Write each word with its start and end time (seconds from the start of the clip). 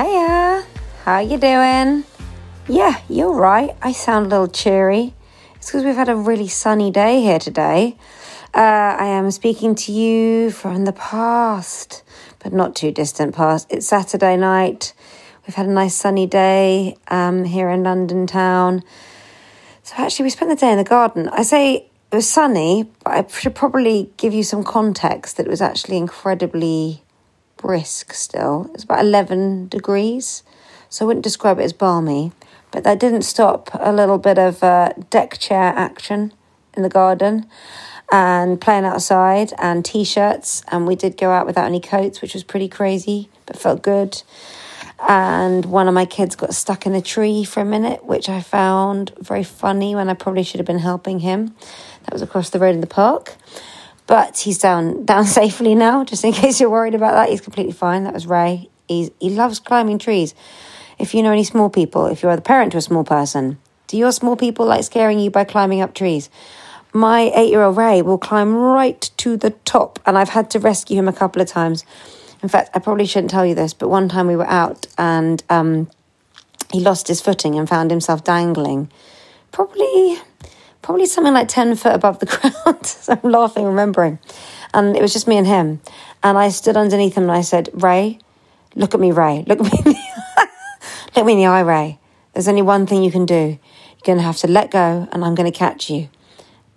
Hiya, 0.00 0.64
how 1.04 1.14
are 1.16 1.22
you 1.22 1.36
doing? 1.36 2.04
Yeah, 2.66 3.02
you're 3.10 3.34
right. 3.34 3.76
I 3.82 3.92
sound 3.92 4.24
a 4.24 4.28
little 4.30 4.48
cheery. 4.48 5.12
It's 5.56 5.66
because 5.66 5.84
we've 5.84 5.94
had 5.94 6.08
a 6.08 6.16
really 6.16 6.48
sunny 6.48 6.90
day 6.90 7.20
here 7.20 7.38
today. 7.38 7.98
Uh, 8.54 8.96
I 8.98 9.04
am 9.04 9.30
speaking 9.30 9.74
to 9.74 9.92
you 9.92 10.52
from 10.52 10.86
the 10.86 10.94
past, 10.94 12.02
but 12.38 12.50
not 12.50 12.74
too 12.74 12.92
distant 12.92 13.34
past. 13.34 13.66
It's 13.70 13.88
Saturday 13.88 14.38
night. 14.38 14.94
We've 15.46 15.54
had 15.54 15.66
a 15.66 15.70
nice 15.70 15.96
sunny 15.96 16.26
day 16.26 16.96
um, 17.08 17.44
here 17.44 17.68
in 17.68 17.82
London 17.82 18.26
town. 18.26 18.82
So 19.82 19.96
actually, 19.98 20.22
we 20.22 20.30
spent 20.30 20.48
the 20.48 20.56
day 20.56 20.70
in 20.70 20.78
the 20.78 20.84
garden. 20.84 21.28
I 21.28 21.42
say 21.42 21.74
it 22.10 22.16
was 22.16 22.26
sunny, 22.26 22.88
but 23.04 23.12
I 23.12 23.26
should 23.26 23.54
probably 23.54 24.10
give 24.16 24.32
you 24.32 24.44
some 24.44 24.64
context 24.64 25.36
that 25.36 25.44
it 25.44 25.50
was 25.50 25.60
actually 25.60 25.98
incredibly 25.98 27.02
brisk 27.60 28.12
still. 28.12 28.66
It 28.66 28.72
was 28.72 28.84
about 28.84 29.00
11 29.04 29.68
degrees, 29.68 30.42
so 30.88 31.04
I 31.04 31.06
wouldn't 31.06 31.24
describe 31.24 31.58
it 31.58 31.64
as 31.64 31.72
balmy. 31.72 32.32
But 32.70 32.84
that 32.84 33.00
didn't 33.00 33.22
stop 33.22 33.70
a 33.74 33.92
little 33.92 34.18
bit 34.18 34.38
of 34.38 34.62
uh, 34.62 34.92
deck 35.10 35.38
chair 35.38 35.72
action 35.76 36.32
in 36.74 36.82
the 36.82 36.88
garden 36.88 37.46
and 38.12 38.60
playing 38.60 38.84
outside 38.84 39.52
and 39.58 39.84
t 39.84 40.04
shirts. 40.04 40.62
And 40.68 40.86
we 40.86 40.96
did 40.96 41.16
go 41.16 41.30
out 41.30 41.46
without 41.46 41.66
any 41.66 41.80
coats, 41.80 42.22
which 42.22 42.34
was 42.34 42.44
pretty 42.44 42.68
crazy, 42.68 43.28
but 43.46 43.58
felt 43.58 43.82
good. 43.82 44.22
And 45.08 45.64
one 45.64 45.88
of 45.88 45.94
my 45.94 46.04
kids 46.04 46.36
got 46.36 46.54
stuck 46.54 46.86
in 46.86 46.94
a 46.94 47.00
tree 47.00 47.44
for 47.44 47.60
a 47.60 47.64
minute, 47.64 48.04
which 48.04 48.28
I 48.28 48.40
found 48.40 49.12
very 49.18 49.44
funny 49.44 49.94
when 49.94 50.10
I 50.10 50.14
probably 50.14 50.42
should 50.42 50.60
have 50.60 50.66
been 50.66 50.78
helping 50.78 51.20
him. 51.20 51.54
That 52.04 52.12
was 52.12 52.22
across 52.22 52.50
the 52.50 52.58
road 52.58 52.74
in 52.74 52.80
the 52.80 52.86
park. 52.86 53.36
But 54.10 54.38
he's 54.38 54.58
down 54.58 55.04
down 55.04 55.24
safely 55.40 55.76
now, 55.76 56.02
just 56.02 56.24
in 56.24 56.32
case 56.32 56.58
you're 56.58 56.68
worried 56.68 56.96
about 56.96 57.12
that. 57.12 57.28
He's 57.28 57.40
completely 57.40 57.72
fine. 57.72 58.02
That 58.02 58.12
was 58.12 58.26
Ray. 58.26 58.68
He's, 58.88 59.12
he 59.20 59.30
loves 59.30 59.60
climbing 59.60 60.00
trees. 60.00 60.34
If 60.98 61.14
you 61.14 61.22
know 61.22 61.30
any 61.30 61.44
small 61.44 61.70
people, 61.70 62.06
if 62.06 62.20
you're 62.20 62.34
the 62.34 62.42
parent 62.42 62.72
to 62.72 62.78
a 62.78 62.82
small 62.82 63.04
person, 63.04 63.58
do 63.86 63.96
your 63.96 64.10
small 64.10 64.34
people 64.34 64.66
like 64.66 64.82
scaring 64.82 65.20
you 65.20 65.30
by 65.30 65.44
climbing 65.44 65.80
up 65.80 65.94
trees? 65.94 66.28
My 66.92 67.30
eight 67.36 67.50
year 67.50 67.62
old 67.62 67.76
Ray 67.76 68.02
will 68.02 68.18
climb 68.18 68.52
right 68.52 69.00
to 69.18 69.36
the 69.36 69.50
top, 69.64 70.00
and 70.04 70.18
I've 70.18 70.30
had 70.30 70.50
to 70.50 70.58
rescue 70.58 70.98
him 70.98 71.06
a 71.06 71.12
couple 71.12 71.40
of 71.40 71.46
times. 71.46 71.84
In 72.42 72.48
fact, 72.48 72.70
I 72.74 72.80
probably 72.80 73.06
shouldn't 73.06 73.30
tell 73.30 73.46
you 73.46 73.54
this, 73.54 73.74
but 73.74 73.90
one 73.90 74.08
time 74.08 74.26
we 74.26 74.34
were 74.34 74.48
out 74.48 74.88
and 74.98 75.40
um, 75.48 75.88
he 76.72 76.80
lost 76.80 77.06
his 77.06 77.20
footing 77.20 77.56
and 77.56 77.68
found 77.68 77.92
himself 77.92 78.24
dangling, 78.24 78.90
probably, 79.52 80.18
probably 80.82 81.06
something 81.06 81.34
like 81.34 81.48
ten 81.48 81.74
foot 81.76 81.94
above 81.94 82.18
the 82.18 82.26
ground. 82.64 82.86
so 82.86 83.18
I'm 83.22 83.30
laughing, 83.30 83.64
remembering, 83.64 84.18
and 84.74 84.96
it 84.96 85.02
was 85.02 85.12
just 85.12 85.28
me 85.28 85.36
and 85.36 85.46
him. 85.46 85.80
And 86.22 86.36
I 86.36 86.50
stood 86.50 86.76
underneath 86.76 87.14
him 87.14 87.24
and 87.24 87.32
I 87.32 87.42
said, 87.42 87.70
"Ray, 87.72 88.18
look 88.74 88.94
at 88.94 89.00
me, 89.00 89.12
Ray, 89.12 89.44
look 89.46 89.60
at 89.60 89.86
me." 89.86 89.96
Look 91.16 91.26
me 91.26 91.32
in 91.32 91.38
the 91.38 91.46
eye, 91.46 91.60
Ray. 91.60 91.98
There's 92.32 92.46
only 92.46 92.62
one 92.62 92.86
thing 92.86 93.02
you 93.02 93.10
can 93.10 93.26
do. 93.26 93.34
You're 93.34 94.04
going 94.04 94.18
to 94.18 94.24
have 94.24 94.36
to 94.38 94.48
let 94.48 94.70
go, 94.70 95.08
and 95.10 95.24
I'm 95.24 95.34
going 95.34 95.50
to 95.50 95.58
catch 95.58 95.90
you. 95.90 96.08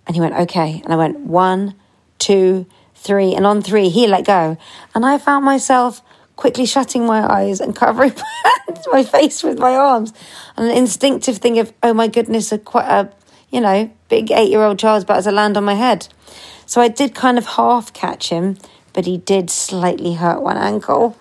And 0.06 0.16
he 0.16 0.20
went, 0.20 0.34
okay. 0.34 0.80
And 0.84 0.92
I 0.92 0.96
went, 0.96 1.20
one, 1.20 1.74
two, 2.18 2.66
three. 2.94 3.34
And 3.34 3.46
on 3.46 3.62
three, 3.62 3.88
he 3.88 4.06
let 4.06 4.24
go. 4.24 4.58
And 4.94 5.06
I 5.06 5.18
found 5.18 5.44
myself 5.44 6.02
quickly 6.36 6.66
shutting 6.66 7.06
my 7.06 7.24
eyes 7.32 7.60
and 7.60 7.76
covering 7.76 8.12
my 8.92 9.04
face 9.04 9.42
with 9.44 9.58
my 9.58 9.76
arms. 9.76 10.12
And 10.56 10.66
an 10.66 10.76
instinctive 10.76 11.38
thing 11.38 11.58
of, 11.60 11.72
oh 11.82 11.94
my 11.94 12.08
goodness, 12.08 12.50
a 12.50 12.60
a, 12.74 13.08
you 13.54 13.60
know, 13.60 13.88
big 14.08 14.32
eight 14.32 14.50
year 14.50 14.64
old 14.64 14.80
child's 14.80 15.04
about 15.04 15.22
to 15.22 15.30
land 15.30 15.56
on 15.56 15.62
my 15.62 15.74
head. 15.74 16.08
So 16.66 16.80
I 16.80 16.88
did 16.88 17.14
kind 17.14 17.38
of 17.38 17.46
half 17.46 17.92
catch 17.92 18.28
him, 18.28 18.58
but 18.92 19.06
he 19.06 19.16
did 19.16 19.48
slightly 19.48 20.14
hurt 20.14 20.42
one 20.42 20.56
ankle. 20.56 21.16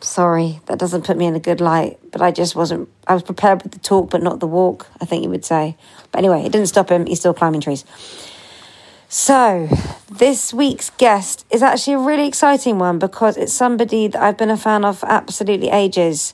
Sorry, 0.00 0.60
that 0.66 0.78
doesn't 0.78 1.04
put 1.04 1.16
me 1.16 1.26
in 1.26 1.34
a 1.34 1.40
good 1.40 1.60
light, 1.60 1.98
but 2.12 2.22
I 2.22 2.30
just 2.30 2.54
wasn't. 2.54 2.88
I 3.08 3.14
was 3.14 3.24
prepared 3.24 3.64
with 3.64 3.72
the 3.72 3.80
talk, 3.80 4.10
but 4.10 4.22
not 4.22 4.38
the 4.38 4.46
walk, 4.46 4.86
I 5.00 5.06
think 5.06 5.24
you 5.24 5.30
would 5.30 5.44
say. 5.44 5.76
But 6.12 6.20
anyway, 6.20 6.42
it 6.44 6.52
didn't 6.52 6.68
stop 6.68 6.88
him. 6.88 7.06
He's 7.06 7.18
still 7.18 7.34
climbing 7.34 7.60
trees. 7.60 7.84
So, 9.08 9.68
this 10.10 10.54
week's 10.54 10.90
guest 10.90 11.44
is 11.50 11.62
actually 11.62 11.94
a 11.94 11.98
really 11.98 12.28
exciting 12.28 12.78
one 12.78 13.00
because 13.00 13.36
it's 13.36 13.52
somebody 13.52 14.06
that 14.06 14.22
I've 14.22 14.38
been 14.38 14.50
a 14.50 14.56
fan 14.56 14.84
of 14.84 15.00
for 15.00 15.06
absolutely 15.06 15.68
ages. 15.68 16.32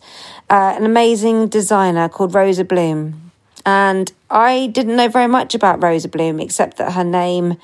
Uh, 0.51 0.75
an 0.77 0.85
amazing 0.85 1.49
designer 1.49 2.09
called 2.09 2.35
Rosa 2.35 2.65
Bloom. 2.65 3.28
And 3.67 4.11
I 4.31 4.69
didn't 4.69 4.97
know 4.97 5.09
very 5.09 5.27
much 5.27 5.55
about 5.55 5.83
Rosa 5.83 6.09
Bloom 6.09 6.41
except 6.41 6.77
that 6.79 6.93
her 6.93 7.05
name 7.05 7.57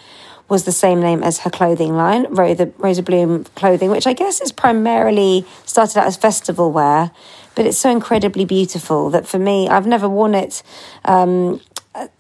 was 0.49 0.65
the 0.65 0.73
same 0.73 1.01
name 1.01 1.23
as 1.23 1.39
her 1.39 1.51
clothing 1.51 1.97
line, 1.97 2.27
Rosa, 2.29 2.71
Rosa 2.77 3.03
Bloom 3.03 3.45
Clothing, 3.57 3.91
which 3.91 4.07
I 4.07 4.13
guess 4.13 4.41
is 4.41 4.53
primarily 4.53 5.47
started 5.65 5.99
out 5.99 6.07
as 6.07 6.17
festival 6.17 6.71
wear, 6.71 7.11
but 7.55 7.67
it's 7.67 7.79
so 7.79 7.91
incredibly 7.91 8.45
beautiful 8.45 9.11
that 9.11 9.27
for 9.27 9.39
me, 9.39 9.69
I've 9.69 9.87
never 9.87 10.09
worn 10.09 10.35
it 10.35 10.63
um, 11.07 11.61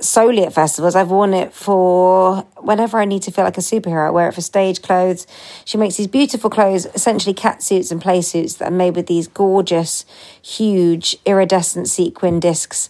solely 0.00 0.44
at 0.44 0.52
festivals. 0.52 0.94
I've 0.94 1.10
worn 1.10 1.34
it 1.34 1.52
for 1.52 2.46
whenever 2.58 2.98
I 2.98 3.04
need 3.04 3.22
to 3.22 3.30
feel 3.30 3.44
like 3.44 3.58
a 3.58 3.62
superhero. 3.62 4.06
I 4.06 4.10
wear 4.10 4.28
it 4.28 4.34
for 4.34 4.40
stage 4.40 4.80
clothes. 4.82 5.26
She 5.64 5.76
makes 5.76 5.96
these 5.96 6.06
beautiful 6.06 6.48
clothes, 6.48 6.86
essentially 6.86 7.34
cat 7.34 7.62
suits 7.62 7.90
and 7.90 8.00
play 8.00 8.22
suits 8.22 8.54
that 8.54 8.68
are 8.68 8.74
made 8.74 8.96
with 8.96 9.06
these 9.06 9.26
gorgeous, 9.26 10.06
huge, 10.40 11.16
iridescent 11.26 11.88
sequin 11.88 12.40
discs. 12.40 12.88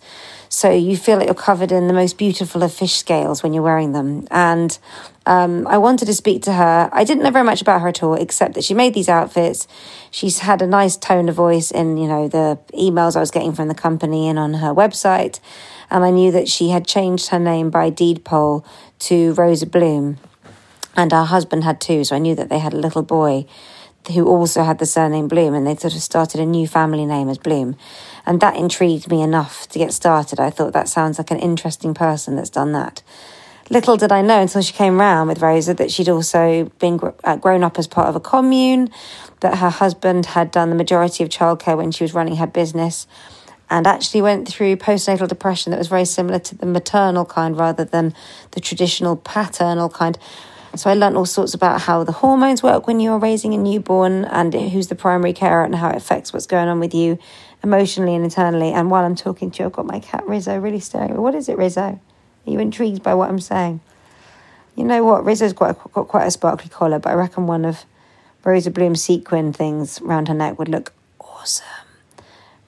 So 0.54 0.70
you 0.70 0.96
feel 0.96 1.18
like 1.18 1.26
you're 1.26 1.34
covered 1.34 1.72
in 1.72 1.88
the 1.88 1.92
most 1.92 2.16
beautiful 2.16 2.62
of 2.62 2.72
fish 2.72 2.94
scales 2.94 3.42
when 3.42 3.52
you're 3.52 3.62
wearing 3.62 3.92
them. 3.92 4.26
And 4.30 4.78
Um, 5.26 5.66
I 5.66 5.78
wanted 5.78 6.04
to 6.04 6.12
speak 6.14 6.42
to 6.42 6.52
her. 6.52 6.90
I 6.92 7.02
didn't 7.04 7.22
know 7.22 7.30
very 7.30 7.46
much 7.46 7.62
about 7.62 7.80
her 7.80 7.88
at 7.88 8.02
all, 8.02 8.14
except 8.14 8.52
that 8.54 8.64
she 8.64 8.74
made 8.74 8.92
these 8.92 9.08
outfits. 9.08 9.66
She's 10.10 10.40
had 10.40 10.60
a 10.60 10.66
nice 10.66 10.98
tone 10.98 11.30
of 11.30 11.34
voice 11.34 11.70
in, 11.70 11.96
you 11.96 12.06
know, 12.06 12.28
the 12.28 12.58
emails 12.74 13.16
I 13.16 13.20
was 13.20 13.30
getting 13.30 13.54
from 13.54 13.68
the 13.68 13.74
company 13.74 14.28
and 14.28 14.38
on 14.38 14.54
her 14.54 14.74
website. 14.74 15.40
And 15.90 16.04
I 16.04 16.10
knew 16.10 16.30
that 16.32 16.46
she 16.46 16.68
had 16.68 16.86
changed 16.86 17.28
her 17.28 17.38
name 17.38 17.70
by 17.70 17.88
deed 17.88 18.22
poll 18.22 18.66
to 19.08 19.32
Rosa 19.32 19.64
Bloom. 19.64 20.18
And 20.94 21.10
her 21.10 21.24
husband 21.24 21.64
had 21.64 21.80
too, 21.80 22.04
so 22.04 22.16
I 22.16 22.18
knew 22.18 22.34
that 22.34 22.50
they 22.50 22.58
had 22.58 22.74
a 22.74 22.84
little 22.86 23.02
boy 23.02 23.46
who 24.12 24.26
also 24.26 24.62
had 24.62 24.78
the 24.78 24.86
surname 24.86 25.28
Bloom, 25.28 25.54
and 25.54 25.66
they 25.66 25.76
sort 25.76 25.94
of 25.94 26.02
started 26.02 26.40
a 26.40 26.46
new 26.46 26.66
family 26.66 27.06
name 27.06 27.28
as 27.28 27.38
Bloom. 27.38 27.76
And 28.26 28.40
that 28.40 28.56
intrigued 28.56 29.10
me 29.10 29.22
enough 29.22 29.68
to 29.68 29.78
get 29.78 29.92
started. 29.92 30.40
I 30.40 30.50
thought 30.50 30.72
that 30.72 30.88
sounds 30.88 31.18
like 31.18 31.30
an 31.30 31.38
interesting 31.38 31.94
person 31.94 32.36
that's 32.36 32.50
done 32.50 32.72
that. 32.72 33.02
Little 33.70 33.96
did 33.96 34.12
I 34.12 34.20
know 34.20 34.42
until 34.42 34.60
she 34.60 34.74
came 34.74 35.00
round 35.00 35.28
with 35.28 35.40
Rosa 35.40 35.72
that 35.74 35.90
she'd 35.90 36.08
also 36.10 36.70
been 36.78 37.00
uh, 37.24 37.36
grown 37.36 37.64
up 37.64 37.78
as 37.78 37.86
part 37.86 38.08
of 38.08 38.16
a 38.16 38.20
commune, 38.20 38.90
that 39.40 39.58
her 39.58 39.70
husband 39.70 40.26
had 40.26 40.50
done 40.50 40.68
the 40.68 40.76
majority 40.76 41.24
of 41.24 41.30
childcare 41.30 41.76
when 41.76 41.90
she 41.90 42.04
was 42.04 42.12
running 42.12 42.36
her 42.36 42.46
business, 42.46 43.06
and 43.70 43.86
actually 43.86 44.20
went 44.20 44.46
through 44.46 44.76
postnatal 44.76 45.26
depression 45.26 45.70
that 45.70 45.78
was 45.78 45.88
very 45.88 46.04
similar 46.04 46.38
to 46.38 46.54
the 46.54 46.66
maternal 46.66 47.24
kind 47.24 47.56
rather 47.56 47.84
than 47.84 48.14
the 48.50 48.60
traditional 48.60 49.16
paternal 49.16 49.88
kind. 49.88 50.18
So 50.76 50.90
I 50.90 50.94
learned 50.94 51.16
all 51.16 51.26
sorts 51.26 51.54
about 51.54 51.82
how 51.82 52.02
the 52.02 52.10
hormones 52.10 52.62
work 52.62 52.88
when 52.88 52.98
you're 52.98 53.18
raising 53.18 53.54
a 53.54 53.56
newborn 53.56 54.24
and 54.24 54.52
who's 54.52 54.88
the 54.88 54.96
primary 54.96 55.32
carer 55.32 55.64
and 55.64 55.76
how 55.76 55.90
it 55.90 55.96
affects 55.96 56.32
what's 56.32 56.46
going 56.46 56.66
on 56.66 56.80
with 56.80 56.92
you 56.92 57.18
emotionally 57.62 58.14
and 58.14 58.24
internally. 58.24 58.72
And 58.72 58.90
while 58.90 59.04
I'm 59.04 59.14
talking 59.14 59.52
to 59.52 59.62
you, 59.62 59.66
I've 59.66 59.72
got 59.72 59.86
my 59.86 60.00
cat 60.00 60.26
Rizzo 60.26 60.58
really 60.58 60.80
staring 60.80 61.10
at 61.10 61.16
me. 61.16 61.20
What 61.20 61.36
is 61.36 61.48
it, 61.48 61.56
Rizzo? 61.56 61.80
Are 61.80 62.00
you 62.50 62.58
intrigued 62.58 63.04
by 63.04 63.14
what 63.14 63.30
I'm 63.30 63.38
saying? 63.38 63.80
You 64.74 64.84
know 64.84 65.04
what? 65.04 65.24
Rizzo's 65.24 65.52
got, 65.52 65.92
got 65.92 66.08
quite 66.08 66.26
a 66.26 66.30
sparkly 66.32 66.68
collar, 66.68 66.98
but 66.98 67.10
I 67.10 67.14
reckon 67.14 67.46
one 67.46 67.64
of 67.64 67.84
Rosa 68.42 68.72
Bloom's 68.72 69.02
sequin 69.02 69.52
things 69.52 70.00
around 70.00 70.26
her 70.26 70.34
neck 70.34 70.58
would 70.58 70.68
look 70.68 70.92
awesome. 71.20 71.66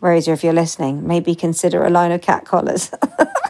Rosa, 0.01 0.31
if 0.31 0.45
you're 0.45 0.53
listening, 0.53 1.07
maybe 1.07 1.35
consider 1.35 1.85
a 1.85 1.91
line 1.91 2.13
of 2.13 2.23
cat 2.23 2.45
collars. 2.45 2.93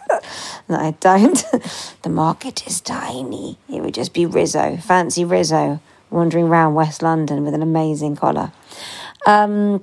no, 0.69 0.77
I 0.77 0.93
don't. 1.01 1.45
the 2.03 2.09
market 2.09 2.67
is 2.67 2.81
tiny. 2.81 3.59
It 3.73 3.83
would 3.83 3.95
just 3.95 4.13
be 4.13 4.27
Rizzo, 4.27 4.77
fancy 4.77 5.25
Rizzo, 5.25 5.81
wandering 6.11 6.47
around 6.47 6.75
West 6.75 7.03
London 7.03 7.45
with 7.45 7.55
an 7.55 7.63
amazing 7.63 8.17
collar. 8.17 8.53
Um, 9.27 9.83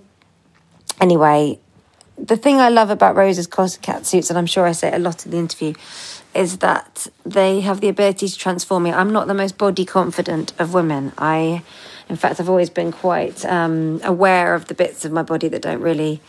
anyway, 1.01 1.60
the 2.18 2.38
thing 2.38 2.60
I 2.60 2.69
love 2.69 2.90
about 2.90 3.16
Rose's 3.16 3.48
cat 3.48 4.06
suits, 4.06 4.30
and 4.30 4.38
I'm 4.38 4.45
sure 4.45 4.66
I 4.66 4.72
say 4.72 4.90
it 4.90 4.94
a 4.94 5.00
lot 5.00 5.25
in 5.25 5.31
the 5.31 5.38
interview, 5.38 5.74
is 6.34 6.60
that 6.60 7.07
they 7.25 7.62
have 7.62 7.81
the 7.81 7.89
ability 7.89 8.28
to 8.28 8.38
transform 8.38 8.84
me. 8.84 8.92
I'm 8.92 9.12
not 9.12 9.28
the 9.28 9.34
most 9.34 9.57
body 9.57 9.86
confident 9.86 10.54
of 10.60 10.74
women. 10.74 11.12
I, 11.18 11.63
in 12.10 12.16
fact, 12.16 12.39
I've 12.39 12.50
always 12.50 12.69
been 12.69 12.92
quite 12.92 13.46
um, 13.46 14.00
aware 14.04 14.56
of 14.56 14.68
the 14.68 14.74
bits 14.74 15.06
of 15.06 15.12
my 15.12 15.24
body 15.24 15.48
that 15.50 15.62
don't 15.62 15.81
really 15.81 16.22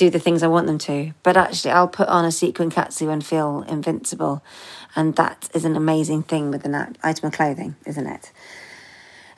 do 0.00 0.10
the 0.10 0.18
things 0.18 0.42
I 0.42 0.48
want 0.48 0.66
them 0.66 0.78
to. 0.78 1.12
But 1.22 1.36
actually, 1.36 1.70
I'll 1.70 1.88
put 1.88 2.08
on 2.08 2.24
a 2.24 2.32
sequin 2.32 2.70
catsuit 2.70 3.12
and 3.12 3.24
feel 3.24 3.64
invincible. 3.68 4.42
And 4.96 5.14
that 5.16 5.48
is 5.54 5.64
an 5.64 5.76
amazing 5.76 6.24
thing 6.24 6.50
with 6.50 6.64
an 6.64 6.74
item 7.02 7.26
of 7.26 7.32
clothing, 7.32 7.76
isn't 7.86 8.06
it? 8.06 8.32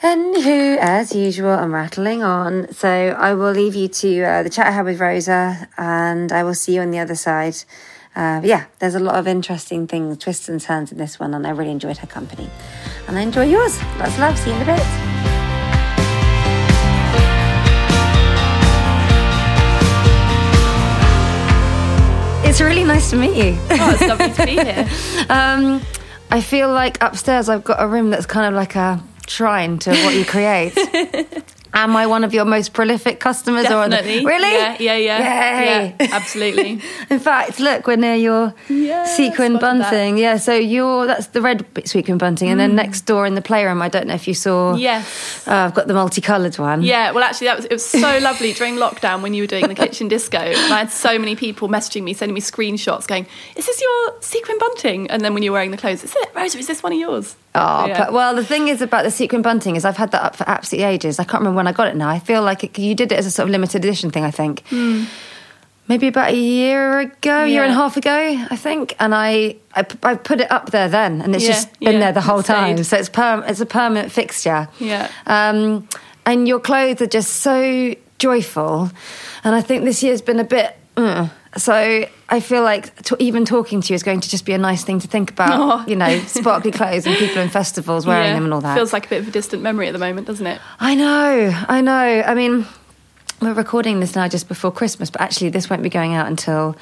Anywho, 0.02 0.78
as 0.78 1.14
usual, 1.14 1.50
I'm 1.50 1.74
rattling 1.74 2.22
on. 2.22 2.72
So 2.72 2.88
I 2.88 3.34
will 3.34 3.52
leave 3.52 3.74
you 3.74 3.88
to 3.88 4.22
uh, 4.22 4.42
the 4.42 4.50
chat 4.50 4.66
I 4.66 4.70
had 4.70 4.84
with 4.84 4.98
Rosa, 5.00 5.68
and 5.76 6.32
I 6.32 6.42
will 6.42 6.54
see 6.54 6.74
you 6.74 6.80
on 6.80 6.90
the 6.90 6.98
other 6.98 7.14
side 7.14 7.56
uh, 8.14 8.40
yeah, 8.44 8.66
there's 8.78 8.94
a 8.94 9.00
lot 9.00 9.14
of 9.14 9.26
interesting 9.26 9.86
things, 9.86 10.18
twists 10.18 10.48
and 10.48 10.60
turns 10.60 10.92
in 10.92 10.98
this 10.98 11.18
one, 11.18 11.32
and 11.32 11.46
I 11.46 11.50
really 11.50 11.70
enjoyed 11.70 11.98
her 11.98 12.06
company. 12.06 12.50
And 13.08 13.16
I 13.16 13.22
enjoy 13.22 13.44
yours. 13.44 13.82
Lots 13.98 14.12
of 14.14 14.18
love. 14.18 14.38
See 14.38 14.50
you 14.50 14.56
in 14.56 14.62
a 14.62 14.76
bit. 14.76 15.51
It's 22.44 22.60
really 22.60 22.84
nice 22.84 23.10
to 23.10 23.16
meet 23.16 23.36
you. 23.36 23.56
Oh, 23.70 23.92
it's 23.92 24.02
lovely 24.02 24.30
to 24.32 24.44
be 24.44 24.52
here. 24.52 24.88
um, 25.30 25.80
I 26.30 26.40
feel 26.40 26.70
like 26.70 27.02
upstairs 27.02 27.48
I've 27.48 27.64
got 27.64 27.82
a 27.82 27.86
room 27.86 28.10
that's 28.10 28.26
kind 28.26 28.46
of 28.46 28.54
like 28.54 28.76
a 28.76 29.02
shrine 29.26 29.78
to 29.80 29.90
what 29.90 30.14
you 30.14 30.24
create. 30.24 30.76
Am 31.74 31.96
I 31.96 32.06
one 32.06 32.22
of 32.22 32.34
your 32.34 32.44
most 32.44 32.74
prolific 32.74 33.18
customers? 33.18 33.64
Definitely. 33.64 34.24
Or 34.24 34.28
really? 34.28 34.52
Yeah, 34.52 34.76
yeah, 34.78 34.96
yeah. 34.96 35.82
Yeah, 35.98 36.08
absolutely. 36.12 36.82
In 37.10 37.18
fact, 37.18 37.60
look, 37.60 37.86
we're 37.86 37.96
near 37.96 38.14
your 38.14 38.54
yeah, 38.68 39.04
sequin 39.04 39.58
bunting. 39.58 40.18
Yeah, 40.18 40.36
so 40.36 40.54
you're 40.54 41.06
that's 41.06 41.28
the 41.28 41.40
red 41.40 41.64
sequin 41.86 42.18
bunting, 42.18 42.50
and 42.50 42.60
then 42.60 42.72
mm. 42.72 42.74
next 42.74 43.02
door 43.02 43.26
in 43.26 43.34
the 43.34 43.42
playroom, 43.42 43.80
I 43.80 43.88
don't 43.88 44.06
know 44.06 44.14
if 44.14 44.28
you 44.28 44.34
saw. 44.34 44.74
Yes. 44.74 45.48
Uh, 45.48 45.54
I've 45.54 45.74
got 45.74 45.86
the 45.86 45.94
multicoloured 45.94 46.58
one. 46.58 46.82
Yeah. 46.82 47.12
Well, 47.12 47.24
actually, 47.24 47.46
that 47.46 47.56
was 47.56 47.64
it 47.64 47.72
was 47.72 47.84
so 47.84 48.18
lovely 48.22 48.52
during 48.52 48.76
lockdown 48.76 49.22
when 49.22 49.32
you 49.32 49.42
were 49.42 49.48
doing 49.48 49.68
the 49.68 49.74
kitchen 49.74 50.08
disco. 50.08 50.38
I 50.38 50.52
had 50.52 50.90
so 50.90 51.18
many 51.18 51.36
people 51.36 51.68
messaging 51.68 52.02
me, 52.02 52.12
sending 52.12 52.34
me 52.34 52.42
screenshots, 52.42 53.06
going, 53.06 53.26
"Is 53.56 53.64
this 53.64 53.80
your 53.80 54.20
sequin 54.20 54.58
bunting?" 54.58 55.10
And 55.10 55.22
then 55.22 55.32
when 55.32 55.42
you're 55.42 55.54
wearing 55.54 55.70
the 55.70 55.78
clothes, 55.78 56.04
is 56.04 56.14
it 56.14 56.30
Rosa? 56.34 56.58
Is 56.58 56.66
this 56.66 56.82
one 56.82 56.92
of 56.92 56.98
yours? 56.98 57.34
Oh, 57.54 57.86
yeah. 57.86 57.98
but, 57.98 58.12
well, 58.12 58.34
the 58.34 58.44
thing 58.44 58.68
is 58.68 58.80
about 58.80 59.04
the 59.04 59.10
sequin 59.10 59.42
bunting 59.42 59.76
is 59.76 59.84
I've 59.84 59.98
had 59.98 60.10
that 60.12 60.22
up 60.22 60.36
for 60.36 60.48
absolutely 60.48 60.86
ages. 60.86 61.18
I 61.18 61.24
can't 61.24 61.40
remember 61.40 61.56
when 61.56 61.66
I 61.66 61.72
got 61.72 61.88
it 61.88 61.96
now. 61.96 62.08
I 62.08 62.18
feel 62.18 62.42
like 62.42 62.64
it, 62.64 62.78
you 62.78 62.94
did 62.94 63.12
it 63.12 63.18
as 63.18 63.26
a 63.26 63.30
sort 63.30 63.48
of 63.48 63.52
limited 63.52 63.84
edition 63.84 64.10
thing, 64.10 64.24
I 64.24 64.30
think. 64.30 64.64
Mm. 64.70 65.06
Maybe 65.88 66.06
about 66.06 66.30
a 66.30 66.36
year 66.36 67.00
ago, 67.00 67.40
yeah. 67.40 67.44
year 67.44 67.62
and 67.64 67.72
a 67.72 67.74
half 67.74 67.96
ago, 67.98 68.46
I 68.50 68.56
think. 68.56 68.94
And 68.98 69.14
I, 69.14 69.56
I, 69.74 69.84
I 70.02 70.14
put 70.14 70.40
it 70.40 70.50
up 70.50 70.70
there 70.70 70.88
then, 70.88 71.20
and 71.20 71.34
it's 71.34 71.44
yeah, 71.44 71.52
just 71.52 71.78
been 71.80 72.00
there 72.00 72.12
the 72.12 72.20
whole 72.22 72.42
time. 72.42 72.82
So 72.84 72.96
it's 72.96 73.10
perm, 73.10 73.42
it's 73.46 73.60
a 73.60 73.66
permanent 73.66 74.12
fixture. 74.12 74.68
Yeah. 74.78 75.10
Um, 75.26 75.88
and 76.24 76.48
your 76.48 76.60
clothes 76.60 77.02
are 77.02 77.06
just 77.06 77.34
so 77.40 77.94
joyful, 78.18 78.90
and 79.44 79.54
I 79.54 79.60
think 79.60 79.84
this 79.84 80.02
year's 80.02 80.22
been 80.22 80.38
a 80.38 80.44
bit. 80.44 80.74
Uh, 80.96 81.28
so 81.56 82.06
I 82.28 82.40
feel 82.40 82.62
like 82.62 82.94
to, 83.02 83.16
even 83.18 83.44
talking 83.44 83.80
to 83.82 83.92
you 83.92 83.94
is 83.94 84.02
going 84.02 84.20
to 84.20 84.28
just 84.28 84.46
be 84.46 84.52
a 84.52 84.58
nice 84.58 84.84
thing 84.84 85.00
to 85.00 85.08
think 85.08 85.30
about. 85.30 85.50
Oh. 85.52 85.84
You 85.88 85.96
know, 85.96 86.18
sparkly 86.26 86.70
clothes 86.70 87.06
and 87.06 87.16
people 87.16 87.42
in 87.42 87.48
festivals 87.48 88.06
wearing 88.06 88.28
yeah. 88.28 88.34
them 88.34 88.44
and 88.44 88.54
all 88.54 88.60
that. 88.62 88.74
Feels 88.74 88.92
like 88.92 89.06
a 89.06 89.08
bit 89.08 89.20
of 89.22 89.28
a 89.28 89.30
distant 89.30 89.62
memory 89.62 89.88
at 89.88 89.92
the 89.92 89.98
moment, 89.98 90.26
doesn't 90.26 90.46
it? 90.46 90.60
I 90.80 90.94
know, 90.94 91.52
I 91.68 91.80
know. 91.82 92.22
I 92.26 92.34
mean, 92.34 92.66
we're 93.42 93.52
recording 93.52 94.00
this 94.00 94.14
now 94.14 94.28
just 94.28 94.48
before 94.48 94.72
Christmas, 94.72 95.10
but 95.10 95.20
actually 95.20 95.50
this 95.50 95.68
won't 95.68 95.82
be 95.82 95.90
going 95.90 96.14
out 96.14 96.26
until 96.26 96.76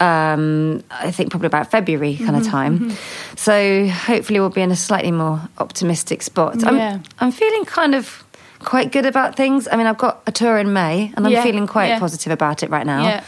um, 0.00 0.84
I 0.90 1.10
think 1.10 1.30
probably 1.30 1.46
about 1.46 1.70
February 1.70 2.16
kind 2.16 2.30
mm-hmm, 2.30 2.36
of 2.36 2.46
time. 2.46 2.78
Mm-hmm. 2.78 3.36
So 3.36 3.88
hopefully 3.88 4.40
we'll 4.40 4.50
be 4.50 4.62
in 4.62 4.70
a 4.70 4.76
slightly 4.76 5.12
more 5.12 5.40
optimistic 5.58 6.22
spot. 6.22 6.56
Yeah. 6.60 6.94
I'm, 6.94 7.02
I'm 7.20 7.32
feeling 7.32 7.64
kind 7.64 7.94
of 7.94 8.24
quite 8.58 8.92
good 8.92 9.06
about 9.06 9.36
things. 9.36 9.66
I 9.70 9.76
mean, 9.76 9.86
I've 9.86 9.98
got 9.98 10.22
a 10.26 10.32
tour 10.32 10.58
in 10.58 10.74
May, 10.74 11.12
and 11.16 11.26
I'm 11.26 11.32
yeah, 11.32 11.42
feeling 11.42 11.66
quite 11.66 11.88
yeah. 11.88 11.98
positive 11.98 12.32
about 12.32 12.62
it 12.62 12.68
right 12.68 12.84
now. 12.84 13.02
Yeah 13.04 13.24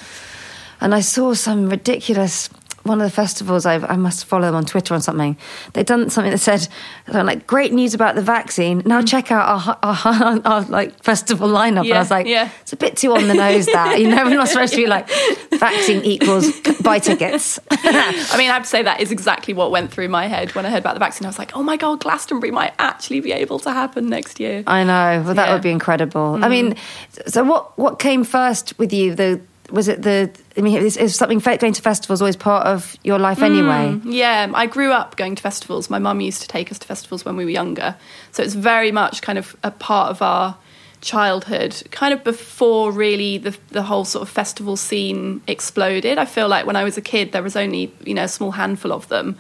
and 0.83 0.95
I 0.95 1.01
saw 1.01 1.35
some 1.35 1.69
ridiculous 1.69 2.49
one 2.85 3.01
of 3.01 3.07
the 3.07 3.15
festivals 3.15 3.65
I've, 3.65 3.85
i 3.89 3.97
must 3.97 4.25
follow 4.25 4.47
them 4.47 4.57
on 4.57 4.65
Twitter 4.65 4.95
or 4.95 5.01
something. 5.01 5.37
They'd 5.73 5.87
done 5.87 6.11
something 6.11 6.33
that 6.33 6.39
said 6.39 6.67
like 7.07 7.47
great 7.47 7.73
news 7.73 7.95
about 7.95 8.17
the 8.17 8.23
vaccine. 8.23 8.83
Now 8.85 9.01
mm. 9.01 9.09
check 9.09 9.31
out 9.31 9.49
our, 9.67 9.79
our, 9.83 9.99
our, 10.05 10.41
our 10.45 10.61
like 10.63 11.03
festival 11.03 11.49
lineup. 11.49 11.85
Yeah, 11.85 11.91
and 11.91 11.95
I 11.95 11.99
was 11.99 12.11
like, 12.11 12.27
yeah. 12.27 12.51
it's 12.61 12.73
a 12.73 12.77
bit 12.77 12.97
too 12.97 13.13
on 13.15 13.29
the 13.29 13.35
nose. 13.35 13.67
That 13.67 14.01
you 14.01 14.09
know, 14.09 14.25
we're 14.25 14.35
not 14.35 14.49
supposed 14.49 14.73
to 14.73 14.79
be 14.79 14.87
like 14.87 15.09
vaccine 15.51 16.03
equals 16.05 16.61
buy 16.81 16.99
tickets. 16.99 17.59
I 17.71 18.37
mean, 18.37 18.51
I 18.51 18.55
have 18.55 18.63
to 18.63 18.69
say 18.69 18.83
that 18.83 19.01
is 19.01 19.13
exactly 19.13 19.55
what 19.55 19.71
went 19.71 19.93
through 19.93 20.09
my 20.09 20.27
head 20.27 20.55
when 20.55 20.67
I 20.67 20.71
heard 20.71 20.81
about 20.81 20.95
the 20.95 21.01
vaccine. 21.01 21.27
I 21.27 21.29
was 21.29 21.39
like, 21.39 21.57
oh 21.57 21.63
my 21.63 21.77
god, 21.77 22.01
Glastonbury 22.01 22.51
might 22.51 22.75
actually 22.79 23.21
be 23.21 23.33
able 23.33 23.59
to 23.61 23.71
happen 23.71 24.09
next 24.09 24.41
year. 24.41 24.65
I 24.67 24.83
know. 24.85 25.23
Well, 25.25 25.35
that 25.35 25.47
yeah. 25.47 25.53
would 25.53 25.63
be 25.63 25.71
incredible. 25.71 26.39
Mm. 26.39 26.45
I 26.45 26.49
mean, 26.49 26.77
so 27.27 27.45
what 27.45 27.79
what 27.79 27.99
came 27.99 28.25
first 28.25 28.77
with 28.79 28.93
you? 28.93 29.15
The 29.15 29.41
was 29.73 29.89
it 29.89 30.03
the 30.03 30.31
I 30.57 30.61
mean, 30.61 30.77
is, 30.77 30.97
is, 30.97 31.17
something 31.17 31.39
going 31.39 31.73
to 31.73 31.83
festivals 31.83 32.21
always 32.21 32.37
part 32.37 32.67
of 32.67 32.97
your 33.03 33.19
life 33.19 33.39
mm, 33.39 33.45
anyway? 33.45 33.99
Mm, 33.99 34.13
yeah, 34.13 34.51
I 34.55 34.67
grew 34.67 34.93
up 34.93 35.17
going 35.17 35.35
to 35.35 35.43
festivals. 35.43 35.89
My 35.89 35.99
mum 35.99 36.21
used 36.21 36.43
to 36.43 36.49
take 36.49 36.71
us 36.71 36.79
to 36.81 36.87
festivals 36.87 37.25
when 37.25 37.37
we 37.37 37.45
were 37.45 37.51
younger, 37.51 37.97
so 38.33 38.43
it's 38.43 38.55
very 38.55 38.93
much 38.93 39.23
kind 39.23 39.39
of 39.39 39.57
a 39.63 39.71
part 39.71 40.11
of 40.11 40.21
our 40.21 40.57
childhood. 41.01 41.83
Kind 41.91 42.13
of 42.13 42.23
before 42.23 42.93
really 42.93 43.39
the 43.39 43.57
the 43.71 43.83
whole 43.83 44.05
sort 44.05 44.23
of 44.23 44.29
festival 44.29 44.77
scene 44.77 45.41
exploded. 45.47 46.19
I 46.19 46.27
feel 46.27 46.49
like 46.49 46.67
when 46.67 46.77
I 46.77 46.85
was 46.85 46.99
a 46.99 47.03
kid, 47.03 47.33
there 47.33 47.43
was 47.43 47.57
only 47.57 47.95
you 48.05 48.15
know 48.15 48.25
a 48.25 48.29
small 48.29 48.53
handful 48.53 48.93
of 48.93 49.09
them. 49.09 49.37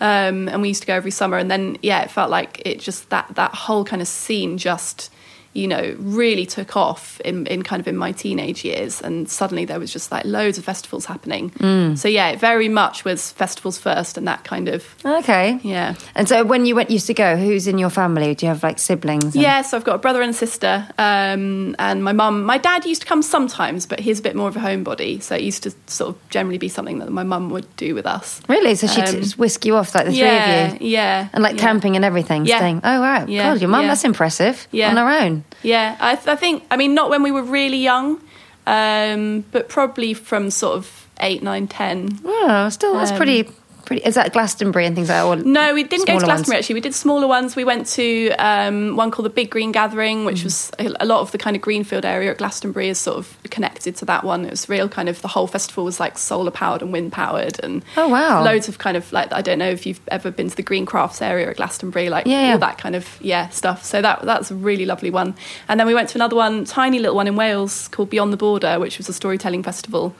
Um, 0.00 0.48
and 0.48 0.62
we 0.62 0.68
used 0.68 0.82
to 0.82 0.86
go 0.86 0.94
every 0.94 1.10
summer, 1.10 1.38
and 1.38 1.50
then 1.50 1.78
yeah, 1.82 2.02
it 2.02 2.10
felt 2.10 2.30
like 2.30 2.62
it 2.64 2.80
just 2.80 3.10
that 3.10 3.34
that 3.34 3.54
whole 3.54 3.84
kind 3.84 4.02
of 4.02 4.08
scene 4.08 4.58
just 4.58 5.10
you 5.54 5.66
know, 5.66 5.96
really 5.98 6.46
took 6.46 6.76
off 6.76 7.20
in, 7.20 7.46
in 7.46 7.62
kind 7.62 7.80
of 7.80 7.88
in 7.88 7.96
my 7.96 8.12
teenage 8.12 8.64
years. 8.64 9.00
And 9.02 9.28
suddenly 9.28 9.64
there 9.64 9.80
was 9.80 9.92
just 9.92 10.12
like 10.12 10.24
loads 10.24 10.58
of 10.58 10.64
festivals 10.64 11.06
happening. 11.06 11.50
Mm. 11.50 11.98
So 11.98 12.06
yeah, 12.06 12.28
it 12.28 12.38
very 12.38 12.68
much 12.68 13.04
was 13.04 13.32
festivals 13.32 13.78
first 13.78 14.16
and 14.16 14.28
that 14.28 14.44
kind 14.44 14.68
of, 14.68 14.84
Okay. 15.04 15.58
yeah. 15.62 15.94
And 16.14 16.28
so 16.28 16.44
when 16.44 16.64
you 16.66 16.74
went 16.76 16.90
used 16.90 17.06
to 17.08 17.14
go, 17.14 17.36
who's 17.36 17.66
in 17.66 17.78
your 17.78 17.90
family? 17.90 18.34
Do 18.34 18.46
you 18.46 18.50
have 18.50 18.62
like 18.62 18.78
siblings? 18.78 19.24
and- 19.34 19.34
Yeah, 19.36 19.62
so 19.62 19.76
I've 19.76 19.84
got 19.84 19.96
a 19.96 19.98
brother 19.98 20.22
and 20.22 20.30
a 20.30 20.34
sister, 20.34 20.86
um, 20.98 21.74
and 21.78 22.04
my 22.04 22.12
mum. 22.12 22.44
My 22.44 22.58
dad 22.58 22.84
used 22.84 23.02
to 23.02 23.06
come 23.08 23.22
sometimes, 23.22 23.86
but 23.86 24.00
he's 24.00 24.20
a 24.20 24.22
bit 24.22 24.36
more 24.36 24.48
of 24.48 24.56
a 24.56 24.60
homebody, 24.60 25.20
so 25.22 25.34
it 25.34 25.42
used 25.42 25.62
to 25.64 25.72
sort 25.86 26.10
of 26.14 26.28
generally 26.30 26.58
be 26.58 26.68
something 26.68 26.98
that 26.98 27.10
my 27.10 27.22
mum 27.24 27.50
would 27.50 27.66
do 27.76 27.94
with 27.94 28.06
us. 28.06 28.40
Really? 28.48 28.74
So 28.74 28.86
she'd 28.86 29.08
Um, 29.08 29.16
just 29.22 29.38
whisk 29.38 29.64
you 29.64 29.74
off 29.76 29.94
like 29.94 30.06
the 30.06 30.12
yeah, 30.12 30.68
three 30.68 30.76
of 30.76 30.82
you? 30.82 30.88
yeah, 30.90 31.28
And 31.32 31.42
like 31.42 31.56
yeah. 31.56 31.62
camping 31.62 31.96
and 31.96 32.04
everything, 32.04 32.46
Yeah. 32.46 32.58
staying. 32.58 32.80
Oh, 32.84 33.00
wow. 33.00 33.24
Yeah, 33.26 33.52
God, 33.52 33.60
your 33.60 33.70
mum, 33.70 33.82
yeah. 33.82 33.88
that's 33.88 34.04
impressive. 34.04 34.68
Yeah. 34.70 34.90
On 34.90 34.96
her 34.96 35.08
own. 35.24 35.37
Yeah, 35.62 35.96
I, 36.00 36.14
th- 36.16 36.28
I 36.28 36.36
think. 36.36 36.64
I 36.70 36.76
mean, 36.76 36.94
not 36.94 37.10
when 37.10 37.22
we 37.22 37.30
were 37.30 37.42
really 37.42 37.78
young, 37.78 38.20
um, 38.66 39.44
but 39.52 39.68
probably 39.68 40.14
from 40.14 40.50
sort 40.50 40.76
of 40.76 41.08
eight, 41.20 41.42
nine, 41.42 41.66
ten. 41.66 42.18
Oh, 42.24 42.68
still, 42.68 42.94
that's 42.94 43.10
Um, 43.10 43.16
pretty, 43.16 43.48
pretty. 43.88 44.04
Is 44.04 44.14
that 44.14 44.32
Glastonbury 44.32 44.86
and 44.86 44.94
things 44.94 45.08
like 45.08 45.38
that? 45.38 45.44
No, 45.44 45.74
we 45.74 45.82
didn't 45.82 46.06
go 46.06 46.16
to 46.18 46.24
Glastonbury 46.24 46.56
ones? 46.58 46.62
actually. 46.64 46.74
We 46.74 46.80
did 46.80 46.94
smaller 46.94 47.26
ones. 47.26 47.56
We 47.56 47.64
went 47.64 47.86
to 47.88 48.30
um, 48.38 48.94
one 48.94 49.10
called 49.10 49.26
the 49.26 49.30
Big 49.30 49.50
Green 49.50 49.72
Gathering, 49.72 50.18
Mm. 50.18 50.26
which 50.26 50.44
was 50.44 50.70
a 50.78 50.92
a 51.00 51.06
lot 51.06 51.20
of 51.20 51.32
the 51.32 51.38
kind 51.38 51.56
of 51.56 51.62
Greenfield 51.62 52.04
area 52.04 52.30
at 52.30 52.38
Glastonbury 52.38 52.88
is 52.88 52.98
sort 52.98 53.16
of 53.18 53.36
connected 53.50 53.96
to 53.96 54.04
that 54.04 54.22
one. 54.22 54.44
It 54.44 54.50
was 54.50 54.68
real 54.68 54.88
kind 54.88 55.08
of 55.08 55.20
the 55.22 55.28
whole 55.28 55.46
festival 55.48 55.84
was 55.84 55.98
like 55.98 56.16
solar 56.18 56.50
powered 56.52 56.82
and 56.82 56.92
wind 56.92 57.10
powered 57.12 57.58
and 57.64 57.82
Oh, 57.96 58.08
wow. 58.08 58.44
loads 58.44 58.68
of 58.68 58.78
kind 58.78 58.96
of 58.96 59.10
like 59.12 59.32
I 59.32 59.42
don't 59.42 59.58
know 59.58 59.70
if 59.70 59.84
you've 59.86 60.00
ever 60.08 60.30
been 60.30 60.48
to 60.50 60.56
the 60.56 60.62
Green 60.62 60.86
Crafts 60.86 61.20
area 61.20 61.48
at 61.50 61.56
Glastonbury, 61.56 62.08
like 62.10 62.26
Yeah, 62.26 62.46
yeah. 62.46 62.52
all 62.52 62.58
that 62.58 62.78
kind 62.78 62.94
of 62.94 63.18
yeah 63.20 63.48
stuff. 63.48 63.84
So 63.84 64.00
that 64.02 64.22
that's 64.22 64.50
a 64.50 64.54
really 64.54 64.84
lovely 64.86 65.10
one. 65.10 65.34
And 65.68 65.80
then 65.80 65.86
we 65.86 65.94
went 65.94 66.08
to 66.10 66.18
another 66.18 66.36
one, 66.36 66.64
tiny 66.64 66.98
little 66.98 67.16
one 67.16 67.26
in 67.26 67.36
Wales 67.36 67.88
called 67.88 68.10
Beyond 68.10 68.32
the 68.32 68.36
Border, 68.36 68.78
which 68.78 68.98
was 68.98 69.08
a 69.08 69.12
storytelling 69.12 69.62
festival. 69.62 70.14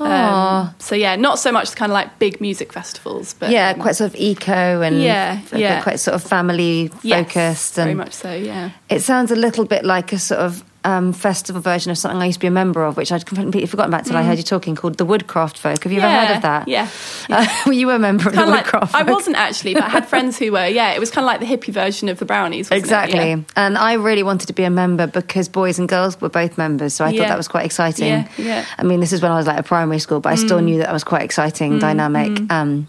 Um, 0.00 0.74
so 0.78 0.94
yeah, 0.94 1.16
not 1.16 1.38
so 1.38 1.52
much 1.52 1.74
kind 1.76 1.90
of 1.90 1.94
like 1.94 2.18
big 2.18 2.40
music 2.40 2.72
festivals, 2.72 3.34
but 3.34 3.50
yeah, 3.50 3.70
um, 3.70 3.80
quite 3.80 3.96
sort 3.96 4.10
of 4.12 4.16
eco 4.20 4.80
and 4.82 5.00
Yeah, 5.00 5.40
yeah. 5.54 5.82
quite 5.82 6.00
sort 6.00 6.14
of 6.14 6.22
family 6.22 6.90
Yes, 7.02 7.26
focused. 7.32 7.74
very 7.76 7.90
and 7.90 7.98
much 7.98 8.12
so. 8.12 8.32
Yeah. 8.34 8.70
It 8.94 9.02
sounds 9.02 9.30
a 9.30 9.36
little 9.36 9.64
bit 9.64 9.84
like 9.84 10.12
a 10.12 10.18
sort 10.18 10.40
of 10.40 10.64
um, 10.84 11.12
festival 11.12 11.60
version 11.60 11.90
of 11.90 11.98
something 11.98 12.20
I 12.20 12.26
used 12.26 12.36
to 12.36 12.40
be 12.40 12.46
a 12.46 12.50
member 12.50 12.84
of, 12.84 12.96
which 12.96 13.10
I'd 13.10 13.24
completely 13.26 13.66
forgotten 13.66 13.92
about 13.92 14.06
till 14.06 14.16
I 14.16 14.22
heard 14.22 14.38
you 14.38 14.44
talking, 14.44 14.76
called 14.76 14.98
the 14.98 15.04
Woodcraft 15.04 15.58
Folk. 15.58 15.82
Have 15.82 15.92
you 15.92 16.00
ever 16.00 16.10
heard 16.10 16.36
of 16.36 16.42
that? 16.42 16.66
Mm. 16.66 16.68
Yeah. 16.68 16.88
Uh, 17.30 17.46
were 17.66 17.72
you 17.72 17.90
a 17.90 17.98
member 17.98 18.28
of 18.28 18.34
the 18.34 18.44
like, 18.46 18.64
Woodcraft 18.64 18.94
I 18.94 19.02
wasn't 19.02 19.36
actually, 19.36 19.74
but 19.74 19.84
I 19.84 19.88
had 19.88 20.06
friends 20.06 20.38
who 20.38 20.52
were. 20.52 20.66
Yeah, 20.66 20.92
it 20.92 21.00
was 21.00 21.10
kind 21.10 21.24
of 21.24 21.26
like 21.26 21.40
the 21.40 21.46
hippie 21.46 21.72
version 21.72 22.08
of 22.08 22.18
the 22.18 22.24
brownies. 22.24 22.66
Wasn't 22.66 22.84
Exactly. 22.84 23.18
It? 23.18 23.38
Yeah. 23.38 23.44
And 23.56 23.78
I 23.78 23.94
really 23.94 24.22
wanted 24.22 24.46
to 24.46 24.52
be 24.52 24.64
a 24.64 24.70
member 24.70 25.06
because 25.06 25.48
boys 25.48 25.78
and 25.78 25.88
girls 25.88 26.20
were 26.20 26.28
both 26.28 26.58
members. 26.58 26.94
So 26.94 27.04
I 27.04 27.16
thought 27.16 27.28
that 27.28 27.36
was 27.36 27.48
quite 27.48 27.64
exciting. 27.64 28.08
Yeah, 28.08 28.28
yeah. 28.36 28.62
Mm. 28.62 28.74
I 28.78 28.82
mean, 28.84 29.00
this 29.00 29.12
is 29.12 29.22
when 29.22 29.32
I 29.32 29.36
was 29.36 29.46
like 29.46 29.58
at 29.58 29.64
primary 29.64 29.98
school, 29.98 30.20
but 30.20 30.32
I 30.32 30.36
still 30.36 30.60
knew 30.60 30.78
that 30.78 30.90
it 30.90 30.92
was 30.92 31.04
quite 31.04 31.22
exciting, 31.22 31.78
dynamic. 31.78 32.52
Um, 32.52 32.86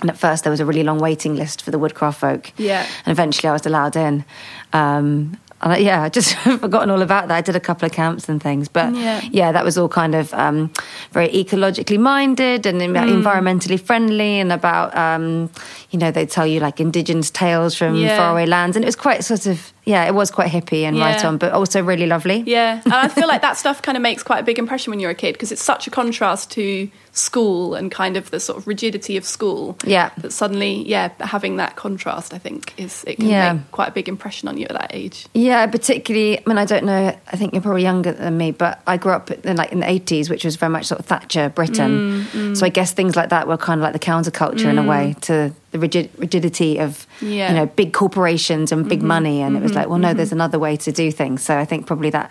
and 0.00 0.10
at 0.10 0.16
first, 0.18 0.44
there 0.44 0.50
was 0.50 0.60
a 0.60 0.64
really 0.66 0.82
long 0.82 0.98
waiting 0.98 1.34
list 1.36 1.62
for 1.62 1.70
the 1.70 1.78
Woodcraft 1.78 2.20
folk. 2.20 2.52
Yeah. 2.56 2.86
And 3.04 3.12
eventually, 3.12 3.48
I 3.48 3.52
was 3.52 3.66
allowed 3.66 3.96
in. 3.96 4.24
Um, 4.72 5.36
and 5.62 5.74
I, 5.74 5.76
yeah, 5.76 6.02
I 6.04 6.08
just 6.08 6.34
forgotten 6.38 6.88
all 6.88 7.02
about 7.02 7.28
that. 7.28 7.34
I 7.36 7.40
did 7.42 7.54
a 7.54 7.60
couple 7.60 7.84
of 7.84 7.92
camps 7.92 8.30
and 8.30 8.42
things, 8.42 8.66
but 8.68 8.94
Yeah. 8.94 9.20
yeah, 9.30 9.52
that 9.52 9.62
was 9.62 9.76
all 9.76 9.90
kind 9.90 10.14
of 10.14 10.32
um, 10.32 10.70
very 11.12 11.28
ecologically 11.28 11.98
minded 11.98 12.64
and 12.64 12.80
Mm. 12.80 13.22
environmentally 13.22 13.78
friendly, 13.78 14.40
and 14.40 14.52
about 14.52 14.96
um, 14.96 15.50
you 15.90 15.98
know 15.98 16.10
they 16.10 16.24
tell 16.24 16.46
you 16.46 16.60
like 16.60 16.80
indigenous 16.80 17.30
tales 17.30 17.74
from 17.76 17.94
Yeah. 17.96 18.16
faraway 18.16 18.46
lands, 18.46 18.74
and 18.74 18.84
it 18.84 18.88
was 18.88 18.96
quite 18.96 19.22
sort 19.22 19.44
of 19.46 19.70
yeah, 19.84 20.06
it 20.06 20.14
was 20.14 20.30
quite 20.30 20.50
hippie 20.50 20.84
and 20.84 20.98
right 20.98 21.22
on, 21.24 21.36
but 21.36 21.52
also 21.52 21.82
really 21.82 22.06
lovely. 22.06 22.42
Yeah, 22.46 22.80
and 22.84 22.94
I 22.94 23.08
feel 23.08 23.28
like 23.28 23.42
that 23.42 23.58
stuff 23.58 23.82
kind 23.82 23.96
of 23.98 24.02
makes 24.02 24.22
quite 24.22 24.38
a 24.38 24.44
big 24.44 24.58
impression 24.58 24.92
when 24.92 25.00
you're 25.00 25.10
a 25.10 25.14
kid 25.14 25.32
because 25.34 25.52
it's 25.52 25.62
such 25.62 25.86
a 25.86 25.90
contrast 25.90 26.50
to 26.52 26.88
school 27.12 27.74
and 27.74 27.90
kind 27.90 28.16
of 28.16 28.30
the 28.30 28.38
sort 28.38 28.56
of 28.58 28.66
rigidity 28.68 29.16
of 29.16 29.24
school. 29.24 29.76
Yeah. 29.84 30.10
that 30.18 30.32
suddenly, 30.32 30.88
yeah, 30.88 31.10
having 31.20 31.56
that 31.56 31.74
contrast, 31.76 32.32
I 32.32 32.38
think 32.38 32.72
is 32.78 33.02
it 33.06 33.16
can 33.16 33.26
Yeah. 33.26 33.52
make 33.54 33.70
quite 33.72 33.88
a 33.88 33.90
big 33.92 34.08
impression 34.08 34.48
on 34.48 34.56
you 34.56 34.66
at 34.66 34.72
that 34.72 34.90
age. 34.94 35.26
Yeah, 35.34 35.66
particularly. 35.66 36.38
I 36.38 36.42
mean, 36.46 36.56
I 36.58 36.64
don't 36.64 36.84
know. 36.84 37.16
I 37.32 37.36
think 37.36 37.52
you're 37.52 37.62
probably 37.62 37.82
younger 37.82 38.12
than 38.12 38.38
me, 38.38 38.52
but 38.52 38.80
I 38.86 38.96
grew 38.96 39.12
up 39.12 39.30
in 39.30 39.56
like 39.56 39.72
in 39.72 39.80
the 39.80 39.90
eighties, 39.90 40.30
which 40.30 40.44
was 40.44 40.56
very 40.56 40.70
much 40.70 40.86
sort 40.86 41.00
of 41.00 41.06
Thatcher 41.06 41.48
Britain. 41.48 42.26
Mm, 42.32 42.56
So 42.56 42.64
I 42.64 42.68
guess 42.68 42.92
things 42.92 43.16
like 43.16 43.30
that 43.30 43.48
were 43.48 43.56
kind 43.56 43.80
of 43.80 43.82
like 43.82 43.92
the 43.92 43.98
counterculture 43.98 44.66
in 44.66 44.78
a 44.78 44.84
way 44.84 45.16
to 45.22 45.52
the 45.72 45.78
rigid, 45.78 46.10
rigidity 46.16 46.78
of 46.78 47.06
Yeah. 47.20 47.46
Mm-hmm, 47.48 47.54
you 47.54 47.60
know 47.60 47.66
big 47.66 47.92
corporations 47.92 48.72
and 48.72 48.88
big 48.88 49.02
money. 49.02 49.42
And 49.42 49.56
it 49.56 49.62
was 49.62 49.74
like, 49.74 49.88
well, 49.88 49.98
no, 49.98 50.14
there's 50.14 50.32
another 50.32 50.58
way 50.58 50.76
to 50.76 50.92
do 50.92 51.10
things. 51.10 51.42
So 51.42 51.58
I 51.58 51.64
think 51.64 51.86
probably 51.86 52.10
that 52.10 52.30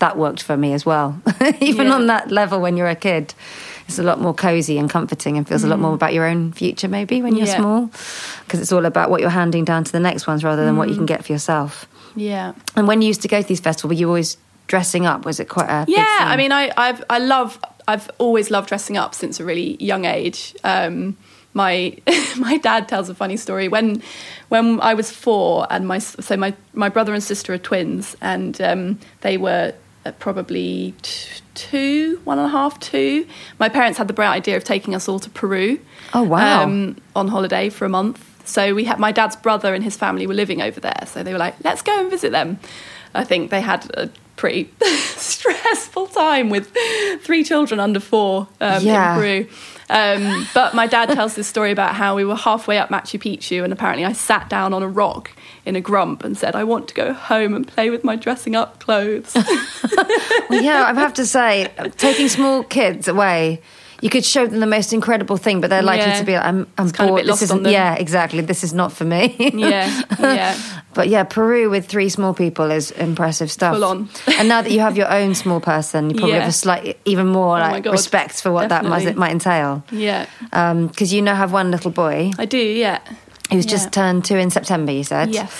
that 0.00 0.16
worked 0.16 0.42
for 0.42 0.56
me 0.56 0.72
as 0.74 0.86
well. 0.86 1.20
Even 1.60 1.86
Yeah. 1.88 1.94
on 1.94 2.06
that 2.06 2.30
level, 2.30 2.60
when 2.60 2.76
you're 2.76 2.88
a 2.88 2.94
kid, 2.94 3.34
it's 3.88 3.98
a 3.98 4.02
lot 4.02 4.20
more 4.20 4.34
cozy 4.34 4.78
and 4.78 4.88
comforting, 4.88 5.36
and 5.36 5.48
feels 5.48 5.64
a 5.64 5.66
lot 5.68 5.78
more 5.80 5.94
about 5.94 6.12
your 6.14 6.26
own 6.26 6.52
future 6.52 6.88
maybe 6.88 7.20
when 7.22 7.34
you're 7.34 7.46
Mm. 7.46 7.50
Yeah. 7.50 7.56
small, 7.58 7.90
because 8.44 8.60
it's 8.60 8.70
all 8.72 8.84
about 8.86 9.10
what 9.10 9.20
you're 9.20 9.30
handing 9.30 9.64
down 9.64 9.82
to 9.84 9.90
the 9.92 10.00
next 10.00 10.26
ones 10.26 10.44
rather 10.44 10.64
than 10.64 10.74
Mm. 10.74 10.78
what 10.78 10.88
you 10.90 10.94
can 10.94 11.06
get 11.06 11.24
for 11.24 11.32
yourself. 11.32 11.86
Yeah. 12.14 12.52
And 12.76 12.86
when 12.86 13.00
you 13.02 13.08
used 13.08 13.22
to 13.22 13.28
go 13.28 13.40
to 13.42 13.48
these 13.48 13.60
festivals, 13.60 13.90
were 13.94 13.98
you 14.00 14.06
always 14.08 14.36
dressing 14.66 15.06
up? 15.06 15.24
Was 15.24 15.40
it 15.40 15.48
quite 15.48 15.68
a 15.70 15.86
big 15.86 15.96
Yeah? 15.96 16.18
I 16.20 16.36
mean, 16.36 16.52
I 16.52 16.70
I've, 16.76 17.02
I 17.08 17.18
love 17.18 17.58
I've 17.86 18.10
always 18.18 18.50
loved 18.50 18.68
dressing 18.68 18.98
up 18.98 19.14
since 19.14 19.40
a 19.40 19.44
really 19.44 19.76
young 19.82 20.04
age. 20.04 20.54
Um, 20.64 21.16
my 21.54 21.96
my 22.36 22.58
dad 22.58 22.88
tells 22.88 23.08
a 23.08 23.14
funny 23.14 23.36
story 23.38 23.68
when 23.68 24.02
when 24.50 24.78
I 24.82 24.92
was 24.94 25.10
four, 25.10 25.66
and 25.70 25.86
my 25.88 25.98
so 25.98 26.36
my 26.36 26.52
my 26.74 26.90
brother 26.90 27.14
and 27.14 27.22
sister 27.22 27.54
are 27.54 27.58
twins, 27.58 28.14
and 28.20 28.60
um, 28.60 28.98
they 29.22 29.38
were 29.38 29.72
uh, 30.04 30.12
probably 30.18 30.94
t- 31.02 31.40
two, 31.58 32.20
one 32.24 32.38
and 32.38 32.46
a 32.46 32.50
half, 32.50 32.78
two. 32.78 33.26
My 33.58 33.68
parents 33.68 33.98
had 33.98 34.06
the 34.06 34.14
bright 34.14 34.30
idea 34.30 34.56
of 34.56 34.64
taking 34.64 34.94
us 34.94 35.08
all 35.08 35.18
to 35.18 35.28
Peru. 35.28 35.80
Oh, 36.14 36.22
wow. 36.22 36.62
Um, 36.62 36.96
on 37.16 37.28
holiday 37.28 37.68
for 37.68 37.84
a 37.84 37.88
month. 37.88 38.24
So 38.46 38.74
we 38.74 38.84
had 38.84 38.98
my 38.98 39.12
dad's 39.12 39.36
brother 39.36 39.74
and 39.74 39.82
his 39.84 39.96
family 39.96 40.26
were 40.26 40.34
living 40.34 40.62
over 40.62 40.80
there. 40.80 41.02
So 41.06 41.22
they 41.22 41.32
were 41.32 41.38
like, 41.38 41.56
let's 41.64 41.82
go 41.82 41.98
and 42.00 42.08
visit 42.08 42.32
them. 42.32 42.58
I 43.14 43.24
think 43.24 43.50
they 43.50 43.60
had 43.60 43.90
a 43.94 44.08
pretty 44.38 44.70
stressful 45.16 46.06
time 46.06 46.48
with 46.48 46.74
three 47.20 47.44
children 47.44 47.78
under 47.80 48.00
four 48.00 48.48
um, 48.60 48.82
Yeah. 48.82 49.14
in 49.14 49.20
Peru. 49.20 49.48
Um, 49.90 50.46
but 50.52 50.74
my 50.74 50.86
dad 50.86 51.08
tells 51.10 51.34
this 51.34 51.46
story 51.46 51.70
about 51.72 51.94
how 51.94 52.14
we 52.14 52.24
were 52.24 52.36
halfway 52.36 52.76
up 52.78 52.90
Machu 52.90 53.18
Picchu 53.20 53.64
and 53.64 53.72
apparently 53.72 54.04
I 54.04 54.12
sat 54.12 54.48
down 54.50 54.74
on 54.74 54.82
a 54.82 54.88
rock 54.88 55.30
in 55.64 55.76
a 55.76 55.80
grump 55.80 56.24
and 56.24 56.36
said, 56.36 56.54
I 56.54 56.64
want 56.64 56.88
to 56.88 56.94
go 56.94 57.12
home 57.14 57.54
and 57.54 57.66
play 57.66 57.88
with 57.90 58.04
my 58.04 58.14
dressing 58.16 58.54
up 58.56 58.80
clothes. 58.80 59.34
Well, 60.50 60.62
yeah, 60.62 60.84
I 60.86 60.94
have 60.94 61.12
to 61.14 61.26
say, 61.26 61.70
taking 61.98 62.28
small 62.28 62.62
kids 62.62 63.06
away, 63.06 63.60
you 64.00 64.10
could 64.10 64.24
show 64.24 64.46
them 64.46 64.60
the 64.60 64.66
most 64.66 64.92
incredible 64.92 65.36
thing, 65.36 65.60
but 65.60 65.70
they're 65.70 65.82
likely 65.82 66.06
Yeah. 66.06 66.18
to 66.20 66.24
be 66.24 66.34
like, 66.34 66.44
I'm, 66.44 66.66
I'm 66.78 66.86
It's 66.86 66.96
kind 66.96 67.10
of 67.18 67.26
This 67.26 67.42
isn't, 67.42 67.66
yeah, 67.66 67.94
exactly. 67.94 68.40
This 68.42 68.62
is 68.62 68.72
not 68.72 68.92
for 68.92 69.04
me. 69.04 69.34
yeah, 69.54 70.02
yeah. 70.18 70.56
But 70.94 71.08
yeah, 71.08 71.22
Peru 71.24 71.70
with 71.70 71.86
three 71.86 72.08
small 72.08 72.34
people 72.34 72.70
is 72.72 72.90
impressive 72.92 73.50
stuff. 73.52 73.74
Full 73.74 73.84
on. 73.84 74.08
and 74.38 74.48
now 74.48 74.62
that 74.62 74.72
you 74.72 74.80
have 74.80 74.96
your 74.96 75.08
own 75.12 75.34
small 75.36 75.60
person, 75.60 76.10
you 76.10 76.16
probably 76.16 76.34
Yeah. 76.34 76.40
have 76.40 76.48
a 76.48 76.52
slight, 76.52 76.98
even 77.04 77.26
more 77.28 77.56
Oh 77.58 77.60
like 77.60 77.84
respect 77.86 78.40
for 78.42 78.50
what 78.50 78.68
that 78.70 78.84
might, 78.84 79.14
might 79.16 79.30
entail. 79.32 79.84
Yeah, 79.92 80.26
Because 80.50 81.12
you 81.12 81.22
now 81.22 81.34
have 81.36 81.52
one 81.52 81.70
little 81.70 81.90
boy 81.92 82.32
I 82.38 82.46
do, 82.46 82.58
yeah. 82.58 82.98
who's 83.52 83.64
Yeah. 83.66 83.70
just 83.70 83.92
turned 83.92 84.24
two 84.24 84.36
in 84.36 84.50
September, 84.50 84.90
you 84.92 85.04
said? 85.04 85.30
Yes. 85.30 85.52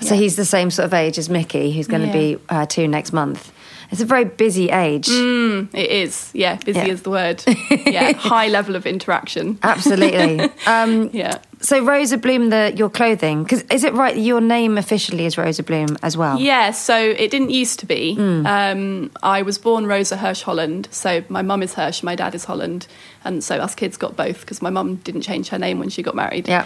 So 0.00 0.14
he's 0.14 0.34
the 0.34 0.44
same 0.46 0.70
sort 0.70 0.86
of 0.86 0.94
age 0.94 1.18
as 1.18 1.28
Mickey, 1.28 1.70
who's 1.72 1.86
going 1.86 2.06
to 2.06 2.12
be 2.12 2.38
uh, 2.48 2.66
two 2.66 2.88
next 2.88 3.12
month. 3.12 3.52
It's 3.90 4.00
a 4.00 4.04
very 4.04 4.24
busy 4.24 4.70
age. 4.70 5.08
It 5.08 5.90
is, 5.90 6.30
yeah. 6.32 6.56
Busy 6.56 6.78
Yeah. 6.78 6.86
is 6.86 7.02
the 7.02 7.10
word. 7.10 7.42
Yeah, 7.70 8.12
high 8.12 8.46
level 8.48 8.76
of 8.76 8.86
interaction. 8.86 9.58
Absolutely. 9.62 10.48
um, 10.66 11.10
Yeah. 11.12 11.38
so 11.60 11.84
Rosa 11.84 12.16
Bloom, 12.16 12.50
the 12.50 12.72
your 12.76 12.88
clothing, 12.88 13.42
because 13.42 13.62
is 13.62 13.82
it 13.82 13.92
right 13.94 14.14
that 14.14 14.20
your 14.20 14.40
name 14.40 14.78
officially 14.78 15.26
is 15.26 15.36
Rosa 15.36 15.62
Bloom 15.64 15.96
as 16.02 16.16
well? 16.16 16.38
Yeah, 16.38 16.70
so 16.70 16.96
it 16.96 17.30
didn't 17.32 17.50
used 17.50 17.80
to 17.80 17.86
be. 17.86 18.14
Hmm. 18.14 18.46
Um, 18.46 19.10
I 19.22 19.42
was 19.42 19.58
born 19.58 19.86
Rosa 19.86 20.16
Hirsch 20.16 20.42
Holland, 20.42 20.86
so 20.92 21.24
my 21.28 21.42
mum 21.42 21.62
is 21.62 21.74
Hirsch, 21.74 22.02
my 22.04 22.14
dad 22.14 22.34
is 22.34 22.44
Holland, 22.44 22.86
and 23.24 23.42
so 23.42 23.56
us 23.58 23.74
kids 23.74 23.96
got 23.96 24.14
both 24.16 24.40
because 24.42 24.62
my 24.62 24.70
mum 24.70 24.96
didn't 24.96 25.22
change 25.22 25.48
her 25.48 25.58
name 25.58 25.78
when 25.80 25.88
she 25.88 26.02
got 26.02 26.14
married. 26.14 26.46
Yeah. 26.48 26.64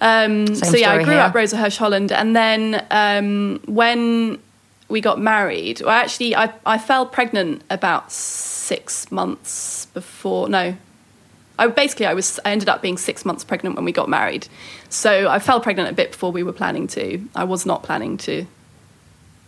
Um, 0.00 0.54
so 0.54 0.76
yeah, 0.76 0.92
I 0.92 1.02
grew 1.02 1.14
here. 1.14 1.22
up 1.22 1.34
Rosa 1.34 1.56
Hirsch 1.56 1.76
Holland, 1.78 2.12
and 2.12 2.36
then 2.36 2.84
um, 2.90 3.60
when 3.66 4.38
we 4.88 5.00
got 5.00 5.20
married, 5.20 5.80
well, 5.80 5.90
actually, 5.90 6.34
I 6.34 6.52
I 6.64 6.78
fell 6.78 7.06
pregnant 7.06 7.62
about 7.70 8.10
six 8.10 9.10
months 9.10 9.86
before. 9.86 10.48
No, 10.48 10.76
I 11.58 11.66
basically 11.66 12.06
I 12.06 12.14
was 12.14 12.40
I 12.44 12.52
ended 12.52 12.68
up 12.68 12.80
being 12.80 12.96
six 12.96 13.24
months 13.24 13.44
pregnant 13.44 13.76
when 13.76 13.84
we 13.84 13.92
got 13.92 14.08
married. 14.08 14.48
So 14.88 15.28
I 15.28 15.38
fell 15.38 15.60
pregnant 15.60 15.90
a 15.90 15.92
bit 15.92 16.12
before 16.12 16.32
we 16.32 16.42
were 16.42 16.52
planning 16.52 16.86
to. 16.88 17.22
I 17.34 17.44
was 17.44 17.66
not 17.66 17.82
planning 17.82 18.16
to 18.18 18.46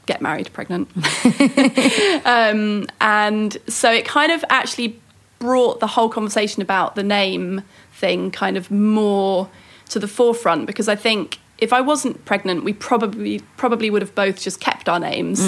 get 0.06 0.20
married 0.20 0.52
pregnant. 0.52 0.88
um, 2.26 2.86
and 3.00 3.56
so 3.68 3.92
it 3.92 4.04
kind 4.04 4.32
of 4.32 4.44
actually 4.50 5.00
brought 5.38 5.80
the 5.80 5.86
whole 5.86 6.08
conversation 6.08 6.62
about 6.62 6.96
the 6.96 7.02
name 7.02 7.62
thing 7.92 8.30
kind 8.30 8.56
of 8.56 8.70
more 8.70 9.48
to 9.88 9.98
the 9.98 10.08
forefront 10.08 10.66
because 10.66 10.88
I 10.88 10.96
think 10.96 11.38
if 11.60 11.72
I 11.72 11.80
wasn't 11.80 12.24
pregnant, 12.24 12.64
we 12.64 12.72
probably 12.72 13.40
probably 13.56 13.90
would 13.90 14.02
have 14.02 14.14
both 14.14 14.40
just 14.40 14.60
kept 14.60 14.88
our 14.88 14.98
names 14.98 15.40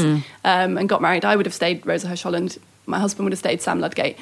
um, 0.45 0.79
and 0.79 0.89
got 0.89 1.01
married. 1.01 1.25
I 1.25 1.37
would 1.37 1.47
have 1.47 1.55
stayed 1.55 1.87
Rosa 1.87 2.09
Hirsch 2.09 2.23
Holland. 2.23 2.59
My 2.85 2.99
husband 2.99 3.25
would 3.25 3.33
have 3.33 3.39
stayed 3.39 3.63
Sam 3.63 3.81
Ludgate. 3.81 4.19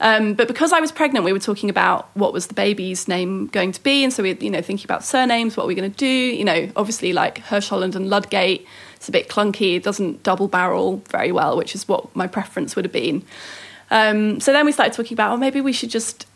Um, 0.00 0.34
but 0.34 0.46
because 0.46 0.72
I 0.72 0.80
was 0.80 0.92
pregnant, 0.92 1.24
we 1.24 1.32
were 1.32 1.40
talking 1.40 1.68
about 1.68 2.08
what 2.14 2.32
was 2.32 2.46
the 2.46 2.54
baby's 2.54 3.08
name 3.08 3.48
going 3.48 3.72
to 3.72 3.82
be, 3.82 4.04
and 4.04 4.12
so 4.12 4.22
we, 4.22 4.36
you 4.40 4.50
know, 4.50 4.62
thinking 4.62 4.86
about 4.86 5.04
surnames. 5.04 5.56
What 5.56 5.64
are 5.64 5.66
we 5.66 5.74
going 5.74 5.90
to 5.90 5.96
do? 5.96 6.06
You 6.06 6.44
know, 6.44 6.70
obviously, 6.76 7.12
like 7.12 7.38
Hirsch 7.38 7.68
Holland 7.68 7.96
and 7.96 8.08
Ludgate, 8.08 8.66
it's 8.96 9.08
a 9.08 9.12
bit 9.12 9.28
clunky. 9.28 9.76
It 9.76 9.82
doesn't 9.82 10.22
double 10.22 10.48
barrel 10.48 11.02
very 11.10 11.32
well, 11.32 11.56
which 11.56 11.74
is 11.74 11.88
what 11.88 12.14
my 12.14 12.26
preference 12.26 12.76
would 12.76 12.84
have 12.84 12.92
been. 12.92 13.24
Um, 13.90 14.40
so 14.40 14.52
then 14.52 14.64
we 14.64 14.72
started 14.72 14.94
talking 14.94 15.14
about, 15.14 15.32
oh, 15.32 15.36
maybe 15.36 15.60
we 15.60 15.72
should 15.72 15.90
just, 15.90 16.26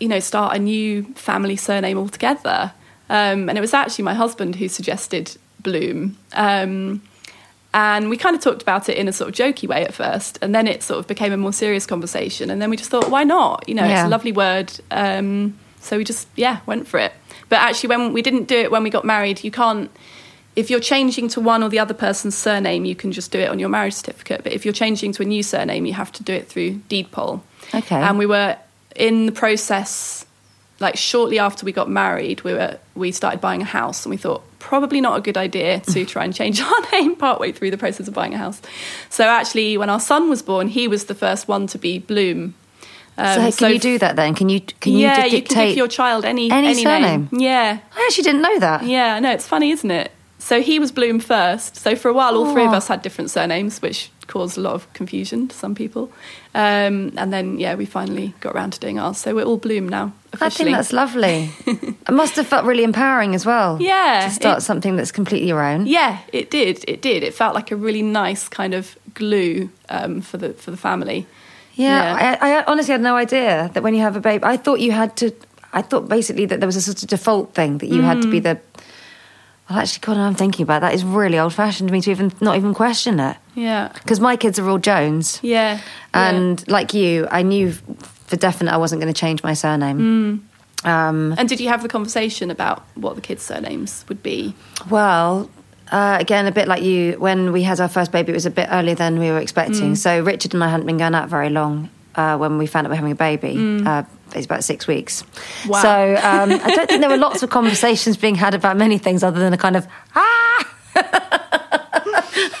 you 0.00 0.08
know, 0.08 0.20
start 0.20 0.56
a 0.56 0.58
new 0.58 1.04
family 1.14 1.56
surname 1.56 1.98
altogether. 1.98 2.72
Um, 3.10 3.48
and 3.48 3.56
it 3.56 3.60
was 3.60 3.74
actually 3.74 4.04
my 4.04 4.14
husband 4.14 4.56
who 4.56 4.68
suggested 4.68 5.36
Bloom. 5.62 6.16
Um, 6.34 7.02
and 7.74 8.08
we 8.10 8.16
kind 8.16 8.34
of 8.34 8.42
talked 8.42 8.62
about 8.62 8.88
it 8.88 8.96
in 8.96 9.08
a 9.08 9.12
sort 9.12 9.28
of 9.28 9.34
jokey 9.34 9.68
way 9.68 9.84
at 9.84 9.92
first, 9.94 10.38
and 10.40 10.54
then 10.54 10.66
it 10.66 10.82
sort 10.82 10.98
of 10.98 11.06
became 11.06 11.32
a 11.32 11.36
more 11.36 11.52
serious 11.52 11.86
conversation. 11.86 12.50
And 12.50 12.60
then 12.62 12.70
we 12.70 12.76
just 12.76 12.90
thought, 12.90 13.10
why 13.10 13.24
not? 13.24 13.68
You 13.68 13.74
know, 13.74 13.84
Yeah. 13.84 14.00
it's 14.00 14.06
a 14.06 14.08
lovely 14.08 14.32
word. 14.32 14.72
Um, 14.90 15.58
so 15.80 15.96
we 15.98 16.04
just, 16.04 16.28
yeah, 16.34 16.60
went 16.66 16.88
for 16.88 16.98
it. 16.98 17.12
But 17.48 17.60
actually, 17.60 17.90
when 17.90 18.12
we 18.12 18.22
didn't 18.22 18.44
do 18.48 18.56
it 18.56 18.70
when 18.70 18.82
we 18.82 18.90
got 18.90 19.04
married, 19.04 19.44
you 19.44 19.50
can't. 19.50 19.90
If 20.56 20.70
you're 20.70 20.80
changing 20.80 21.28
to 21.28 21.40
one 21.40 21.62
or 21.62 21.68
the 21.68 21.78
other 21.78 21.94
person's 21.94 22.36
surname, 22.36 22.84
you 22.84 22.96
can 22.96 23.12
just 23.12 23.30
do 23.30 23.38
it 23.38 23.48
on 23.48 23.58
your 23.60 23.68
marriage 23.68 23.94
certificate. 23.94 24.42
But 24.42 24.52
if 24.52 24.64
you're 24.64 24.74
changing 24.74 25.12
to 25.12 25.22
a 25.22 25.24
new 25.24 25.42
surname, 25.42 25.86
you 25.86 25.92
have 25.92 26.10
to 26.12 26.22
do 26.24 26.32
it 26.32 26.48
through 26.48 26.80
deed 26.88 27.12
poll. 27.12 27.42
Okay. 27.72 27.94
And 27.96 28.18
we 28.18 28.26
were 28.26 28.56
in 28.96 29.26
the 29.26 29.32
process, 29.32 30.26
like 30.80 30.96
shortly 30.96 31.38
after 31.38 31.64
we 31.66 31.72
got 31.72 31.88
married, 31.90 32.42
we 32.42 32.52
were 32.52 32.78
we 32.94 33.12
started 33.12 33.40
buying 33.40 33.62
a 33.62 33.66
house, 33.66 34.04
and 34.04 34.10
we 34.10 34.16
thought 34.16 34.42
probably 34.58 35.00
not 35.00 35.16
a 35.18 35.20
good 35.20 35.36
idea 35.36 35.80
to 35.80 36.04
try 36.04 36.24
and 36.24 36.34
change 36.34 36.60
our 36.68 36.90
name 36.92 37.16
partway 37.16 37.52
through 37.52 37.70
the 37.70 37.78
process 37.78 38.08
of 38.08 38.14
buying 38.14 38.34
a 38.34 38.38
house. 38.38 38.60
So 39.10 39.24
actually, 39.24 39.76
when 39.76 39.90
our 39.90 40.00
son 40.00 40.28
was 40.28 40.42
born, 40.42 40.68
he 40.68 40.88
was 40.88 41.06
the 41.06 41.14
first 41.14 41.48
one 41.48 41.66
to 41.68 41.78
be 41.78 41.98
Bloom. 41.98 42.54
Um, 43.16 43.50
so 43.50 43.66
can 43.66 43.74
you 43.74 43.80
do 43.80 43.98
that 43.98 44.14
then? 44.14 44.34
Can 44.34 44.48
you 44.48 44.60
can 44.60 44.92
you 44.92 45.00
yeah, 45.00 45.22
di- 45.22 45.36
you 45.36 45.42
can 45.42 45.66
give 45.68 45.76
your 45.76 45.88
child 45.88 46.24
any 46.24 46.50
any 46.50 46.68
any, 46.68 46.82
surname? 46.84 47.28
name. 47.32 47.40
Yeah, 47.40 47.78
I 47.96 48.04
actually 48.06 48.24
didn't 48.24 48.42
know 48.42 48.58
that. 48.60 48.84
yeah. 48.84 49.18
No, 49.18 49.32
it's 49.32 49.46
funny, 49.46 49.70
isn't 49.72 49.90
it? 49.90 50.12
So 50.38 50.62
he 50.62 50.78
was 50.78 50.92
Bloom 50.92 51.18
first. 51.18 51.74
So 51.76 51.96
for 51.96 52.08
a 52.08 52.12
while, 52.12 52.36
all 52.36 52.52
three 52.52 52.64
of 52.64 52.72
us 52.72 52.86
had 52.86 53.02
different 53.02 53.30
surnames, 53.30 53.82
which 53.82 54.10
caused 54.28 54.56
a 54.56 54.60
lot 54.60 54.74
of 54.74 54.92
confusion 54.92 55.48
to 55.48 55.56
some 55.56 55.74
people. 55.74 56.10
Um, 56.54 57.12
and 57.16 57.32
then, 57.32 57.58
yeah, 57.58 57.74
we 57.74 57.84
finally 57.86 58.34
got 58.40 58.54
around 58.54 58.72
to 58.74 58.78
doing 58.80 58.98
ours. 59.00 59.18
So 59.18 59.34
we're 59.34 59.44
all 59.44 59.56
Bloom 59.56 59.88
now, 59.88 60.12
I 60.40 60.48
think 60.50 60.70
that's 60.70 60.92
lovely. 60.92 61.50
it 61.66 62.10
must 62.12 62.36
have 62.36 62.46
felt 62.46 62.64
really 62.64 62.84
empowering 62.84 63.34
as 63.34 63.44
well. 63.44 63.78
Yeah, 63.80 64.26
To 64.28 64.34
start 64.34 64.58
it- 64.58 64.62
something 64.62 64.94
that's 64.96 65.10
completely 65.12 65.48
your 65.48 65.62
own. 65.62 65.86
Yeah, 65.86 66.18
it 66.32 66.50
did. 66.50 66.84
It 66.86 67.02
did. 67.02 67.22
It 67.24 67.34
felt 67.34 67.54
like 67.54 67.70
a 67.72 67.76
really 67.76 68.02
nice 68.02 68.48
kind 68.48 68.74
of 68.74 68.96
glue 69.14 69.70
um, 69.88 70.20
for 70.20 70.36
the 70.38 70.52
for 70.52 70.70
the 70.70 70.76
family. 70.76 71.26
Yeah, 71.74 72.36
I, 72.40 72.58
I 72.58 72.64
honestly 72.66 72.92
had 72.92 73.00
no 73.02 73.16
idea 73.16 73.70
that 73.72 73.82
when 73.82 73.94
you 73.94 74.02
have 74.02 74.16
a 74.16 74.20
baby, 74.20 74.44
I 74.44 74.56
thought 74.56 74.80
you 74.80 74.92
had 74.92 75.16
to. 75.16 75.32
I 75.72 75.82
thought 75.82 76.08
basically 76.08 76.46
that 76.46 76.60
there 76.60 76.66
was 76.66 76.76
a 76.76 76.80
sort 76.82 77.02
of 77.02 77.08
default 77.08 77.54
thing 77.54 77.78
that 77.78 77.88
you 77.88 78.02
had 78.02 78.18
Mm. 78.18 78.22
to 78.22 78.30
be 78.30 78.40
the. 78.40 78.58
Well, 79.70 79.78
actually, 79.80 80.00
God, 80.00 80.16
I'm 80.16 80.34
thinking 80.34 80.62
about 80.64 80.80
that. 80.80 80.94
Is 80.94 81.04
really 81.04 81.38
old 81.38 81.52
fashioned 81.54 81.88
to 81.88 81.92
me 81.92 82.00
to 82.00 82.10
even 82.10 82.32
not 82.40 82.56
even 82.56 82.74
question 82.74 83.20
it 83.20 83.36
Yeah, 83.58 83.90
because 83.92 84.20
my 84.20 84.36
kids 84.36 84.58
are 84.58 84.68
all 84.68 84.78
Jones, 84.78 85.40
yeah, 85.42 85.80
and 86.14 86.66
like 86.68 86.94
you, 86.94 87.26
I 87.30 87.42
knew 87.42 87.72
for 87.72 88.36
definite 88.36 88.72
I 88.72 88.76
wasn't 88.76 89.00
going 89.00 89.12
to 89.12 89.18
change 89.18 89.42
my 89.42 89.54
surname. 89.54 90.48
Um. 90.84 91.34
And 91.36 91.48
did 91.48 91.58
you 91.58 91.68
have 91.68 91.82
the 91.82 91.88
conversation 91.88 92.50
about 92.50 92.86
what 92.94 93.16
the 93.16 93.20
kids' 93.20 93.42
surnames 93.42 94.04
would 94.08 94.22
be? 94.22 94.54
Well, 94.88 95.50
uh, 95.90 96.18
again, 96.20 96.46
a 96.46 96.52
bit 96.52 96.68
like 96.68 96.82
you, 96.82 97.18
when 97.18 97.52
we 97.52 97.62
had 97.62 97.80
our 97.80 97.88
first 97.88 98.12
baby, 98.12 98.32
it 98.32 98.34
was 98.34 98.46
a 98.46 98.50
bit 98.50 98.68
earlier 98.70 98.94
than 98.94 99.18
we 99.18 99.30
were 99.30 99.38
expecting. 99.38 99.92
Mm. 99.92 99.96
So 99.96 100.22
Richard 100.22 100.54
and 100.54 100.62
I 100.62 100.68
hadn't 100.68 100.86
been 100.86 100.98
going 100.98 101.14
out 101.14 101.28
very 101.28 101.50
long 101.50 101.90
uh, 102.14 102.36
when 102.36 102.58
we 102.58 102.66
found 102.66 102.86
out 102.86 102.90
we 102.90 102.92
were 102.92 102.96
having 102.96 103.12
a 103.12 103.16
baby. 103.16 103.84
Uh, 103.84 104.02
it's 104.34 104.44
about 104.44 104.64
six 104.64 104.86
weeks. 104.86 105.22
Mm. 105.22 105.68
Wow. 105.68 105.82
So 105.82 106.14
um, 106.16 106.52
I 106.52 106.74
don't 106.74 106.88
think 106.88 107.00
there 107.00 107.10
were 107.10 107.16
lots 107.16 107.42
of 107.42 107.50
conversations 107.50 108.16
being 108.16 108.34
had 108.34 108.54
about 108.54 108.76
many 108.76 108.98
things 108.98 109.22
other 109.22 109.38
than 109.38 109.52
a 109.52 109.58
kind 109.58 109.76
of, 109.76 109.86
ah! 110.14 110.74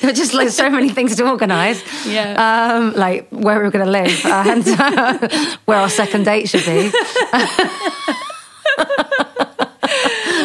there 0.00 0.10
were 0.10 0.12
just 0.12 0.34
like 0.34 0.48
so 0.50 0.70
many 0.70 0.88
things 0.90 1.16
to 1.16 1.28
organise. 1.28 1.82
Yeah. 2.06 2.34
Um, 2.76 2.92
like 2.94 3.28
where 3.30 3.58
we 3.58 3.64
were 3.64 3.70
going 3.70 3.84
to 3.84 3.90
live 3.90 4.24
and 4.24 4.64
uh, 4.66 5.56
where 5.66 5.78
our 5.78 5.90
second 5.90 6.24
date 6.24 6.48
should 6.48 6.64
be. 6.64 6.90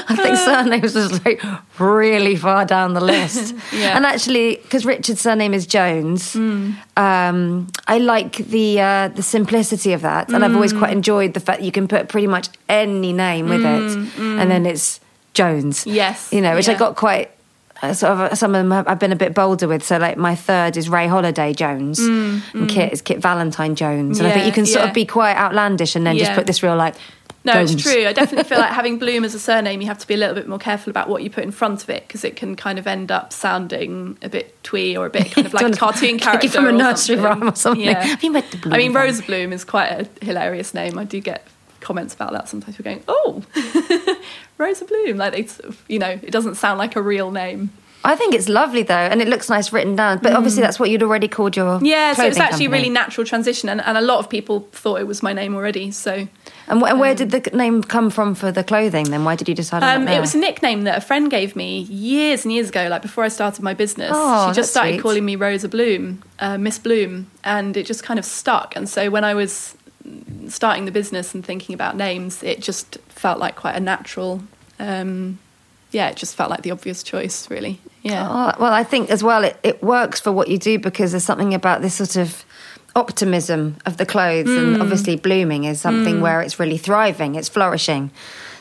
I 0.08 0.16
think 0.16 0.38
surnames 0.38 0.96
was 0.96 1.24
like 1.26 1.42
really 1.80 2.36
far 2.36 2.66
down 2.66 2.94
the 2.94 3.02
list. 3.02 3.56
Yeah. 3.72 3.96
And 3.96 4.06
actually, 4.06 4.58
because 4.58 4.86
Richard's 4.86 5.22
surname 5.22 5.54
is 5.54 5.66
Jones, 5.66 6.36
um, 6.36 7.68
I 7.88 7.98
like 8.00 8.36
the 8.36 8.82
uh, 8.82 9.08
the 9.08 9.24
simplicity 9.24 9.94
of 9.94 10.02
that, 10.02 10.30
and 10.30 10.44
I've 10.44 10.54
always 10.56 10.74
quite 10.74 10.92
enjoyed 10.92 11.34
the 11.34 11.40
fact 11.40 11.60
that 11.60 11.66
you 11.66 11.72
can 11.72 11.88
put 11.88 12.10
pretty 12.10 12.28
much 12.28 12.50
any 12.68 13.14
name 13.14 13.48
with 13.48 13.62
it, 13.62 13.98
and 14.20 14.52
then 14.52 14.66
it's 14.66 15.00
Jones. 15.34 15.86
Yes, 15.88 16.32
you 16.34 16.42
know, 16.42 16.54
which 16.56 16.68
I 16.68 16.74
got 16.74 16.96
quite. 16.98 17.32
Uh, 17.82 17.94
sort 17.94 18.12
of 18.12 18.20
uh, 18.20 18.36
some 18.36 18.54
of 18.54 18.68
them 18.68 18.72
I've 18.72 19.00
been 19.00 19.12
a 19.12 19.16
bit 19.16 19.34
bolder 19.34 19.68
with. 19.68 19.84
So, 19.84 19.98
like 19.98 20.16
my 20.16 20.36
third 20.36 20.78
is 20.78 20.88
Ray 20.88 21.08
Holiday 21.08 21.54
Jones, 21.54 22.00
mm, 22.00 22.42
and 22.54 22.70
Kit 22.70 22.90
mm. 22.92 22.94
is 22.94 23.02
Kit 23.02 23.20
Valentine 23.20 23.76
Jones, 23.76 24.20
and 24.20 24.28
I 24.28 24.32
think 24.32 24.46
you 24.46 24.52
can 24.52 24.68
sort 24.68 24.84
yeah. 24.84 24.90
of 24.90 24.94
be 24.94 25.06
quite 25.06 25.36
outlandish 25.36 25.96
and 25.96 26.06
then 26.06 26.18
just 26.18 26.34
put 26.34 26.46
this 26.46 26.62
real 26.62 26.76
like. 26.76 26.96
No, 27.44 27.54
Jones. 27.54 27.74
it's 27.74 27.82
true. 27.82 28.06
I 28.06 28.14
definitely 28.14 28.48
feel 28.48 28.60
like 28.60 28.70
having 28.74 29.00
Bloom 29.00 29.24
as 29.24 29.34
a 29.34 29.40
surname, 29.40 29.82
you 29.82 29.88
have 29.88 29.98
to 29.98 30.06
be 30.06 30.14
a 30.14 30.18
little 30.18 30.36
bit 30.36 30.48
more 30.48 30.60
careful 30.60 30.92
about 30.92 31.10
what 31.10 31.24
you 31.24 31.32
put 31.32 31.44
in 31.44 31.50
front 31.50 31.82
of 31.82 31.90
it 31.90 32.08
because 32.08 32.24
it 32.24 32.36
can 32.36 32.56
kind 32.56 32.78
of 32.78 32.86
end 32.86 33.12
up 33.12 33.34
sounding 33.34 34.16
a 34.22 34.30
bit 34.30 34.64
twee 34.64 34.96
or 34.96 35.08
a 35.08 35.10
bit 35.10 35.32
kind 35.32 35.48
of 35.48 35.54
like 35.56 35.74
a 35.74 35.76
cartoon 35.76 36.20
character 36.20 36.50
from 36.50 36.68
a 36.68 36.72
nursery 36.72 37.16
rhyme 37.16 37.50
or 37.50 37.56
something. 37.56 37.84
Yeah. 37.84 38.04
Have 38.04 38.24
you 38.24 38.32
met 38.32 38.52
the 38.52 38.58
Bloom 38.58 38.76
I 38.76 38.78
mean, 38.78 38.94
Rose 38.94 39.22
Bloom 39.22 39.54
is 39.54 39.64
quite 39.64 39.88
a 39.88 40.24
hilarious 40.24 40.76
name. 40.76 41.00
I 41.00 41.04
do 41.04 41.20
get 41.20 41.48
comments 41.82 42.14
about 42.14 42.32
that 42.34 42.48
sometimes. 42.48 42.78
We're 42.80 42.84
going, 42.84 43.04
oh, 43.08 43.44
Rosa 44.58 44.86
Bloom, 44.86 45.18
like 45.18 45.38
of, 45.60 45.84
you 45.88 46.00
know, 46.00 46.10
it 46.22 46.32
doesn't 46.32 46.56
sound 46.56 46.78
like 46.80 46.96
a 46.96 47.02
real 47.02 47.32
name. 47.32 47.72
I 48.04 48.16
think 48.16 48.34
it's 48.34 48.50
lovely 48.50 48.82
though, 48.82 48.96
and 48.96 49.22
it 49.22 49.28
looks 49.28 49.48
nice 49.48 49.72
written 49.72 49.96
down. 49.96 50.18
But 50.24 50.34
obviously, 50.34 50.62
that's 50.64 50.80
what 50.80 50.90
you'd 50.90 51.04
already 51.04 51.28
called 51.28 51.56
your 51.56 51.80
Yeah, 51.84 52.14
so 52.14 52.26
it's 52.26 52.40
actually 52.40 52.66
a 52.66 52.68
company. 52.70 52.82
really 52.86 52.90
natural 52.90 53.28
transition, 53.28 53.70
and, 53.70 53.80
and 53.80 53.96
a 53.96 54.02
lot 54.02 54.18
of 54.18 54.28
people 54.28 54.68
thought 54.72 55.00
it 55.00 55.06
was 55.06 55.22
my 55.22 55.34
name 55.34 55.54
already. 55.54 55.92
So 55.92 56.28
And, 56.68 56.82
wh- 56.82 56.90
and 56.90 57.00
where 57.00 57.14
did 57.14 57.30
the 57.30 57.42
name 57.56 57.84
come 57.84 58.10
from 58.10 58.34
for 58.34 58.52
the 58.52 58.64
clothing? 58.64 59.12
Then 59.12 59.24
why 59.24 59.36
did 59.36 59.48
you 59.48 59.54
decide? 59.54 59.84
on 59.84 60.02
Um, 60.02 60.08
it 60.08 60.20
was 60.20 60.34
a 60.34 60.40
nickname 60.40 60.82
that 60.86 60.98
a 60.98 61.02
friend 61.02 61.30
gave 61.30 61.56
me 61.56 61.82
years 61.82 62.44
and 62.44 62.52
years 62.52 62.70
ago, 62.70 62.88
like 62.90 63.04
before 63.04 63.24
I 63.24 63.28
started 63.28 63.62
my 63.62 63.76
business. 63.76 64.10
Oh, 64.16 64.50
she 64.50 64.56
just 64.56 64.72
started 64.72 64.94
sweet. 64.94 65.02
calling 65.04 65.24
me 65.24 65.36
Rosa 65.36 65.70
Bloom, 65.70 66.24
uh, 66.40 66.58
Miss 66.58 66.80
Bloom, 66.80 67.30
and 67.44 67.78
it 67.78 67.86
just 67.86 68.02
kind 68.04 68.18
of 68.18 68.26
stuck. 68.26 68.76
And 68.76 68.90
so 68.90 69.12
when 69.12 69.24
I 69.24 69.36
was 69.36 69.76
starting 70.54 70.86
the 70.86 70.92
business 70.92 71.34
and 71.34 71.46
thinking 71.46 71.74
about 71.74 71.96
names, 71.96 72.44
it 72.44 72.60
just 72.62 72.98
felt 73.10 73.40
like 73.40 73.56
quite 73.56 73.76
a 73.76 73.80
natural. 73.80 74.42
Um, 74.80 75.40
yeah, 75.92 76.10
it 76.10 76.16
just 76.16 76.36
felt 76.36 76.50
like 76.50 76.62
the 76.62 76.72
obvious 76.72 77.04
choice, 77.04 77.50
really. 77.50 77.80
Yeah. 78.02 78.28
Oh, 78.30 78.62
well, 78.62 78.74
I 78.74 78.84
think 78.84 79.10
as 79.10 79.24
well 79.24 79.44
it, 79.44 79.58
it 79.64 79.84
works 79.84 80.20
for 80.20 80.32
what 80.32 80.48
you 80.48 80.58
do 80.58 80.80
because 80.80 81.12
there's 81.12 81.24
something 81.24 81.54
about 81.54 81.82
this 81.82 81.96
sort 81.96 82.16
of 82.16 82.44
optimism 82.96 83.78
of 83.86 83.98
the 83.98 84.06
clothes, 84.06 84.48
Mm. 84.48 84.74
and 84.74 84.82
obviously 84.82 85.16
blooming 85.16 85.64
is 85.66 85.80
something 85.80 86.20
where 86.22 86.42
it's 86.42 86.60
really 86.60 86.78
thriving, 86.78 87.36
it's 87.36 87.50
flourishing. 87.50 88.12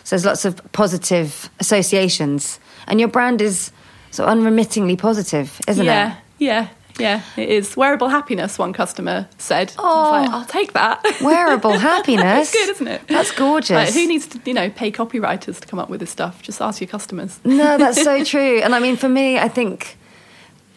So 0.05 0.16
there's 0.16 0.24
lots 0.24 0.44
of 0.44 0.61
positive 0.72 1.50
associations, 1.61 2.59
and 2.87 3.00
your 3.00 3.09
brand 3.09 3.40
is 3.42 3.72
sort 4.11 4.29
of 4.29 4.37
unremittingly 4.38 4.96
positive, 4.96 5.61
isn't 5.68 5.85
yeah, 5.85 6.12
it? 6.12 6.16
yeah, 6.38 6.53
yeah. 6.62 6.68
Yeah, 6.98 7.22
it 7.37 7.48
is 7.48 7.76
wearable 7.76 8.09
happiness. 8.09 8.59
One 8.59 8.72
customer 8.72 9.29
said. 9.38 9.72
Oh. 9.79 10.11
like, 10.12 10.31
I'll 10.31 10.44
take 10.44 10.72
that. 10.74 11.03
Wearable 11.20 11.79
happiness. 11.79 12.53
It's 12.53 12.53
good, 12.53 12.70
isn't 12.70 12.88
it? 12.88 13.03
That's 13.09 13.33
gorgeous. 13.33 13.70
Like, 13.70 13.92
who 13.92 14.07
needs 14.07 14.26
to, 14.29 14.40
you 14.44 14.55
know, 14.55 14.70
pay 14.70 14.90
copywriters 14.90 15.61
to 15.61 15.66
come 15.66 15.79
up 15.79 15.88
with 15.88 16.00
this 16.00 16.11
stuff? 16.11 16.42
Just 16.42 16.61
ask 16.61 16.81
your 16.81 16.88
customers. 16.88 17.40
No, 17.44 17.79
that's 17.79 18.03
so 18.03 18.24
true. 18.33 18.61
And 18.61 18.74
I 18.74 18.81
mean, 18.81 18.96
for 18.96 19.09
me, 19.09 19.38
I 19.38 19.48
think 19.48 19.96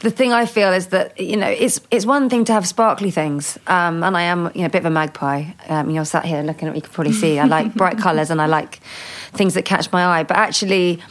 the 0.04 0.12
thing 0.12 0.34
I 0.34 0.46
feel 0.46 0.72
is 0.74 0.88
that 0.88 1.18
you 1.20 1.38
know 1.38 1.48
it's 1.48 1.80
it's 1.90 2.06
one 2.06 2.30
thing 2.30 2.44
to 2.46 2.54
have 2.54 2.68
sparkly 2.68 3.10
things, 3.10 3.58
um, 3.68 4.04
and 4.04 4.16
I 4.18 4.24
am 4.24 4.52
you 4.54 4.62
know 4.62 4.66
a 4.68 4.70
bit 4.70 4.80
of 4.80 4.86
a 4.86 4.90
magpie. 4.90 5.46
Um, 5.70 5.90
you're 5.90 6.06
sat 6.06 6.26
here 6.26 6.44
looking 6.44 6.68
at 6.68 6.72
me, 6.74 6.80
you 6.80 6.82
can 6.82 6.92
probably 6.92 7.14
see 7.14 7.40
I 7.40 7.46
like 7.46 7.74
bright 7.82 7.98
colours 7.98 8.30
and 8.30 8.42
I 8.42 8.46
like 8.46 8.82
things 9.32 9.54
that 9.54 9.64
catch 9.66 9.92
my 9.92 10.06
eye. 10.06 10.24
But 10.24 10.38
actually. 10.38 11.02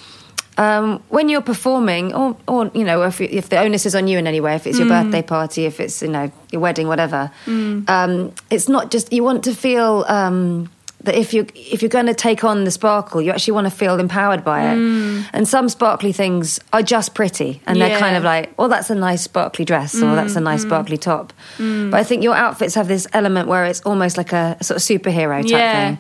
Um, 0.63 1.03
when 1.09 1.29
you're 1.31 1.43
performing, 1.55 2.15
or, 2.15 2.37
or 2.47 2.71
you 2.75 2.85
know, 2.85 3.03
if, 3.03 3.21
if 3.21 3.49
the 3.49 3.59
onus 3.65 3.85
is 3.87 3.95
on 3.95 4.07
you 4.11 4.17
in 4.19 4.27
any 4.27 4.41
way, 4.41 4.55
if 4.55 4.67
it's 4.67 4.79
your 4.79 4.89
birthday 4.89 5.23
party, 5.23 5.63
if 5.67 5.81
it's 5.81 6.03
you 6.03 6.09
know 6.09 6.31
your 6.53 6.61
wedding, 6.67 6.87
whatever, 6.93 7.31
um, 7.95 8.33
it's 8.55 8.69
not 8.69 8.85
just 8.95 9.13
you 9.13 9.25
want 9.25 9.43
to 9.45 9.53
feel 9.55 10.05
um, 10.09 10.71
that 11.07 11.17
if 11.17 11.35
you 11.35 11.47
if 11.55 11.83
you're 11.83 11.97
going 11.99 12.07
to 12.07 12.15
take 12.15 12.45
on 12.45 12.65
the 12.65 12.71
sparkle, 12.71 13.21
you 13.21 13.33
actually 13.33 13.55
want 13.59 13.67
to 13.67 13.77
feel 13.83 13.99
empowered 13.99 14.43
by 14.45 14.59
it. 14.71 14.79
And 15.35 15.49
some 15.49 15.69
sparkly 15.69 16.13
things 16.13 16.61
are 16.73 16.83
just 16.83 17.15
pretty, 17.15 17.61
and 17.67 17.81
they're 17.81 17.99
kind 17.99 18.17
of 18.17 18.23
like, 18.23 18.45
oh, 18.59 18.69
that's 18.69 18.91
a 18.91 18.95
nice 18.95 19.23
sparkly 19.23 19.65
dress, 19.65 19.95
or 19.97 20.15
that's 20.15 20.37
a 20.37 20.41
nice 20.41 20.63
sparkly 20.63 20.97
top. 20.97 21.33
But 21.59 21.95
I 21.95 22.05
think 22.05 22.23
your 22.23 22.37
outfits 22.37 22.75
have 22.77 22.87
this 22.87 23.07
element 23.13 23.49
where 23.49 23.65
it's 23.71 23.81
almost 23.83 24.17
like 24.17 24.33
a, 24.33 24.57
sort 24.63 24.77
of 24.77 24.83
superhero 24.83 25.43
type 25.43 25.51
yeah. 25.51 25.97
thing. 25.97 25.99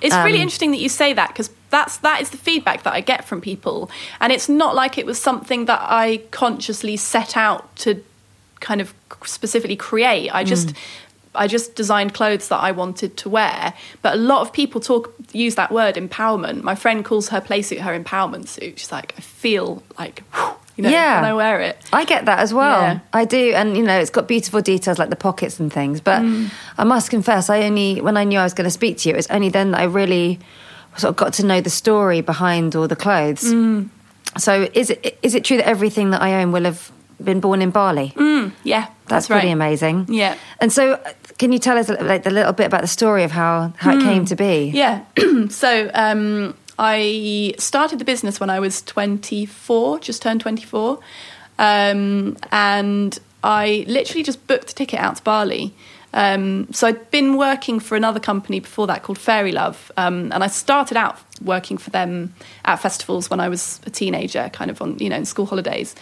It's 0.00 0.14
really 0.14 0.38
Um, 0.38 0.42
interesting 0.42 0.70
that 0.70 0.80
you 0.80 0.88
say 0.88 1.12
that 1.14 1.28
because 1.28 1.50
that's 1.70 1.98
that 1.98 2.20
is 2.20 2.30
the 2.30 2.36
feedback 2.38 2.82
that 2.84 2.92
I 2.94 3.00
get 3.00 3.24
from 3.24 3.40
people, 3.40 3.90
and 4.20 4.32
it's 4.32 4.48
not 4.48 4.74
like 4.74 4.98
it 4.98 5.06
was 5.06 5.18
something 5.20 5.66
that 5.66 5.80
I 5.82 6.18
consciously 6.30 6.96
set 6.96 7.36
out 7.36 7.74
to 7.76 8.02
kind 8.60 8.80
of 8.80 8.92
specifically 9.24 9.76
create. 9.76 10.30
I 10.34 10.44
just 10.44 10.74
I 11.34 11.46
just 11.46 11.74
designed 11.76 12.14
clothes 12.14 12.48
that 12.48 12.58
I 12.60 12.72
wanted 12.72 13.16
to 13.18 13.28
wear. 13.28 13.74
But 14.02 14.14
a 14.14 14.16
lot 14.16 14.40
of 14.40 14.52
people 14.52 14.80
talk 14.80 15.14
use 15.32 15.54
that 15.56 15.70
word 15.70 15.94
empowerment. 15.94 16.62
My 16.62 16.74
friend 16.74 17.04
calls 17.04 17.28
her 17.28 17.40
play 17.40 17.62
suit 17.62 17.80
her 17.80 17.96
empowerment 17.98 18.48
suit. 18.48 18.78
She's 18.78 18.90
like, 18.90 19.14
I 19.16 19.20
feel 19.20 19.82
like 19.98 20.24
whew, 20.34 20.54
you 20.76 20.82
know 20.84 20.90
Yeah. 20.90 21.20
when 21.20 21.30
I 21.30 21.34
wear 21.34 21.60
it. 21.60 21.76
I 21.92 22.04
get 22.06 22.24
that 22.24 22.38
as 22.40 22.52
well. 22.52 22.80
Yeah. 22.80 22.98
I 23.12 23.24
do, 23.26 23.52
and 23.54 23.76
you 23.76 23.84
know, 23.84 23.98
it's 24.00 24.10
got 24.10 24.26
beautiful 24.26 24.62
details 24.62 24.98
like 24.98 25.10
the 25.10 25.16
pockets 25.16 25.60
and 25.60 25.72
things. 25.72 26.00
But 26.00 26.22
Mm. 26.22 26.50
I 26.78 26.84
must 26.84 27.10
confess, 27.10 27.48
I 27.50 27.62
only 27.62 28.00
when 28.00 28.16
I 28.16 28.24
knew 28.24 28.40
I 28.40 28.44
was 28.44 28.54
going 28.54 28.64
to 28.64 28.70
speak 28.80 28.98
to 28.98 29.08
you, 29.08 29.14
it 29.14 29.18
was 29.18 29.28
only 29.28 29.50
then 29.50 29.72
that 29.72 29.80
I 29.80 29.84
really 29.84 30.40
sort 30.96 31.10
of 31.10 31.16
got 31.16 31.32
to 31.34 31.46
know 31.46 31.60
the 31.60 31.70
story 31.70 32.20
behind 32.20 32.74
all 32.74 32.88
the 32.88 32.96
clothes. 32.96 33.44
Mm. 33.44 33.88
So, 34.36 34.68
is 34.72 34.90
it 34.90 35.18
is 35.22 35.34
it 35.34 35.44
true 35.44 35.56
that 35.56 35.66
everything 35.66 36.10
that 36.10 36.22
I 36.22 36.42
own 36.42 36.52
will 36.52 36.64
have 36.64 36.92
been 37.22 37.40
born 37.40 37.62
in 37.62 37.70
Bali? 37.70 38.12
Yeah, 38.62 38.86
That's, 38.86 38.92
that's, 39.06 39.26
pretty 39.28 39.50
amazing. 39.50 40.06
Yeah. 40.08 40.36
And 40.60 40.72
so, 40.72 40.92
uh, 40.92 41.12
can 41.38 41.52
you 41.52 41.58
tell 41.58 41.78
us 41.78 41.88
like 41.88 42.26
a 42.26 42.30
little 42.30 42.52
bit 42.52 42.66
about 42.66 42.82
the 42.82 42.88
story 42.88 43.24
of 43.24 43.30
how 43.30 43.72
how 43.76 43.96
it 43.96 44.02
came 44.02 44.24
to 44.26 44.36
be? 44.36 44.70
Yeah. 44.74 45.04
so 45.48 45.90
um, 45.94 46.54
I 46.78 47.54
started 47.58 47.98
the 47.98 48.04
business 48.04 48.38
when 48.38 48.50
I 48.50 48.60
was 48.60 48.82
24, 48.82 49.98
just 50.00 50.22
turned 50.22 50.40
24. 50.40 51.00
Um, 51.58 52.36
and 52.52 53.18
I 53.42 53.84
literally 53.88 54.22
just 54.22 54.46
booked 54.46 54.70
a 54.70 54.74
ticket 54.74 55.00
out 55.00 55.16
to 55.16 55.22
Bali. 55.22 55.74
Um, 56.12 56.72
so 56.72 56.86
I'd 56.86 57.10
been 57.10 57.36
working 57.36 57.80
for 57.80 57.96
another 57.96 58.20
company 58.20 58.60
before 58.60 58.86
that 58.86 59.02
called 59.02 59.18
Fairy 59.18 59.52
Love. 59.52 59.92
Um, 59.96 60.32
and 60.32 60.42
I 60.42 60.46
started 60.46 60.96
out 60.96 61.18
working 61.42 61.78
for 61.78 61.90
them 61.90 62.34
at 62.64 62.76
festivals 62.76 63.30
when 63.30 63.40
I 63.40 63.48
was 63.48 63.80
a 63.86 63.90
teenager, 63.90 64.50
kind 64.52 64.70
of 64.70 64.80
on, 64.80 64.98
you 64.98 65.08
know, 65.08 65.16
in 65.16 65.24
school 65.24 65.46
holidays. 65.46 65.94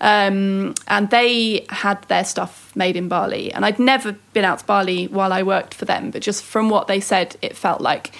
Um, 0.00 0.74
and 0.88 1.10
they 1.10 1.64
had 1.68 2.02
their 2.04 2.24
stuff 2.24 2.72
made 2.74 2.96
in 2.96 3.08
Bali. 3.08 3.52
And 3.52 3.64
I'd 3.64 3.78
never 3.78 4.12
been 4.32 4.44
out 4.44 4.60
to 4.60 4.64
Bali 4.64 5.06
while 5.06 5.32
I 5.32 5.42
worked 5.42 5.74
for 5.74 5.84
them, 5.84 6.10
but 6.10 6.22
just 6.22 6.44
from 6.44 6.68
what 6.68 6.88
they 6.88 7.00
said, 7.00 7.36
it 7.40 7.56
felt 7.56 7.80
like 7.80 8.12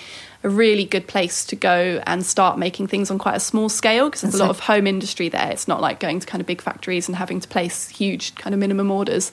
a 0.45 0.49
really 0.49 0.85
good 0.85 1.07
place 1.07 1.45
to 1.47 1.55
go 1.57 2.03
and 2.07 2.27
start 2.27 2.59
making 2.59 2.89
things 2.89 3.11
on 3.13 3.19
quite 3.19 3.37
a 3.37 3.41
small 3.41 3.69
scale 3.69 4.07
because 4.07 4.23
there's 4.23 4.35
a 4.35 4.39
lot 4.39 4.51
of 4.51 4.59
home 4.59 4.87
industry 4.89 5.29
there. 5.29 5.51
It's 5.51 5.69
not 5.69 5.81
like 5.81 6.01
going 6.01 6.19
to 6.19 6.27
kind 6.27 6.41
of 6.41 6.47
big 6.49 6.61
factories 6.61 7.09
and 7.09 7.15
having 7.17 7.39
to 7.39 7.47
place 7.47 7.89
huge 7.89 8.35
kind 8.35 8.53
of 8.53 8.59
minimum 8.59 8.91
orders. 8.91 9.31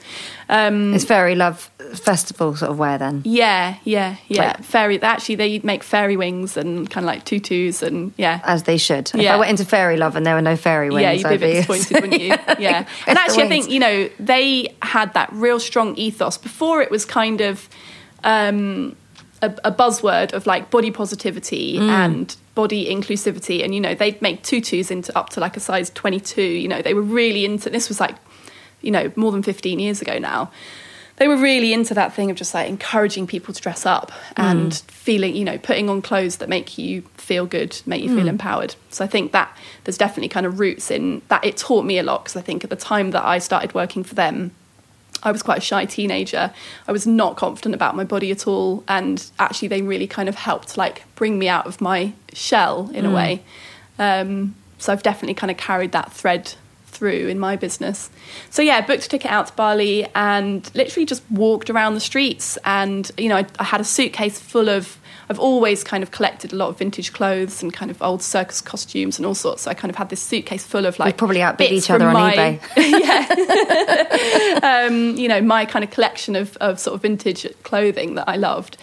Um, 0.50 0.94
It's 0.94 1.06
fairy 1.06 1.34
love 1.36 1.72
festival 1.96 2.56
sort 2.56 2.70
of 2.72 2.78
wear 2.78 2.98
then. 3.00 3.24
yeah, 3.26 3.78
yeah, 3.84 4.18
yeah. 4.28 4.48
Like- 4.58 4.64
fairy. 4.64 5.02
Actually, 5.02 5.36
they 5.36 5.60
make 5.60 5.82
fairy 5.84 6.16
wings 6.16 6.58
and 6.58 6.88
kind 6.90 7.04
of 7.04 7.08
like 7.08 7.26
tutus 7.26 7.82
and 7.82 8.14
yeah. 8.18 8.40
As 8.44 8.64
they 8.64 8.78
should. 8.78 9.10
If 9.14 9.28
I 9.28 9.38
went 9.38 9.50
into 9.50 9.66
fairy 9.66 9.98
love 9.98 10.16
and 10.16 10.26
there 10.26 10.36
were 10.36 10.42
no 10.42 10.56
fairy 10.56 10.90
wings, 10.90 11.02
yeah, 11.02 11.12
you'd 11.14 11.28
be 11.28 11.36
a 11.36 11.40
bit 11.40 11.54
disappointed, 11.68 12.02
wouldn't 12.04 12.22
you? 12.22 12.36
Yeah. 12.60 12.86
And 13.08 13.18
actually, 13.18 13.44
I 13.44 13.48
think, 13.48 13.70
you 13.72 13.80
know, 13.80 14.10
they 14.20 14.76
had 14.82 15.14
that 15.16 15.32
real 15.34 15.60
strong 15.60 15.96
ethos. 15.96 16.38
Before 16.38 16.82
it 16.82 16.92
was 16.92 17.06
kind 17.06 17.42
of 17.42 17.68
um, 18.24 18.96
a, 19.42 19.54
a 19.66 19.72
buzzword 19.72 20.34
of 20.34 20.46
like 20.48 20.70
body 20.70 20.92
positivity 20.92 21.78
Mm. 21.78 21.90
and 21.90 22.36
body 22.56 22.94
inclusivity. 22.94 23.64
And, 23.64 23.74
you 23.74 23.80
know, 23.82 23.96
they'd 23.96 24.22
make 24.22 24.44
tutus 24.44 24.92
into 24.92 25.18
up 25.18 25.30
to 25.30 25.40
like 25.40 25.56
a 25.56 25.60
size 25.60 25.90
22. 25.92 26.42
You 26.42 26.68
know, 26.68 26.82
they 26.82 26.94
were 26.94 27.02
really 27.02 27.46
into 27.46 27.70
this 27.70 27.88
was 27.88 28.00
like, 28.00 28.16
you 28.82 28.92
know, 28.92 29.12
more 29.16 29.32
than 29.32 29.44
15 29.44 29.80
years 29.80 30.02
ago 30.02 30.20
now. 30.20 30.52
They 31.18 31.28
were 31.28 31.36
really 31.38 31.74
into 31.74 31.94
that 31.96 32.14
thing 32.14 32.32
of 32.32 32.38
just 32.38 32.54
like 32.54 32.70
encouraging 32.70 33.28
people 33.28 33.54
to 33.54 33.62
dress 33.62 33.86
up 33.86 34.14
and 34.38 34.74
feeling, 34.88 35.36
you 35.36 35.44
know, 35.44 35.58
putting 35.58 35.90
on 35.90 36.02
clothes 36.02 36.38
that 36.38 36.48
make 36.48 36.78
you 36.78 37.02
feel 37.16 37.46
good, 37.46 37.78
make 37.86 38.02
you 38.02 38.16
feel 38.16 38.30
empowered. 38.30 38.76
So 38.90 39.04
I 39.04 39.08
think 39.10 39.34
that 39.34 39.54
there's 39.84 39.98
definitely 39.98 40.30
kind 40.30 40.46
of 40.46 40.62
roots 40.62 40.90
in 40.90 41.22
that. 41.28 41.44
It 41.44 41.58
taught 41.58 41.84
me 41.84 41.98
a 42.00 42.04
lot 42.04 42.24
because 42.24 42.38
I 42.38 42.42
think 42.42 42.64
at 42.64 42.70
the 42.70 42.78
time 42.78 43.12
that 43.12 43.26
I 43.26 43.40
started 43.40 43.74
working 43.74 44.02
for 44.06 44.16
them, 44.16 44.52
I 45.24 45.32
was 45.32 45.44
quite 45.44 45.58
a 45.58 45.62
shy 45.62 45.86
teenager. 45.86 46.52
I 46.88 46.92
was 46.92 47.06
not 47.06 47.36
confident 47.36 47.76
about 47.76 47.96
my 47.96 48.04
body 48.04 48.32
at 48.32 48.48
all, 48.48 48.84
and 48.88 49.26
actually, 49.38 49.68
they 49.68 49.82
really 49.82 50.08
kind 50.08 50.30
of 50.30 50.36
helped 50.36 50.78
like 50.78 51.04
bring 51.16 51.38
me 51.38 51.48
out 51.48 51.66
of 51.66 51.82
my 51.82 52.14
shell 52.34 52.90
in 52.94 53.06
a 53.06 53.12
way. 53.12 53.44
Um, 53.98 54.56
so 54.78 54.94
I've 54.94 55.04
definitely 55.04 55.34
kind 55.34 55.52
of 55.52 55.58
carried 55.58 55.92
that 55.92 56.12
thread 56.14 56.54
through 56.88 57.28
in 57.28 57.40
my 57.40 57.56
business. 57.56 58.10
So 58.50 58.62
yeah, 58.62 58.82
booked 58.86 59.06
a 59.06 59.10
ticket 59.10 59.32
out 59.32 59.48
to 59.48 59.54
Bali 59.54 60.08
and 60.16 60.70
literally 60.76 61.06
just 61.06 61.24
walked 61.30 61.70
around 61.70 61.94
the 61.94 62.00
streets. 62.00 62.58
And 62.66 63.12
you 63.18 63.30
know, 63.30 63.38
I, 63.38 63.46
I 63.60 63.64
had 63.64 63.82
a 63.82 63.86
suitcase 63.86 64.40
full 64.40 64.70
of. 64.70 64.98
I've 65.30 65.40
always 65.40 65.84
kind 65.84 66.02
of 66.02 66.10
collected 66.10 66.54
a 66.54 66.56
lot 66.56 66.70
of 66.70 66.80
vintage 66.80 67.14
clothes 67.14 67.62
and 67.62 67.72
kind 67.72 67.92
of 67.92 68.02
old 68.02 68.24
circus 68.24 68.62
costumes 68.62 69.20
and 69.20 69.26
all 69.28 69.36
sorts. 69.36 69.64
So 69.64 69.72
I 69.72 69.76
kind 69.76 69.92
of 69.92 69.96
had 69.96 70.10
this 70.10 70.22
suitcase 70.22 70.66
full 70.66 70.88
of 70.88 70.98
like 70.98 71.18
probably 71.18 71.44
outbid 71.44 71.72
each 71.72 71.92
other 71.92 72.08
on 72.08 72.14
my- 72.14 72.60
eBay. 72.76 74.64
um, 74.64 75.16
you 75.18 75.28
know, 75.28 75.40
my 75.40 75.66
kind 75.66 75.86
of 75.86 75.92
collection 75.92 76.36
of, 76.36 76.58
of 76.58 76.80
sort 76.80 76.96
of 76.96 77.04
vintage 77.04 77.46
clothing 77.62 78.16
that 78.16 78.28
I 78.28 78.38
loved. 78.38 78.78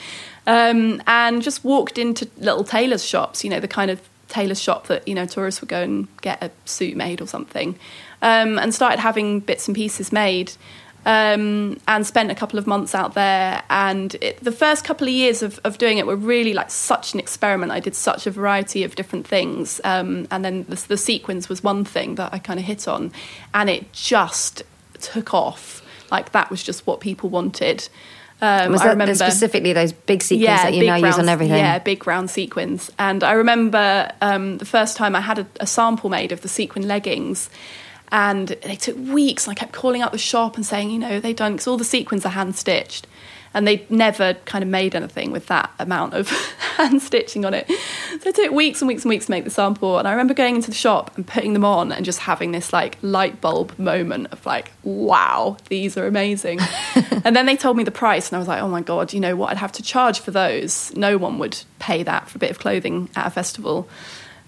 Um, 0.46 1.02
and 1.08 1.42
just 1.42 1.64
walked 1.64 1.98
into 1.98 2.28
little 2.38 2.62
tailors' 2.62 3.04
shops, 3.04 3.42
you 3.42 3.50
know, 3.50 3.58
the 3.58 3.66
kind 3.66 3.90
of 3.90 4.00
tailor's 4.28 4.60
shop 4.60 4.86
that, 4.86 5.06
you 5.08 5.14
know, 5.14 5.26
tourists 5.26 5.60
would 5.60 5.68
go 5.68 5.82
and 5.82 6.06
get 6.20 6.42
a 6.42 6.50
suit 6.64 6.96
made 6.96 7.20
or 7.20 7.26
something. 7.26 7.76
Um, 8.22 8.58
and 8.58 8.72
started 8.72 9.00
having 9.00 9.40
bits 9.40 9.66
and 9.66 9.74
pieces 9.74 10.12
made. 10.12 10.52
Um, 11.08 11.78
and 11.86 12.04
spent 12.04 12.32
a 12.32 12.34
couple 12.34 12.58
of 12.58 12.66
months 12.66 12.92
out 12.92 13.14
there. 13.14 13.62
And 13.70 14.16
it, 14.20 14.42
the 14.42 14.50
first 14.50 14.84
couple 14.84 15.06
of 15.06 15.12
years 15.12 15.40
of, 15.40 15.60
of 15.62 15.78
doing 15.78 15.98
it 15.98 16.06
were 16.06 16.16
really 16.16 16.52
like 16.52 16.68
such 16.68 17.14
an 17.14 17.20
experiment. 17.20 17.70
I 17.70 17.78
did 17.78 17.94
such 17.94 18.26
a 18.26 18.30
variety 18.32 18.82
of 18.82 18.96
different 18.96 19.24
things. 19.24 19.80
Um, 19.84 20.26
and 20.32 20.44
then 20.44 20.64
the, 20.64 20.74
the 20.88 20.96
sequins 20.96 21.48
was 21.48 21.62
one 21.62 21.84
thing 21.84 22.16
that 22.16 22.34
I 22.34 22.40
kind 22.40 22.58
of 22.58 22.66
hit 22.66 22.88
on. 22.88 23.12
And 23.54 23.70
it 23.70 23.92
just 23.92 24.64
took 25.00 25.32
off. 25.32 25.80
Like 26.10 26.32
that 26.32 26.50
was 26.50 26.64
just 26.64 26.88
what 26.88 26.98
people 26.98 27.30
wanted. 27.30 27.88
Um, 28.42 28.72
Was 28.72 28.80
I 28.80 28.86
that 28.86 28.90
remember 28.90 29.14
specifically 29.14 29.72
those 29.72 29.92
big 29.92 30.22
sequins 30.22 30.62
that 30.62 30.74
you 30.74 30.86
now 30.86 30.96
use 30.96 31.04
round- 31.04 31.20
on 31.20 31.28
everything? 31.28 31.56
Yeah, 31.56 31.78
big 31.78 32.04
round 32.06 32.30
sequins. 32.30 32.90
And 32.98 33.22
I 33.22 33.32
remember 33.32 34.10
um, 34.20 34.58
the 34.58 34.66
first 34.66 34.96
time 34.96 35.14
I 35.14 35.20
had 35.20 35.38
a, 35.38 35.46
a 35.60 35.66
sample 35.66 36.10
made 36.10 36.32
of 36.32 36.40
the 36.40 36.48
sequin 36.48 36.86
leggings. 36.86 37.48
And 38.12 38.48
they 38.48 38.76
took 38.76 38.96
weeks. 38.96 39.46
And 39.46 39.52
I 39.52 39.54
kept 39.54 39.72
calling 39.72 40.02
up 40.02 40.12
the 40.12 40.18
shop 40.18 40.56
and 40.56 40.64
saying, 40.64 40.90
you 40.90 40.98
know, 40.98 41.20
they've 41.20 41.36
done 41.36 41.52
because 41.52 41.66
all 41.66 41.76
the 41.76 41.84
sequins 41.84 42.24
are 42.24 42.30
hand 42.30 42.56
stitched, 42.56 43.06
and 43.56 43.66
they 43.66 43.86
never 43.88 44.34
kind 44.44 44.62
of 44.62 44.68
made 44.68 44.94
anything 44.94 45.32
with 45.32 45.46
that 45.46 45.72
amount 45.78 46.12
of 46.12 46.28
hand 46.76 47.00
stitching 47.00 47.44
on 47.44 47.54
it. 47.54 47.66
So 48.20 48.28
it 48.28 48.34
took 48.34 48.50
weeks 48.50 48.82
and 48.82 48.88
weeks 48.88 49.04
and 49.04 49.08
weeks 49.08 49.26
to 49.26 49.30
make 49.30 49.44
the 49.44 49.50
sample. 49.50 49.98
And 49.98 50.06
I 50.06 50.10
remember 50.10 50.34
going 50.34 50.56
into 50.56 50.70
the 50.70 50.76
shop 50.76 51.16
and 51.16 51.26
putting 51.26 51.54
them 51.54 51.64
on 51.64 51.90
and 51.90 52.04
just 52.04 52.18
having 52.18 52.52
this 52.52 52.72
like 52.72 52.98
light 53.00 53.40
bulb 53.40 53.76
moment 53.78 54.28
of 54.30 54.44
like, 54.44 54.72
wow, 54.82 55.56
these 55.70 55.96
are 55.96 56.06
amazing. 56.06 56.60
and 57.24 57.34
then 57.34 57.46
they 57.46 57.56
told 57.56 57.76
me 57.76 57.84
the 57.84 57.90
price, 57.90 58.28
and 58.28 58.36
I 58.36 58.38
was 58.38 58.48
like, 58.48 58.62
oh 58.62 58.68
my 58.68 58.82
god, 58.82 59.12
you 59.12 59.20
know 59.20 59.36
what? 59.36 59.50
I'd 59.50 59.56
have 59.56 59.72
to 59.72 59.82
charge 59.82 60.20
for 60.20 60.30
those. 60.30 60.94
No 60.94 61.16
one 61.16 61.38
would 61.38 61.58
pay 61.78 62.02
that 62.02 62.28
for 62.28 62.36
a 62.36 62.38
bit 62.38 62.50
of 62.50 62.58
clothing 62.58 63.08
at 63.16 63.26
a 63.26 63.30
festival. 63.30 63.88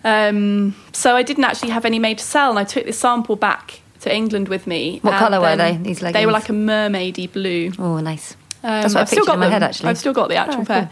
Um, 0.04 0.74
so 0.92 1.16
I 1.16 1.22
didn't 1.22 1.44
actually 1.44 1.70
have 1.70 1.84
any 1.84 1.98
made 1.98 2.18
to 2.18 2.24
sell, 2.24 2.50
and 2.50 2.58
I 2.58 2.64
took 2.64 2.84
this 2.84 2.98
sample 2.98 3.36
back 3.36 3.80
to 4.00 4.14
England 4.14 4.48
with 4.48 4.66
me. 4.66 5.00
What 5.02 5.18
colour 5.18 5.40
were 5.40 5.56
they, 5.56 5.76
these 5.76 6.00
leggings? 6.02 6.12
They 6.14 6.26
were 6.26 6.32
like 6.32 6.48
a 6.48 6.52
mermaidy 6.52 7.32
blue. 7.32 7.72
Oh, 7.78 7.98
nice. 8.00 8.36
Um, 8.62 8.82
That's 8.82 8.94
what 8.94 9.00
I've 9.02 9.08
still 9.08 9.24
got 9.24 9.34
in 9.34 9.40
my 9.40 9.46
them. 9.46 9.52
head, 9.52 9.62
actually. 9.62 9.88
I've 9.88 9.98
still 9.98 10.12
got 10.12 10.28
the 10.28 10.36
actual 10.36 10.62
Oh, 10.62 10.64
pair. 10.64 10.82
cool. 10.82 10.90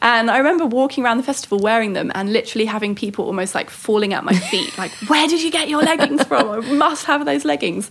And 0.00 0.30
I 0.30 0.38
remember 0.38 0.66
walking 0.66 1.04
around 1.04 1.16
the 1.16 1.24
festival 1.24 1.58
wearing 1.58 1.92
them 1.92 2.12
and 2.14 2.32
literally 2.32 2.66
having 2.66 2.94
people 2.94 3.24
almost 3.26 3.54
like 3.56 3.70
falling 3.70 4.12
at 4.14 4.24
my 4.24 4.32
feet, 4.50 4.76
like, 4.78 4.92
where 5.08 5.26
did 5.26 5.42
you 5.42 5.50
get 5.50 5.68
your 5.68 5.82
leggings 5.82 6.22
from? 6.24 6.48
I 6.48 6.60
must 6.72 7.06
have 7.06 7.24
those 7.24 7.44
leggings. 7.44 7.90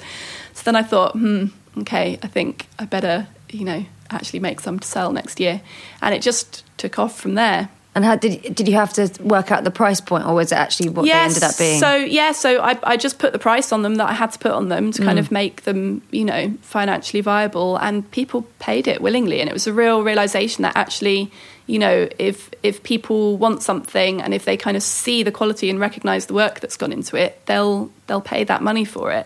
So 0.54 0.64
then 0.64 0.78
I 0.78 0.84
thought, 0.84 1.12
hmm, 1.14 1.48
okay, 1.80 2.18
I 2.24 2.28
think 2.28 2.68
I 2.80 2.86
better, 2.86 3.28
you 3.50 3.66
know, 3.66 3.86
actually 4.10 4.40
make 4.40 4.62
some 4.62 4.80
to 4.80 4.88
sell 4.88 5.12
next 5.12 5.40
year. 5.42 5.62
And 6.02 6.16
it 6.16 6.22
just 6.22 6.64
took 6.78 6.98
off 6.98 7.20
from 7.20 7.34
there. 7.36 7.68
And 7.98 8.06
how 8.06 8.16
did 8.16 8.54
did 8.54 8.68
you 8.68 8.76
have 8.76 8.94
to 8.94 9.10
work 9.24 9.52
out 9.52 9.64
the 9.64 9.72
price 9.72 10.00
point, 10.00 10.28
or 10.28 10.36
was 10.36 10.52
it 10.52 10.56
actually 10.56 10.90
what 10.90 11.06
they 11.06 11.12
ended 11.12 11.42
up 11.42 11.58
being? 11.58 11.80
So 11.80 11.96
yeah, 11.96 12.32
so 12.32 12.62
I, 12.62 12.78
I 12.84 12.96
just 12.96 13.18
put 13.18 13.34
the 13.34 13.40
price 13.40 13.72
on 13.72 13.82
them 13.82 13.96
that 13.96 14.08
I 14.08 14.14
had 14.14 14.32
to 14.34 14.40
put 14.40 14.52
on 14.52 14.70
them 14.70 14.92
to 14.92 15.02
Mm. 15.02 15.06
kind 15.06 15.18
of 15.18 15.32
make 15.32 15.64
them, 15.64 16.04
you 16.12 16.24
know, 16.24 16.54
financially 16.62 17.22
viable, 17.22 17.76
and 17.78 18.10
people 18.12 18.46
paid 18.60 18.88
it 18.88 19.02
willingly, 19.02 19.42
and 19.42 19.50
it 19.50 19.54
was 19.54 19.66
a 19.66 19.74
real 19.74 20.04
realization 20.04 20.62
that 20.62 20.78
actually, 20.78 21.32
you 21.66 21.80
know, 21.80 22.08
if 22.20 22.52
if 22.62 22.84
people 22.84 23.36
want 23.36 23.64
something 23.64 24.22
and 24.22 24.32
if 24.32 24.46
they 24.46 24.58
kind 24.58 24.78
of 24.78 24.84
see 24.84 25.24
the 25.24 25.32
quality 25.32 25.68
and 25.72 25.80
recognize 25.80 26.28
the 26.28 26.36
work 26.36 26.60
that's 26.60 26.78
gone 26.78 26.92
into 26.94 27.18
it, 27.18 27.44
they'll 27.48 27.90
they'll 28.06 28.22
pay 28.22 28.44
that 28.44 28.62
money 28.62 28.86
for 28.86 29.12
it. 29.12 29.26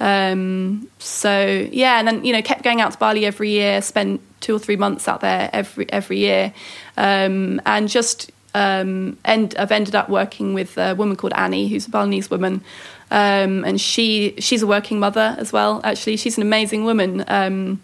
Um, 0.00 0.88
so 0.98 1.68
yeah, 1.70 1.98
and 1.98 2.08
then 2.08 2.24
you 2.24 2.32
know, 2.32 2.40
kept 2.40 2.62
going 2.62 2.80
out 2.80 2.92
to 2.92 2.98
Bali 2.98 3.26
every 3.26 3.50
year, 3.50 3.82
spent 3.82 4.22
two 4.40 4.54
or 4.54 4.58
three 4.58 4.76
months 4.76 5.08
out 5.08 5.20
there 5.20 5.50
every 5.52 5.90
every 5.92 6.18
year, 6.18 6.52
um, 6.96 7.60
and 7.66 7.88
just 7.88 8.30
um, 8.54 9.18
end, 9.24 9.54
I've 9.58 9.72
ended 9.72 9.94
up 9.94 10.08
working 10.08 10.54
with 10.54 10.78
a 10.78 10.94
woman 10.94 11.16
called 11.16 11.32
Annie, 11.34 11.68
who's 11.68 11.86
a 11.86 11.90
Balinese 11.90 12.30
woman, 12.30 12.62
um, 13.10 13.64
and 13.64 13.80
she 13.80 14.34
she's 14.38 14.62
a 14.62 14.66
working 14.66 14.98
mother 14.98 15.36
as 15.38 15.52
well. 15.52 15.80
Actually, 15.84 16.16
she's 16.16 16.36
an 16.36 16.42
amazing 16.42 16.84
woman. 16.84 17.24
Um, 17.28 17.80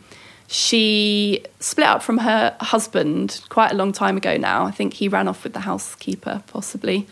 she 0.46 1.42
split 1.58 1.86
up 1.86 2.02
from 2.02 2.18
her 2.18 2.54
husband 2.60 3.40
quite 3.48 3.72
a 3.72 3.74
long 3.74 3.92
time 3.92 4.16
ago 4.16 4.36
now. 4.36 4.66
I 4.66 4.70
think 4.70 4.94
he 4.94 5.08
ran 5.08 5.26
off 5.26 5.42
with 5.42 5.54
the 5.54 5.60
housekeeper, 5.60 6.42
possibly. 6.48 7.06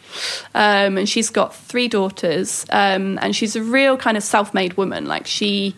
Um, 0.55 0.99
and 0.99 1.09
she's 1.09 1.31
got 1.31 1.55
three 1.55 1.89
daughters, 1.89 2.67
um, 2.71 3.19
and 3.23 3.35
she's 3.35 3.57
a 3.57 3.63
real 3.63 3.97
kind 3.97 4.17
of 4.17 4.23
self 4.23 4.53
made 4.53 4.77
woman. 4.77 5.07
Like, 5.07 5.27
she 5.27 5.75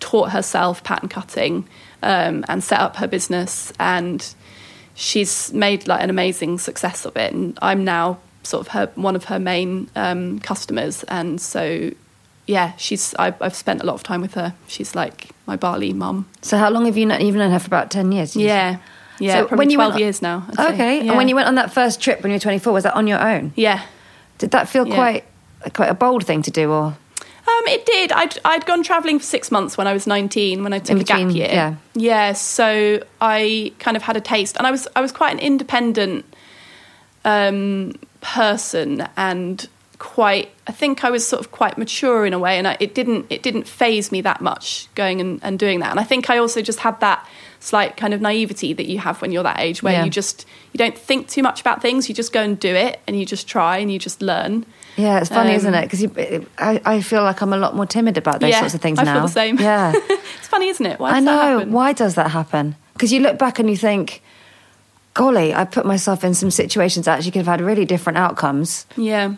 taught 0.00 0.30
herself 0.30 0.84
pattern 0.84 1.08
cutting 1.08 1.68
um, 2.02 2.44
and 2.48 2.62
set 2.62 2.80
up 2.80 2.96
her 2.96 3.06
business, 3.06 3.72
and 3.78 4.34
she's 4.94 5.52
made 5.52 5.86
like 5.88 6.02
an 6.02 6.10
amazing 6.10 6.58
success 6.58 7.04
of 7.04 7.16
it. 7.16 7.32
And 7.32 7.58
I'm 7.62 7.84
now 7.84 8.18
sort 8.42 8.66
of 8.66 8.72
her 8.72 8.90
one 8.94 9.16
of 9.16 9.24
her 9.24 9.38
main 9.38 9.88
um, 9.96 10.38
customers, 10.40 11.04
and 11.04 11.40
so 11.40 11.90
yeah, 12.46 12.72
she's 12.76 13.14
I, 13.18 13.34
I've 13.40 13.54
spent 13.54 13.82
a 13.82 13.86
lot 13.86 13.94
of 13.94 14.02
time 14.02 14.20
with 14.20 14.34
her. 14.34 14.54
She's 14.66 14.94
like 14.94 15.28
my 15.46 15.56
Bali 15.56 15.92
mum. 15.92 16.26
So 16.42 16.56
how 16.58 16.70
long 16.70 16.86
have 16.86 16.96
you 16.96 17.06
known? 17.06 17.20
You've 17.20 17.36
known 17.36 17.50
her 17.50 17.58
for 17.58 17.66
about 17.66 17.90
ten 17.90 18.10
years. 18.12 18.34
you 18.34 18.42
say? 18.42 18.46
Yeah, 18.46 18.78
yeah, 19.18 19.32
So 19.34 19.38
probably 19.46 19.58
when 19.58 19.70
you 19.70 19.76
twelve 19.76 19.92
went- 19.94 20.00
years 20.02 20.22
now. 20.22 20.46
I'd. 20.58 20.74
Okay. 20.74 20.96
yeah. 21.02 21.08
And 21.10 21.16
when 21.16 21.28
you 21.28 21.34
went 21.34 21.48
on 21.48 21.56
that 21.56 21.72
first 21.72 22.00
trip 22.00 22.22
when 22.22 22.30
you 22.30 22.36
were 22.36 22.40
24, 22.40 22.72
was 22.72 22.84
that 22.84 22.94
on 22.94 23.06
your 23.06 23.20
own? 23.20 23.52
yeah. 23.56 23.82
Did 24.38 24.52
that 24.52 24.68
feel 24.68 24.86
Yeah. 24.86 24.94
quite 24.94 25.24
quite 25.74 25.88
a 25.90 25.94
bold 25.94 26.24
thing 26.24 26.42
to 26.42 26.50
do, 26.52 26.70
or 26.70 26.96
Um, 27.48 27.66
it 27.68 27.86
did. 27.86 28.12
I'd 28.12 28.38
I'd 28.44 28.66
gone 28.66 28.82
travelling 28.82 29.18
for 29.18 29.24
six 29.24 29.50
months 29.50 29.78
when 29.78 29.86
I 29.86 29.92
was 29.94 30.06
nineteen 30.06 30.62
when 30.64 30.72
I 30.74 30.78
took 30.80 30.90
In 30.96 31.00
a 31.00 31.04
gap 31.04 31.30
year. 31.34 31.48
yeah. 31.50 31.74
yeah. 31.94 32.32
So 32.34 33.02
I 33.20 33.72
kind 33.78 33.96
of 33.96 34.02
had 34.02 34.16
a 34.16 34.20
taste, 34.20 34.56
and 34.58 34.66
I 34.66 34.70
was 34.70 34.86
I 34.94 35.00
was 35.00 35.12
quite 35.12 35.32
an 35.32 35.38
independent 35.38 36.24
um, 37.24 37.92
person, 38.20 39.08
and 39.16 39.66
quite. 39.98 40.50
I 40.66 40.72
think 40.72 41.04
I 41.04 41.10
was 41.10 41.26
sort 41.26 41.40
of 41.40 41.50
quite 41.50 41.78
mature 41.78 42.26
in 42.26 42.32
a 42.34 42.38
way, 42.38 42.58
and 42.58 42.68
I, 42.68 42.76
it 42.80 42.94
didn't 42.94 43.26
it 43.30 43.42
didn't 43.42 43.66
phase 43.66 44.12
me 44.12 44.20
that 44.22 44.40
much 44.40 44.88
going 44.94 45.20
and, 45.20 45.40
and 45.42 45.58
doing 45.58 45.80
that. 45.80 45.90
And 45.90 45.98
I 46.00 46.04
think 46.04 46.28
I 46.30 46.38
also 46.38 46.60
just 46.62 46.80
had 46.80 47.00
that 47.00 47.26
slight 47.60 47.96
kind 47.96 48.14
of 48.14 48.20
naivety 48.20 48.72
that 48.72 48.86
you 48.86 48.98
have 49.00 49.20
when 49.20 49.32
you're 49.32 49.42
that 49.42 49.58
age, 49.58 49.82
where 49.82 49.94
Yeah. 49.94 50.04
you 50.04 50.10
just 50.10 50.46
you 50.72 50.78
don't 50.78 50.96
think 50.96 51.28
too 51.28 51.42
much 51.42 51.60
about 51.60 51.82
things. 51.82 52.08
You 52.08 52.14
just 52.14 52.32
go 52.32 52.42
and 52.42 52.58
do 52.60 52.74
it, 52.74 53.00
and 53.06 53.18
you 53.18 53.24
just 53.26 53.48
try, 53.48 53.78
and 53.78 53.90
you 53.92 53.98
just 53.98 54.20
learn. 54.22 54.66
Yeah, 54.98 55.18
it's 55.20 55.30
funny, 55.30 55.50
Um, 55.50 55.56
isn't 55.56 55.74
it? 55.74 55.82
Because 55.88 56.46
I, 56.58 56.80
I 56.84 57.00
feel 57.00 57.22
like 57.22 57.40
I'm 57.40 57.52
a 57.52 57.56
lot 57.56 57.74
more 57.74 57.86
timid 57.86 58.18
about 58.18 58.40
those 58.40 58.50
Yeah, 58.50 58.60
sorts 58.60 58.74
of 58.74 58.80
things 58.82 58.98
I 58.98 59.04
now. 59.04 59.14
feel 59.14 59.22
the 59.22 59.28
same. 59.28 59.58
Yeah, 59.58 59.92
it's 60.38 60.48
funny, 60.48 60.68
isn't 60.68 60.84
it? 60.84 60.98
Why 61.00 61.10
I 61.10 61.14
does 61.20 61.24
that 61.24 61.32
know. 61.32 61.58
happen? 61.58 61.72
Why 61.72 61.92
does 61.92 62.14
that 62.16 62.30
happen? 62.32 62.76
Because 62.94 63.12
you 63.12 63.20
look 63.20 63.38
back 63.38 63.58
and 63.60 63.70
you 63.70 63.76
think, 63.76 64.22
golly, 65.14 65.54
I 65.54 65.64
put 65.64 65.86
myself 65.86 66.24
in 66.24 66.34
some 66.34 66.50
situations 66.50 67.06
that 67.06 67.16
actually 67.16 67.30
could 67.32 67.46
have 67.46 67.58
had 67.58 67.60
really 67.60 67.84
different 67.84 68.18
outcomes. 68.18 68.86
Yeah. 68.96 69.34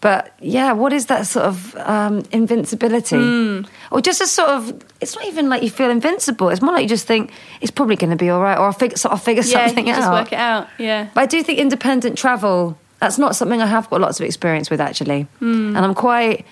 But 0.00 0.34
yeah, 0.40 0.72
what 0.72 0.92
is 0.92 1.06
that 1.06 1.26
sort 1.26 1.46
of 1.46 1.74
um, 1.76 2.24
invincibility? 2.30 3.16
Hmm. 3.16 3.62
Or 3.90 4.02
just 4.02 4.20
a 4.20 4.26
sort 4.26 4.50
of, 4.50 4.84
it's 5.00 5.14
not 5.16 5.24
even 5.26 5.48
like 5.48 5.62
you 5.62 5.70
feel 5.70 5.88
invincible. 5.88 6.50
It's 6.50 6.60
more 6.60 6.74
like 6.74 6.82
you 6.82 6.88
just 6.90 7.06
think 7.06 7.30
it's 7.62 7.70
probably 7.70 7.96
going 7.96 8.10
to 8.10 8.16
be 8.16 8.28
all 8.28 8.42
right, 8.42 8.58
or 8.58 8.66
I'll 8.66 8.72
figure, 8.72 8.98
sort 8.98 9.14
of 9.14 9.22
figure 9.22 9.42
Yeah, 9.42 9.66
something 9.66 9.86
you 9.86 9.94
out. 9.94 9.98
just 10.00 10.10
work 10.12 10.32
it 10.32 10.38
out. 10.38 10.68
Yeah. 10.78 11.08
But 11.14 11.20
I 11.22 11.26
do 11.26 11.42
think 11.42 11.58
independent 11.58 12.18
travel, 12.18 12.76
that's 13.04 13.18
not 13.18 13.36
something 13.36 13.60
I 13.60 13.66
have 13.66 13.90
got 13.90 14.00
lots 14.00 14.18
of 14.18 14.24
experience 14.24 14.70
with 14.70 14.80
actually. 14.80 15.22
Hmm. 15.38 15.76
And 15.76 15.84
I'm 15.84 15.94
quite 15.94 16.46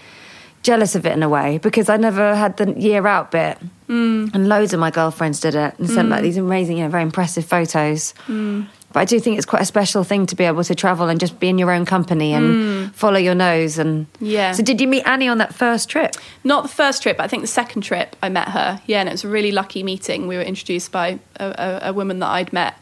jealous 0.62 0.94
of 0.94 1.06
it 1.06 1.12
in 1.12 1.22
a 1.22 1.28
way 1.28 1.58
because 1.58 1.88
I 1.88 1.96
never 1.96 2.34
had 2.36 2.58
the 2.58 2.72
year 2.78 3.06
out 3.06 3.30
bit. 3.30 3.58
Hmm. 3.86 4.28
And 4.34 4.48
loads 4.48 4.74
of 4.74 4.80
my 4.80 4.90
girlfriends 4.90 5.40
did 5.40 5.54
it 5.54 5.78
and 5.78 5.88
sent 5.88 6.10
back 6.10 6.20
these 6.22 6.36
amazing, 6.36 6.76
you 6.76 6.84
know, 6.84 6.90
very 6.90 7.02
impressive 7.02 7.46
photos. 7.46 8.12
Hmm. 8.26 8.62
But 8.92 9.00
I 9.00 9.04
do 9.06 9.18
think 9.18 9.38
it's 9.38 9.46
quite 9.46 9.62
a 9.62 9.66
special 9.66 10.04
thing 10.04 10.26
to 10.26 10.36
be 10.36 10.44
able 10.44 10.62
to 10.64 10.74
travel 10.74 11.08
and 11.08 11.18
just 11.18 11.40
be 11.40 11.48
in 11.48 11.56
your 11.56 11.70
own 11.70 11.86
company 11.86 12.34
and 12.34 12.94
follow 12.94 13.18
your 13.18 13.34
nose. 13.34 13.78
And 13.78 14.06
Hmm. 14.18 14.26
Yeah. 14.26 14.52
So 14.52 14.62
did 14.62 14.78
you 14.78 14.86
meet 14.86 15.06
Annie 15.06 15.28
on 15.28 15.38
that 15.38 15.54
first 15.54 15.88
trip? 15.88 16.14
Not 16.44 16.64
the 16.64 16.68
first 16.68 17.02
trip, 17.02 17.16
but 17.16 17.24
I 17.24 17.28
think 17.28 17.42
the 17.42 17.54
second 17.62 17.80
trip 17.80 18.14
I 18.22 18.28
met 18.28 18.48
her. 18.48 18.82
Yeah, 18.86 19.00
and 19.00 19.08
it 19.08 19.12
was 19.12 19.24
a 19.24 19.28
really 19.28 19.52
lucky 19.52 19.82
meeting. 19.82 20.28
We 20.28 20.36
were 20.36 20.42
introduced 20.42 20.92
by 20.92 21.18
a, 21.40 21.46
a, 21.46 21.88
a 21.88 21.92
woman 21.94 22.18
that 22.18 22.28
I'd 22.28 22.52
met. 22.52 22.74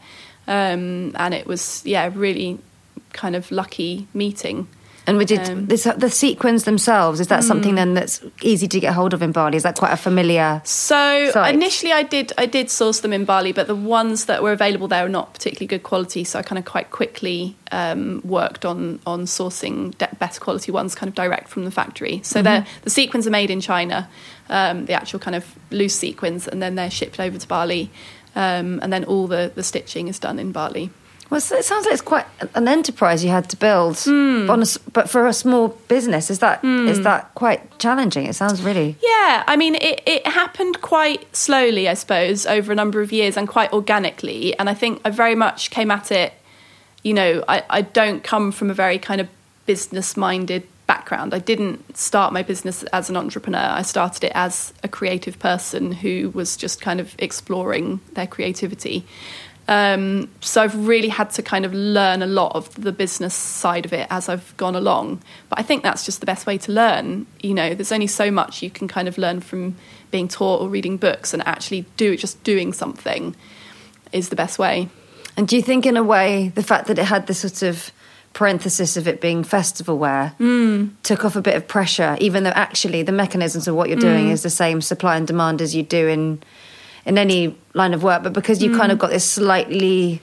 Um, 0.47 1.15
and 1.15 1.33
it 1.33 1.47
was, 1.47 1.81
yeah, 1.85 2.11
really 2.13 2.59
kind 3.13 3.35
of 3.35 3.51
lucky 3.51 4.07
meeting. 4.13 4.67
And 5.07 5.17
we 5.17 5.25
did 5.25 5.49
Um, 5.49 5.65
this, 5.65 5.87
the 5.97 6.11
sequins 6.11 6.63
themselves. 6.65 7.19
Is 7.19 7.27
that 7.27 7.43
something 7.43 7.73
then 7.73 7.95
that's 7.95 8.21
easy 8.43 8.67
to 8.67 8.79
get 8.79 8.93
hold 8.93 9.15
of 9.15 9.23
in 9.23 9.31
Bali? 9.31 9.57
Is 9.57 9.63
that 9.63 9.75
quite 9.75 9.91
a 9.91 9.97
familiar? 9.97 10.61
So 10.63 11.31
Sites. 11.31 11.53
initially, 11.53 11.91
I 11.91 12.03
did 12.03 12.33
I 12.37 12.45
did 12.45 12.69
source 12.69 12.99
them 12.99 13.11
in 13.11 13.25
Bali, 13.25 13.51
but 13.51 13.65
the 13.65 13.75
ones 13.75 14.25
that 14.25 14.43
were 14.43 14.51
available 14.51 14.87
there 14.87 15.01
were 15.01 15.09
not 15.09 15.33
particularly 15.33 15.65
good 15.65 15.81
quality. 15.81 16.23
So 16.23 16.37
I 16.37 16.43
kind 16.43 16.59
of 16.59 16.65
quite 16.65 16.91
quickly 16.91 17.55
um, 17.71 18.21
worked 18.23 18.63
on 18.63 18.99
on 19.07 19.25
sourcing 19.25 19.97
de- 19.97 20.15
better 20.19 20.39
quality 20.39 20.71
ones, 20.71 20.93
kind 20.93 21.09
of 21.09 21.15
direct 21.15 21.49
from 21.49 21.65
the 21.65 21.71
factory. 21.71 22.21
So 22.23 22.43
they're 22.43 22.65
the 22.83 22.91
sequins 22.91 23.25
are 23.25 23.31
made 23.31 23.49
in 23.49 23.59
China, 23.59 24.07
um, 24.49 24.85
the 24.85 24.93
actual 24.93 25.19
kind 25.19 25.35
of 25.35 25.45
loose 25.71 25.95
sequins, 25.95 26.47
and 26.47 26.61
then 26.61 26.75
they're 26.75 26.91
shipped 26.91 27.19
over 27.19 27.39
to 27.39 27.47
Bali, 27.47 27.89
um, 28.35 28.79
and 28.83 28.93
then 28.93 29.03
all 29.05 29.25
the 29.25 29.51
the 29.55 29.63
stitching 29.63 30.09
is 30.09 30.19
done 30.19 30.37
in 30.37 30.51
Bali. 30.51 30.91
Well, 31.31 31.37
it 31.37 31.63
sounds 31.65 31.85
like 31.85 31.93
it's 31.93 32.01
quite 32.01 32.25
an 32.55 32.67
enterprise 32.67 33.23
you 33.23 33.29
had 33.31 33.49
to 33.51 33.57
build, 33.57 33.97
Hmm. 33.99 34.49
on 34.49 34.61
a 34.61 34.65
but 34.91 35.09
for 35.09 35.25
a 35.27 35.33
small 35.33 35.69
business, 35.87 36.29
is 36.29 36.39
that 36.39 36.61
is 36.63 37.01
that 37.03 37.33
quite 37.35 37.79
challenging? 37.79 38.25
It 38.27 38.35
sounds 38.35 38.61
really. 38.61 38.97
Yeah, 39.01 39.43
I 39.47 39.55
mean, 39.55 39.75
it, 39.75 40.01
it 40.05 40.27
happened 40.27 40.81
quite 40.81 41.33
slowly, 41.33 41.87
I 41.87 41.93
suppose, 41.95 42.45
over 42.45 42.73
a 42.73 42.75
number 42.75 42.99
of 43.01 43.13
years 43.13 43.37
and 43.37 43.47
quite 43.47 43.71
organically. 43.71 44.53
And 44.59 44.69
I 44.69 44.73
think 44.73 44.99
I 45.05 45.09
very 45.09 45.35
much 45.35 45.69
came 45.71 45.89
at 45.89 46.11
it, 46.11 46.33
you 47.01 47.13
know, 47.13 47.43
I, 47.47 47.63
I 47.69 47.81
don't 47.81 48.21
come 48.25 48.51
from 48.51 48.69
a 48.69 48.73
very 48.73 48.99
kind 48.99 49.21
of 49.21 49.27
business 49.65 50.17
minded 50.17 50.63
background. 50.85 51.33
I 51.33 51.39
didn't 51.39 51.95
start 51.95 52.33
my 52.33 52.43
business 52.43 52.83
as 52.91 53.09
an 53.09 53.15
entrepreneur. 53.15 53.69
I 53.79 53.83
started 53.83 54.25
it 54.25 54.33
as 54.35 54.73
a 54.83 54.89
creative 54.89 55.39
person 55.39 55.93
who 55.93 56.31
was 56.33 56.57
just 56.57 56.81
kind 56.81 56.99
of 56.99 57.15
exploring 57.19 58.01
their 58.15 58.27
creativity. 58.27 59.05
Um, 59.67 60.29
so 60.41 60.61
I've 60.61 60.75
really 60.87 61.07
had 61.07 61.29
to 61.31 61.41
kind 61.43 61.65
of 61.65 61.73
learn 61.73 62.21
a 62.21 62.27
lot 62.27 62.55
of 62.55 62.73
the 62.75 62.91
business 62.91 63.33
side 63.33 63.85
of 63.85 63.93
it 63.93 64.07
as 64.09 64.27
I've 64.27 64.55
gone 64.57 64.75
along. 64.75 65.21
But 65.49 65.59
I 65.59 65.61
think 65.63 65.83
that's 65.83 66.03
just 66.05 66.19
the 66.19 66.25
best 66.25 66.45
way 66.45 66.57
to 66.59 66.71
learn. 66.71 67.25
You 67.41 67.53
know, 67.53 67.73
there's 67.73 67.91
only 67.91 68.07
so 68.07 68.31
much 68.31 68.61
you 68.61 68.69
can 68.69 68.87
kind 68.87 69.07
of 69.07 69.17
learn 69.17 69.39
from 69.39 69.75
being 70.09 70.27
taught 70.27 70.61
or 70.61 70.67
reading 70.67 70.97
books, 70.97 71.33
and 71.33 71.41
actually 71.47 71.85
do 71.95 72.17
just 72.17 72.43
doing 72.43 72.73
something 72.73 73.33
is 74.11 74.27
the 74.29 74.35
best 74.35 74.59
way. 74.59 74.89
And 75.37 75.47
do 75.47 75.55
you 75.55 75.61
think, 75.61 75.85
in 75.85 75.95
a 75.95 76.03
way, 76.03 76.49
the 76.53 76.63
fact 76.63 76.87
that 76.87 76.99
it 76.99 77.05
had 77.05 77.27
this 77.27 77.39
sort 77.39 77.61
of 77.61 77.91
parenthesis 78.33 78.97
of 78.97 79.07
it 79.07 79.21
being 79.21 79.43
festival 79.43 79.97
wear 79.97 80.29
Hmm. 80.37 80.87
took 81.03 81.23
off 81.23 81.35
a 81.37 81.41
bit 81.41 81.55
of 81.55 81.67
pressure, 81.67 82.17
even 82.19 82.43
though 82.43 82.49
actually 82.51 83.03
the 83.03 83.11
mechanisms 83.13 83.67
of 83.67 83.75
what 83.75 83.87
you're 83.89 83.99
doing 83.99 84.25
Hmm. 84.27 84.31
is 84.31 84.41
the 84.43 84.49
same 84.49 84.81
supply 84.81 85.15
and 85.17 85.25
demand 85.27 85.61
as 85.61 85.73
you 85.75 85.83
do 85.83 86.07
in 86.07 86.41
in 87.05 87.17
any 87.17 87.55
line 87.73 87.93
of 87.93 88.03
work, 88.03 88.23
but 88.23 88.33
because 88.33 88.61
you 88.61 88.71
Hmm. 88.71 88.77
kind 88.79 88.91
of 88.91 88.99
got 88.99 89.09
this 89.09 89.25
slightly 89.29 90.21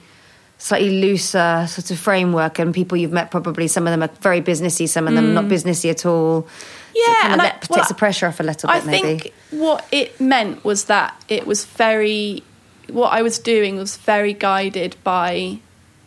slightly 0.61 0.99
looser 1.01 1.65
sort 1.69 1.89
of 1.89 1.97
framework 1.97 2.59
and 2.59 2.73
people 2.73 2.97
you've 2.97 3.13
met 3.13 3.31
probably 3.31 3.65
some 3.65 3.87
of 3.87 3.91
them 3.91 4.03
are 4.03 4.09
very 4.19 4.41
businessy 4.41 4.89
some 4.89 5.07
of 5.07 5.13
them 5.13 5.33
not 5.33 5.45
businessy 5.45 5.89
at 5.89 6.05
all 6.05 6.41
so. 6.41 6.47
Yeah, 6.93 7.11
it 7.11 7.21
kind 7.21 7.41
I- 7.41 7.43
let, 7.45 7.69
well, 7.69 7.77
takes 7.77 7.87
the 7.87 7.93
pressure 7.93 8.27
off 8.27 8.41
a 8.41 8.43
little 8.43 8.69
I 8.69 8.79
bit 8.81 8.85
maybe 8.87 9.19
think 9.19 9.33
what 9.51 9.85
it 9.89 10.19
meant 10.19 10.65
was 10.65 10.83
that 10.85 11.15
it 11.29 11.47
was 11.47 11.63
very, 11.63 12.43
what 12.89 13.13
I 13.13 13.21
was 13.21 13.39
doing 13.39 13.77
was 13.77 13.95
very 13.95 14.33
guided 14.33 14.97
by 15.05 15.59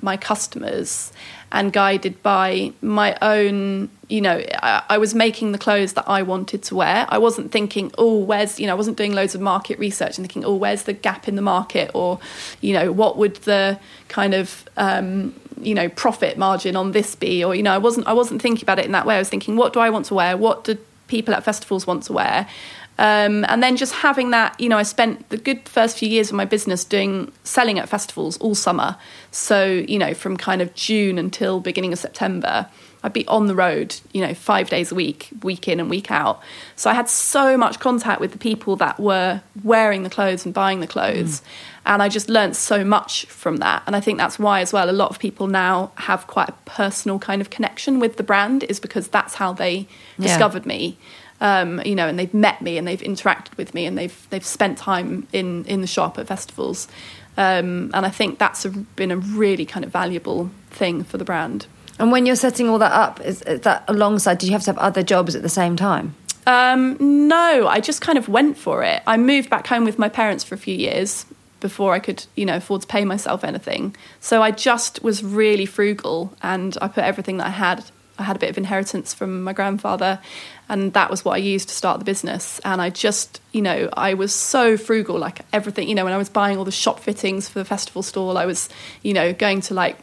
my 0.02 0.18
customers 0.18 1.12
and 1.52 1.70
guided 1.70 2.20
by 2.22 2.72
my 2.80 3.16
own, 3.20 3.90
you 4.08 4.22
know, 4.22 4.42
I, 4.54 4.82
I 4.88 4.98
was 4.98 5.14
making 5.14 5.52
the 5.52 5.58
clothes 5.58 5.92
that 5.92 6.08
I 6.08 6.22
wanted 6.22 6.62
to 6.64 6.74
wear. 6.74 7.04
I 7.10 7.18
wasn't 7.18 7.52
thinking, 7.52 7.92
oh, 7.98 8.18
where's, 8.18 8.58
you 8.58 8.66
know, 8.66 8.72
I 8.72 8.76
wasn't 8.76 8.96
doing 8.96 9.12
loads 9.12 9.34
of 9.34 9.42
market 9.42 9.78
research 9.78 10.16
and 10.16 10.26
thinking, 10.26 10.46
oh, 10.46 10.54
where's 10.54 10.84
the 10.84 10.94
gap 10.94 11.28
in 11.28 11.36
the 11.36 11.42
market 11.42 11.90
or, 11.94 12.18
you 12.62 12.72
know, 12.72 12.90
what 12.90 13.18
would 13.18 13.36
the 13.36 13.78
kind 14.08 14.32
of, 14.32 14.66
um, 14.78 15.34
you 15.60 15.74
know, 15.74 15.90
profit 15.90 16.38
margin 16.38 16.74
on 16.74 16.92
this 16.92 17.14
be? 17.14 17.44
Or, 17.44 17.54
you 17.54 17.62
know, 17.62 17.74
I 17.74 17.78
wasn't, 17.78 18.06
I 18.06 18.14
wasn't 18.14 18.40
thinking 18.40 18.64
about 18.64 18.78
it 18.78 18.86
in 18.86 18.92
that 18.92 19.04
way. 19.04 19.16
I 19.16 19.18
was 19.18 19.28
thinking, 19.28 19.56
what 19.56 19.74
do 19.74 19.80
I 19.80 19.90
want 19.90 20.06
to 20.06 20.14
wear? 20.14 20.38
What 20.38 20.64
do 20.64 20.78
people 21.06 21.34
at 21.34 21.44
festivals 21.44 21.86
want 21.86 22.04
to 22.04 22.14
wear? 22.14 22.48
Um, 22.98 23.44
and 23.48 23.62
then 23.62 23.76
just 23.76 23.94
having 23.94 24.30
that, 24.30 24.58
you 24.60 24.68
know, 24.68 24.78
I 24.78 24.82
spent 24.82 25.28
the 25.30 25.38
good 25.38 25.68
first 25.68 25.98
few 25.98 26.08
years 26.08 26.28
of 26.30 26.36
my 26.36 26.44
business 26.44 26.84
doing 26.84 27.32
selling 27.42 27.78
at 27.78 27.88
festivals 27.88 28.36
all 28.38 28.54
summer. 28.54 28.96
So, 29.30 29.64
you 29.64 29.98
know, 29.98 30.14
from 30.14 30.36
kind 30.36 30.60
of 30.62 30.74
June 30.74 31.18
until 31.18 31.58
beginning 31.60 31.92
of 31.92 31.98
September, 31.98 32.68
I'd 33.02 33.12
be 33.12 33.26
on 33.26 33.48
the 33.48 33.54
road, 33.56 33.96
you 34.12 34.24
know, 34.24 34.32
five 34.32 34.68
days 34.68 34.92
a 34.92 34.94
week, 34.94 35.30
week 35.42 35.66
in 35.66 35.80
and 35.80 35.90
week 35.90 36.10
out. 36.10 36.40
So 36.76 36.88
I 36.88 36.94
had 36.94 37.08
so 37.08 37.56
much 37.56 37.80
contact 37.80 38.20
with 38.20 38.30
the 38.30 38.38
people 38.38 38.76
that 38.76 39.00
were 39.00 39.42
wearing 39.64 40.04
the 40.04 40.10
clothes 40.10 40.44
and 40.44 40.54
buying 40.54 40.78
the 40.78 40.86
clothes. 40.86 41.42
And 41.84 42.00
I 42.00 42.08
just 42.08 42.28
learned 42.28 42.54
so 42.54 42.84
much 42.84 43.24
from 43.26 43.56
that. 43.56 43.82
And 43.88 43.96
I 43.96 44.00
think 44.00 44.18
that's 44.18 44.38
why, 44.38 44.60
as 44.60 44.72
well, 44.72 44.88
a 44.88 44.92
lot 44.92 45.10
of 45.10 45.18
people 45.18 45.48
now 45.48 45.90
have 45.96 46.28
quite 46.28 46.50
a 46.50 46.54
personal 46.64 47.18
kind 47.18 47.40
of 47.40 47.50
connection 47.50 47.98
with 47.98 48.18
the 48.18 48.22
brand, 48.22 48.62
is 48.64 48.78
because 48.78 49.08
that's 49.08 49.34
how 49.34 49.52
they 49.52 49.88
Yeah. 50.18 50.28
discovered 50.28 50.64
me 50.64 50.96
um, 51.42 51.82
you 51.84 51.94
know, 51.94 52.08
and 52.08 52.18
they've 52.18 52.32
met 52.32 52.62
me 52.62 52.78
and 52.78 52.86
they've 52.88 53.00
interacted 53.00 53.54
with 53.58 53.74
me 53.74 53.84
and 53.84 53.98
they've 53.98 54.26
they've 54.30 54.46
spent 54.46 54.78
time 54.78 55.26
in 55.32 55.66
in 55.66 55.82
the 55.82 55.86
shop 55.86 56.18
at 56.18 56.26
festivals, 56.26 56.88
um, 57.36 57.90
and 57.92 58.06
I 58.06 58.10
think 58.10 58.38
that's 58.38 58.64
a, 58.64 58.70
been 58.70 59.10
a 59.10 59.18
really 59.18 59.66
kind 59.66 59.84
of 59.84 59.92
valuable 59.92 60.50
thing 60.70 61.04
for 61.04 61.18
the 61.18 61.24
brand. 61.24 61.66
and 61.98 62.10
when 62.10 62.24
you're 62.26 62.36
setting 62.36 62.68
all 62.70 62.78
that 62.78 62.92
up 62.92 63.20
is, 63.20 63.42
is 63.42 63.60
that 63.60 63.84
alongside 63.86 64.38
did 64.38 64.46
you 64.46 64.52
have 64.52 64.62
to 64.62 64.70
have 64.70 64.78
other 64.78 65.02
jobs 65.02 65.34
at 65.36 65.42
the 65.42 65.54
same 65.60 65.76
time 65.76 66.14
Um, 66.46 66.96
no, 67.28 67.68
I 67.68 67.80
just 67.80 68.00
kind 68.00 68.18
of 68.18 68.28
went 68.28 68.56
for 68.56 68.82
it. 68.82 69.02
I 69.06 69.16
moved 69.16 69.48
back 69.50 69.66
home 69.66 69.84
with 69.84 69.98
my 69.98 70.08
parents 70.08 70.42
for 70.44 70.54
a 70.54 70.58
few 70.58 70.74
years, 70.74 71.26
before 71.62 71.94
I 71.94 72.00
could, 72.00 72.26
you 72.34 72.44
know, 72.44 72.56
afford 72.56 72.82
to 72.82 72.86
pay 72.86 73.04
myself 73.04 73.44
anything. 73.44 73.94
So 74.20 74.42
I 74.42 74.50
just 74.50 75.02
was 75.02 75.22
really 75.22 75.64
frugal 75.64 76.34
and 76.42 76.76
I 76.82 76.88
put 76.88 77.04
everything 77.04 77.38
that 77.38 77.46
I 77.46 77.50
had. 77.50 77.84
I 78.18 78.24
had 78.24 78.36
a 78.36 78.38
bit 78.38 78.50
of 78.50 78.58
inheritance 78.58 79.14
from 79.14 79.42
my 79.42 79.52
grandfather, 79.52 80.20
and 80.68 80.92
that 80.92 81.10
was 81.10 81.24
what 81.24 81.34
I 81.34 81.38
used 81.38 81.68
to 81.68 81.74
start 81.74 81.98
the 81.98 82.04
business. 82.04 82.60
And 82.64 82.80
I 82.80 82.90
just, 82.90 83.40
you 83.52 83.62
know, 83.62 83.88
I 83.92 84.14
was 84.14 84.34
so 84.34 84.76
frugal, 84.76 85.18
like 85.18 85.40
everything, 85.52 85.88
you 85.88 85.94
know, 85.94 86.04
when 86.04 86.12
I 86.12 86.18
was 86.18 86.28
buying 86.28 86.58
all 86.58 86.64
the 86.64 86.70
shop 86.72 87.00
fittings 87.00 87.48
for 87.48 87.58
the 87.58 87.64
festival 87.64 88.02
stall, 88.02 88.38
I 88.38 88.46
was, 88.46 88.68
you 89.02 89.14
know, 89.14 89.32
going 89.32 89.60
to 89.62 89.74
like 89.74 89.98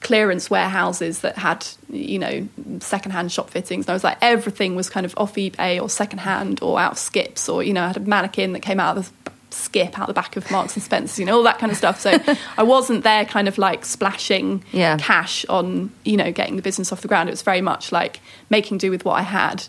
clearance 0.00 0.48
warehouses 0.48 1.20
that 1.22 1.36
had 1.36 1.66
you 1.90 2.20
know 2.20 2.48
secondhand 2.78 3.32
shop 3.32 3.50
fittings 3.50 3.84
and 3.86 3.90
I 3.90 3.94
was 3.94 4.04
like 4.04 4.18
everything 4.22 4.76
was 4.76 4.88
kind 4.88 5.04
of 5.04 5.12
off 5.16 5.34
eBay 5.34 5.82
or 5.82 5.90
secondhand 5.90 6.62
or 6.62 6.78
out 6.78 6.92
of 6.92 6.98
skips 6.98 7.48
or 7.48 7.64
you 7.64 7.72
know 7.72 7.82
I 7.82 7.88
had 7.88 7.96
a 7.96 8.00
mannequin 8.00 8.52
that 8.52 8.60
came 8.60 8.78
out 8.78 8.96
of 8.96 9.12
the 9.24 9.30
skip 9.50 9.98
out 9.98 10.06
the 10.08 10.12
back 10.14 10.36
of 10.36 10.50
Marks 10.50 10.74
and 10.74 10.82
Spencer 10.82 11.20
you 11.22 11.26
know 11.26 11.36
all 11.36 11.42
that 11.44 11.58
kind 11.58 11.72
of 11.72 11.78
stuff 11.78 12.00
so 12.00 12.18
I 12.56 12.62
wasn't 12.62 13.02
there 13.04 13.24
kind 13.24 13.48
of 13.48 13.58
like 13.58 13.84
splashing 13.84 14.62
Yeah. 14.72 14.96
cash 14.98 15.44
on 15.48 15.90
you 16.04 16.16
know 16.16 16.30
getting 16.32 16.56
the 16.56 16.62
business 16.62 16.92
off 16.92 17.00
the 17.00 17.08
ground 17.08 17.28
it 17.28 17.32
was 17.32 17.42
very 17.42 17.60
much 17.62 17.90
like 17.92 18.20
making 18.50 18.78
do 18.78 18.90
with 18.90 19.04
what 19.04 19.14
I 19.14 19.22
had 19.22 19.64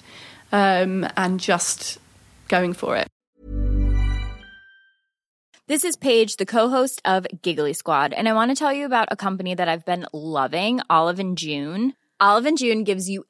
um, 0.51 1.07
and 1.15 1.39
just 1.39 1.97
going 2.47 2.73
for 2.73 2.95
it 2.97 3.07
This 5.67 5.83
is 5.83 5.95
Paige, 5.95 6.37
the 6.37 6.47
co-host 6.47 6.99
of 7.05 7.27
Giggly 7.43 7.73
Squad, 7.73 8.11
and 8.13 8.27
I 8.27 8.33
want 8.33 8.49
to 8.49 8.55
tell 8.55 8.73
you 8.73 8.85
about 8.87 9.07
a 9.11 9.15
company 9.15 9.53
that 9.53 9.69
I've 9.69 9.85
been 9.85 10.07
loving, 10.11 10.81
Olive 10.89 11.19
and 11.19 11.37
June. 11.37 11.93
Olive 12.19 12.47
and 12.47 12.57
June 12.57 12.83
gives 12.83 13.07
you 13.07 13.25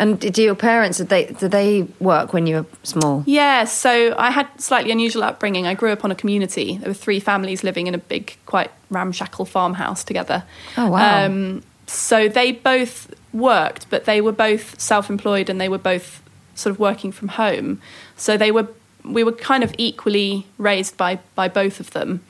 And 0.00 0.18
did 0.18 0.38
your 0.38 0.54
parents 0.54 0.96
did 0.96 1.10
they 1.10 1.26
did 1.26 1.50
they 1.50 1.82
work 2.00 2.32
when 2.32 2.46
you 2.46 2.56
were 2.56 2.66
small? 2.84 3.22
Yeah, 3.26 3.64
so 3.64 4.14
I 4.16 4.30
had 4.30 4.48
slightly 4.58 4.90
unusual 4.90 5.22
upbringing. 5.22 5.66
I 5.66 5.74
grew 5.74 5.92
up 5.92 6.06
on 6.06 6.10
a 6.10 6.14
community. 6.14 6.78
There 6.78 6.88
were 6.88 6.94
three 6.94 7.20
families 7.20 7.62
living 7.62 7.86
in 7.86 7.94
a 7.94 7.98
big, 7.98 8.38
quite 8.46 8.70
ramshackle 8.88 9.44
farmhouse 9.44 10.02
together. 10.02 10.44
Oh, 10.78 10.88
wow. 10.88 11.26
Um, 11.26 11.62
so 11.86 12.28
they 12.28 12.52
both 12.52 13.14
worked, 13.34 13.90
but 13.90 14.06
they 14.06 14.22
were 14.22 14.32
both 14.32 14.80
self-employed 14.80 15.50
and 15.50 15.60
they 15.60 15.68
were 15.68 15.76
both 15.76 16.22
sort 16.54 16.70
of 16.70 16.80
working 16.80 17.12
from 17.12 17.28
home. 17.28 17.78
So 18.16 18.38
they 18.38 18.50
were 18.50 18.68
we 19.04 19.22
were 19.22 19.32
kind 19.32 19.62
of 19.62 19.74
equally 19.76 20.46
raised 20.56 20.96
by 20.96 21.18
by 21.34 21.48
both 21.48 21.78
of 21.78 21.90
them. 21.90 22.20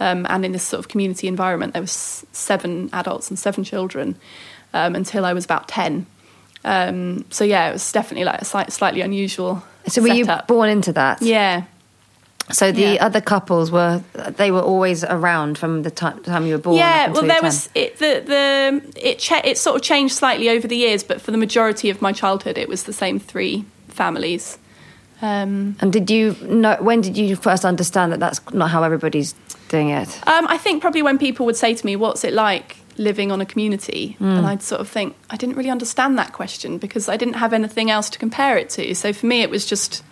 Um, 0.00 0.26
and 0.30 0.46
in 0.46 0.52
this 0.52 0.62
sort 0.62 0.78
of 0.78 0.88
community 0.88 1.28
environment, 1.28 1.74
there 1.74 1.82
was 1.82 2.24
seven 2.32 2.88
adults 2.94 3.28
and 3.28 3.38
seven 3.38 3.64
children 3.64 4.16
um, 4.72 4.94
until 4.94 5.26
I 5.26 5.34
was 5.34 5.44
about 5.44 5.68
ten. 5.68 6.06
Um, 6.68 7.24
so 7.30 7.44
yeah, 7.44 7.70
it 7.70 7.72
was 7.72 7.92
definitely 7.92 8.24
like 8.24 8.42
a 8.42 8.44
slight, 8.44 8.72
slightly 8.72 9.00
unusual. 9.00 9.62
So 9.86 10.02
were 10.02 10.08
you 10.08 10.26
born 10.46 10.68
into 10.68 10.92
that? 10.92 11.22
Yeah. 11.22 11.62
So 12.50 12.72
the 12.72 12.80
Yeah. 12.94 13.04
other 13.06 13.20
couples 13.20 13.70
were 13.70 14.02
they 14.36 14.50
were 14.50 14.62
always 14.62 15.04
around 15.04 15.58
from 15.58 15.82
the 15.82 15.90
ti- 15.90 16.20
time 16.24 16.46
you 16.46 16.54
were 16.54 16.62
born. 16.62 16.76
yeah, 16.76 17.08
well, 17.08 17.22
there 17.26 17.42
was 17.42 17.68
it, 17.74 17.98
the 17.98 18.22
the 18.26 18.82
it 19.08 19.18
cha- 19.18 19.42
it 19.44 19.58
sort 19.58 19.76
of 19.76 19.82
changed 19.82 20.14
slightly 20.14 20.48
over 20.48 20.66
the 20.66 20.76
years, 20.76 21.02
but 21.04 21.20
for 21.20 21.30
the 21.30 21.36
majority 21.38 21.90
of 21.90 22.00
my 22.00 22.12
childhood, 22.12 22.56
it 22.58 22.68
was 22.68 22.84
the 22.84 22.92
same 22.92 23.18
three 23.20 23.64
families. 23.88 24.58
Um, 25.20 25.76
And 25.80 25.92
did 25.92 26.10
you 26.10 26.36
know 26.42 26.76
when 26.80 27.00
did 27.02 27.16
you 27.18 27.36
first 27.36 27.64
understand 27.64 28.12
that 28.12 28.20
that's 28.20 28.40
not 28.52 28.70
how 28.70 28.82
everybody's 28.82 29.34
doing 29.68 29.90
it? 29.90 30.08
um, 30.26 30.46
I 30.48 30.56
think 30.58 30.80
probably 30.80 31.02
when 31.02 31.18
people 31.18 31.44
would 31.46 31.56
say 31.56 31.74
to 31.74 31.84
me, 31.86 31.96
"What's 31.96 32.24
it 32.24 32.32
like 32.32 32.76
living 32.98 33.30
on 33.32 33.40
a 33.40 33.46
community?" 33.46 34.16
and 34.20 34.46
I'd 34.46 34.62
sort 34.62 34.80
of 34.80 34.88
think 34.88 35.14
I 35.30 35.36
didn't 35.36 35.56
really 35.56 35.70
understand 35.70 36.18
that 36.18 36.32
question 36.32 36.78
because 36.78 37.08
I 37.08 37.16
didn't 37.16 37.34
have 37.34 37.52
anything 37.52 37.90
else 37.90 38.10
to 38.10 38.18
compare 38.18 38.56
it 38.58 38.70
to. 38.70 38.94
So 38.94 39.12
for 39.12 39.26
me, 39.26 39.42
it 39.42 39.50
was 39.50 39.64
just, 39.66 40.02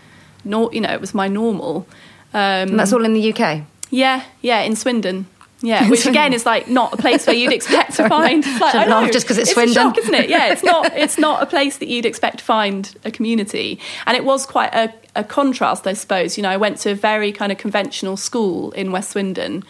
nor- 0.44 0.72
you 0.72 0.80
know, 0.80 0.92
it 0.92 1.00
was 1.00 1.14
my 1.14 1.28
normal. 1.28 1.86
Um, 2.34 2.40
And 2.70 2.78
that's 2.78 2.92
all 2.92 3.04
in 3.04 3.14
the 3.14 3.32
UK. 3.32 3.62
Yeah, 3.90 4.22
yeah, 4.42 4.60
in 4.62 4.76
Swindon. 4.76 5.26
Yeah, 5.62 5.88
which 5.88 6.04
again 6.04 6.34
is 6.34 6.44
like 6.44 6.68
not 6.68 6.92
a 6.92 6.96
place 6.98 7.26
where 7.26 7.34
you'd 7.34 7.52
expect 7.60 7.94
to 7.96 8.08
find. 8.10 8.44
It's 8.44 8.60
like, 8.60 8.74
I 8.74 8.84
know, 8.84 9.08
just 9.10 9.26
'cause 9.26 9.38
it's 9.38 9.50
a 9.50 9.54
Swindon. 9.54 9.74
shock, 9.74 9.98
isn't 9.98 10.14
it? 10.14 10.28
Yeah, 10.28 10.52
it's 10.52 10.62
not. 10.62 10.92
It's 11.04 11.16
not 11.18 11.42
a 11.42 11.46
place 11.46 11.78
that 11.78 11.88
you'd 11.88 12.04
expect 12.04 12.38
to 12.38 12.44
find 12.44 12.94
a 13.06 13.10
community, 13.10 13.78
and 14.06 14.16
it 14.18 14.24
was 14.24 14.44
quite 14.44 14.74
a, 14.74 14.92
a 15.14 15.24
contrast, 15.24 15.86
I 15.86 15.94
suppose. 15.94 16.36
You 16.36 16.42
know, 16.42 16.50
I 16.50 16.58
went 16.58 16.76
to 16.84 16.90
a 16.90 16.94
very 16.94 17.32
kind 17.32 17.50
of 17.52 17.56
conventional 17.58 18.18
school 18.18 18.70
in 18.72 18.92
West 18.92 19.10
Swindon, 19.12 19.64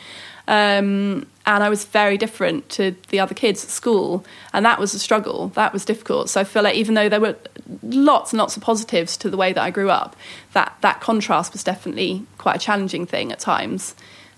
um, 0.48 1.26
and 1.44 1.62
I 1.62 1.68
was 1.68 1.84
very 1.84 2.16
different 2.18 2.68
to 2.70 2.94
the 3.08 3.20
other 3.20 3.34
kids 3.34 3.64
at 3.64 3.70
school, 3.70 4.24
and 4.52 4.64
that 4.64 4.78
was 4.78 4.94
a 4.94 4.98
struggle. 4.98 5.48
That 5.48 5.72
was 5.72 5.84
difficult. 5.84 6.28
So 6.30 6.40
I 6.40 6.44
feel 6.44 6.62
like 6.62 6.74
even 6.76 6.94
though 6.94 7.08
there 7.08 7.20
were 7.20 7.36
lots 7.82 8.32
and 8.32 8.38
lots 8.38 8.56
of 8.56 8.62
positives 8.62 9.16
to 9.18 9.30
the 9.30 9.36
way 9.36 9.52
that 9.52 9.62
I 9.62 9.70
grew 9.70 9.90
up, 9.90 10.16
that 10.52 10.76
that 10.80 11.00
contrast 11.00 11.52
was 11.52 11.62
definitely 11.64 12.24
quite 12.38 12.56
a 12.56 12.58
challenging 12.58 13.06
thing 13.06 13.32
at 13.32 13.38
times. 13.38 13.94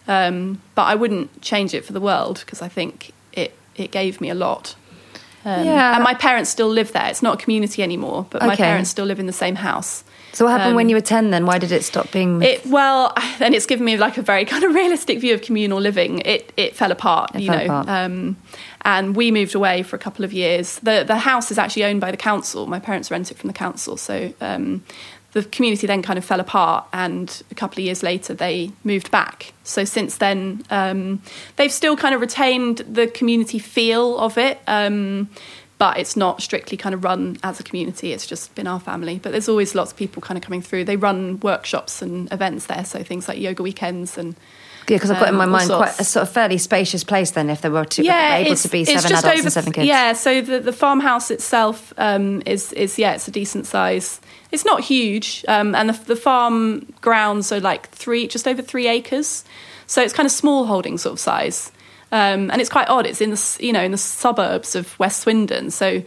Um, 0.06 0.60
but 0.74 0.84
I 0.84 0.94
wouldn't 0.94 1.42
change 1.42 1.74
it 1.74 1.84
for 1.84 1.92
the 1.92 2.00
world 2.00 2.40
because 2.40 2.62
I 2.62 2.68
think 2.68 3.12
it 3.32 3.54
it 3.74 3.90
gave 3.90 4.20
me 4.20 4.30
a 4.30 4.34
lot. 4.34 4.74
Um, 5.44 5.64
Yeah. 5.64 5.94
And 5.94 6.04
my 6.04 6.14
parents 6.14 6.50
still 6.50 6.68
live 6.68 6.92
there. 6.92 7.08
It's 7.08 7.22
not 7.22 7.34
a 7.40 7.44
community 7.44 7.82
anymore, 7.82 8.26
but 8.30 8.42
my 8.42 8.56
parents 8.56 8.90
still 8.90 9.06
live 9.06 9.20
in 9.20 9.26
the 9.26 9.32
same 9.32 9.56
house. 9.56 10.04
So 10.32 10.44
what 10.44 10.52
happened 10.52 10.76
when 10.76 10.86
Um, 10.86 10.90
you 10.90 10.96
were 10.96 11.00
10 11.00 11.30
then? 11.30 11.46
Why 11.46 11.58
did 11.58 11.72
it 11.72 11.84
stop 11.84 12.10
being... 12.12 12.42
It 12.42 12.66
well, 12.66 13.12
and 13.40 13.54
it's 13.54 13.66
given 13.66 13.84
me 13.84 13.96
like 13.96 14.18
a 14.18 14.22
very 14.22 14.44
kind 14.44 14.64
of 14.64 14.74
realistic 14.74 15.20
view 15.20 15.34
of 15.34 15.42
communal 15.42 15.80
living. 15.80 16.20
It 16.24 16.52
it 16.56 16.76
fell 16.76 16.92
apart, 16.92 17.34
It 17.34 17.42
you 17.42 17.46
fell 17.48 17.58
know, 17.58 17.64
apart. 17.64 17.88
Um, 17.88 18.36
and 18.82 19.16
we 19.16 19.30
moved 19.30 19.54
away 19.54 19.82
for 19.82 19.96
a 19.96 19.98
couple 19.98 20.24
of 20.24 20.32
years. 20.32 20.78
the 20.80 21.04
The 21.06 21.18
house 21.18 21.50
is 21.50 21.58
actually 21.58 21.84
owned 21.84 22.00
by 22.00 22.10
the 22.10 22.16
council. 22.16 22.66
My 22.66 22.78
parents 22.80 23.10
rent 23.10 23.30
it 23.30 23.38
from 23.38 23.48
the 23.48 23.54
council, 23.54 23.96
so 23.96 24.32
um, 24.40 24.84
the 25.32 25.42
community 25.44 25.86
then 25.86 26.02
kind 26.02 26.18
of 26.18 26.24
fell 26.24 26.40
apart. 26.40 26.86
And 26.92 27.42
a 27.50 27.54
couple 27.54 27.80
of 27.80 27.84
years 27.84 28.02
later, 28.02 28.34
they 28.34 28.70
moved 28.84 29.10
back. 29.10 29.52
So 29.64 29.84
since 29.84 30.16
then, 30.18 30.64
um, 30.70 31.20
they've 31.56 31.72
still 31.72 31.96
kind 31.96 32.14
of 32.14 32.20
retained 32.20 32.78
the 32.78 33.06
community 33.06 33.58
feel 33.58 34.18
of 34.18 34.38
it. 34.38 34.58
Um, 34.66 35.28
but 35.78 35.98
it's 35.98 36.16
not 36.16 36.42
strictly 36.42 36.76
kind 36.76 36.94
of 36.94 37.04
run 37.04 37.38
as 37.42 37.60
a 37.60 37.62
community. 37.62 38.12
It's 38.12 38.26
just 38.26 38.54
been 38.56 38.66
our 38.66 38.80
family. 38.80 39.20
But 39.22 39.30
there's 39.32 39.48
always 39.48 39.74
lots 39.74 39.92
of 39.92 39.96
people 39.96 40.20
kind 40.20 40.36
of 40.36 40.42
coming 40.42 40.60
through. 40.60 40.84
They 40.84 40.96
run 40.96 41.38
workshops 41.40 42.02
and 42.02 42.30
events 42.32 42.66
there, 42.66 42.84
so 42.84 43.02
things 43.04 43.28
like 43.28 43.38
yoga 43.38 43.62
weekends 43.62 44.18
and 44.18 44.34
Yeah, 44.88 44.96
because 44.96 45.10
I've 45.10 45.20
got 45.20 45.28
in 45.28 45.36
my 45.36 45.44
um, 45.44 45.50
mind 45.50 45.70
quite 45.70 46.00
a 46.00 46.04
sort 46.04 46.22
of 46.22 46.32
fairly 46.32 46.58
spacious 46.58 47.04
place 47.04 47.30
then 47.30 47.48
if 47.48 47.60
there 47.60 47.70
were 47.70 47.84
to 47.84 48.02
yeah, 48.02 48.36
able 48.36 48.56
to 48.56 48.68
be 48.68 48.84
seven 48.84 49.12
adults 49.12 49.24
over, 49.24 49.42
and 49.42 49.52
seven 49.52 49.72
kids. 49.72 49.86
Yeah, 49.86 50.14
so 50.14 50.40
the, 50.40 50.60
the 50.60 50.72
farmhouse 50.72 51.30
itself 51.30 51.92
um, 51.96 52.42
is 52.44 52.72
is 52.72 52.98
yeah, 52.98 53.14
it's 53.14 53.28
a 53.28 53.30
decent 53.30 53.66
size. 53.66 54.20
It's 54.50 54.64
not 54.64 54.80
huge, 54.80 55.44
um, 55.46 55.74
and 55.74 55.90
the, 55.90 56.04
the 56.04 56.16
farm 56.16 56.92
grounds 57.02 57.52
are 57.52 57.60
like 57.60 57.88
three, 57.90 58.26
just 58.26 58.48
over 58.48 58.62
three 58.62 58.88
acres. 58.88 59.44
So 59.86 60.02
it's 60.02 60.12
kind 60.12 60.26
of 60.26 60.32
small 60.32 60.66
holding 60.66 60.98
sort 60.98 61.14
of 61.14 61.20
size, 61.20 61.70
um, 62.10 62.50
and 62.50 62.60
it's 62.60 62.70
quite 62.70 62.88
odd. 62.88 63.06
It's 63.06 63.20
in 63.20 63.30
the 63.30 63.56
you 63.60 63.72
know 63.72 63.82
in 63.82 63.92
the 63.92 63.98
suburbs 63.98 64.74
of 64.74 64.98
West 64.98 65.20
Swindon, 65.20 65.70
so 65.70 66.02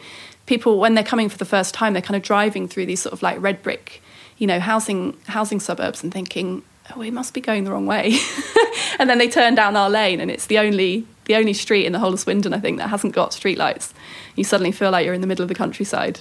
people 0.46 0.80
when 0.80 0.96
they're 0.96 1.04
coming 1.04 1.30
for 1.30 1.38
the 1.38 1.46
first 1.46 1.74
time, 1.74 1.94
they're 1.94 2.02
kind 2.02 2.16
of 2.16 2.24
driving 2.24 2.68
through 2.68 2.86
these 2.86 3.02
sort 3.02 3.14
of 3.14 3.22
like 3.22 3.42
red 3.42 3.62
brick, 3.62 4.02
you 4.38 4.48
know, 4.48 4.60
housing 4.60 5.18
housing 5.28 5.60
suburbs 5.60 6.04
and 6.04 6.14
thinking, 6.14 6.64
oh, 6.94 7.00
we 7.00 7.12
must 7.12 7.34
be 7.34 7.42
going 7.42 7.64
the 7.64 7.72
wrong 7.72 7.86
way, 7.86 8.18
and 9.00 9.10
then 9.10 9.18
they 9.18 9.28
turn 9.28 9.56
down 9.56 9.76
our 9.76 9.90
lane, 9.90 10.20
and 10.20 10.32
it's 10.32 10.48
the 10.48 10.58
only 10.58 11.06
the 11.26 11.36
only 11.36 11.54
street 11.54 11.86
in 11.86 11.94
the 11.94 12.00
whole 12.00 12.14
of 12.14 12.20
Swindon, 12.20 12.54
I 12.54 12.60
think, 12.60 12.78
that 12.80 12.90
hasn't 12.90 13.14
got 13.14 13.32
streetlights. 13.32 13.94
You 14.36 14.44
suddenly 14.44 14.72
feel 14.72 14.92
like 14.92 15.06
you're 15.06 15.14
in 15.14 15.22
the 15.22 15.28
middle 15.28 15.44
of 15.44 15.50
the 15.50 15.56
countryside. 15.56 16.20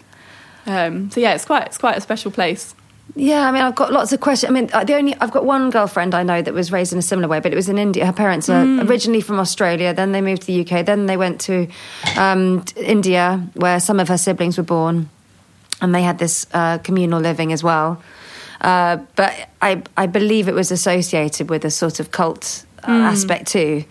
Um, 0.67 1.11
so 1.11 1.21
yeah, 1.21 1.35
it's 1.35 1.45
quite 1.45 1.67
it's 1.67 1.79
quite 1.79 1.97
a 1.97 2.01
special 2.01 2.31
place. 2.31 2.75
Yeah, 3.17 3.49
I 3.49 3.53
mean, 3.53 3.63
I've 3.63 3.75
got 3.75 3.93
lots 3.93 4.13
of 4.13 4.21
questions. 4.21 4.51
I 4.51 4.53
mean, 4.53 4.71
uh, 4.73 4.85
the 4.85 4.95
only 4.95 5.15
I've 5.21 5.33
got 5.33 5.45
one 5.45 5.71
girlfriend 5.71 6.15
I 6.15 6.23
know 6.23 6.41
that 6.43 6.55
was 6.55 6.71
raised 6.71 6.93
in 6.93 6.99
a 6.99 7.03
similar 7.03 7.29
way, 7.29 7.41
but 7.41 7.53
it 7.53 7.57
was 7.57 7.69
in 7.69 7.77
India. 7.79 8.07
Her 8.07 8.13
parents 8.13 8.49
are 8.49 8.65
Mm. 8.65 8.89
originally 8.89 9.21
from 9.21 9.41
Australia, 9.41 9.93
then 9.93 10.13
they 10.13 10.21
moved 10.21 10.43
to 10.43 10.47
the 10.47 10.61
UK, 10.61 10.85
then 10.87 11.07
they 11.07 11.17
went 11.17 11.41
to 11.43 11.67
um, 12.17 12.65
India, 12.77 13.41
where 13.55 13.81
some 13.81 13.99
of 14.01 14.09
her 14.09 14.19
siblings 14.19 14.57
were 14.57 14.63
born, 14.65 15.09
and 15.81 15.95
they 15.95 16.03
had 16.03 16.19
this 16.19 16.47
uh, 16.55 16.79
communal 16.79 17.21
living 17.21 17.53
as 17.53 17.63
well. 17.65 18.01
Uh, 18.61 18.99
but 19.17 19.33
I, 19.63 19.83
I 19.97 20.07
believe 20.07 20.47
it 20.49 20.55
was 20.55 20.71
associated 20.71 21.49
with 21.51 21.65
a 21.65 21.71
sort 21.71 22.01
of 22.01 22.11
cult 22.11 22.65
uh, 22.85 22.89
Mm. 22.91 23.01
aspect 23.13 23.49
too. 23.49 23.85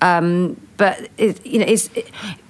Um, 0.00 0.56
but 0.76 1.08
it, 1.18 1.44
you 1.44 1.58
know, 1.58 1.66
is 1.66 1.90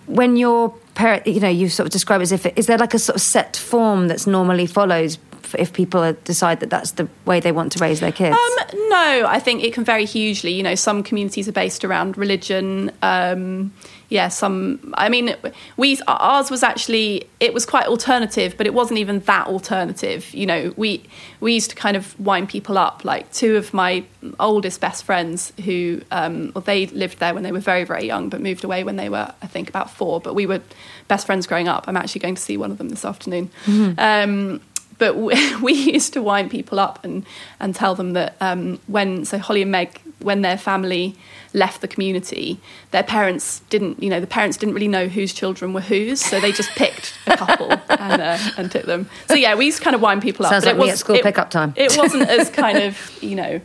when 0.06 0.36
your 0.36 0.70
parent, 0.94 1.26
you 1.26 1.40
know, 1.40 1.48
you 1.48 1.68
sort 1.68 1.86
of 1.86 1.92
describe 1.92 2.20
it 2.20 2.24
as 2.24 2.32
if 2.32 2.46
it, 2.46 2.52
is 2.58 2.66
there 2.66 2.78
like 2.78 2.94
a 2.94 2.98
sort 2.98 3.16
of 3.16 3.22
set 3.22 3.56
form 3.56 4.06
that's 4.08 4.26
normally 4.26 4.66
followed 4.66 5.16
if 5.58 5.72
people 5.72 6.12
decide 6.24 6.60
that 6.60 6.70
that's 6.70 6.92
the 6.92 7.08
way 7.24 7.40
they 7.40 7.52
want 7.52 7.72
to 7.72 7.78
raise 7.78 8.00
their 8.00 8.12
kids? 8.12 8.36
Um, 8.36 8.88
no, 8.88 9.24
I 9.26 9.38
think 9.38 9.62
it 9.62 9.72
can 9.72 9.84
vary 9.84 10.04
hugely. 10.04 10.52
You 10.52 10.62
know, 10.62 10.74
some 10.74 11.02
communities 11.02 11.48
are 11.48 11.52
based 11.52 11.84
around 11.84 12.16
religion. 12.18 12.92
Um, 13.02 13.72
yeah, 14.10 14.26
some. 14.28 14.92
I 14.98 15.08
mean, 15.08 15.36
we 15.76 15.98
ours 16.08 16.50
was 16.50 16.64
actually 16.64 17.28
it 17.38 17.54
was 17.54 17.64
quite 17.64 17.86
alternative, 17.86 18.54
but 18.56 18.66
it 18.66 18.74
wasn't 18.74 18.98
even 18.98 19.20
that 19.20 19.46
alternative. 19.46 20.34
You 20.34 20.46
know, 20.46 20.74
we 20.76 21.04
we 21.38 21.54
used 21.54 21.70
to 21.70 21.76
kind 21.76 21.96
of 21.96 22.18
wind 22.18 22.48
people 22.48 22.76
up. 22.76 23.04
Like 23.04 23.32
two 23.32 23.56
of 23.56 23.72
my 23.72 24.04
oldest 24.40 24.80
best 24.80 25.04
friends, 25.04 25.52
who 25.64 26.02
um, 26.10 26.50
well, 26.54 26.62
they 26.62 26.86
lived 26.86 27.20
there 27.20 27.32
when 27.34 27.44
they 27.44 27.52
were 27.52 27.60
very 27.60 27.84
very 27.84 28.04
young, 28.04 28.28
but 28.28 28.40
moved 28.40 28.64
away 28.64 28.82
when 28.82 28.96
they 28.96 29.08
were 29.08 29.32
I 29.42 29.46
think 29.46 29.68
about 29.68 29.90
four. 29.90 30.20
But 30.20 30.34
we 30.34 30.44
were 30.44 30.60
best 31.06 31.24
friends 31.24 31.46
growing 31.46 31.68
up. 31.68 31.86
I'm 31.86 31.96
actually 31.96 32.20
going 32.20 32.34
to 32.34 32.42
see 32.42 32.56
one 32.56 32.72
of 32.72 32.78
them 32.78 32.88
this 32.88 33.04
afternoon. 33.04 33.50
Um, 33.96 34.60
but 35.00 35.16
we, 35.16 35.56
we 35.60 35.72
used 35.72 36.12
to 36.12 36.22
wind 36.22 36.52
people 36.52 36.78
up 36.78 37.04
and, 37.04 37.26
and 37.58 37.74
tell 37.74 37.96
them 37.96 38.12
that 38.12 38.36
um, 38.40 38.78
when 38.86 39.24
so 39.24 39.38
Holly 39.38 39.62
and 39.62 39.72
Meg 39.72 40.00
when 40.20 40.42
their 40.42 40.58
family 40.58 41.16
left 41.52 41.80
the 41.80 41.88
community 41.88 42.60
their 42.92 43.02
parents 43.02 43.60
didn't 43.70 44.00
you 44.00 44.08
know 44.08 44.20
the 44.20 44.26
parents 44.26 44.56
didn't 44.56 44.74
really 44.74 44.86
know 44.86 45.08
whose 45.08 45.32
children 45.32 45.72
were 45.72 45.80
whose 45.80 46.20
so 46.20 46.38
they 46.38 46.52
just 46.52 46.70
picked 46.70 47.18
a 47.26 47.36
couple 47.36 47.72
and, 47.88 48.22
uh, 48.22 48.38
and 48.56 48.70
took 48.70 48.84
them 48.84 49.08
so 49.26 49.34
yeah 49.34 49.54
we 49.56 49.64
used 49.64 49.78
to 49.78 49.82
kind 49.82 49.96
of 49.96 50.02
wind 50.02 50.22
people 50.22 50.46
up 50.46 50.52
Sounds 50.52 50.64
but 50.64 50.76
like 50.76 50.86
me 50.86 50.90
at 50.90 50.98
school 50.98 51.16
it, 51.16 51.24
pickup 51.24 51.50
time. 51.50 51.72
it 51.74 51.96
wasn't 51.96 52.28
as 52.28 52.50
kind 52.64 52.78
of 52.78 53.18
you 53.20 53.34
know 53.34 53.60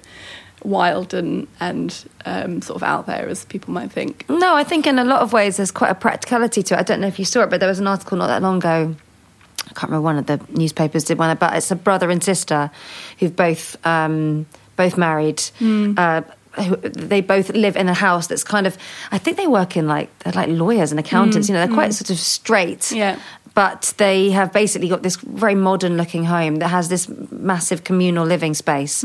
wild 0.63 1.13
and 1.13 1.47
and 1.59 2.05
um, 2.25 2.61
sort 2.61 2.77
of 2.77 2.83
out 2.83 3.05
there 3.05 3.27
as 3.27 3.45
people 3.45 3.71
might 3.71 3.91
think 3.91 4.25
No, 4.29 4.55
I 4.55 4.63
think 4.63 4.88
in 4.88 4.97
a 4.97 5.03
lot 5.03 5.21
of 5.21 5.31
ways 5.31 5.57
there's 5.57 5.71
quite 5.71 5.91
a 5.91 5.95
practicality 5.95 6.63
to 6.63 6.73
it. 6.73 6.79
I 6.79 6.83
don't 6.83 7.01
know 7.01 7.07
if 7.07 7.19
you 7.19 7.25
saw 7.25 7.41
it, 7.43 7.51
but 7.51 7.59
there 7.59 7.69
was 7.69 7.77
an 7.77 7.86
article 7.86 8.17
not 8.17 8.27
that 8.27 8.41
long 8.41 8.57
ago. 8.57 8.95
I 9.68 9.74
can't 9.74 9.91
remember 9.91 10.01
one 10.01 10.18
of 10.18 10.26
the 10.28 10.39
newspapers 10.51 11.03
did 11.03 11.18
one 11.18 11.30
about 11.30 11.55
it's 11.55 11.72
a 11.72 11.76
brother 11.76 12.09
and 12.09 12.24
sister 12.24 12.72
who've 13.20 13.36
both 13.36 13.84
um, 13.86 14.45
both 14.76 14.97
married. 14.97 15.41
Hmm. 15.59 15.93
Uh, 15.97 16.22
who, 16.57 16.78
they 16.78 17.20
both 17.20 17.49
live 17.49 17.76
in 17.76 17.89
a 17.89 17.93
house 17.93 18.28
that's 18.28 18.43
kind 18.43 18.66
of. 18.66 18.78
I 19.11 19.18
think 19.18 19.38
they 19.38 19.47
work 19.47 19.76
in 19.76 19.88
like 19.88 20.18
they're 20.20 20.34
like 20.34 20.49
lawyers 20.49 20.91
and 20.91 20.99
accountants. 20.99 21.47
Hmm. 21.47 21.53
You 21.53 21.59
know, 21.59 21.66
they're 21.66 21.76
quite 21.76 21.88
hmm. 21.88 21.91
sort 21.91 22.09
of 22.11 22.20
straight. 22.20 22.91
Yeah. 22.91 23.20
But 23.55 23.93
they 23.97 24.32
have 24.32 24.51
basically 24.51 24.89
got 24.89 25.01
this 25.01 25.16
very 25.16 25.55
modern 25.55 25.95
looking 25.95 26.26
home 26.26 26.57
that 26.57 26.68
has 26.68 26.89
this 26.89 27.07
massive 27.32 27.86
communal 27.86 28.26
living 28.26 28.53
space. 28.53 29.01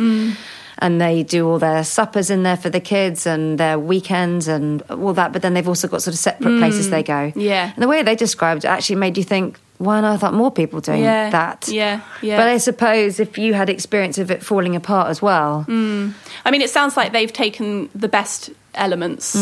And 0.83 1.01
they 1.01 1.23
do 1.23 1.49
all 1.49 1.61
their 1.61 1.85
suppers 1.85 2.31
in 2.31 2.43
there 2.43 2.57
for 2.57 2.69
the 2.69 2.81
kids 2.81 3.27
and 3.27 3.59
their 3.59 3.79
weekends 3.79 4.49
and 4.49 4.83
all 4.91 5.13
that. 5.13 5.33
But 5.33 5.43
then 5.43 5.55
they've 5.55 5.69
also 5.69 5.87
got 5.87 6.03
sort 6.03 6.15
of 6.15 6.19
separate 6.19 6.59
places 6.59 6.91
they 6.91 7.05
go. 7.05 7.33
Yeah. 7.37 7.71
And 7.73 7.81
the 7.81 7.87
way 7.87 8.03
they 8.03 8.17
described 8.17 8.65
it 8.65 8.69
actually 8.69 8.97
made 8.97 9.17
you 9.17 9.23
think, 9.23 9.61
why 9.81 9.97
on 9.99 10.05
earth 10.05 10.23
aren't 10.23 10.37
more 10.37 10.51
people 10.51 10.81
doing 10.81 11.03
Yeah, 11.03 11.31
that? 11.31 11.67
yeah, 11.69 12.01
yeah. 12.21 12.37
But 12.37 12.49
I 12.49 12.59
suppose 12.59 13.19
if 13.19 13.39
you 13.39 13.55
had 13.55 13.69
experience 13.71 14.19
of 14.19 14.31
it 14.31 14.43
falling 14.43 14.77
apart 14.77 15.09
as 15.09 15.21
well, 15.23 15.65
Mm. 15.69 16.13
I 16.45 16.51
mean, 16.51 16.61
it 16.61 16.71
sounds 16.71 16.97
like 16.97 17.13
they've 17.13 17.33
taken 17.33 17.89
the 17.95 18.09
best 18.09 18.51
elements 18.75 19.35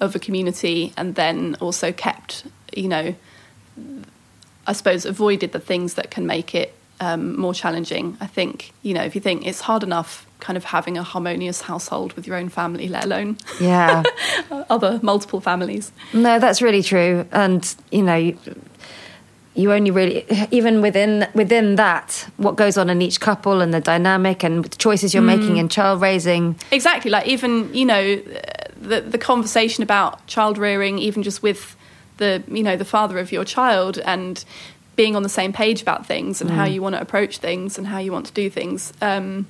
of 0.00 0.14
a 0.14 0.18
community 0.18 0.92
and 0.96 1.14
then 1.14 1.56
also 1.60 1.92
kept, 1.92 2.44
you 2.74 2.88
know, 2.88 3.14
I 4.66 4.72
suppose 4.72 5.04
avoided 5.04 5.52
the 5.52 5.60
things 5.60 5.94
that 5.94 6.10
can 6.10 6.26
make 6.26 6.54
it 6.54 6.72
um, 7.00 7.38
more 7.38 7.52
challenging. 7.52 8.16
I 8.20 8.26
think, 8.26 8.72
you 8.82 8.94
know, 8.94 9.02
if 9.02 9.14
you 9.14 9.20
think 9.20 9.46
it's 9.46 9.60
hard 9.60 9.82
enough 9.82 10.26
kind 10.40 10.56
of 10.56 10.64
having 10.64 10.96
a 10.96 11.02
harmonious 11.02 11.60
household 11.62 12.12
with 12.14 12.26
your 12.26 12.36
own 12.36 12.48
family, 12.48 12.88
let 12.88 13.04
alone 13.04 13.36
yeah. 13.60 14.02
other 14.70 14.98
multiple 15.02 15.40
families. 15.40 15.92
No, 16.12 16.38
that's 16.38 16.62
really 16.62 16.82
true. 16.82 17.26
And 17.32 17.62
you 17.90 18.02
know, 18.02 18.32
you, 19.54 19.72
only 19.72 19.90
really 19.90 20.26
even 20.50 20.80
within 20.80 21.28
within 21.34 21.76
that, 21.76 22.26
what 22.36 22.56
goes 22.56 22.76
on 22.76 22.90
in 22.90 23.00
each 23.00 23.20
couple 23.20 23.60
and 23.60 23.72
the 23.72 23.80
dynamic 23.80 24.42
and 24.42 24.64
the 24.64 24.76
choices 24.76 25.14
you're 25.14 25.22
making 25.22 25.56
in 25.58 25.68
child 25.68 26.00
raising. 26.00 26.56
Exactly. 26.70 27.10
Like 27.10 27.26
even 27.26 27.72
you 27.74 27.84
know 27.84 28.16
the 28.76 29.00
the 29.00 29.18
conversation 29.18 29.82
about 29.82 30.26
child 30.26 30.58
rearing, 30.58 30.98
even 30.98 31.22
just 31.22 31.42
with 31.42 31.76
the 32.16 32.42
you 32.48 32.62
know 32.62 32.76
the 32.76 32.84
father 32.84 33.18
of 33.18 33.32
your 33.32 33.44
child 33.44 33.98
and 33.98 34.44
being 34.96 35.16
on 35.16 35.22
the 35.22 35.28
same 35.28 35.52
page 35.52 35.82
about 35.82 36.06
things 36.06 36.40
and 36.40 36.50
how 36.50 36.64
you 36.64 36.80
want 36.80 36.94
to 36.94 37.00
approach 37.00 37.38
things 37.38 37.78
and 37.78 37.88
how 37.88 37.98
you 37.98 38.12
want 38.12 38.26
to 38.26 38.32
do 38.32 38.48
things 38.48 38.92
um, 39.02 39.46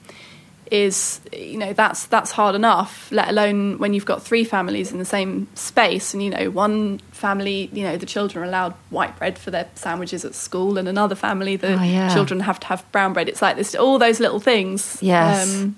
is 0.71 1.21
you 1.33 1.59
know 1.59 1.73
that's 1.73 2.07
that's 2.07 2.31
hard 2.31 2.55
enough. 2.55 3.11
Let 3.13 3.29
alone 3.29 3.79
when 3.79 3.95
you've 3.95 4.07
got 4.07 4.23
three 4.23 4.45
families 4.45 4.93
in 4.93 4.99
the 4.99 5.05
same 5.05 5.49
space 5.55 6.15
and 6.15 6.23
you 6.23 6.31
know 6.31 6.51
one 6.51 6.99
family 7.11 7.71
you 7.73 7.85
know 7.85 7.97
the 7.97 8.07
children 8.07 8.45
are 8.45 8.49
allowed 8.49 8.75
white 8.91 9.17
bread 9.19 9.39
for 9.39 9.51
their 9.51 9.69
sandwiches 9.75 10.25
at 10.25 10.35
school 10.35 10.79
and 10.79 10.89
another 10.89 11.15
family 11.15 11.57
the 11.57 11.75
Oh, 11.75 11.83
yeah. 11.83 12.13
children 12.13 12.41
have 12.41 12.61
to 12.61 12.67
have 12.69 12.91
brown 12.93 13.13
bread. 13.13 13.29
It's 13.29 13.43
like 13.43 13.57
this 13.57 13.75
all 13.75 13.99
those 13.99 14.21
little 14.21 14.41
things. 14.41 14.99
Yes. 15.01 15.63
Um, 15.63 15.77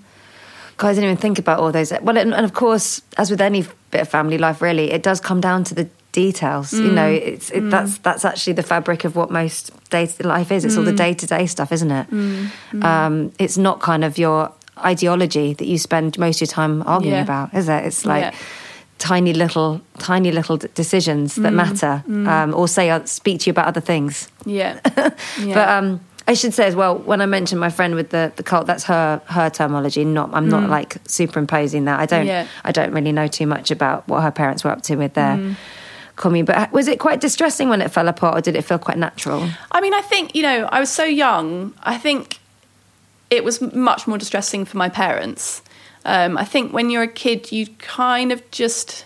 God, 0.76 0.89
I 0.89 0.95
didn't 0.95 1.05
even 1.05 1.16
think 1.16 1.39
about 1.39 1.59
all 1.59 1.72
those. 1.72 1.91
Well, 2.03 2.18
and, 2.18 2.34
of 2.34 2.53
course, 2.53 3.01
as 3.16 3.30
with 3.30 3.41
any 3.41 3.64
bit 3.91 4.03
of 4.03 4.09
family 4.09 4.37
life, 4.37 4.61
really, 4.61 4.91
it 4.91 5.03
does 5.03 5.20
come 5.20 5.41
down 5.41 5.64
to 5.64 5.74
the 5.74 5.89
details. 6.12 6.72
You 6.72 6.93
know, 6.93 7.11
mm. 7.11 7.26
it's 7.26 7.51
it, 7.51 7.70
that's 7.70 7.99
mm. 7.99 8.03
that's 8.03 8.24
actually 8.24 8.55
the 8.55 8.62
fabric 8.62 9.05
of 9.05 9.16
what 9.16 9.30
most 9.30 9.70
day 9.91 10.07
to 10.07 10.26
life 10.26 10.53
is. 10.53 10.64
It's 10.64 10.76
all 10.76 10.84
the 10.84 10.93
day 10.93 11.14
to 11.14 11.26
day 11.26 11.47
stuff, 11.47 11.72
isn't 11.72 11.91
it? 11.91 12.11
Mm. 12.11 12.84
Um, 12.84 13.32
it's 13.39 13.57
not 13.57 13.80
kind 13.80 14.05
of 14.05 14.18
your 14.18 14.53
ideology 14.85 15.55
that 15.55 15.66
you 15.66 15.79
spend 15.79 16.18
most 16.18 16.37
of 16.37 16.49
your 16.49 16.53
time 16.55 16.83
arguing 16.87 17.14
Yeah. 17.16 17.22
about, 17.22 17.55
is 17.55 17.68
it? 17.68 17.85
It's 17.85 18.05
like. 18.07 18.22
Yeah. 18.33 18.35
Tiny 18.99 19.35
little, 19.35 19.83
tiny 19.99 20.33
little 20.33 20.57
d- 20.57 20.68
decisions 20.74 21.35
that 21.35 21.53
matter, 21.53 22.03
um, 22.09 22.55
or 22.55 22.66
say, 22.66 22.89
uh, 22.89 23.05
speak 23.05 23.41
to 23.41 23.47
you 23.47 23.51
about 23.51 23.66
other 23.66 23.81
things. 23.83 24.27
yeah. 24.47 24.81
yeah. 25.39 25.53
But 25.53 25.68
um, 25.68 26.01
I 26.27 26.33
should 26.33 26.55
say 26.55 26.64
as 26.66 26.74
well, 26.74 26.97
when 26.97 27.20
I 27.20 27.27
mentioned 27.27 27.61
my 27.61 27.68
friend 27.68 27.95
with 27.95 28.09
the, 28.09 28.33
the 28.37 28.43
cult, 28.43 28.66
that's 28.66 28.85
her 28.85 29.20
her 29.27 29.51
terminology. 29.51 30.03
Not 30.07 30.31
I'm 30.33 30.49
not 30.49 30.70
like 30.70 30.97
superimposing 31.07 31.85
that. 31.85 32.01
I 32.01 32.07
don't 32.07 32.24
Yeah. 32.27 32.47
I 32.64 32.72
don't 32.72 32.91
really 32.91 33.12
know 33.12 33.27
too 33.27 33.47
much 33.47 33.70
about 33.70 34.09
what 34.09 34.22
her 34.22 34.31
parents 34.31 34.64
were 34.64 34.70
up 34.70 34.81
to 34.85 34.97
with 34.97 35.12
their 35.12 35.55
commune. 36.16 36.47
But 36.47 36.72
was 36.72 36.89
it 36.89 36.99
quite 36.99 37.20
distressing 37.20 37.68
when 37.68 37.83
it 37.83 37.91
fell 37.91 38.09
apart, 38.09 38.39
or 38.39 38.41
did 38.41 38.57
it 38.57 38.62
feel 38.62 38.79
quite 38.79 38.97
natural? 38.97 39.47
I 39.72 39.83
mean, 39.83 39.93
I 39.93 40.01
think, 40.01 40.35
you 40.35 40.41
know, 40.43 40.64
I 40.72 40.81
was 40.81 40.89
so 40.91 41.05
young. 41.05 41.74
I 41.83 41.99
think 41.99 42.39
it 43.31 43.45
was 43.45 43.61
much 43.61 44.07
more 44.07 44.18
distressing 44.18 44.64
for 44.64 44.77
my 44.77 44.89
parents. 44.89 45.62
Um, 46.05 46.39
I 46.39 46.45
think 46.45 46.72
when 46.72 46.91
you're 46.91 47.03
a 47.03 47.09
kid, 47.09 47.51
you 47.51 47.66
kind 47.79 48.31
of 48.33 48.49
just 48.51 49.05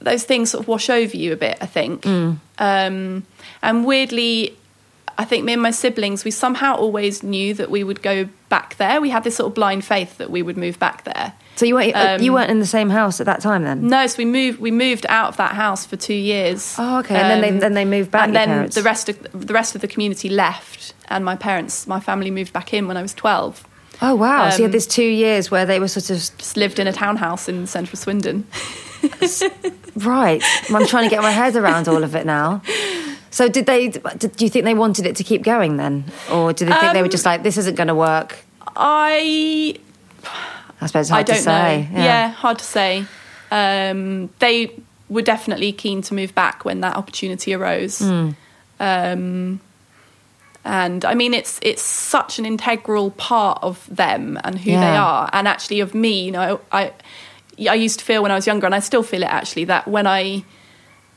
those 0.00 0.24
things 0.24 0.50
sort 0.50 0.62
of 0.64 0.68
wash 0.68 0.88
over 0.88 1.16
you 1.16 1.32
a 1.32 1.36
bit. 1.36 1.58
I 1.60 1.66
think, 1.66 2.02
Mm. 2.02 2.38
um, 2.58 3.26
and 3.62 3.84
weirdly, 3.84 4.56
I 5.18 5.24
think 5.24 5.44
me 5.44 5.52
and 5.52 5.60
my 5.62 5.70
siblings, 5.72 6.24
we 6.24 6.30
somehow 6.30 6.74
always 6.76 7.22
knew 7.22 7.52
that 7.54 7.70
we 7.70 7.84
would 7.84 8.00
go 8.02 8.28
back 8.48 8.76
there. 8.76 9.00
We 9.00 9.10
had 9.10 9.24
this 9.24 9.36
sort 9.36 9.48
of 9.48 9.54
blind 9.54 9.84
faith 9.84 10.16
that 10.18 10.30
we 10.30 10.40
would 10.42 10.56
move 10.56 10.78
back 10.78 11.04
there. 11.04 11.34
So 11.60 11.66
you 11.66 11.74
weren't 11.74 11.94
Um, 11.94 12.22
you 12.22 12.32
weren't 12.32 12.50
in 12.50 12.58
the 12.58 12.64
same 12.78 12.88
house 12.88 13.20
at 13.20 13.26
that 13.26 13.42
time 13.42 13.64
then? 13.64 13.86
No, 13.86 14.06
so 14.06 14.16
we 14.16 14.24
moved. 14.24 14.60
We 14.60 14.70
moved 14.70 15.04
out 15.10 15.28
of 15.28 15.36
that 15.36 15.52
house 15.52 15.84
for 15.84 15.96
two 15.96 16.14
years. 16.14 16.74
Oh, 16.78 17.00
okay. 17.00 17.14
And 17.14 17.28
then 17.30 17.40
they- 17.42 17.60
then 17.60 17.74
they 17.74 17.84
moved 17.84 18.10
back, 18.10 18.24
And 18.24 18.34
then 18.34 18.48
parents? 18.48 18.74
the 18.76 18.82
rest 18.82 19.10
of 19.10 19.16
the 19.48 19.52
rest 19.52 19.74
of 19.74 19.82
the 19.82 19.86
community 19.86 20.30
left, 20.30 20.94
and 21.10 21.22
my 21.22 21.36
parents, 21.36 21.86
my 21.86 22.00
family 22.00 22.30
moved 22.30 22.54
back 22.54 22.72
in 22.72 22.88
when 22.88 22.96
I 22.96 23.02
was 23.02 23.12
twelve. 23.12 23.62
Oh 24.00 24.14
wow! 24.14 24.48
so 24.48 24.56
you 24.56 24.62
had 24.62 24.72
these 24.72 24.86
two 24.86 25.04
years 25.04 25.50
where 25.50 25.66
they 25.66 25.78
were 25.78 25.88
sort 25.88 26.08
of 26.08 26.16
Just 26.38 26.56
lived 26.56 26.78
in 26.78 26.86
a 26.86 26.92
townhouse 26.94 27.46
in 27.46 27.66
central 27.66 27.98
Swindon. 27.98 28.46
right. 29.96 30.42
I'm 30.74 30.86
trying 30.86 31.04
to 31.04 31.10
get 31.14 31.20
my 31.20 31.30
head 31.30 31.56
around 31.56 31.88
all 31.88 32.02
of 32.02 32.14
it 32.14 32.24
now. 32.24 32.62
So 33.30 33.48
did 33.48 33.66
they? 33.66 33.88
Did, 33.88 34.34
do 34.36 34.44
you 34.46 34.50
think 34.50 34.64
they 34.64 34.72
wanted 34.72 35.04
it 35.04 35.16
to 35.16 35.24
keep 35.24 35.42
going 35.42 35.76
then, 35.76 36.04
or 36.32 36.54
do 36.54 36.64
they 36.64 36.72
think 36.72 36.94
they 36.94 37.02
were 37.02 37.12
Um, 37.12 37.16
just 37.18 37.26
like 37.26 37.42
this 37.42 37.58
isn't 37.58 37.76
going 37.76 37.88
to 37.88 37.94
work? 37.94 38.38
I 38.76 39.76
I 40.80 40.86
suppose 40.86 41.06
it's 41.06 41.12
I 41.12 41.22
don't 41.22 41.36
to 41.36 41.42
say. 41.42 41.88
know. 41.92 42.02
Yeah. 42.02 42.28
hard 42.28 42.58
to 42.58 42.64
say. 42.64 43.04
Um, 43.50 44.30
they 44.38 44.74
were 45.08 45.22
definitely 45.22 45.72
keen 45.72 46.02
to 46.02 46.14
move 46.14 46.34
back 46.34 46.64
when 46.64 46.80
that 46.80 46.96
opportunity 46.96 47.52
arose. 47.52 47.98
Hmm. 47.98 48.30
Um, 48.78 49.60
and 50.64 51.04
I 51.04 51.14
mean, 51.14 51.34
it's 51.34 51.58
it's 51.62 51.82
such 51.82 52.38
an 52.38 52.46
integral 52.46 53.10
part 53.12 53.58
of 53.62 53.86
them 53.94 54.38
and 54.44 54.58
who 54.58 54.72
they 54.72 54.76
are, 54.96 55.28
and 55.32 55.48
actually 55.48 55.80
of 55.80 55.94
me. 55.94 56.24
You 56.24 56.32
know, 56.32 56.60
I 56.70 56.92
I 57.68 57.74
used 57.74 57.98
to 58.00 58.04
feel 58.04 58.22
when 58.22 58.30
I 58.30 58.34
was 58.34 58.46
younger, 58.46 58.66
and 58.66 58.74
I 58.74 58.80
still 58.80 59.02
feel 59.02 59.22
it 59.22 59.32
actually 59.32 59.64
that 59.64 59.88
when 59.88 60.06
I 60.06 60.44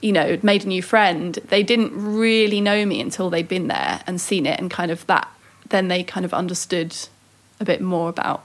you 0.02 0.12
know 0.14 0.40
made 0.44 0.64
a 0.64 0.68
new 0.68 0.82
friend, 0.82 1.36
they 1.50 1.62
didn't 1.62 1.92
really 1.94 2.62
know 2.62 2.86
me 2.86 3.02
until 3.02 3.30
they'd 3.30 3.48
been 3.48 3.68
there 3.68 4.02
and 4.08 4.20
seen 4.20 4.46
it, 4.46 4.60
and 4.60 4.72
kind 4.72 4.92
of 4.92 5.06
that. 5.08 5.30
Then 5.70 5.88
they 5.90 6.04
kind 6.04 6.26
of 6.26 6.34
understood 6.34 6.96
a 7.60 7.66
bit 7.66 7.82
more 7.82 8.10
about 8.10 8.44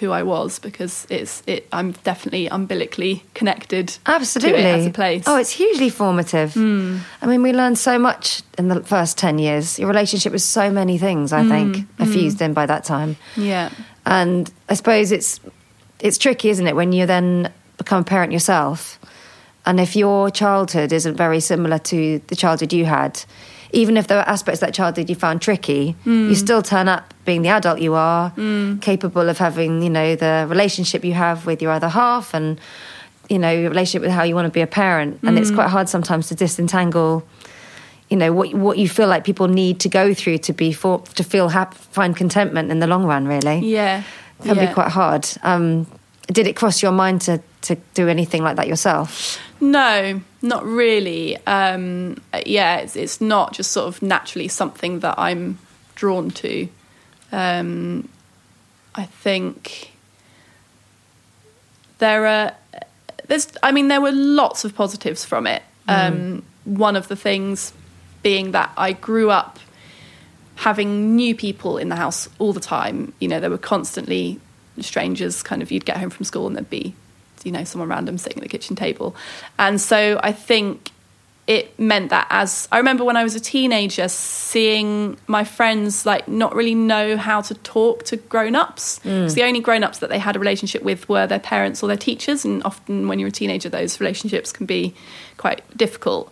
who 0.00 0.10
I 0.10 0.22
was 0.22 0.58
because 0.58 1.06
it's 1.08 1.42
it. 1.46 1.66
I'm 1.72 1.92
definitely 1.92 2.48
umbilically 2.48 3.22
connected. 3.34 3.96
Absolutely. 4.06 4.64
as 4.64 4.86
a 4.86 4.90
place. 4.90 5.24
Oh, 5.26 5.36
it's 5.36 5.50
hugely 5.50 5.90
formative. 5.90 6.54
Hmm. 6.54 6.98
I 7.22 7.26
mean, 7.26 7.42
we 7.42 7.52
learned 7.52 7.78
so 7.78 7.98
much 7.98 8.42
in 8.58 8.68
the 8.68 8.82
first 8.82 9.18
10 9.18 9.38
years. 9.38 9.78
Your 9.78 9.88
relationship 9.88 10.32
was 10.32 10.44
so 10.44 10.70
many 10.70 10.98
things, 10.98 11.32
I 11.32 11.42
hmm. 11.42 11.48
think, 11.48 11.86
are 12.00 12.06
fused 12.06 12.40
in 12.42 12.54
by 12.54 12.66
that 12.66 12.84
time. 12.84 13.16
yeah. 13.36 13.70
And 14.06 14.52
I 14.68 14.74
suppose 14.74 15.12
it's 15.12 15.40
it's 16.00 16.18
tricky, 16.18 16.50
isn't 16.50 16.66
it, 16.66 16.76
when 16.76 16.92
you 16.92 17.06
then 17.06 17.50
become 17.78 18.02
a 18.02 18.04
parent 18.04 18.32
yourself, 18.32 18.98
and 19.64 19.80
if 19.80 19.96
your 19.96 20.30
childhood 20.30 20.92
isn't 20.92 21.16
very 21.16 21.40
similar 21.40 21.78
to 21.78 22.20
the 22.26 22.36
childhood 22.36 22.72
you 22.72 22.84
had, 22.84 23.24
even 23.74 23.96
if 23.96 24.06
there 24.06 24.18
were 24.18 24.28
aspects 24.28 24.60
that 24.60 24.72
childhood 24.72 25.08
you 25.10 25.14
found 25.16 25.42
tricky, 25.42 25.96
you 26.04 26.28
hmm. 26.28 26.32
still 26.34 26.62
turn 26.62 26.88
up 26.88 27.12
being 27.24 27.42
the 27.42 27.48
adult 27.48 27.80
you 27.80 27.94
are, 27.94 28.30
hmm. 28.30 28.78
capable 28.78 29.28
of 29.28 29.38
having 29.38 29.82
you 29.82 29.90
know 29.90 30.16
the 30.16 30.46
relationship 30.48 31.04
you 31.04 31.14
have 31.14 31.46
with 31.46 31.60
your 31.60 31.72
other 31.72 31.88
half, 31.88 32.34
and 32.34 32.60
you 33.28 33.38
know 33.38 33.50
your 33.50 33.70
relationship 33.70 34.02
with 34.02 34.10
how 34.10 34.22
you 34.22 34.34
want 34.34 34.46
to 34.46 34.50
be 34.50 34.60
a 34.60 34.66
parent. 34.66 35.20
And 35.22 35.38
it's 35.38 35.50
hmm. 35.50 35.56
quite 35.56 35.68
hard 35.68 35.88
sometimes 35.88 36.28
to 36.28 36.34
disentangle 36.34 37.26
you 38.10 38.16
know 38.16 38.32
what 38.32 38.54
what 38.54 38.78
you 38.78 38.88
feel 38.88 39.08
like 39.08 39.24
people 39.24 39.48
need 39.48 39.80
to 39.80 39.88
go 39.88 40.14
through 40.14 40.38
to 40.38 40.52
be 40.52 40.72
for 40.72 41.00
to 41.14 41.24
feel 41.24 41.48
happy, 41.48 41.76
find 41.90 42.16
contentment 42.16 42.70
in 42.70 42.78
the 42.78 42.86
long 42.86 43.04
run. 43.04 43.26
Really, 43.26 43.58
Yeah. 43.58 44.02
It 44.40 44.48
can 44.48 44.56
yeah. 44.56 44.66
be 44.66 44.74
quite 44.74 44.90
hard. 44.90 45.26
Um, 45.42 45.86
did 46.26 46.46
it 46.46 46.54
cross 46.54 46.82
your 46.82 46.92
mind 46.92 47.22
to 47.22 47.40
to 47.62 47.76
do 47.94 48.08
anything 48.08 48.42
like 48.42 48.56
that 48.56 48.68
yourself? 48.68 49.38
No, 49.60 50.20
not 50.44 50.64
really. 50.64 51.36
Um, 51.46 52.22
yeah, 52.46 52.76
it's, 52.76 52.94
it's 52.94 53.20
not 53.20 53.52
just 53.52 53.72
sort 53.72 53.88
of 53.88 54.02
naturally 54.02 54.48
something 54.48 55.00
that 55.00 55.18
I'm 55.18 55.58
drawn 55.94 56.30
to. 56.30 56.68
Um, 57.32 58.08
I 58.94 59.04
think 59.04 59.90
there 61.98 62.26
are 62.26 62.54
there's 63.26 63.48
I 63.62 63.72
mean 63.72 63.88
there 63.88 64.00
were 64.00 64.12
lots 64.12 64.64
of 64.64 64.74
positives 64.74 65.24
from 65.24 65.46
it. 65.46 65.62
Um, 65.88 66.44
one 66.64 66.96
of 66.96 67.08
the 67.08 67.16
things 67.16 67.72
being 68.22 68.52
that 68.52 68.72
I 68.76 68.92
grew 68.92 69.30
up 69.30 69.58
having 70.56 71.16
new 71.16 71.34
people 71.34 71.78
in 71.78 71.88
the 71.88 71.96
house 71.96 72.28
all 72.38 72.52
the 72.52 72.60
time. 72.60 73.12
You 73.20 73.28
know, 73.28 73.40
there 73.40 73.50
were 73.50 73.58
constantly 73.58 74.40
strangers. 74.80 75.42
Kind 75.42 75.62
of, 75.62 75.70
you'd 75.70 75.84
get 75.84 75.96
home 75.98 76.10
from 76.10 76.24
school 76.24 76.46
and 76.46 76.56
there'd 76.56 76.70
be, 76.70 76.94
you 77.44 77.52
know, 77.52 77.64
someone 77.64 77.88
random 77.88 78.18
sitting 78.18 78.38
at 78.38 78.42
the 78.42 78.48
kitchen 78.48 78.74
table, 78.74 79.14
and 79.58 79.80
so 79.80 80.18
I 80.22 80.32
think 80.32 80.90
it 81.46 81.78
meant 81.78 82.08
that 82.08 82.26
as 82.30 82.66
I 82.72 82.78
remember 82.78 83.04
when 83.04 83.18
I 83.18 83.22
was 83.22 83.34
a 83.34 83.40
teenager, 83.40 84.08
seeing 84.08 85.18
my 85.26 85.44
friends 85.44 86.06
like 86.06 86.26
not 86.26 86.54
really 86.54 86.74
know 86.74 87.18
how 87.18 87.42
to 87.42 87.54
talk 87.56 88.04
to 88.04 88.16
grown-ups. 88.16 89.00
Mm. 89.04 89.24
'Cause 89.24 89.34
the 89.34 89.42
only 89.42 89.60
grown-ups 89.60 89.98
that 89.98 90.08
they 90.08 90.18
had 90.18 90.36
a 90.36 90.38
relationship 90.38 90.82
with 90.82 91.06
were 91.06 91.26
their 91.26 91.38
parents 91.38 91.82
or 91.82 91.86
their 91.86 91.98
teachers, 91.98 92.46
and 92.46 92.62
often 92.64 93.08
when 93.08 93.18
you're 93.18 93.28
a 93.28 93.32
teenager, 93.32 93.68
those 93.68 94.00
relationships 94.00 94.52
can 94.52 94.64
be 94.64 94.94
quite 95.36 95.60
difficult. 95.76 96.30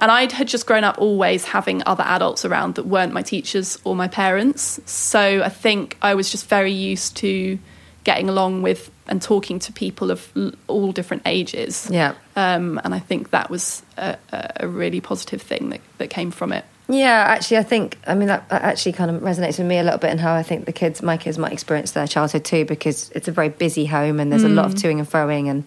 And 0.00 0.10
I 0.10 0.32
had 0.32 0.48
just 0.48 0.66
grown 0.66 0.82
up 0.82 0.96
always 0.98 1.44
having 1.44 1.84
other 1.86 2.02
adults 2.04 2.44
around 2.44 2.74
that 2.74 2.86
weren't 2.86 3.12
my 3.12 3.22
teachers 3.22 3.78
or 3.84 3.94
my 3.94 4.08
parents. 4.08 4.80
So 4.84 5.42
I 5.44 5.48
think 5.48 5.96
I 6.02 6.14
was 6.14 6.28
just 6.28 6.48
very 6.48 6.72
used 6.72 7.16
to 7.18 7.58
getting 8.04 8.28
along 8.28 8.62
with 8.62 8.90
and 9.06 9.20
talking 9.20 9.58
to 9.58 9.72
people 9.72 10.10
of 10.10 10.32
all 10.68 10.92
different 10.92 11.22
ages. 11.26 11.88
Yeah. 11.90 12.14
Um, 12.36 12.80
and 12.84 12.94
I 12.94 12.98
think 12.98 13.30
that 13.30 13.50
was 13.50 13.82
a, 13.96 14.16
a 14.56 14.68
really 14.68 15.00
positive 15.00 15.42
thing 15.42 15.70
that, 15.70 15.80
that 15.98 16.10
came 16.10 16.30
from 16.30 16.52
it. 16.52 16.64
Yeah, 16.88 17.24
actually, 17.28 17.58
I 17.58 17.62
think 17.62 17.98
I 18.06 18.14
mean 18.14 18.26
that, 18.26 18.44
actually 18.50 18.92
kind 18.92 19.10
of 19.12 19.22
resonates 19.22 19.58
with 19.58 19.66
me 19.68 19.78
a 19.78 19.84
little 19.84 19.98
bit, 19.98 20.10
and 20.10 20.18
how 20.18 20.34
I 20.34 20.42
think 20.42 20.64
the 20.64 20.72
kids, 20.72 21.02
my 21.02 21.16
kids, 21.16 21.38
might 21.38 21.52
experience 21.52 21.92
their 21.92 22.08
childhood 22.08 22.44
too, 22.44 22.64
because 22.64 23.10
it's 23.14 23.28
a 23.28 23.32
very 23.32 23.48
busy 23.48 23.86
home 23.86 24.18
and 24.18 24.32
there's 24.32 24.42
a 24.42 24.48
lot 24.48 24.64
of 24.66 24.74
toing 24.74 24.98
and 24.98 25.08
froing, 25.08 25.48
and 25.48 25.64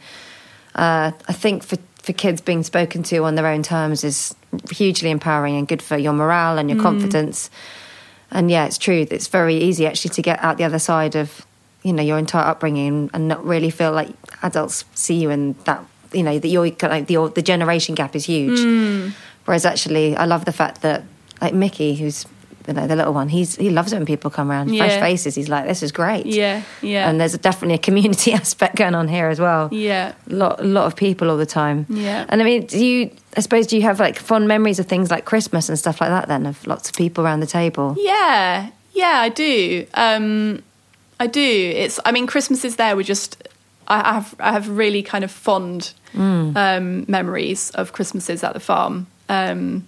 uh, 0.76 1.12
I 1.28 1.34
think 1.34 1.64
for 1.64 1.78
for 2.02 2.12
kids 2.12 2.42
being 2.42 2.64
spoken 2.64 3.04
to 3.04 3.24
on 3.24 3.36
their 3.36 3.48
own 3.48 3.64
terms 3.64 4.04
is 4.04 4.36
hugely 4.70 5.10
empowering 5.10 5.56
and 5.56 5.66
good 5.66 5.82
for 5.82 5.98
your 5.98 6.12
morale 6.12 6.58
and 6.58 6.70
your 6.70 6.82
confidence. 6.82 7.50
And 8.30 8.52
yeah, 8.52 8.66
it's 8.66 8.78
true. 8.78 9.08
It's 9.10 9.28
very 9.28 9.56
easy 9.56 9.88
actually 9.88 10.10
to 10.16 10.22
get 10.22 10.44
out 10.44 10.58
the 10.58 10.66
other 10.66 10.80
side 10.80 11.16
of 11.16 11.46
you 11.84 11.94
know 11.94 12.04
your 12.04 12.18
entire 12.18 12.46
upbringing 12.46 13.10
and 13.14 13.28
not 13.28 13.46
really 13.46 13.70
feel 13.70 13.92
like 13.92 14.10
adults 14.42 14.86
see 14.96 15.16
you 15.16 15.30
in 15.30 15.56
that 15.66 15.84
you 16.14 16.24
know 16.24 16.40
that 16.40 16.48
you're 16.48 16.70
kind 16.72 17.02
of 17.02 17.08
the 17.08 17.34
the 17.34 17.42
generation 17.42 17.96
gap 17.96 18.16
is 18.16 18.26
huge. 18.26 19.14
Whereas 19.46 19.66
actually, 19.66 20.16
I 20.16 20.26
love 20.26 20.46
the 20.46 20.54
fact 20.54 20.82
that 20.82 21.04
like 21.42 21.54
Mickey, 21.54 21.96
who's 21.96 22.26
you 22.68 22.74
know 22.74 22.88
the 22.88 22.96
little 22.96 23.14
one, 23.14 23.28
he's 23.28 23.58
he 23.58 23.70
loves 23.70 23.92
it 23.92 23.98
when 23.98 24.06
people 24.06 24.32
come 24.32 24.50
around, 24.50 24.70
fresh 24.70 25.00
faces. 25.00 25.36
He's 25.36 25.50
like, 25.50 25.68
this 25.68 25.84
is 25.84 25.92
great. 25.92 26.26
Yeah, 26.26 26.64
yeah. 26.82 27.10
And 27.10 27.20
there's 27.20 27.38
definitely 27.38 27.76
a 27.76 27.80
community 27.80 28.32
aspect 28.42 28.78
going 28.78 28.96
on 28.96 29.08
here 29.10 29.28
as 29.28 29.40
well. 29.40 29.68
Yeah. 29.72 30.14
A 30.30 30.34
lot, 30.34 30.62
a 30.62 30.64
lot 30.64 30.86
of 30.86 30.96
people 30.96 31.30
all 31.30 31.38
the 31.38 31.46
time. 31.46 31.86
Yeah. 31.90 32.26
And 32.30 32.42
I 32.42 32.46
mean, 32.46 32.66
do 32.68 32.84
you? 32.84 33.12
I 33.36 33.42
suppose 33.42 33.68
do 33.68 33.76
you 33.76 33.82
have 33.82 34.00
like 34.00 34.18
fond 34.18 34.48
memories 34.48 34.80
of 34.80 34.86
things 34.86 35.12
like 35.12 35.26
Christmas 35.26 35.68
and 35.68 35.78
stuff 35.78 36.00
like 36.00 36.10
that? 36.10 36.28
Then 36.28 36.46
of 36.46 36.66
lots 36.66 36.90
of 36.90 36.96
people 36.96 37.26
around 37.26 37.42
the 37.42 37.48
table. 37.48 37.96
Yeah, 37.98 38.70
yeah, 38.94 39.20
I 39.20 39.30
do. 39.30 39.86
Um, 39.96 40.64
I 41.24 41.28
do. 41.28 41.40
It's. 41.40 42.02
I 42.04 42.12
mean, 42.12 42.28
Christmases 42.28 42.76
there 42.76 42.98
were 42.98 43.04
just. 43.04 43.48
I 43.88 44.14
have. 44.14 44.36
I 44.40 44.52
have 44.52 44.68
really 44.68 45.02
kind 45.02 45.24
of 45.24 45.32
fond 45.32 45.94
um, 46.14 47.06
memories 47.08 47.70
of 47.72 47.94
Christmases 47.94 48.44
at 48.44 48.54
the 48.54 48.60
farm. 48.60 49.08
Um, 49.30 49.88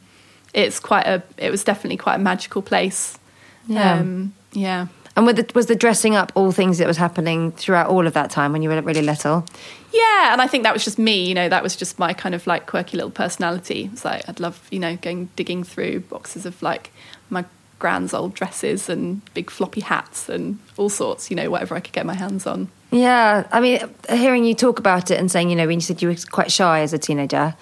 it's 0.54 0.80
quite 0.80 1.06
a. 1.06 1.22
It 1.38 1.52
was 1.52 1.66
definitely 1.66 1.98
quite 1.98 2.16
a 2.16 2.20
magical 2.20 2.62
place. 2.62 3.20
Yeah. 3.68 3.96
Um, 3.96 4.34
yeah. 4.54 4.88
And 5.18 5.26
with 5.26 5.36
the, 5.36 5.52
was 5.54 5.66
the 5.66 5.76
dressing 5.76 6.16
up 6.16 6.32
all 6.36 6.54
things 6.54 6.78
that 6.78 6.88
was 6.88 6.98
happening 6.98 7.52
throughout 7.52 7.90
all 7.90 8.08
of 8.08 8.14
that 8.14 8.30
time 8.32 8.54
when 8.54 8.62
you 8.62 8.70
were 8.70 8.82
really 8.82 9.02
little? 9.02 9.46
Yeah, 9.92 10.32
and 10.32 10.42
I 10.42 10.48
think 10.48 10.64
that 10.64 10.74
was 10.74 10.86
just 10.86 10.98
me. 10.98 11.28
You 11.28 11.34
know, 11.34 11.50
that 11.50 11.64
was 11.64 11.76
just 11.76 12.00
my 12.00 12.14
kind 12.14 12.34
of 12.34 12.48
like 12.48 12.66
quirky 12.66 12.96
little 12.96 13.12
personality. 13.12 13.90
It's 13.92 14.06
like 14.06 14.28
I'd 14.30 14.40
love, 14.40 14.66
you 14.72 14.80
know, 14.80 14.96
going 14.96 15.30
digging 15.36 15.66
through 15.66 16.02
boxes 16.02 16.46
of 16.46 16.62
like 16.62 16.92
my 17.30 17.44
grand's 17.86 18.16
old 18.16 18.34
dresses 18.34 18.90
and 18.90 19.22
big 19.36 19.52
floppy 19.52 19.82
hats 19.82 20.28
and 20.28 20.58
all 20.76 20.90
sorts. 20.90 21.30
You 21.30 21.36
know, 21.36 21.52
whatever 21.52 21.76
I 21.76 21.80
could 21.80 21.94
get 21.94 22.04
my 22.04 22.16
hands 22.16 22.48
on. 22.48 22.68
Yeah, 22.90 23.48
I 23.52 23.60
mean, 23.62 23.80
hearing 24.10 24.44
you 24.44 24.56
talk 24.56 24.80
about 24.80 25.12
it 25.12 25.20
and 25.20 25.30
saying, 25.30 25.52
you 25.52 25.56
know, 25.56 25.68
when 25.68 25.78
you 25.78 25.82
said 25.82 26.02
you 26.02 26.08
were 26.08 26.16
quite 26.32 26.52
shy 26.52 26.80
as 26.80 26.94
a 26.94 26.98
teenager, 26.98 27.54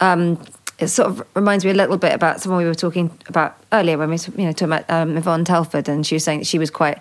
um, 0.00 0.38
it 0.78 0.88
sort 0.88 1.08
of 1.08 1.26
reminds 1.34 1.64
me 1.64 1.70
a 1.70 1.74
little 1.74 1.96
bit 1.96 2.12
about 2.12 2.42
someone 2.42 2.58
we 2.58 2.66
were 2.66 2.74
talking 2.74 3.16
about 3.26 3.56
earlier 3.72 3.96
when 3.96 4.10
we 4.10 4.16
were, 4.16 4.40
you 4.40 4.46
know, 4.46 4.52
talking 4.52 4.74
about 4.74 4.90
um, 4.90 5.16
Yvonne 5.16 5.46
Telford, 5.46 5.88
and 5.88 6.06
she 6.06 6.14
was 6.16 6.24
saying 6.24 6.40
that 6.40 6.46
she 6.46 6.58
was 6.58 6.70
quite 6.70 6.98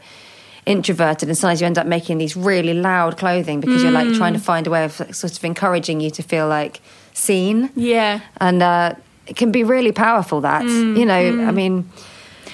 introverted, 0.66 1.28
and 1.28 1.38
sometimes 1.38 1.59
you 1.59 1.68
end 1.68 1.78
up 1.78 1.88
making 1.88 2.18
these 2.18 2.38
really 2.38 2.74
loud 2.74 3.18
clothing 3.18 3.59
because 3.59 3.84
you're 3.84 3.91
like 3.91 4.14
trying 4.14 4.34
to 4.34 4.39
find 4.39 4.68
a 4.68 4.70
way 4.70 4.86
of 4.86 4.93
sort 4.93 5.38
of 5.38 5.43
encouraging 5.43 5.99
you 5.99 6.11
to 6.11 6.24
feel 6.24 6.47
like 6.47 6.80
seen. 7.11 7.70
Yeah. 7.76 8.22
And 8.38 8.64
uh, 8.64 8.95
it 9.28 9.36
can 9.36 9.51
be 9.51 9.66
really 9.66 9.91
powerful, 9.91 10.39
that. 10.41 10.64
Mm, 10.64 10.97
you 10.97 11.05
know, 11.05 11.47
I 11.49 11.51
mean, 11.51 11.89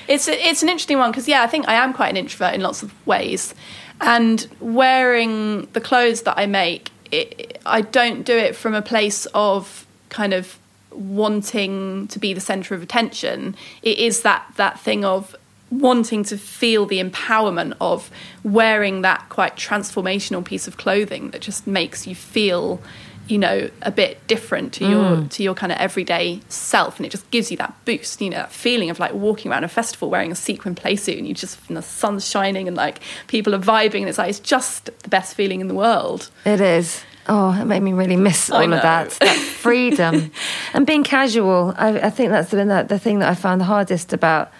It's 0.09 0.27
it's 0.27 0.63
an 0.63 0.69
interesting 0.69 0.97
one 0.97 1.11
because 1.11 1.27
yeah, 1.27 1.43
I 1.43 1.47
think 1.47 1.67
I 1.69 1.75
am 1.75 1.93
quite 1.93 2.09
an 2.09 2.17
introvert 2.17 2.55
in 2.55 2.61
lots 2.61 2.81
of 2.81 2.91
ways, 3.05 3.53
and 4.01 4.45
wearing 4.59 5.67
the 5.73 5.79
clothes 5.79 6.23
that 6.23 6.37
I 6.37 6.47
make, 6.47 6.89
it, 7.11 7.61
I 7.63 7.81
don't 7.81 8.23
do 8.23 8.35
it 8.35 8.55
from 8.55 8.73
a 8.73 8.81
place 8.81 9.27
of 9.35 9.85
kind 10.09 10.33
of 10.33 10.57
wanting 10.91 12.07
to 12.07 12.17
be 12.17 12.33
the 12.33 12.41
center 12.41 12.73
of 12.73 12.81
attention. 12.81 13.55
It 13.83 13.99
is 13.99 14.23
that 14.23 14.51
that 14.55 14.79
thing 14.79 15.05
of 15.05 15.35
wanting 15.69 16.23
to 16.23 16.37
feel 16.39 16.87
the 16.87 16.99
empowerment 16.99 17.75
of 17.79 18.09
wearing 18.43 19.03
that 19.03 19.29
quite 19.29 19.55
transformational 19.55 20.43
piece 20.43 20.67
of 20.67 20.77
clothing 20.77 21.29
that 21.29 21.41
just 21.41 21.67
makes 21.67 22.07
you 22.07 22.15
feel 22.15 22.81
you 23.29 23.37
know 23.37 23.69
a 23.81 23.91
bit 23.91 24.25
different 24.27 24.73
to 24.73 24.85
your 24.85 25.17
mm. 25.17 25.29
to 25.29 25.43
your 25.43 25.53
kind 25.53 25.71
of 25.71 25.77
everyday 25.77 26.41
self 26.49 26.97
and 26.97 27.05
it 27.05 27.09
just 27.09 27.29
gives 27.31 27.51
you 27.51 27.57
that 27.57 27.73
boost 27.85 28.21
you 28.21 28.29
know 28.29 28.37
that 28.37 28.51
feeling 28.51 28.89
of 28.89 28.99
like 28.99 29.13
walking 29.13 29.51
around 29.51 29.63
a 29.63 29.67
festival 29.67 30.09
wearing 30.09 30.31
a 30.31 30.35
sequin 30.35 30.75
playsuit 30.75 31.17
and 31.17 31.27
you 31.27 31.33
just 31.33 31.59
and 31.67 31.77
the 31.77 31.81
sun's 31.81 32.27
shining 32.27 32.67
and 32.67 32.75
like 32.75 32.99
people 33.27 33.53
are 33.53 33.59
vibing 33.59 33.99
and 33.99 34.09
it's 34.09 34.17
like 34.17 34.29
it's 34.29 34.39
just 34.39 34.85
the 34.85 35.09
best 35.09 35.35
feeling 35.35 35.61
in 35.61 35.67
the 35.67 35.75
world 35.75 36.29
It 36.45 36.61
is. 36.61 37.03
Oh, 37.31 37.51
it 37.61 37.65
made 37.65 37.81
me 37.81 37.93
really 37.93 38.15
miss 38.15 38.49
all 38.49 38.73
of 38.73 38.81
that, 38.81 39.11
that 39.19 39.37
freedom 39.37 40.31
and 40.73 40.87
being 40.87 41.03
casual. 41.03 41.75
I, 41.77 41.99
I 41.99 42.09
think 42.09 42.31
that's 42.31 42.49
been 42.49 42.69
the, 42.69 42.81
the 42.81 42.97
thing 42.97 43.19
that 43.19 43.29
I 43.29 43.35
found 43.35 43.61
the 43.61 43.65
hardest 43.65 44.13
about 44.13 44.51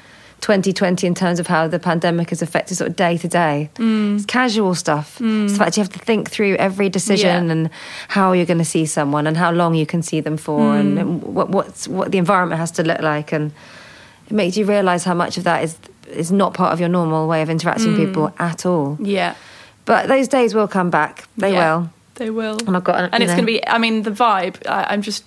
2020 0.42 1.06
in 1.08 1.14
terms 1.16 1.40
of 1.40 1.48
how 1.48 1.68
the 1.68 1.80
pandemic 1.80 2.30
has 2.30 2.42
affected 2.42 2.76
sort 2.76 2.90
of 2.90 2.96
day 2.96 3.18
to 3.18 3.28
day. 3.28 3.70
Mm. 3.76 4.16
It's 4.16 4.26
casual 4.26 4.76
stuff. 4.76 5.16
It's 5.16 5.22
mm. 5.22 5.50
the 5.50 5.56
fact 5.56 5.78
you 5.78 5.84
have 5.84 5.92
to 5.94 6.00
think 6.00 6.30
through 6.30 6.56
every 6.56 6.90
decision 6.90 7.46
Yeah. 7.46 7.52
and 7.52 7.70
how 8.08 8.32
you're 8.34 8.46
going 8.46 8.58
to 8.60 8.66
see 8.66 8.86
someone 8.86 9.28
and 9.28 9.36
how 9.38 9.52
long 9.52 9.76
you 9.76 9.86
can 9.86 10.02
see 10.02 10.22
them 10.22 10.38
for 10.38 10.60
mm. 10.60 10.80
and, 10.80 11.00
and 11.00 11.24
what 11.24 11.50
what's, 11.50 11.88
what 11.88 12.12
the 12.12 12.18
environment 12.18 12.60
has 12.60 12.72
to 12.72 12.84
look 12.84 13.02
like 13.02 13.32
and 13.34 13.52
it 14.28 14.34
makes 14.34 14.56
you 14.58 14.66
realise 14.66 15.04
how 15.04 15.14
much 15.14 15.38
of 15.38 15.44
that 15.44 15.64
is 15.64 15.78
is 16.08 16.32
not 16.32 16.54
part 16.54 16.74
of 16.74 16.80
your 16.80 16.90
normal 16.90 17.28
way 17.28 17.42
of 17.42 17.50
interacting 17.50 17.92
with 17.98 18.08
people 18.08 18.34
at 18.40 18.66
all. 18.66 18.98
yeah 19.02 19.36
But 19.86 20.08
those 20.08 20.28
days 20.28 20.54
will 20.56 20.68
come 20.68 20.90
back. 20.90 21.28
They 21.38 21.54
Yeah, 21.54 21.78
will. 21.78 21.90
they 22.16 22.30
will 22.32 22.58
And 22.68 22.76
I've 22.76 22.84
got 22.84 22.96
an- 23.04 23.10
and 23.14 23.22
it's 23.24 23.32
going 23.34 23.46
to 23.46 23.52
be 23.54 23.66
i 23.68 23.78
mean 23.78 24.04
the 24.04 24.12
vibe 24.12 24.56
I, 24.68 24.86
i'm 24.94 25.02
just 25.02 25.24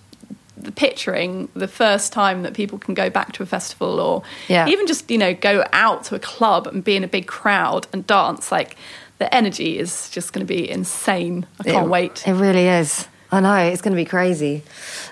picturing 0.74 1.48
the 1.54 1.68
first 1.68 2.12
time 2.12 2.42
that 2.42 2.54
people 2.54 2.78
can 2.78 2.94
go 2.94 3.08
back 3.10 3.32
to 3.32 3.42
a 3.42 3.46
festival 3.46 3.98
or 4.00 4.22
Yeah. 4.48 4.68
even 4.68 4.86
just 4.86 5.10
you 5.10 5.18
know 5.18 5.34
go 5.34 5.64
out 5.72 6.04
to 6.04 6.14
a 6.14 6.18
club 6.18 6.66
and 6.66 6.84
be 6.84 6.94
in 6.96 7.04
a 7.04 7.08
big 7.08 7.26
crowd 7.26 7.86
and 7.92 8.06
dance 8.06 8.52
like 8.52 8.76
the 9.18 9.32
energy 9.34 9.78
is 9.78 10.10
just 10.10 10.32
going 10.32 10.46
to 10.46 10.52
be 10.54 10.68
insane 10.68 11.46
i 11.60 11.64
can't 11.64 11.86
It- 11.86 11.90
wait 11.90 12.22
It 12.26 12.34
really 12.34 12.66
is. 12.68 13.06
I 13.34 13.40
know 13.40 13.54
it's 13.56 13.80
going 13.80 13.92
to 13.96 13.96
be 13.96 14.04
crazy. 14.04 14.62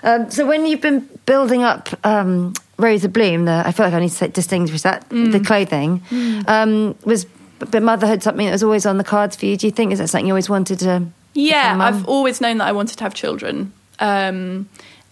Um, 0.03 0.29
so 0.29 0.45
when 0.45 0.67
you've 0.67 0.79
been 0.79 1.09
building 1.25 1.63
up 1.63 1.89
um, 2.05 2.53
Rose 2.77 3.03
of 3.03 3.11
Bloom, 3.13 3.45
the, 3.45 3.63
I 3.65 3.71
feel 3.71 3.83
like 3.87 3.95
I 3.95 3.99
need 3.99 4.11
to 4.11 4.27
distinguish 4.27 4.83
that 4.83 5.09
Mm. 5.09 5.31
the 5.31 5.39
clothing 5.39 6.03
um, 6.47 6.95
was. 7.03 7.25
But 7.57 7.81
motherhood 7.81 8.21
something 8.21 8.45
that 8.45 8.51
was 8.51 8.61
always 8.61 8.85
on 8.85 8.99
the 8.99 9.03
cards 9.03 9.35
for 9.35 9.47
you. 9.47 9.57
Do 9.57 9.65
you 9.65 9.71
think 9.71 9.91
is 9.91 9.97
that 9.97 10.07
something 10.09 10.27
you 10.27 10.33
always 10.33 10.49
wanted 10.51 10.77
to? 10.79 11.03
Yeah, 11.33 11.73
become 11.73 11.81
a 11.81 11.83
mum? 11.91 11.93
I've 12.01 12.07
always 12.07 12.41
known 12.41 12.59
that 12.59 12.67
I 12.67 12.73
wanted 12.73 12.97
to 12.99 13.03
have 13.05 13.15
children. 13.15 13.73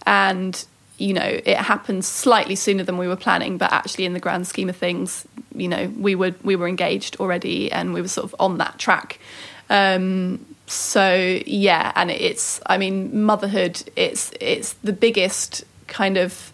And, 0.06 0.64
you 0.98 1.12
know, 1.14 1.40
it 1.44 1.56
happened 1.56 2.04
slightly 2.04 2.56
sooner 2.56 2.82
than 2.82 2.98
we 2.98 3.08
were 3.08 3.16
planning, 3.16 3.58
but 3.58 3.72
actually 3.72 4.04
in 4.04 4.12
the 4.12 4.20
grand 4.20 4.46
scheme 4.46 4.68
of 4.68 4.76
things, 4.76 5.26
you 5.54 5.68
know, 5.68 5.92
we 5.98 6.14
were 6.14 6.34
we 6.42 6.56
were 6.56 6.68
engaged 6.68 7.16
already 7.20 7.70
and 7.72 7.92
we 7.94 8.00
were 8.02 8.08
sort 8.08 8.24
of 8.24 8.34
on 8.38 8.58
that 8.58 8.78
track. 8.78 9.18
Um, 9.68 10.44
so 10.66 11.40
yeah, 11.46 11.92
and 11.96 12.10
it's 12.10 12.60
I 12.66 12.78
mean, 12.78 13.24
motherhood 13.24 13.82
it's 13.96 14.30
it's 14.40 14.74
the 14.84 14.92
biggest 14.92 15.64
kind 15.86 16.16
of 16.16 16.52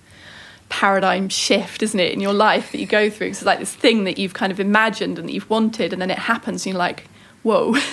paradigm 0.68 1.28
shift, 1.28 1.82
isn't 1.82 2.00
it, 2.00 2.12
in 2.12 2.20
your 2.20 2.32
life 2.32 2.72
that 2.72 2.78
you 2.80 2.86
go 2.86 3.08
through? 3.10 3.28
'Cause 3.28 3.38
it's 3.38 3.46
like 3.46 3.58
this 3.60 3.72
thing 3.74 4.04
that 4.04 4.18
you've 4.18 4.34
kind 4.34 4.50
of 4.50 4.58
imagined 4.58 5.18
and 5.18 5.28
that 5.28 5.32
you've 5.32 5.48
wanted, 5.50 5.92
and 5.92 6.00
then 6.02 6.10
it 6.10 6.18
happens, 6.18 6.64
and 6.66 6.72
you're 6.72 6.78
like, 6.78 7.04
whoa. 7.42 7.74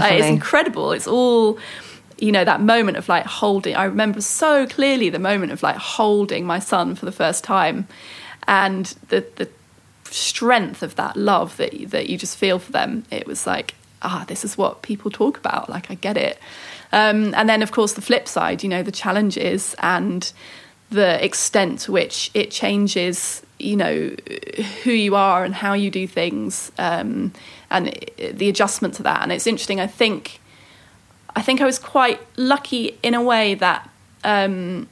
Like, 0.00 0.12
it's 0.14 0.26
incredible. 0.28 0.92
It's 0.92 1.06
all, 1.06 1.58
you 2.20 2.32
know, 2.32 2.44
that 2.44 2.60
moment 2.60 2.96
of 2.96 3.08
like 3.08 3.26
holding. 3.26 3.74
I 3.74 3.84
remember 3.84 4.20
so 4.20 4.66
clearly 4.66 5.10
the 5.10 5.18
moment 5.18 5.52
of 5.52 5.62
like 5.62 5.76
holding 5.76 6.44
my 6.44 6.58
son 6.58 6.94
for 6.94 7.06
the 7.06 7.12
first 7.12 7.44
time, 7.44 7.88
and 8.46 8.86
the 9.08 9.24
the 9.36 9.48
strength 10.04 10.82
of 10.82 10.96
that 10.96 11.16
love 11.16 11.56
that 11.56 11.90
that 11.90 12.08
you 12.08 12.18
just 12.18 12.36
feel 12.36 12.58
for 12.58 12.72
them. 12.72 13.04
It 13.10 13.26
was 13.26 13.46
like, 13.46 13.74
ah, 14.02 14.24
this 14.28 14.44
is 14.44 14.58
what 14.58 14.82
people 14.82 15.10
talk 15.10 15.38
about. 15.38 15.68
Like 15.68 15.90
I 15.90 15.94
get 15.94 16.16
it. 16.16 16.38
Um, 16.92 17.34
and 17.34 17.48
then 17.48 17.62
of 17.62 17.72
course 17.72 17.94
the 17.94 18.02
flip 18.02 18.28
side, 18.28 18.62
you 18.62 18.68
know, 18.68 18.82
the 18.82 18.92
challenges 18.92 19.74
and 19.78 20.30
the 20.90 21.24
extent 21.24 21.80
to 21.80 21.92
which 21.92 22.30
it 22.34 22.50
changes 22.50 23.42
you 23.60 23.76
know 23.76 24.10
who 24.82 24.90
you 24.90 25.14
are 25.14 25.44
and 25.44 25.54
how 25.54 25.74
you 25.74 25.90
do 25.90 26.06
things 26.06 26.72
um, 26.78 27.32
and 27.70 27.94
the 28.32 28.48
adjustment 28.48 28.94
to 28.94 29.02
that 29.02 29.22
and 29.22 29.30
it's 29.30 29.46
interesting 29.46 29.80
i 29.80 29.86
think 29.86 30.39
i 31.36 31.42
think 31.42 31.60
i 31.60 31.64
was 31.64 31.78
quite 31.78 32.20
lucky 32.36 32.98
in 33.02 33.14
a 33.14 33.22
way 33.22 33.54
that 33.54 33.88
um, 34.24 34.88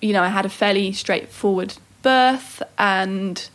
you 0.00 0.12
know 0.12 0.22
i 0.22 0.28
had 0.28 0.44
a 0.44 0.48
fairly 0.48 0.92
straightforward 0.92 1.74
birth 2.02 2.62
and 2.78 3.48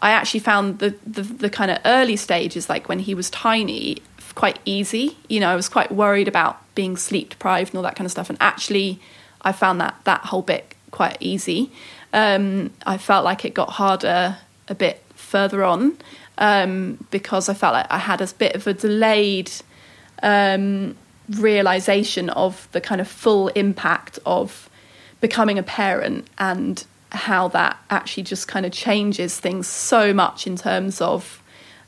i 0.00 0.10
actually 0.10 0.40
found 0.40 0.78
the, 0.78 0.94
the, 1.06 1.22
the 1.22 1.50
kind 1.50 1.70
of 1.70 1.78
early 1.84 2.16
stages 2.16 2.68
like 2.68 2.88
when 2.88 3.00
he 3.00 3.14
was 3.14 3.30
tiny 3.30 4.02
quite 4.36 4.60
easy. 4.64 5.16
You 5.28 5.40
know 5.40 5.48
i 5.48 5.56
was 5.56 5.68
quite 5.68 5.90
worried 5.90 6.28
about 6.28 6.62
being 6.76 6.96
sleep 6.96 7.30
deprived 7.30 7.70
and 7.70 7.78
all 7.78 7.82
that 7.82 7.96
kind 7.96 8.06
of 8.06 8.12
stuff. 8.12 8.30
And 8.30 8.38
actually 8.40 9.00
i 9.42 9.50
found 9.50 9.80
that 9.80 9.96
that 10.04 10.26
whole 10.26 10.42
bit 10.42 10.76
quite 10.92 11.16
easy. 11.18 11.72
Um, 12.12 12.70
i 12.86 12.96
felt 12.96 13.24
like 13.24 13.44
it 13.44 13.54
got 13.54 13.70
harder 13.70 14.38
a 14.68 14.74
bit 14.74 15.02
further 15.14 15.64
on 15.64 15.98
um, 16.38 17.04
because 17.10 17.48
i 17.48 17.54
felt 17.54 17.72
like 17.72 17.86
i 17.90 17.98
had 17.98 18.20
a 18.20 18.28
bit 18.38 18.54
of 18.54 18.66
a 18.66 18.74
delayed 18.74 19.50
um, 20.22 20.96
realization 21.30 22.30
of 22.30 22.68
the 22.72 22.80
kind 22.80 23.00
of 23.00 23.08
full 23.08 23.48
impact 23.48 24.18
of 24.24 24.70
becoming 25.20 25.58
a 25.58 25.62
parent 25.62 26.26
and 26.38 26.84
how 27.12 27.48
that 27.48 27.78
actually 27.90 28.22
just 28.22 28.48
kind 28.48 28.66
of 28.66 28.72
changes 28.72 29.38
things 29.38 29.66
so 29.66 30.12
much 30.12 30.46
in 30.46 30.56
terms 30.56 31.00
of 31.00 31.42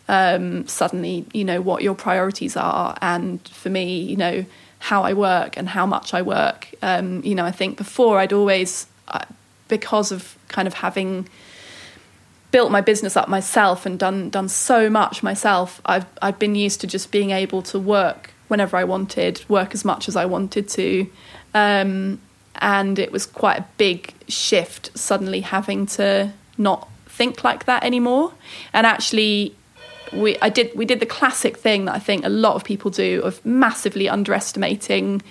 um, 0.09 0.66
suddenly, 0.66 1.26
you 1.32 1.45
know, 1.45 1.61
what 1.61 1.82
your 1.82 1.95
priorities 1.95 2.57
are. 2.57 2.97
And 3.03 3.47
for 3.49 3.68
me, 3.68 4.01
you 4.01 4.16
know, 4.16 4.45
how 4.78 5.03
I 5.03 5.12
work 5.12 5.57
and 5.57 5.68
how 5.68 5.86
much 5.86 6.14
I 6.14 6.22
work. 6.22 6.68
Um, 6.82 7.22
you 7.24 7.34
know, 7.34 7.45
I 7.45 7.51
think 7.51 7.76
before 7.76 8.18
I'd 8.18 8.32
always, 8.32 8.86
uh, 9.09 9.24
because 9.68 10.11
of 10.11 10.36
kind 10.49 10.66
of 10.66 10.74
having 10.74 11.28
built 12.51 12.70
my 12.70 12.80
business 12.80 13.16
up 13.16 13.28
myself 13.28 13.84
and 13.84 13.99
done 13.99 14.30
done 14.30 14.49
so 14.49 14.89
much 14.89 15.22
myself, 15.22 15.82
I've 15.84 16.07
I've 16.22 16.39
been 16.39 16.55
used 16.55 16.80
to 16.80 16.86
just 16.86 17.11
being 17.11 17.30
able 17.30 17.61
to 17.62 17.78
work 17.78 18.32
whenever 18.49 18.76
I 18.76 18.84
wanted, 18.84 19.44
work 19.49 19.74
as 19.74 19.84
much 19.84 20.09
as 20.09 20.16
I 20.16 20.24
wanted 20.26 20.68
to. 20.70 21.11
Um, 21.55 22.20
and 22.57 22.99
it 22.99 23.12
was 23.12 23.26
quite 23.26 23.59
a 23.59 23.64
big 23.76 24.12
shift 24.26 24.96
suddenly 24.99 25.40
having 25.40 25.86
to 25.86 26.32
not 26.57 26.88
think 27.07 27.44
like 27.44 27.66
that 27.66 27.84
anymore. 27.84 28.32
And 28.72 28.86
actually 28.86 29.55
we 30.12 30.38
I 30.40 30.49
did 30.49 30.74
we 30.74 30.84
did 30.84 31.01
the 31.01 31.07
classic 31.07 31.57
thing 31.57 31.84
that 31.84 31.94
I 31.94 31.99
think 31.99 32.24
a 32.24 32.28
lot 32.28 32.55
of 32.55 32.64
people 32.64 32.90
do 32.90 33.20
of 33.22 33.44
massively 33.44 34.09
underestimating 34.09 35.22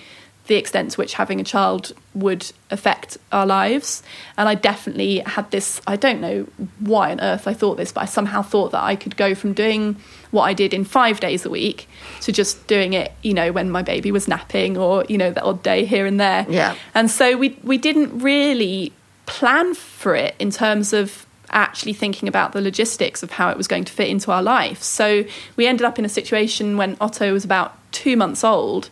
the 0.47 0.55
extent 0.55 0.91
to 0.91 0.97
which 0.97 1.15
having 1.15 1.41
a 1.41 1.43
child 1.43 1.91
would 2.13 2.49
affect 2.71 3.17
our 3.33 3.45
lives. 3.45 4.01
And 4.37 4.47
I 4.47 4.55
definitely 4.55 5.19
had 5.19 5.49
this 5.51 5.81
I 5.87 5.95
don't 5.95 6.21
know 6.21 6.47
why 6.79 7.11
on 7.11 7.19
earth 7.19 7.47
I 7.47 7.53
thought 7.53 7.77
this, 7.77 7.91
but 7.91 8.01
I 8.01 8.05
somehow 8.05 8.41
thought 8.41 8.71
that 8.71 8.83
I 8.83 8.95
could 8.95 9.17
go 9.17 9.35
from 9.35 9.53
doing 9.53 9.97
what 10.31 10.43
I 10.43 10.53
did 10.53 10.73
in 10.73 10.83
five 10.83 11.19
days 11.19 11.45
a 11.45 11.49
week 11.49 11.87
to 12.21 12.31
just 12.31 12.67
doing 12.67 12.93
it, 12.93 13.11
you 13.21 13.33
know, 13.33 13.51
when 13.51 13.69
my 13.69 13.81
baby 13.81 14.11
was 14.11 14.27
napping 14.27 14.77
or, 14.77 15.05
you 15.07 15.17
know, 15.17 15.31
the 15.31 15.41
odd 15.41 15.63
day 15.63 15.85
here 15.85 16.05
and 16.05 16.19
there. 16.19 16.45
Yeah. 16.49 16.75
And 16.93 17.09
so 17.09 17.37
we 17.37 17.57
we 17.63 17.77
didn't 17.77 18.19
really 18.19 18.93
plan 19.25 19.73
for 19.75 20.15
it 20.15 20.35
in 20.39 20.51
terms 20.51 20.93
of 20.93 21.25
actually 21.49 21.93
thinking 21.93 22.27
about 22.27 22.51
the 22.51 22.61
logistics 22.61 23.23
of 23.23 23.31
how 23.31 23.49
it 23.49 23.57
was 23.57 23.67
going 23.67 23.85
to 23.85 23.93
fit 23.93 24.09
into 24.09 24.31
our 24.31 24.43
life. 24.43 24.81
So 24.81 25.23
we 25.55 25.67
ended 25.67 25.85
up 25.85 25.97
in 25.97 26.05
a 26.05 26.09
situation 26.09 26.77
when 26.77 26.97
Otto 26.99 27.31
was 27.31 27.45
about 27.45 27.77
two 27.91 28.17
months 28.17 28.43
old, 28.43 28.89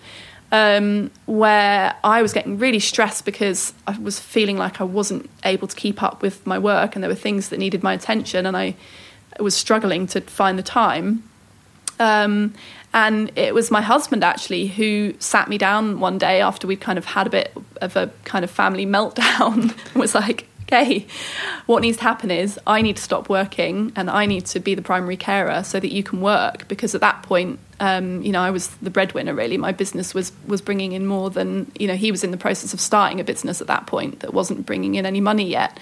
um, 0.51 1.11
where 1.25 1.95
I 2.03 2.21
was 2.21 2.31
getting 2.31 2.57
really 2.57 2.79
stressed 2.79 3.25
because 3.25 3.73
I 3.87 3.97
was 3.97 4.19
feeling 4.19 4.57
like 4.57 4.79
I 4.79 4.85
wasn't 4.85 5.29
able 5.43 5.67
to 5.67 5.75
keep 5.75 6.01
up 6.01 6.21
with 6.21 6.45
my 6.45 6.57
work 6.57 6.95
and 6.95 7.03
there 7.03 7.09
were 7.09 7.15
things 7.15 7.49
that 7.49 7.59
needed 7.59 7.83
my 7.83 7.93
attention 7.93 8.45
and 8.45 8.55
I 8.55 8.75
was 9.39 9.55
struggling 9.55 10.07
to 10.07 10.21
find 10.21 10.57
the 10.57 10.63
time. 10.63 11.23
Um, 11.99 12.53
and 12.93 13.31
it 13.37 13.53
was 13.53 13.71
my 13.71 13.81
husband 13.81 14.23
actually 14.23 14.67
who 14.67 15.13
sat 15.19 15.49
me 15.49 15.57
down 15.57 15.99
one 15.99 16.17
day 16.17 16.41
after 16.41 16.65
we'd 16.65 16.81
kind 16.81 16.97
of 16.97 17.05
had 17.05 17.27
a 17.27 17.29
bit 17.29 17.53
of 17.81 17.95
a 17.95 18.09
kind 18.23 18.45
of 18.45 18.51
family 18.51 18.85
meltdown 18.97 19.75
and 19.93 19.95
was 19.95 20.15
like, 20.15 20.47
okay, 20.63 21.05
what 21.65 21.81
needs 21.81 21.97
to 21.97 22.03
happen 22.03 22.31
is 22.31 22.59
I 22.65 22.81
need 22.81 22.95
to 22.97 23.03
stop 23.03 23.29
working 23.29 23.91
and 23.95 24.09
I 24.09 24.25
need 24.25 24.45
to 24.47 24.59
be 24.59 24.75
the 24.75 24.81
primary 24.81 25.17
carer 25.17 25.63
so 25.63 25.79
that 25.79 25.91
you 25.91 26.03
can 26.03 26.21
work 26.21 26.67
because 26.67 26.95
at 26.95 27.01
that 27.01 27.21
point 27.23 27.59
um, 27.79 28.21
you 28.21 28.31
know, 28.31 28.41
I 28.41 28.51
was 28.51 28.67
the 28.77 28.89
breadwinner. 28.89 29.33
Really, 29.33 29.57
my 29.57 29.71
business 29.71 30.13
was 30.13 30.31
was 30.47 30.61
bringing 30.61 30.93
in 30.93 31.05
more 31.05 31.29
than 31.29 31.71
you 31.77 31.87
know. 31.87 31.95
He 31.95 32.11
was 32.11 32.23
in 32.23 32.31
the 32.31 32.37
process 32.37 32.73
of 32.73 32.79
starting 32.79 33.19
a 33.19 33.23
business 33.23 33.59
at 33.59 33.67
that 33.67 33.85
point 33.85 34.21
that 34.21 34.33
wasn't 34.33 34.65
bringing 34.65 34.95
in 34.95 35.05
any 35.05 35.19
money 35.21 35.49
yet. 35.49 35.77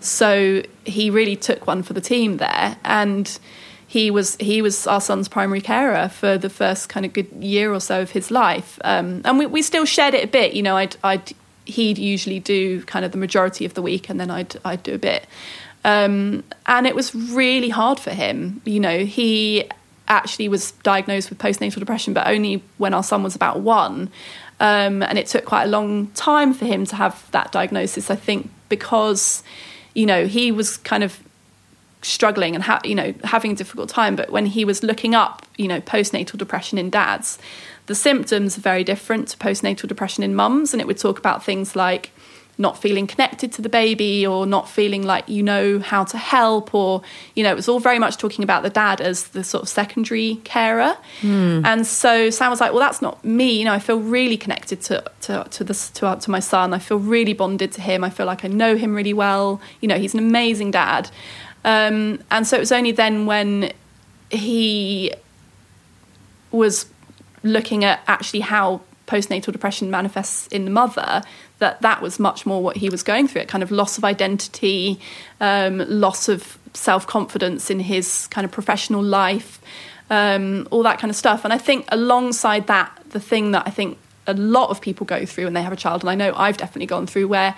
So 0.00 0.62
he 0.84 1.10
really 1.10 1.36
took 1.36 1.66
one 1.66 1.82
for 1.82 1.94
the 1.94 2.00
team 2.00 2.36
there, 2.36 2.76
and 2.84 3.38
he 3.88 4.10
was 4.10 4.36
he 4.36 4.62
was 4.62 4.86
our 4.86 5.00
son's 5.00 5.28
primary 5.28 5.60
carer 5.60 6.08
for 6.08 6.38
the 6.38 6.48
first 6.48 6.88
kind 6.88 7.04
of 7.04 7.12
good 7.12 7.30
year 7.32 7.74
or 7.74 7.80
so 7.80 8.02
of 8.02 8.12
his 8.12 8.30
life, 8.30 8.78
um, 8.84 9.22
and 9.24 9.38
we, 9.38 9.46
we 9.46 9.62
still 9.62 9.84
shared 9.84 10.14
it 10.14 10.24
a 10.24 10.28
bit. 10.28 10.54
You 10.54 10.62
know, 10.62 10.76
I'd, 10.76 10.96
I'd 11.02 11.32
he'd 11.64 11.98
usually 11.98 12.38
do 12.38 12.82
kind 12.84 13.04
of 13.04 13.12
the 13.12 13.18
majority 13.18 13.64
of 13.64 13.74
the 13.74 13.82
week, 13.82 14.08
and 14.08 14.20
then 14.20 14.30
I'd 14.30 14.56
I'd 14.64 14.82
do 14.84 14.94
a 14.94 14.98
bit. 14.98 15.26
Um, 15.84 16.44
and 16.66 16.86
it 16.86 16.94
was 16.94 17.12
really 17.12 17.68
hard 17.68 17.98
for 17.98 18.10
him. 18.10 18.62
You 18.64 18.78
know, 18.78 19.04
he 19.04 19.68
actually 20.12 20.48
was 20.48 20.72
diagnosed 20.82 21.30
with 21.30 21.38
postnatal 21.38 21.78
depression, 21.78 22.14
but 22.14 22.26
only 22.26 22.62
when 22.78 22.94
our 22.94 23.02
son 23.02 23.22
was 23.22 23.34
about 23.34 23.60
one. 23.60 24.10
Um, 24.60 25.02
and 25.02 25.18
it 25.18 25.26
took 25.26 25.44
quite 25.44 25.64
a 25.64 25.68
long 25.68 26.08
time 26.08 26.54
for 26.54 26.64
him 26.64 26.86
to 26.86 26.96
have 26.96 27.28
that 27.32 27.50
diagnosis, 27.50 28.10
I 28.10 28.16
think, 28.16 28.50
because, 28.68 29.42
you 29.94 30.06
know, 30.06 30.26
he 30.26 30.52
was 30.52 30.76
kind 30.76 31.02
of 31.02 31.20
struggling 32.02 32.54
and 32.54 32.64
ha- 32.64 32.80
you 32.84 32.96
know 32.96 33.14
having 33.22 33.52
a 33.52 33.54
difficult 33.54 33.88
time 33.88 34.16
but 34.16 34.28
when 34.30 34.44
he 34.44 34.64
was 34.64 34.82
looking 34.82 35.14
up 35.14 35.46
you 35.56 35.68
know 35.68 35.80
postnatal 35.80 36.36
depression 36.36 36.76
in 36.76 36.90
dads 36.90 37.38
the 37.86 37.94
symptoms 37.94 38.58
are 38.58 38.60
very 38.60 38.82
different 38.82 39.28
to 39.28 39.36
postnatal 39.36 39.86
depression 39.86 40.24
in 40.24 40.34
mums 40.34 40.74
and 40.74 40.80
it 40.80 40.86
would 40.88 40.98
talk 40.98 41.16
about 41.16 41.44
things 41.44 41.76
like 41.76 42.10
not 42.58 42.80
feeling 42.80 43.06
connected 43.06 43.50
to 43.52 43.62
the 43.62 43.68
baby 43.68 44.26
or 44.26 44.46
not 44.46 44.68
feeling 44.68 45.02
like 45.02 45.28
you 45.28 45.42
know 45.42 45.78
how 45.78 46.04
to 46.04 46.18
help 46.18 46.74
or 46.74 47.02
you 47.34 47.42
know 47.42 47.50
it 47.50 47.56
was 47.56 47.68
all 47.68 47.80
very 47.80 47.98
much 47.98 48.18
talking 48.18 48.42
about 48.42 48.62
the 48.62 48.70
dad 48.70 49.00
as 49.00 49.28
the 49.28 49.42
sort 49.42 49.62
of 49.62 49.68
secondary 49.68 50.36
carer. 50.44 50.96
Mm. 51.20 51.64
and 51.64 51.86
so 51.86 52.30
sam 52.30 52.50
was 52.50 52.60
like 52.60 52.72
well 52.72 52.80
that's 52.80 53.02
not 53.02 53.24
me. 53.24 53.58
You 53.58 53.64
know 53.64 53.72
i 53.72 53.78
feel 53.78 54.00
really 54.00 54.36
connected 54.36 54.80
to 54.82 55.02
to 55.22 55.46
to 55.50 55.64
this 55.64 55.90
to, 55.90 56.16
to 56.20 56.30
my 56.30 56.40
son. 56.40 56.74
I 56.74 56.78
feel 56.78 56.98
really 56.98 57.32
bonded 57.32 57.72
to 57.72 57.80
him. 57.80 58.04
I 58.04 58.10
feel 58.10 58.26
like 58.26 58.44
i 58.44 58.48
know 58.48 58.76
him 58.76 58.94
really 58.94 59.14
well. 59.14 59.60
You 59.80 59.88
know 59.88 59.98
he's 59.98 60.14
an 60.14 60.20
amazing 60.20 60.70
dad. 60.70 61.10
Um, 61.64 62.20
and 62.30 62.46
so 62.46 62.56
it 62.56 62.60
was 62.60 62.72
only 62.72 62.90
then 62.90 63.24
when 63.26 63.72
he 64.30 65.12
was 66.50 66.86
looking 67.42 67.84
at 67.84 68.00
actually 68.06 68.40
how 68.40 68.80
postnatal 69.06 69.52
depression 69.52 69.90
manifests 69.90 70.46
in 70.48 70.64
the 70.64 70.70
mother 70.70 71.22
that 71.62 71.80
that 71.80 72.02
was 72.02 72.18
much 72.18 72.44
more 72.44 72.60
what 72.60 72.76
he 72.76 72.90
was 72.90 73.02
going 73.02 73.28
through 73.28 73.40
it 73.40 73.48
kind 73.48 73.62
of 73.62 73.70
loss 73.70 73.96
of 73.96 74.04
identity 74.04 74.98
um, 75.40 75.78
loss 75.88 76.28
of 76.28 76.58
self-confidence 76.74 77.70
in 77.70 77.80
his 77.80 78.26
kind 78.28 78.44
of 78.44 78.50
professional 78.50 79.02
life 79.02 79.60
um, 80.10 80.68
all 80.70 80.82
that 80.82 80.98
kind 80.98 81.10
of 81.10 81.16
stuff. 81.16 81.44
And 81.44 81.52
i 81.52 81.58
think 81.58 81.86
alongside 81.88 82.66
that 82.66 82.90
the 83.10 83.20
thing 83.20 83.52
that 83.52 83.66
i 83.66 83.70
think 83.70 83.96
a 84.26 84.34
lot 84.34 84.70
of 84.70 84.80
people 84.80 85.06
go 85.06 85.24
through 85.24 85.44
when 85.44 85.54
they 85.54 85.62
have 85.62 85.72
a 85.72 85.76
child 85.84 86.02
and 86.02 86.10
i 86.10 86.14
know 86.14 86.32
i've 86.36 86.56
definitely 86.56 86.86
gone 86.86 87.06
through 87.06 87.28
where 87.28 87.54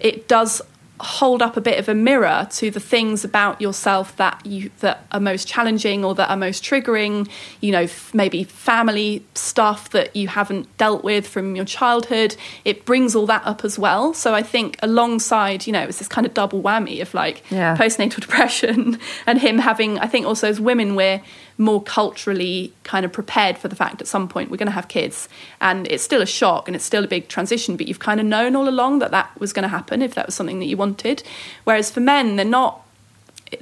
it 0.00 0.28
does 0.28 0.62
hold 1.02 1.42
up 1.42 1.56
a 1.56 1.60
bit 1.60 1.78
of 1.78 1.88
a 1.88 1.94
mirror 1.94 2.46
to 2.50 2.70
the 2.70 2.78
things 2.78 3.24
about 3.24 3.60
yourself 3.60 4.16
that 4.16 4.44
you 4.46 4.70
that 4.80 5.04
are 5.10 5.18
most 5.18 5.48
challenging 5.48 6.04
or 6.04 6.14
that 6.14 6.30
are 6.30 6.36
most 6.36 6.62
triggering 6.62 7.28
you 7.60 7.72
know 7.72 7.82
f- 7.82 8.14
maybe 8.14 8.44
family 8.44 9.24
stuff 9.34 9.90
that 9.90 10.14
you 10.14 10.28
haven't 10.28 10.74
dealt 10.76 11.02
with 11.02 11.26
from 11.26 11.56
your 11.56 11.64
childhood 11.64 12.36
it 12.64 12.84
brings 12.84 13.16
all 13.16 13.26
that 13.26 13.44
up 13.44 13.64
as 13.64 13.78
well 13.78 14.14
so 14.14 14.32
i 14.32 14.42
think 14.42 14.76
alongside 14.80 15.66
you 15.66 15.72
know 15.72 15.82
it's 15.82 15.98
this 15.98 16.08
kind 16.08 16.26
of 16.26 16.32
double 16.34 16.62
whammy 16.62 17.02
of 17.02 17.12
like 17.14 17.42
yeah. 17.50 17.76
postnatal 17.76 18.20
depression 18.20 18.98
and 19.26 19.40
him 19.40 19.58
having 19.58 19.98
i 19.98 20.06
think 20.06 20.24
also 20.24 20.48
as 20.48 20.60
women 20.60 20.94
we're 20.94 21.20
more 21.58 21.82
culturally 21.82 22.72
kind 22.84 23.04
of 23.04 23.12
prepared 23.12 23.58
for 23.58 23.68
the 23.68 23.76
fact 23.76 24.00
at 24.00 24.06
some 24.06 24.28
point 24.28 24.50
we're 24.50 24.56
going 24.56 24.66
to 24.66 24.72
have 24.72 24.88
kids. 24.88 25.28
And 25.60 25.86
it's 25.88 26.02
still 26.02 26.22
a 26.22 26.26
shock 26.26 26.68
and 26.68 26.74
it's 26.74 26.84
still 26.84 27.04
a 27.04 27.08
big 27.08 27.28
transition 27.28 27.76
but 27.76 27.86
you've 27.86 27.98
kind 27.98 28.20
of 28.20 28.26
known 28.26 28.56
all 28.56 28.68
along 28.68 29.00
that 29.00 29.10
that 29.10 29.38
was 29.38 29.52
going 29.52 29.64
to 29.64 29.68
happen 29.68 30.02
if 30.02 30.14
that 30.14 30.26
was 30.26 30.34
something 30.34 30.58
that 30.60 30.66
you 30.66 30.76
wanted. 30.76 31.22
Whereas 31.64 31.90
for 31.90 32.00
men 32.00 32.36
they're 32.36 32.44
not 32.44 32.86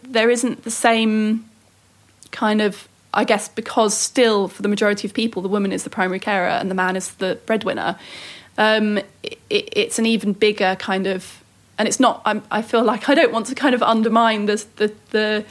there 0.03 0.30
isn't 0.30 0.62
the 0.62 0.70
same 0.70 1.49
kind 2.30 2.61
of 2.61 2.88
I 3.12 3.24
guess 3.24 3.49
because 3.49 3.97
still 3.97 4.47
for 4.47 4.62
the 4.62 4.68
majority 4.68 5.09
of 5.09 5.14
people 5.14 5.43
the 5.43 5.49
woman 5.49 5.72
is 5.72 5.84
the 5.84 5.91
primary 5.91 6.20
carer 6.20 6.49
and 6.49 6.70
the 6.70 6.76
man 6.76 6.97
is 6.97 7.12
the 7.14 7.38
breadwinner. 7.47 7.99
Um, 8.57 8.99
it, 9.22 9.38
it's 9.49 9.99
an 9.99 10.07
even 10.07 10.32
bigger 10.32 10.76
kind 10.76 11.07
of 11.07 11.43
and 11.80 11.88
it's 11.88 11.99
not 11.99 12.20
I'm, 12.26 12.43
i 12.51 12.61
feel 12.62 12.84
like 12.84 13.09
I 13.09 13.14
don't 13.14 13.32
want 13.32 13.47
to 13.47 13.55
kind 13.55 13.74
of 13.74 13.82
undermine 13.82 14.47
the 14.47 14.64
the, 14.76 14.95
the 15.11 15.45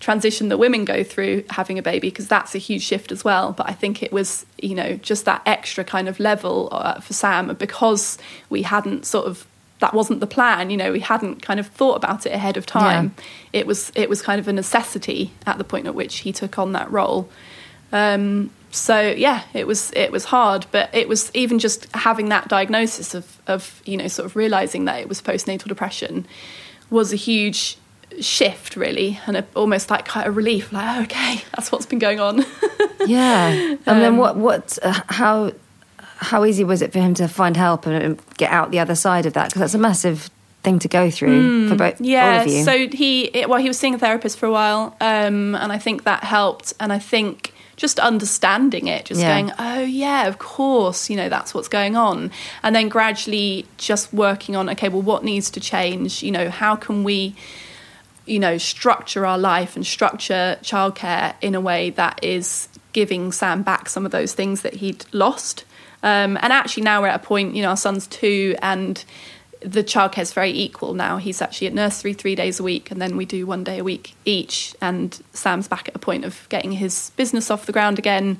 transition 0.00 0.48
that 0.48 0.58
women 0.58 0.84
go 0.84 1.02
through 1.02 1.44
having 1.50 1.78
a 1.78 1.82
baby 1.82 2.08
because 2.08 2.28
that's 2.28 2.54
a 2.54 2.58
huge 2.58 2.82
shift 2.82 3.12
as 3.12 3.24
well. 3.24 3.52
But 3.52 3.68
i 3.68 3.72
think 3.72 4.02
it 4.02 4.12
was 4.12 4.46
you 4.60 4.74
know 4.74 4.96
just 4.96 5.24
that 5.24 5.42
extra 5.46 5.84
kind 5.84 6.08
of 6.08 6.20
level 6.20 6.68
uh, 6.72 7.00
for 7.00 7.12
sam 7.12 7.54
because 7.54 8.18
we 8.50 8.62
hadn't 8.62 9.06
sort 9.06 9.26
of 9.26 9.46
that 9.80 9.92
wasn't 9.92 10.20
the 10.20 10.26
plan 10.26 10.70
you 10.70 10.76
know 10.76 10.92
we 10.92 11.00
hadn't 11.00 11.42
kind 11.42 11.60
of 11.60 11.66
thought 11.66 11.96
about 11.96 12.26
it 12.26 12.32
ahead 12.32 12.56
of 12.56 12.66
time. 12.66 13.14
Yeah. 13.16 13.60
it 13.60 13.66
was 13.66 13.92
it 13.94 14.08
was 14.08 14.22
kind 14.22 14.40
of 14.40 14.48
a 14.48 14.52
necessity 14.52 15.32
at 15.46 15.58
the 15.58 15.64
point 15.64 15.86
at 15.86 15.94
which 15.94 16.18
he 16.18 16.32
took 16.32 16.58
on 16.58 16.72
that 16.72 16.90
role. 16.90 17.28
Um, 17.92 18.50
so 18.70 19.00
yeah 19.00 19.44
it 19.52 19.66
was 19.66 19.90
it 19.92 20.10
was 20.10 20.24
hard. 20.24 20.66
But 20.70 20.94
it 20.94 21.08
was 21.08 21.30
even 21.34 21.58
just 21.58 21.90
having 21.94 22.28
that 22.30 22.48
diagnosis 22.48 23.14
of 23.14 23.40
of 23.46 23.82
you 23.84 23.96
know 23.96 24.08
sort 24.08 24.26
of 24.26 24.36
realizing 24.36 24.84
that 24.86 25.00
it 25.00 25.08
was 25.08 25.20
postnatal 25.20 25.68
depression 25.68 26.26
was 26.90 27.12
a 27.12 27.16
huge 27.16 27.76
shift 28.20 28.76
really 28.76 29.18
and 29.26 29.36
a, 29.36 29.46
almost 29.54 29.90
like 29.90 30.04
kind 30.04 30.26
of 30.26 30.36
relief 30.36 30.72
like 30.72 30.96
oh, 30.96 31.02
okay 31.02 31.42
that's 31.56 31.70
what's 31.72 31.86
been 31.86 31.98
going 31.98 32.20
on. 32.20 32.44
Yeah. 33.06 33.48
And 33.50 33.80
um, 33.86 34.00
then 34.00 34.16
what 34.16 34.36
what 34.36 34.78
uh, 34.82 34.98
how 35.08 35.52
how 35.98 36.46
easy 36.46 36.64
was 36.64 36.80
it 36.80 36.90
for 36.90 37.00
him 37.00 37.12
to 37.14 37.28
find 37.28 37.54
help 37.54 37.84
and 37.84 38.18
get 38.38 38.50
out 38.50 38.70
the 38.70 38.78
other 38.78 38.94
side 38.94 39.26
of 39.26 39.34
that? 39.34 39.48
Because 39.48 39.60
that's 39.60 39.74
a 39.74 39.78
massive 39.78 40.30
thing 40.62 40.78
to 40.78 40.88
go 40.88 41.10
through 41.10 41.66
mm, 41.66 41.68
for 41.68 41.74
both 41.74 42.00
yeah 42.00 42.38
all 42.38 42.40
of 42.40 42.48
you. 42.48 42.64
so 42.64 42.88
he 42.88 43.30
well 43.46 43.60
he 43.60 43.68
was 43.68 43.78
seeing 43.78 43.94
a 43.94 43.98
therapist 43.98 44.38
for 44.38 44.46
a 44.46 44.50
while 44.50 44.96
um, 45.02 45.54
and 45.56 45.70
i 45.70 45.76
think 45.76 46.04
that 46.04 46.24
helped 46.24 46.72
and 46.80 46.90
i 46.90 46.98
think 46.98 47.52
just 47.76 47.98
understanding 47.98 48.86
it 48.86 49.04
just 49.06 49.20
yeah. 49.20 49.40
going 49.40 49.52
oh 49.58 49.80
yeah 49.80 50.26
of 50.26 50.38
course 50.38 51.10
you 51.10 51.16
know 51.16 51.28
that's 51.28 51.54
what's 51.54 51.68
going 51.68 51.96
on. 51.96 52.30
And 52.62 52.74
then 52.74 52.88
gradually 52.88 53.66
just 53.76 54.12
working 54.12 54.56
on 54.56 54.68
okay 54.70 54.88
well 54.88 55.02
what 55.02 55.24
needs 55.24 55.50
to 55.50 55.60
change? 55.60 56.22
You 56.22 56.30
know 56.30 56.50
how 56.50 56.76
can 56.76 57.04
we 57.04 57.34
you 58.26 58.38
know, 58.38 58.58
structure 58.58 59.26
our 59.26 59.38
life 59.38 59.76
and 59.76 59.86
structure 59.86 60.58
childcare 60.62 61.34
in 61.40 61.54
a 61.54 61.60
way 61.60 61.90
that 61.90 62.22
is 62.22 62.68
giving 62.92 63.32
Sam 63.32 63.62
back 63.62 63.88
some 63.88 64.06
of 64.06 64.12
those 64.12 64.32
things 64.32 64.62
that 64.62 64.74
he'd 64.74 65.04
lost. 65.12 65.64
Um, 66.02 66.38
and 66.42 66.52
actually, 66.52 66.84
now 66.84 67.02
we're 67.02 67.08
at 67.08 67.20
a 67.20 67.24
point, 67.24 67.54
you 67.54 67.62
know, 67.62 67.70
our 67.70 67.76
son's 67.76 68.06
two 68.06 68.56
and 68.62 69.02
the 69.60 69.82
childcare 69.82 70.18
is 70.18 70.32
very 70.32 70.50
equal 70.50 70.92
now. 70.92 71.16
He's 71.16 71.40
actually 71.40 71.68
at 71.68 71.72
nursery 71.72 72.12
three 72.12 72.34
days 72.34 72.60
a 72.60 72.62
week, 72.62 72.90
and 72.90 73.00
then 73.00 73.16
we 73.16 73.24
do 73.24 73.46
one 73.46 73.64
day 73.64 73.78
a 73.78 73.84
week 73.84 74.14
each. 74.24 74.74
And 74.80 75.18
Sam's 75.32 75.68
back 75.68 75.88
at 75.88 75.96
a 75.96 75.98
point 75.98 76.24
of 76.24 76.46
getting 76.50 76.72
his 76.72 77.10
business 77.16 77.50
off 77.50 77.64
the 77.64 77.72
ground 77.72 77.98
again. 77.98 78.38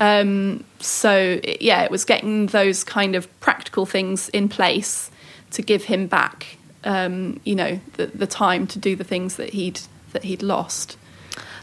Um, 0.00 0.64
so, 0.80 1.40
yeah, 1.60 1.82
it 1.84 1.90
was 1.92 2.04
getting 2.04 2.46
those 2.46 2.82
kind 2.82 3.14
of 3.14 3.40
practical 3.40 3.86
things 3.86 4.28
in 4.30 4.48
place 4.48 5.10
to 5.52 5.62
give 5.62 5.84
him 5.84 6.08
back 6.08 6.58
um, 6.84 7.40
you 7.44 7.54
know, 7.54 7.80
the, 7.94 8.06
the 8.06 8.26
time 8.26 8.66
to 8.68 8.78
do 8.78 8.94
the 8.94 9.04
things 9.04 9.36
that 9.36 9.50
he'd 9.50 9.80
that 10.12 10.24
he'd 10.24 10.42
lost. 10.42 10.96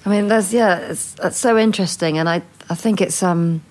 I 0.05 0.09
mean, 0.09 0.28
there's 0.28 0.53
yeah, 0.53 0.78
it's, 0.80 1.15
it's 1.24 1.38
so 1.38 1.57
interesting, 1.57 2.17
and 2.17 2.28
I 2.28 2.41
I 2.69 2.76
think 2.76 3.01
it's 3.01 3.24
um. 3.24 3.61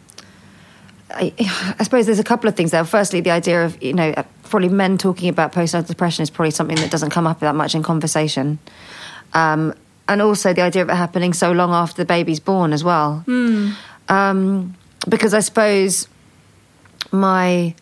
I, 1.13 1.35
I, 1.77 1.83
suppose 1.83 2.07
there's 2.07 2.21
a 2.21 2.25
couple 2.25 2.49
of 2.49 2.55
things 2.55 2.71
there. 2.71 2.85
Firstly, 2.85 3.21
the 3.21 3.33
idea 3.33 3.65
of 3.65 3.83
you 3.83 3.93
know 3.93 4.15
probably 4.45 4.69
men 4.69 4.97
talking 4.97 5.29
about 5.29 5.53
postnatal 5.53 5.89
depression 5.89 6.23
is 6.23 6.31
probably 6.31 6.53
something 6.53 6.77
that 6.77 6.93
doesn't 6.93 7.11
come 7.11 7.27
up 7.27 7.41
that 7.41 7.57
much 7.57 7.75
in 7.75 7.83
conversation, 7.83 8.61
um, 9.35 9.75
and 10.07 10.23
also 10.23 10.53
the 10.53 10.63
idea 10.63 10.83
of 10.83 10.89
it 10.89 10.95
happening 10.95 11.33
so 11.33 11.51
long 11.51 11.73
after 11.73 12.01
the 12.01 12.07
baby's 12.07 12.39
born 12.39 12.73
as 12.73 12.85
well. 12.85 13.25
Mm. 13.27 13.75
Um, 14.09 14.77
because 15.09 15.35
I 15.35 15.41
suppose 15.41 16.07
my 17.11 17.75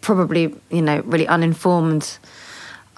probably 0.00 0.52
you 0.70 0.82
know 0.82 1.02
really 1.04 1.28
uninformed 1.28 2.18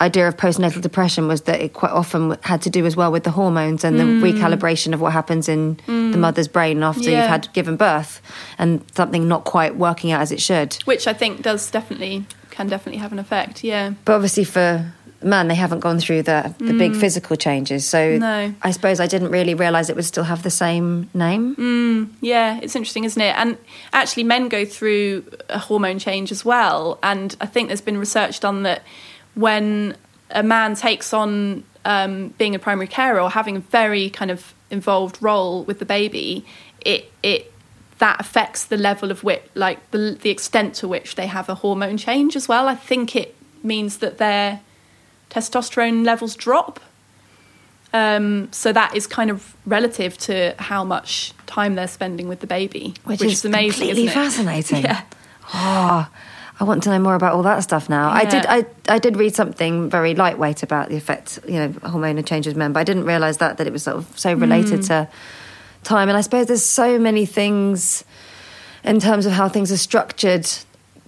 idea 0.01 0.29
of 0.29 0.37
postnatal 0.37 0.81
depression 0.81 1.27
was 1.27 1.43
that 1.43 1.61
it 1.61 1.73
quite 1.73 1.93
often 1.93 2.37
had 2.43 2.63
to 2.63 2.71
do 2.71 2.87
as 2.87 2.97
well 2.97 3.11
with 3.11 3.25
the 3.25 3.31
hormones 3.31 3.85
and 3.85 3.99
the 3.99 4.05
mm. 4.05 4.23
recalibration 4.23 4.93
of 4.93 5.01
what 5.01 5.13
happens 5.13 5.49
in 5.49 5.77
mm. 5.77 6.13
the 6.13 6.19
mother's 6.19 6.49
brain 6.49 6.83
after 6.83 7.11
yeah. 7.11 7.23
you've 7.23 7.31
had 7.31 7.53
given 7.53 7.77
birth 7.77 8.23
and 8.59 8.85
something 8.95 9.27
not 9.27 9.45
quite 9.45 9.77
working 9.77 10.13
out 10.13 10.21
as 10.21 10.31
it 10.31 10.41
should. 10.41 10.75
Which 10.85 11.07
I 11.07 11.13
think 11.13 11.43
does 11.43 11.71
definitely 11.71 12.25
can 12.51 12.69
definitely 12.69 12.99
have 13.01 13.13
an 13.13 13.19
effect, 13.19 13.63
yeah. 13.63 13.93
But 14.05 14.15
obviously 14.15 14.45
for 14.45 14.93
man, 15.23 15.49
they 15.49 15.55
haven't 15.55 15.81
gone 15.81 15.99
through 15.99 16.23
the 16.23 16.55
the 16.59 16.73
mm. 16.73 16.79
big 16.79 16.95
physical 16.95 17.37
changes. 17.37 17.87
So 17.87 18.19
no. 18.19 18.55
I 18.63 18.71
suppose 18.71 19.01
I 19.01 19.07
didn't 19.07 19.31
really 19.31 19.55
realise 19.55 19.89
it 19.89 19.97
would 19.97 20.05
still 20.05 20.25
have 20.25 20.43
the 20.43 20.51
same 20.51 21.11
name. 21.15 21.57
Mm, 21.57 22.11
yeah, 22.21 22.61
it's 22.63 22.77
interesting, 22.77 23.05
isn't 23.05 23.21
it? 23.21 23.37
And 23.37 23.59
actually, 23.93 24.25
men 24.25 24.49
go 24.49 24.65
through 24.65 25.25
a 25.49 25.59
hormone 25.59 25.99
change 25.99 26.31
as 26.31 26.45
well. 26.45 26.99
And 27.03 27.35
I 27.41 27.47
think 27.47 27.69
there's 27.69 27.81
been 27.81 27.99
research 27.99 28.41
done 28.41 28.63
that 28.63 28.83
when 29.39 29.97
a 30.31 30.43
man 30.43 30.75
takes 30.75 31.13
on 31.13 31.63
um, 31.85 32.29
being 32.39 32.57
a 32.57 32.59
primary 32.59 32.89
carer 32.89 33.21
or 33.21 33.31
having 33.31 33.57
a 33.57 33.61
very 33.61 34.11
kind 34.11 34.31
of 34.33 34.53
involved 34.69 35.23
role 35.23 35.63
with 35.63 35.79
the 35.79 35.85
baby, 35.85 36.45
it 36.81 37.11
it 37.23 37.53
that 37.99 38.21
affects 38.21 38.65
the 38.65 38.77
level 38.77 39.11
of 39.11 39.23
which, 39.23 39.43
like 39.55 39.91
the 39.93 40.19
the 40.21 40.31
extent 40.31 40.75
to 40.75 40.89
which 40.89 41.15
they 41.15 41.27
have 41.27 41.49
a 41.49 41.55
hormone 41.55 41.97
change 41.97 42.35
as 42.35 42.49
well. 42.49 42.67
I 42.67 42.75
think 42.75 43.15
it 43.15 43.37
means 43.63 43.99
that 43.99 44.19
their 44.19 44.61
testosterone 45.31 46.05
levels 46.05 46.35
drop. 46.35 46.81
Um, 47.93 48.53
so 48.53 48.73
that 48.73 48.95
is 48.95 49.07
kind 49.07 49.31
of 49.31 49.57
relative 49.65 50.19
to 50.19 50.55
how 50.59 50.85
much 50.85 51.33
time 51.47 51.75
they're 51.75 51.89
spending 51.89 52.29
with 52.29 52.41
the 52.41 52.47
baby, 52.47 52.95
which, 53.05 53.21
which 53.21 53.33
is, 53.33 53.39
is 53.39 53.45
amazing. 53.47 53.89
completely 53.89 54.05
isn't 54.09 54.21
it? 54.21 54.25
fascinating. 54.25 54.83
Yeah. 54.83 55.03
Oh, 55.55 56.09
I 56.61 56.65
want 56.65 56.83
to 56.85 56.91
know 56.91 56.99
more 56.99 57.15
about 57.15 57.35
all 57.35 57.43
that 57.45 57.63
stuff 57.63 57.89
now. 57.89 58.11
I 58.11 58.25
did. 58.25 58.45
I 58.47 58.67
I 58.89 58.99
did 58.99 59.17
read 59.17 59.35
something 59.35 59.89
very 59.91 60.15
lightweight 60.15 60.63
about 60.63 60.89
the 60.89 60.97
effect, 60.97 61.39
you 61.47 61.55
know, 61.55 61.69
hormonal 61.69 62.27
changes 62.27 62.55
men, 62.57 62.73
but 62.73 62.81
I 62.81 62.85
didn't 62.85 63.05
realise 63.05 63.37
that 63.39 63.59
that 63.59 63.67
it 63.67 63.73
was 63.73 63.85
sort 63.85 63.97
of 63.97 64.07
so 64.19 64.33
related 64.35 64.81
Mm. 64.81 64.87
to 64.89 65.09
time. 65.85 66.09
And 66.09 66.19
I 66.19 66.21
suppose 66.23 66.47
there's 66.47 66.65
so 66.65 66.99
many 66.99 67.27
things 67.27 68.05
in 68.85 68.99
terms 69.01 69.25
of 69.27 69.33
how 69.33 69.49
things 69.49 69.71
are 69.71 69.77
structured 69.77 70.47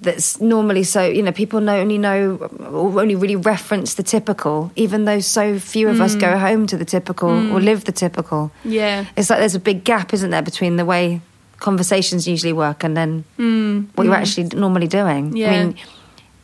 that's 0.02 0.40
normally 0.40 0.82
so 0.82 1.04
you 1.04 1.22
know 1.22 1.30
people 1.32 1.60
know 1.60 1.76
only 1.78 1.98
know 1.98 2.36
or 2.72 3.00
only 3.02 3.14
really 3.14 3.36
reference 3.36 3.94
the 3.94 4.02
typical 4.02 4.70
even 4.74 5.04
though 5.04 5.20
so 5.20 5.58
few 5.58 5.88
of 5.90 6.00
us 6.00 6.16
Mm. 6.16 6.20
go 6.20 6.38
home 6.38 6.66
to 6.68 6.76
the 6.78 6.86
typical 6.86 7.28
or 7.28 7.60
Mm. 7.60 7.64
live 7.64 7.84
the 7.84 7.92
typical 7.92 8.50
Yeah. 8.64 9.04
it's 9.14 9.28
like 9.28 9.40
there's 9.40 9.54
a 9.54 9.60
big 9.60 9.84
gap 9.84 10.14
isn't 10.14 10.30
there 10.30 10.40
between 10.42 10.76
the 10.76 10.86
way 10.86 11.20
conversations 11.60 12.26
usually 12.26 12.52
work 12.52 12.82
and 12.84 12.96
then 12.96 13.24
Mm, 13.38 13.86
what 13.94 14.04
you're 14.04 14.14
mm. 14.14 14.20
actually 14.20 14.48
normally 14.58 14.88
doing 14.88 15.36
Yeah. 15.36 15.48
i 15.48 15.50
mean 15.64 15.76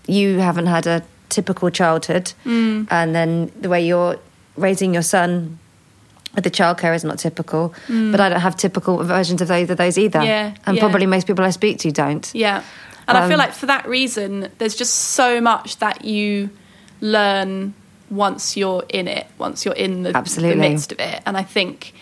you 0.07 0.39
haven't 0.39 0.67
had 0.67 0.87
a 0.87 1.03
typical 1.29 1.71
childhood 1.71 2.33
Mm. 2.45 2.87
and 2.91 3.15
then 3.15 3.51
the 3.61 3.69
way 3.69 3.85
you're 3.87 4.17
raising 4.57 4.93
your 4.95 5.03
son 5.03 5.59
with 6.35 6.45
the 6.45 6.51
childcare 6.51 6.95
is 6.95 7.03
not 7.05 7.19
typical 7.19 7.73
Mm. 7.89 8.13
but 8.13 8.21
i 8.21 8.29
don't 8.29 8.41
have 8.41 8.57
typical 8.57 9.03
versions 9.05 9.41
of 9.43 9.49
those 9.49 9.71
of 9.71 9.77
those 9.79 9.99
either 9.99 10.23
Yeah, 10.23 10.55
and 10.67 10.77
yeah. 10.77 10.81
probably 10.83 11.07
most 11.07 11.27
people 11.27 11.45
i 11.45 11.51
speak 11.51 11.79
to 11.81 11.91
don't 11.91 12.31
Yeah. 12.35 12.63
And 13.09 13.17
I 13.17 13.23
feel 13.29 13.35
Um, 13.41 13.47
like 13.47 13.53
for 13.55 13.67
that 13.67 13.87
reason, 13.87 14.49
there's 14.59 14.75
just 14.75 14.93
so 15.15 15.41
much 15.41 15.79
that 15.79 16.05
you 16.05 16.51
learn 17.01 17.73
once 18.11 18.57
you're 18.57 18.85
in 18.89 19.07
it, 19.09 19.27
once 19.39 19.65
you're 19.65 19.75
in 19.87 20.03
the, 20.03 20.11
the 20.13 20.55
midst 20.57 20.91
of 20.91 20.99
it. 20.99 21.23
And 21.25 21.37
I 21.37 21.45
think, 21.45 21.95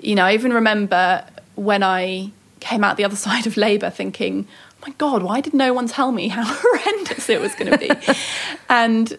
you 0.00 0.14
know, 0.14 0.24
I 0.24 0.34
even 0.34 0.52
remember 0.52 1.24
when 1.56 1.82
I 1.82 2.30
came 2.60 2.84
out 2.84 2.96
the 2.96 3.04
other 3.04 3.16
side 3.28 3.46
of 3.46 3.56
labour 3.56 3.90
thinking, 3.90 4.46
oh 4.48 4.86
my 4.88 4.94
God, 4.98 5.22
why 5.22 5.40
did 5.40 5.54
no 5.54 5.72
one 5.72 5.88
tell 5.88 6.12
me 6.12 6.28
how 6.28 6.44
horrendous 6.46 7.28
it 7.28 7.40
was 7.40 7.54
going 7.54 7.72
to 7.72 7.78
be? 7.78 7.90
and 8.68 9.18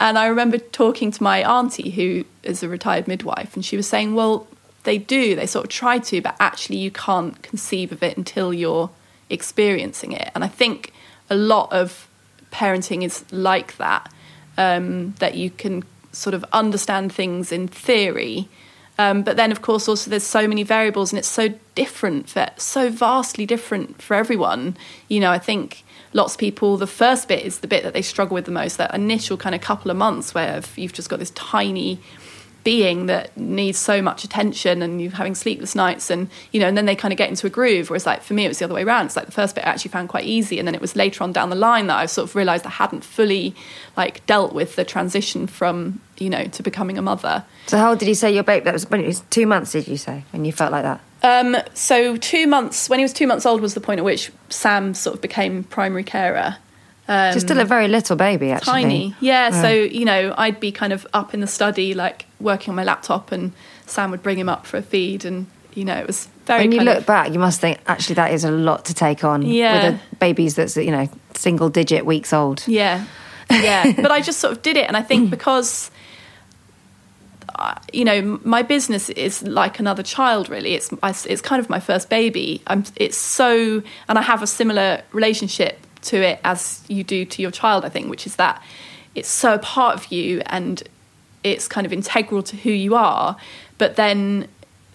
and 0.00 0.16
I 0.16 0.26
remember 0.26 0.58
talking 0.58 1.10
to 1.10 1.22
my 1.22 1.42
auntie, 1.42 1.90
who 1.90 2.24
is 2.44 2.62
a 2.62 2.68
retired 2.68 3.08
midwife, 3.08 3.56
and 3.56 3.64
she 3.64 3.76
was 3.76 3.88
saying, 3.88 4.14
well, 4.14 4.46
they 4.84 4.96
do, 4.96 5.34
they 5.34 5.46
sort 5.46 5.64
of 5.64 5.70
try 5.70 5.98
to, 5.98 6.20
but 6.20 6.36
actually 6.38 6.78
you 6.78 6.90
can't 6.90 7.42
conceive 7.42 7.90
of 7.90 8.02
it 8.02 8.16
until 8.16 8.54
you're 8.54 8.90
experiencing 9.28 10.12
it. 10.12 10.30
And 10.34 10.44
I 10.44 10.48
think 10.48 10.92
a 11.28 11.34
lot 11.34 11.72
of 11.72 12.08
parenting 12.52 13.02
is 13.04 13.24
like 13.32 13.76
that, 13.78 14.10
um, 14.56 15.14
that 15.18 15.34
you 15.34 15.50
can 15.50 15.84
sort 16.12 16.34
of 16.34 16.44
understand 16.52 17.12
things 17.12 17.52
in 17.52 17.68
theory. 17.68 18.48
Um, 18.98 19.22
but 19.22 19.36
then, 19.36 19.52
of 19.52 19.62
course, 19.62 19.88
also 19.88 20.10
there's 20.10 20.24
so 20.24 20.48
many 20.48 20.64
variables, 20.64 21.12
and 21.12 21.18
it's 21.18 21.28
so 21.28 21.54
different 21.74 22.28
for 22.28 22.48
so 22.56 22.90
vastly 22.90 23.46
different 23.46 24.02
for 24.02 24.14
everyone. 24.14 24.76
You 25.06 25.20
know, 25.20 25.30
I 25.30 25.38
think 25.38 25.84
lots 26.12 26.34
of 26.34 26.40
people 26.40 26.76
the 26.76 26.86
first 26.86 27.28
bit 27.28 27.44
is 27.44 27.60
the 27.60 27.68
bit 27.68 27.84
that 27.84 27.92
they 27.92 28.02
struggle 28.02 28.34
with 28.34 28.44
the 28.44 28.50
most. 28.50 28.76
That 28.76 28.94
initial 28.94 29.36
kind 29.36 29.54
of 29.54 29.60
couple 29.60 29.90
of 29.90 29.96
months 29.96 30.34
where 30.34 30.60
you've 30.76 30.92
just 30.92 31.08
got 31.08 31.20
this 31.20 31.30
tiny 31.30 32.00
being 32.68 33.06
that 33.06 33.34
needs 33.34 33.78
so 33.78 34.02
much 34.02 34.24
attention 34.24 34.82
and 34.82 35.00
you're 35.00 35.10
having 35.10 35.34
sleepless 35.34 35.74
nights 35.74 36.10
and 36.10 36.28
you 36.52 36.60
know 36.60 36.68
and 36.68 36.76
then 36.76 36.84
they 36.84 36.94
kind 36.94 37.12
of 37.12 37.16
get 37.16 37.30
into 37.30 37.46
a 37.46 37.50
groove 37.50 37.88
whereas 37.88 38.04
like 38.04 38.22
for 38.22 38.34
me 38.34 38.44
it 38.44 38.48
was 38.48 38.58
the 38.58 38.64
other 38.66 38.74
way 38.74 38.82
around. 38.82 39.06
It's 39.06 39.16
like 39.16 39.24
the 39.24 39.32
first 39.32 39.54
bit 39.54 39.64
I 39.64 39.70
actually 39.70 39.90
found 39.90 40.10
quite 40.10 40.24
easy 40.24 40.58
and 40.58 40.68
then 40.68 40.74
it 40.74 40.80
was 40.82 40.94
later 40.94 41.24
on 41.24 41.32
down 41.32 41.48
the 41.48 41.56
line 41.56 41.86
that 41.86 41.96
I 41.96 42.04
sort 42.04 42.28
of 42.28 42.36
realized 42.36 42.66
I 42.66 42.68
hadn't 42.68 43.04
fully 43.04 43.54
like 43.96 44.26
dealt 44.26 44.52
with 44.52 44.76
the 44.76 44.84
transition 44.84 45.46
from 45.46 46.02
you 46.18 46.28
know 46.28 46.44
to 46.44 46.62
becoming 46.62 46.98
a 46.98 47.02
mother. 47.02 47.42
So 47.68 47.78
how 47.78 47.88
old 47.88 48.00
did 48.00 48.08
you 48.08 48.14
say 48.14 48.34
your 48.34 48.44
baby 48.44 48.64
that 48.64 48.74
was 48.74 48.90
when 48.90 49.00
it 49.00 49.06
was 49.06 49.20
two 49.30 49.46
months 49.46 49.72
did 49.72 49.88
you 49.88 49.96
say 49.96 50.24
when 50.32 50.44
you 50.44 50.52
felt 50.52 50.70
like 50.70 50.82
that? 50.82 51.00
Um, 51.22 51.56
so 51.72 52.18
two 52.18 52.46
months 52.46 52.90
when 52.90 52.98
he 52.98 53.02
was 53.02 53.14
two 53.14 53.26
months 53.26 53.46
old 53.46 53.62
was 53.62 53.72
the 53.72 53.80
point 53.80 53.98
at 53.98 54.04
which 54.04 54.30
Sam 54.50 54.92
sort 54.92 55.16
of 55.16 55.22
became 55.22 55.64
primary 55.64 56.04
carer 56.04 56.58
um, 57.08 57.32
Just 57.32 57.46
still 57.46 57.58
a 57.58 57.64
very 57.64 57.88
little 57.88 58.16
baby, 58.16 58.50
actually. 58.50 58.82
Tiny, 58.82 59.14
yeah, 59.20 59.48
Yeah. 59.48 59.62
So 59.62 59.70
you 59.70 60.04
know, 60.04 60.34
I'd 60.36 60.60
be 60.60 60.70
kind 60.70 60.92
of 60.92 61.06
up 61.14 61.32
in 61.32 61.40
the 61.40 61.46
study, 61.46 61.94
like 61.94 62.26
working 62.38 62.70
on 62.70 62.76
my 62.76 62.84
laptop, 62.84 63.32
and 63.32 63.52
Sam 63.86 64.10
would 64.10 64.22
bring 64.22 64.38
him 64.38 64.48
up 64.48 64.66
for 64.66 64.76
a 64.76 64.82
feed, 64.82 65.24
and 65.24 65.46
you 65.72 65.86
know, 65.86 65.96
it 65.96 66.06
was 66.06 66.28
very. 66.44 66.64
when 66.64 66.72
you 66.72 66.82
look 66.82 66.98
of, 66.98 67.06
back, 67.06 67.32
you 67.32 67.38
must 67.38 67.60
think 67.60 67.78
actually 67.86 68.16
that 68.16 68.32
is 68.32 68.44
a 68.44 68.50
lot 68.50 68.84
to 68.86 68.94
take 68.94 69.24
on. 69.24 69.40
Yeah. 69.40 69.90
with 69.90 69.94
a 69.94 70.16
babies 70.16 70.54
that's 70.54 70.76
you 70.76 70.90
know 70.90 71.08
single 71.34 71.70
digit 71.70 72.04
weeks 72.04 72.34
old. 72.34 72.62
Yeah, 72.68 73.06
yeah. 73.50 73.92
but 73.96 74.10
I 74.10 74.20
just 74.20 74.38
sort 74.38 74.52
of 74.52 74.62
did 74.62 74.76
it, 74.76 74.86
and 74.86 74.96
I 74.96 75.02
think 75.02 75.30
because. 75.30 75.90
uh, 77.54 77.74
You 77.92 78.04
know, 78.04 78.38
my 78.44 78.62
business 78.62 79.08
is 79.08 79.42
like 79.42 79.80
another 79.80 80.02
child. 80.02 80.50
Really, 80.50 80.74
it's 80.74 80.90
it's 81.26 81.40
kind 81.40 81.58
of 81.58 81.70
my 81.70 81.80
first 81.80 82.10
baby. 82.10 82.60
I'm. 82.66 82.84
It's 82.96 83.16
so, 83.16 83.82
and 84.08 84.18
I 84.18 84.22
have 84.22 84.42
a 84.42 84.46
similar 84.46 85.00
relationship 85.12 85.78
to 86.02 86.16
it 86.16 86.40
as 86.44 86.82
you 86.88 87.04
do 87.04 87.24
to 87.24 87.42
your 87.42 87.50
child. 87.50 87.84
I 87.84 87.88
think, 87.88 88.08
which 88.08 88.26
is 88.26 88.36
that 88.36 88.62
it's 89.14 89.28
so 89.28 89.54
a 89.54 89.58
part 89.58 89.96
of 89.96 90.12
you, 90.12 90.42
and 90.46 90.82
it's 91.44 91.68
kind 91.68 91.86
of 91.86 91.92
integral 91.92 92.42
to 92.42 92.56
who 92.56 92.70
you 92.70 92.94
are. 92.94 93.36
But 93.78 93.96
then 93.96 94.48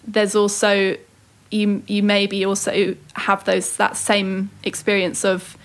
there's 0.06 0.34
also 0.34 0.96
you 1.50 1.82
you 1.86 2.02
maybe 2.02 2.44
also 2.44 2.96
have 3.14 3.44
those 3.44 3.76
that 3.76 3.96
same 3.96 4.50
experience 4.64 5.24
of 5.24 5.56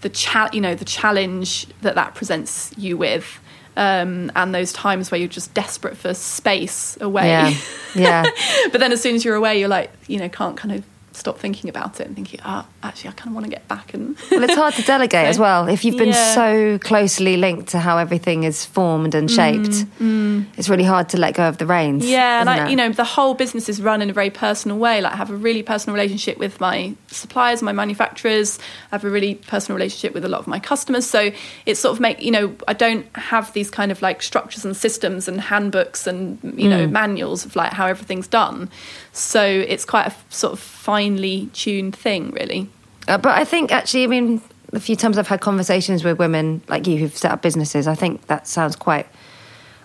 the 0.00 0.08
cha- 0.08 0.50
you 0.52 0.60
know 0.60 0.74
the 0.74 0.84
challenge 0.84 1.66
that 1.82 1.94
that 1.94 2.14
presents 2.14 2.72
you 2.76 2.96
with 2.96 3.40
um, 3.76 4.30
and 4.36 4.54
those 4.54 4.72
times 4.72 5.10
where 5.10 5.18
you're 5.18 5.28
just 5.28 5.52
desperate 5.54 5.96
for 5.96 6.14
space 6.14 6.96
away 7.00 7.28
Yeah. 7.28 7.54
Yeah. 7.94 8.24
but 8.72 8.80
then 8.80 8.92
as 8.92 9.00
soon 9.00 9.14
as 9.16 9.24
you're 9.24 9.34
away 9.34 9.58
you're 9.58 9.68
like 9.68 9.90
you 10.06 10.18
know 10.18 10.28
can't 10.28 10.56
kind 10.56 10.72
of 10.74 10.84
stop 11.16 11.38
thinking 11.38 11.70
about 11.70 12.00
it 12.00 12.06
and 12.06 12.14
thinking 12.16 12.40
ah 12.44 12.66
actually 12.82 13.10
I 13.10 13.12
kind 13.12 13.28
of 13.28 13.34
want 13.34 13.46
to 13.46 13.50
get 13.50 13.66
back 13.68 13.94
and 13.94 14.16
well, 14.30 14.42
it's 14.42 14.54
hard 14.54 14.74
to 14.74 14.82
delegate 14.82 15.26
as 15.28 15.38
well 15.38 15.68
if 15.68 15.84
you've 15.84 15.96
been 15.96 16.08
Yeah. 16.08 16.34
so 16.34 16.78
closely 16.80 17.36
linked 17.36 17.68
to 17.70 17.78
how 17.78 17.98
everything 17.98 18.42
is 18.44 18.64
formed 18.64 19.14
and 19.14 19.30
shaped. 19.30 19.76
Mm, 20.02 20.46
It's 20.58 20.68
really 20.68 20.84
hard 20.84 21.08
to 21.10 21.16
let 21.16 21.34
go 21.34 21.48
of 21.48 21.58
the 21.58 21.66
reins. 21.66 22.04
Yeah, 22.06 22.40
and 22.40 22.50
I, 22.50 22.68
you 22.68 22.76
know, 22.76 22.90
the 22.90 23.04
whole 23.04 23.34
business 23.34 23.68
is 23.68 23.80
run 23.80 24.02
in 24.02 24.10
a 24.10 24.12
very 24.12 24.30
personal 24.30 24.76
way. 24.78 25.00
Like, 25.00 25.12
I 25.12 25.16
have 25.16 25.30
a 25.30 25.36
really 25.36 25.62
personal 25.62 25.94
relationship 25.94 26.36
with 26.38 26.60
my 26.60 26.94
suppliers, 27.08 27.62
my 27.62 27.72
manufacturers. 27.72 28.58
I 28.90 28.96
have 28.96 29.04
a 29.04 29.10
really 29.10 29.36
personal 29.36 29.76
relationship 29.76 30.14
with 30.14 30.24
a 30.24 30.28
lot 30.28 30.40
of 30.40 30.46
my 30.46 30.58
customers. 30.58 31.06
So 31.06 31.30
it's 31.66 31.80
sort 31.80 31.92
of 31.94 32.00
make 32.00 32.20
you 32.20 32.30
know, 32.32 32.54
I 32.68 32.72
don't 32.72 33.06
have 33.16 33.52
these 33.52 33.70
kind 33.70 33.90
of 33.92 34.02
like 34.02 34.20
structures 34.22 34.64
and 34.64 34.76
systems 34.76 35.28
and 35.28 35.40
handbooks 35.40 36.06
and 36.06 36.38
you 36.56 36.68
know 36.68 36.86
Mm. 36.86 36.90
manuals 36.90 37.44
of 37.46 37.54
like 37.56 37.72
how 37.72 37.86
everything's 37.86 38.26
done. 38.28 38.68
So 39.12 39.42
it's 39.42 39.84
quite 39.84 40.06
a 40.08 40.14
sort 40.28 40.52
of 40.54 40.60
finely 40.84 41.48
tuned 41.54 41.96
thing, 41.96 42.30
really. 42.32 42.68
Uh, 43.08 43.16
but 43.16 43.32
I 43.38 43.44
think 43.44 43.72
actually, 43.72 44.04
I 44.04 44.06
mean, 44.08 44.42
a 44.74 44.80
few 44.80 44.96
times 44.96 45.16
I've 45.16 45.28
had 45.28 45.40
conversations 45.40 46.04
with 46.04 46.18
women 46.18 46.60
like 46.68 46.86
you 46.86 46.98
who've 46.98 47.16
set 47.16 47.32
up 47.32 47.40
businesses. 47.40 47.88
I 47.88 47.94
think 47.94 48.26
that 48.26 48.46
sounds 48.46 48.76
quite 48.76 49.06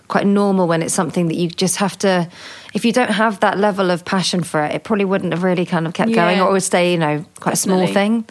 quite 0.08 0.26
normal 0.26 0.66
when 0.66 0.82
it's 0.82 0.92
something 0.92 1.28
that 1.28 1.36
you 1.36 1.48
just 1.48 1.76
have 1.76 1.96
to. 1.98 2.28
If 2.74 2.84
you 2.84 2.92
don't 2.92 3.10
have 3.10 3.40
that 3.40 3.56
level 3.56 3.90
of 3.90 4.04
passion 4.04 4.42
for 4.42 4.62
it, 4.62 4.74
it 4.74 4.84
probably 4.84 5.06
wouldn't 5.06 5.32
have 5.32 5.42
really 5.42 5.64
kind 5.64 5.86
of 5.86 5.94
kept 5.94 6.12
going, 6.12 6.38
or 6.38 6.50
it 6.50 6.52
would 6.52 6.62
stay, 6.62 6.92
you 6.92 6.98
know, 6.98 7.24
quite 7.38 7.54
a 7.54 7.56
small 7.56 7.86
thing. 7.86 8.26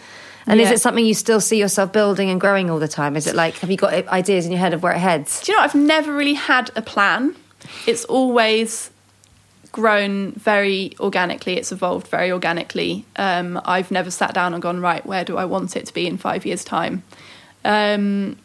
And 0.45 0.61
is 0.61 0.70
it 0.70 0.80
something 0.80 1.03
you 1.03 1.15
still 1.15 1.41
see 1.41 1.57
yourself 1.57 1.91
building 1.91 2.30
and 2.30 2.39
growing 2.39 2.70
all 2.70 2.80
the 2.80 2.88
time? 2.88 3.15
Is 3.15 3.26
it 3.26 3.34
like 3.34 3.55
have 3.59 3.72
you 3.72 3.78
got 3.78 4.07
ideas 4.09 4.45
in 4.45 4.51
your 4.51 4.59
head 4.59 4.76
of 4.76 4.84
where 4.84 4.93
it 4.93 4.99
heads? 4.99 5.41
Do 5.41 5.51
you 5.51 5.57
know, 5.57 5.63
I've 5.63 5.74
never 5.74 6.13
really 6.13 6.36
had 6.36 6.70
a 6.76 6.84
plan. 6.84 7.36
It's 7.88 8.05
always 8.05 8.91
grown 9.72 10.32
very 10.34 10.93
organically. 10.99 11.57
It's 11.57 11.72
evolved 11.72 12.07
very 12.07 12.32
organically. 12.32 13.05
Um, 13.15 13.59
I've 13.65 13.91
never 13.91 14.11
sat 14.11 14.34
down 14.34 14.53
and 14.53 14.61
gone, 14.61 14.80
right, 14.80 15.05
where 15.05 15.24
do 15.24 15.38
I 15.38 15.45
want 15.45 15.76
it 15.76 15.86
to 15.88 15.93
be 15.93 16.07
in 16.07 16.17
five 16.17 16.45
years' 16.45 16.63
time? 16.63 17.03
Um, 17.63 18.38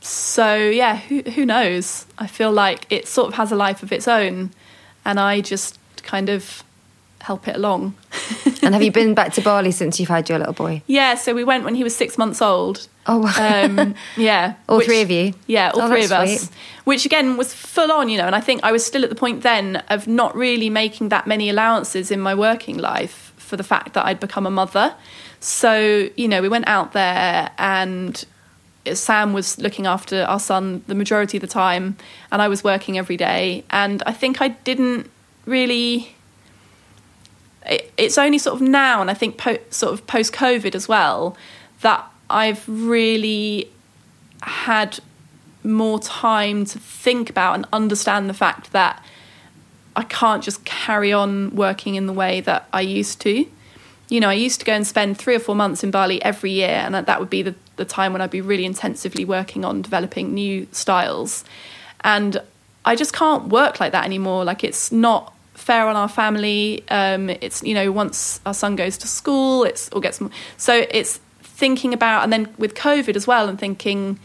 so, 0.00 0.56
yeah, 0.56 0.96
who, 0.96 1.22
who 1.22 1.44
knows? 1.44 2.06
I 2.18 2.26
feel 2.26 2.52
like 2.52 2.86
it 2.90 3.06
sort 3.06 3.28
of 3.28 3.34
has 3.34 3.52
a 3.52 3.56
life 3.56 3.82
of 3.82 3.92
its 3.92 4.08
own, 4.08 4.50
and 5.04 5.20
I 5.20 5.40
just 5.40 5.78
kind 6.02 6.28
of 6.28 6.62
help 7.20 7.48
it 7.48 7.56
along. 7.56 7.94
and 8.62 8.74
have 8.74 8.82
you 8.82 8.92
been 9.00 9.14
back 9.14 9.32
to 9.34 9.40
Bali 9.42 9.70
since 9.70 10.00
you've 10.00 10.08
had 10.08 10.28
your 10.28 10.38
little 10.38 10.54
boy? 10.54 10.82
Yeah, 10.86 11.14
so 11.14 11.34
we 11.34 11.44
went 11.44 11.64
when 11.64 11.74
he 11.74 11.84
was 11.84 11.94
six 11.94 12.16
months 12.16 12.40
old. 12.40 12.88
Oh, 13.12 13.18
wow. 13.18 13.64
Um, 13.64 13.94
yeah. 14.16 14.54
All 14.68 14.80
three 14.80 15.02
of 15.02 15.10
you? 15.10 15.34
Yeah, 15.48 15.72
all 15.74 15.82
Oh, 15.82 15.88
three 15.88 16.04
of 16.04 16.12
us. 16.12 16.42
sweet. 16.44 16.56
Which 16.84 17.04
again 17.04 17.36
was 17.36 17.52
full 17.52 17.90
on, 17.90 18.08
you 18.08 18.16
know, 18.16 18.26
and 18.26 18.36
I 18.36 18.40
think 18.40 18.60
I 18.62 18.70
was 18.70 18.84
still 18.84 19.02
at 19.02 19.10
the 19.10 19.16
point 19.16 19.42
then 19.42 19.76
of 19.88 20.06
not 20.06 20.34
really 20.36 20.70
making 20.70 21.08
that 21.08 21.26
many 21.26 21.50
allowances 21.50 22.10
in 22.10 22.20
my 22.20 22.34
working 22.34 22.78
life 22.78 23.32
for 23.36 23.56
the 23.56 23.64
fact 23.64 23.94
that 23.94 24.06
I'd 24.06 24.20
become 24.20 24.46
a 24.46 24.50
mother. 24.50 24.94
So, 25.40 26.08
you 26.16 26.28
know, 26.28 26.40
we 26.40 26.48
went 26.48 26.68
out 26.68 26.92
there 26.92 27.50
and 27.58 28.24
Sam 28.92 29.32
was 29.32 29.58
looking 29.58 29.86
after 29.86 30.22
our 30.22 30.38
son 30.40 30.82
the 30.86 30.94
majority 30.94 31.36
of 31.36 31.40
the 31.42 31.46
time, 31.48 31.96
and 32.30 32.40
I 32.40 32.46
was 32.48 32.62
working 32.62 32.96
every 32.96 33.16
day. 33.16 33.64
And 33.70 34.02
I 34.06 34.12
think 34.12 34.40
I 34.40 34.48
didn't 34.48 35.10
really 35.46 36.14
it, 37.66 37.92
it's 37.98 38.18
only 38.18 38.38
sort 38.38 38.56
of 38.60 38.62
now, 38.66 39.00
and 39.00 39.10
I 39.10 39.14
think 39.14 39.36
po- 39.36 39.58
sort 39.70 39.92
of 39.92 40.06
post 40.06 40.32
COVID 40.32 40.74
as 40.74 40.88
well, 40.88 41.36
that 41.82 42.09
I've 42.30 42.64
really 42.68 43.70
had 44.42 45.00
more 45.62 45.98
time 46.00 46.64
to 46.64 46.78
think 46.78 47.28
about 47.28 47.54
and 47.54 47.66
understand 47.72 48.30
the 48.30 48.34
fact 48.34 48.72
that 48.72 49.04
I 49.96 50.04
can't 50.04 50.42
just 50.42 50.64
carry 50.64 51.12
on 51.12 51.54
working 51.54 51.94
in 51.96 52.06
the 52.06 52.12
way 52.12 52.40
that 52.42 52.68
I 52.72 52.80
used 52.80 53.20
to. 53.22 53.46
You 54.08 54.20
know, 54.20 54.28
I 54.28 54.34
used 54.34 54.60
to 54.60 54.66
go 54.66 54.72
and 54.72 54.86
spend 54.86 55.18
three 55.18 55.34
or 55.34 55.38
four 55.38 55.54
months 55.54 55.84
in 55.84 55.90
Bali 55.90 56.22
every 56.24 56.50
year, 56.50 56.68
and 56.68 56.94
that 56.94 57.20
would 57.20 57.30
be 57.30 57.42
the, 57.42 57.54
the 57.76 57.84
time 57.84 58.12
when 58.12 58.22
I'd 58.22 58.30
be 58.30 58.40
really 58.40 58.64
intensively 58.64 59.24
working 59.24 59.64
on 59.64 59.82
developing 59.82 60.34
new 60.34 60.66
styles. 60.72 61.44
And 62.02 62.40
I 62.84 62.96
just 62.96 63.12
can't 63.12 63.48
work 63.48 63.78
like 63.78 63.92
that 63.92 64.04
anymore. 64.04 64.44
Like, 64.44 64.64
it's 64.64 64.90
not 64.90 65.34
fair 65.54 65.86
on 65.86 65.96
our 65.96 66.08
family. 66.08 66.84
Um, 66.88 67.30
it's, 67.30 67.62
you 67.62 67.74
know, 67.74 67.92
once 67.92 68.40
our 68.46 68.54
son 68.54 68.74
goes 68.74 68.96
to 68.98 69.06
school, 69.06 69.64
it's 69.64 69.88
or 69.90 70.00
gets 70.00 70.20
more. 70.20 70.30
So 70.56 70.86
it's 70.90 71.20
thinking 71.60 71.94
about, 71.94 72.24
and 72.24 72.32
then 72.32 72.52
with 72.58 72.74
COVID 72.74 73.14
as 73.14 73.26
well, 73.26 73.48
and 73.48 73.58
thinking, 73.58 74.18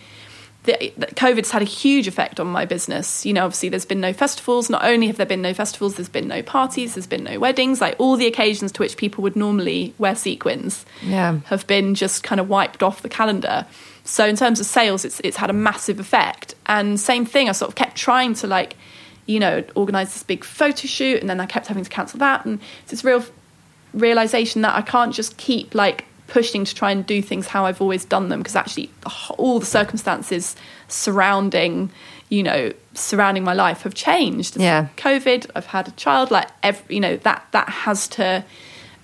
that 0.65 1.15
COVID's 1.15 1.51
had 1.51 1.61
a 1.61 1.65
huge 1.65 2.07
effect 2.07 2.39
on 2.39 2.47
my 2.47 2.65
business. 2.65 3.25
You 3.25 3.33
know, 3.33 3.45
obviously, 3.45 3.69
there's 3.69 3.85
been 3.85 4.01
no 4.01 4.13
festivals. 4.13 4.69
Not 4.69 4.83
only 4.83 5.07
have 5.07 5.17
there 5.17 5.25
been 5.25 5.41
no 5.41 5.53
festivals, 5.53 5.95
there's 5.95 6.09
been 6.09 6.27
no 6.27 6.41
parties, 6.41 6.95
there's 6.95 7.07
been 7.07 7.23
no 7.23 7.39
weddings. 7.39 7.81
Like 7.81 7.95
all 7.99 8.17
the 8.17 8.25
occasions 8.25 8.71
to 8.73 8.81
which 8.81 8.97
people 8.97 9.21
would 9.21 9.35
normally 9.35 9.93
wear 9.97 10.15
sequins 10.15 10.85
yeah. 11.03 11.39
have 11.45 11.67
been 11.67 11.93
just 11.95 12.23
kind 12.23 12.41
of 12.41 12.49
wiped 12.49 12.81
off 12.81 13.01
the 13.01 13.09
calendar. 13.09 13.65
So 14.03 14.25
in 14.25 14.35
terms 14.35 14.59
of 14.59 14.65
sales, 14.65 15.05
it's 15.05 15.19
it's 15.23 15.37
had 15.37 15.49
a 15.49 15.53
massive 15.53 15.99
effect. 15.99 16.55
And 16.65 16.99
same 16.99 17.25
thing, 17.25 17.47
I 17.49 17.51
sort 17.51 17.69
of 17.69 17.75
kept 17.75 17.95
trying 17.95 18.33
to 18.35 18.47
like, 18.47 18.75
you 19.27 19.39
know, 19.39 19.63
organize 19.75 20.13
this 20.13 20.23
big 20.23 20.43
photo 20.43 20.87
shoot, 20.87 21.21
and 21.21 21.29
then 21.29 21.39
I 21.39 21.45
kept 21.45 21.67
having 21.67 21.83
to 21.83 21.89
cancel 21.89 22.19
that. 22.19 22.45
And 22.45 22.59
it's 22.81 22.91
this 22.91 23.03
real 23.03 23.23
realization 23.93 24.61
that 24.63 24.75
I 24.75 24.81
can't 24.81 25.13
just 25.13 25.37
keep 25.37 25.75
like 25.75 26.05
pushing 26.27 26.65
to 26.65 26.73
try 26.73 26.91
and 26.91 27.05
do 27.05 27.21
things 27.21 27.47
how 27.47 27.65
I've 27.65 27.81
always 27.81 28.05
done 28.05 28.29
them 28.29 28.39
because 28.39 28.55
actually 28.55 28.89
all 29.37 29.59
the 29.59 29.65
circumstances 29.65 30.55
surrounding 30.87 31.91
you 32.29 32.43
know 32.43 32.73
surrounding 32.93 33.43
my 33.43 33.53
life 33.53 33.83
have 33.83 33.93
changed. 33.93 34.57
Yeah. 34.57 34.87
Covid 34.97 35.49
I've 35.55 35.67
had 35.67 35.87
a 35.87 35.91
child 35.91 36.31
like 36.31 36.49
every 36.63 36.95
you 36.95 37.01
know 37.01 37.17
that 37.17 37.45
that 37.51 37.69
has 37.69 38.07
to 38.09 38.43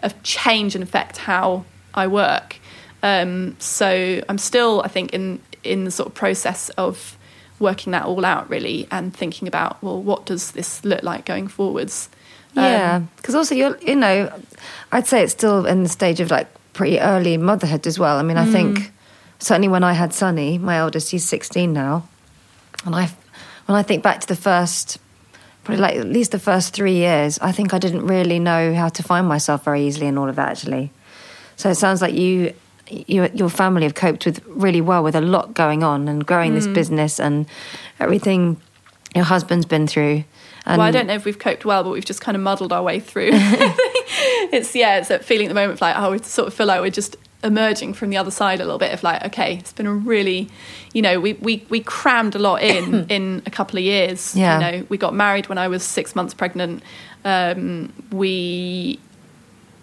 uh, 0.02 0.10
change 0.24 0.76
and 0.76 0.84
affect 0.84 1.18
how 1.18 1.66
I 1.94 2.08
work. 2.08 2.58
Um, 3.04 3.56
so 3.60 4.22
I'm 4.28 4.38
still 4.38 4.82
I 4.84 4.88
think 4.88 5.14
in 5.14 5.40
in 5.64 5.84
the 5.84 5.92
sort 5.92 6.08
of 6.08 6.16
process 6.16 6.70
of 6.72 7.18
working 7.60 7.92
that 7.92 8.06
all 8.06 8.26
out 8.26 8.50
really 8.50 8.88
and 8.90 9.16
thinking 9.16 9.48
about 9.48 9.82
well 9.84 10.02
what 10.02 10.26
does 10.26 10.52
this 10.52 10.84
look 10.84 11.04
like 11.04 11.26
going 11.26 11.48
forwards? 11.48 12.10
Yeah 12.54 13.04
because 13.18 13.36
um, 13.36 13.40
also 13.40 13.56
you're 13.56 13.78
you 13.78 13.96
know 13.96 14.32
I'd 14.92 15.08
say 15.08 15.24
it's 15.24 15.34
still 15.34 15.66
in 15.66 15.84
the 15.84 15.90
stage 15.90 16.20
of 16.20 16.32
like 16.32 16.48
pretty 16.74 17.00
early 17.00 17.38
motherhood 17.38 17.86
as 17.88 18.00
well. 18.00 18.18
I 18.18 18.24
mean, 18.24 18.38
I 18.38 18.46
mm. 18.46 18.52
think 18.52 18.92
certainly 19.40 19.68
when 19.68 19.84
I 19.84 19.94
had 19.94 20.14
Sonny, 20.14 20.58
my 20.58 20.80
oldest, 20.80 21.12
he's 21.12 21.26
16 21.26 21.72
now, 21.72 22.08
and 22.86 22.96
I, 22.96 23.10
when 23.66 23.78
I 23.78 23.84
think 23.84 24.04
back 24.04 24.22
to 24.22 24.28
the 24.28 24.36
first, 24.36 24.98
probably 25.64 25.82
like 25.82 25.96
at 25.96 26.08
least 26.08 26.32
the 26.32 26.40
first 26.40 26.74
three 26.74 26.96
years, 26.96 27.40
I 27.40 27.52
think 27.52 27.74
I 27.74 27.80
didn't 27.80 28.06
really 28.06 28.40
know 28.40 28.74
how 28.74 28.90
to 28.90 29.04
find 29.04 29.28
myself 29.28 29.66
very 29.66 29.84
easily 29.84 30.08
in 30.08 30.18
all 30.18 30.30
of 30.30 30.36
that 30.36 30.50
actually. 30.50 30.92
So 31.56 31.70
it 31.70 31.76
sounds 31.76 32.02
like 32.02 32.16
you, 32.16 32.54
you 32.90 33.30
your 33.34 33.50
family 33.50 33.84
have 33.84 33.94
coped 33.94 34.26
with 34.26 34.44
really 34.48 34.82
well 34.82 35.04
with 35.04 35.16
a 35.16 35.22
lot 35.22 35.54
going 35.54 35.84
on 35.84 36.08
and 36.08 36.26
growing 36.26 36.52
mm. 36.52 36.56
this 36.56 36.68
business 36.68 37.20
and 37.20 37.46
everything 38.00 38.60
your 39.14 39.26
husband's 39.26 39.66
been 39.66 39.88
through. 39.88 40.24
And 40.66 40.78
well, 40.78 40.88
I 40.88 40.92
don't 40.92 41.08
know 41.08 41.16
if 41.16 41.26
we've 41.26 41.40
coped 41.40 41.66
well, 41.66 41.84
but 41.84 41.90
we've 41.92 42.06
just 42.06 42.22
kind 42.22 42.36
of 42.36 42.44
muddled 42.44 42.72
our 42.72 42.84
way 42.84 43.00
through. 43.00 43.32
it's 43.34 44.76
yeah, 44.76 44.98
it's 44.98 45.08
that 45.08 45.26
feeling 45.26 45.48
at 45.48 45.50
the 45.50 45.56
moment 45.56 45.74
of 45.74 45.82
like, 45.82 45.96
oh, 45.98 46.12
we 46.12 46.20
sort 46.20 46.48
of 46.48 46.54
feel 46.54 46.68
like 46.68 46.82
we're 46.82 46.92
just 46.92 47.16
emerging 47.44 47.94
from 47.94 48.12
the 48.12 48.18
other 48.18 48.30
side 48.30 48.60
a 48.60 48.64
little 48.64 48.78
bit 48.78 48.94
of 48.94 49.02
like, 49.02 49.26
okay, 49.26 49.56
it's 49.56 49.74
been 49.74 49.88
a 49.88 49.94
really, 49.94 50.50
you 50.94 51.02
know, 51.02 51.20
we 51.20 51.34
we 51.34 51.66
we 51.70 51.80
crammed 51.80 52.36
a 52.36 52.40
lot 52.40 52.62
in 52.62 53.06
in 53.10 53.42
a 53.46 53.52
couple 53.52 53.78
of 53.78 53.84
years. 53.84 54.36
Yeah. 54.36 54.56
You 54.56 54.80
know, 54.80 54.88
we 54.90 54.98
got 54.98 55.14
married 55.14 55.50
when 55.50 55.58
I 55.58 55.68
was 55.68 55.84
six 55.84 56.16
months 56.16 56.34
pregnant. 56.34 56.84
Um, 57.26 57.92
we 58.12 59.00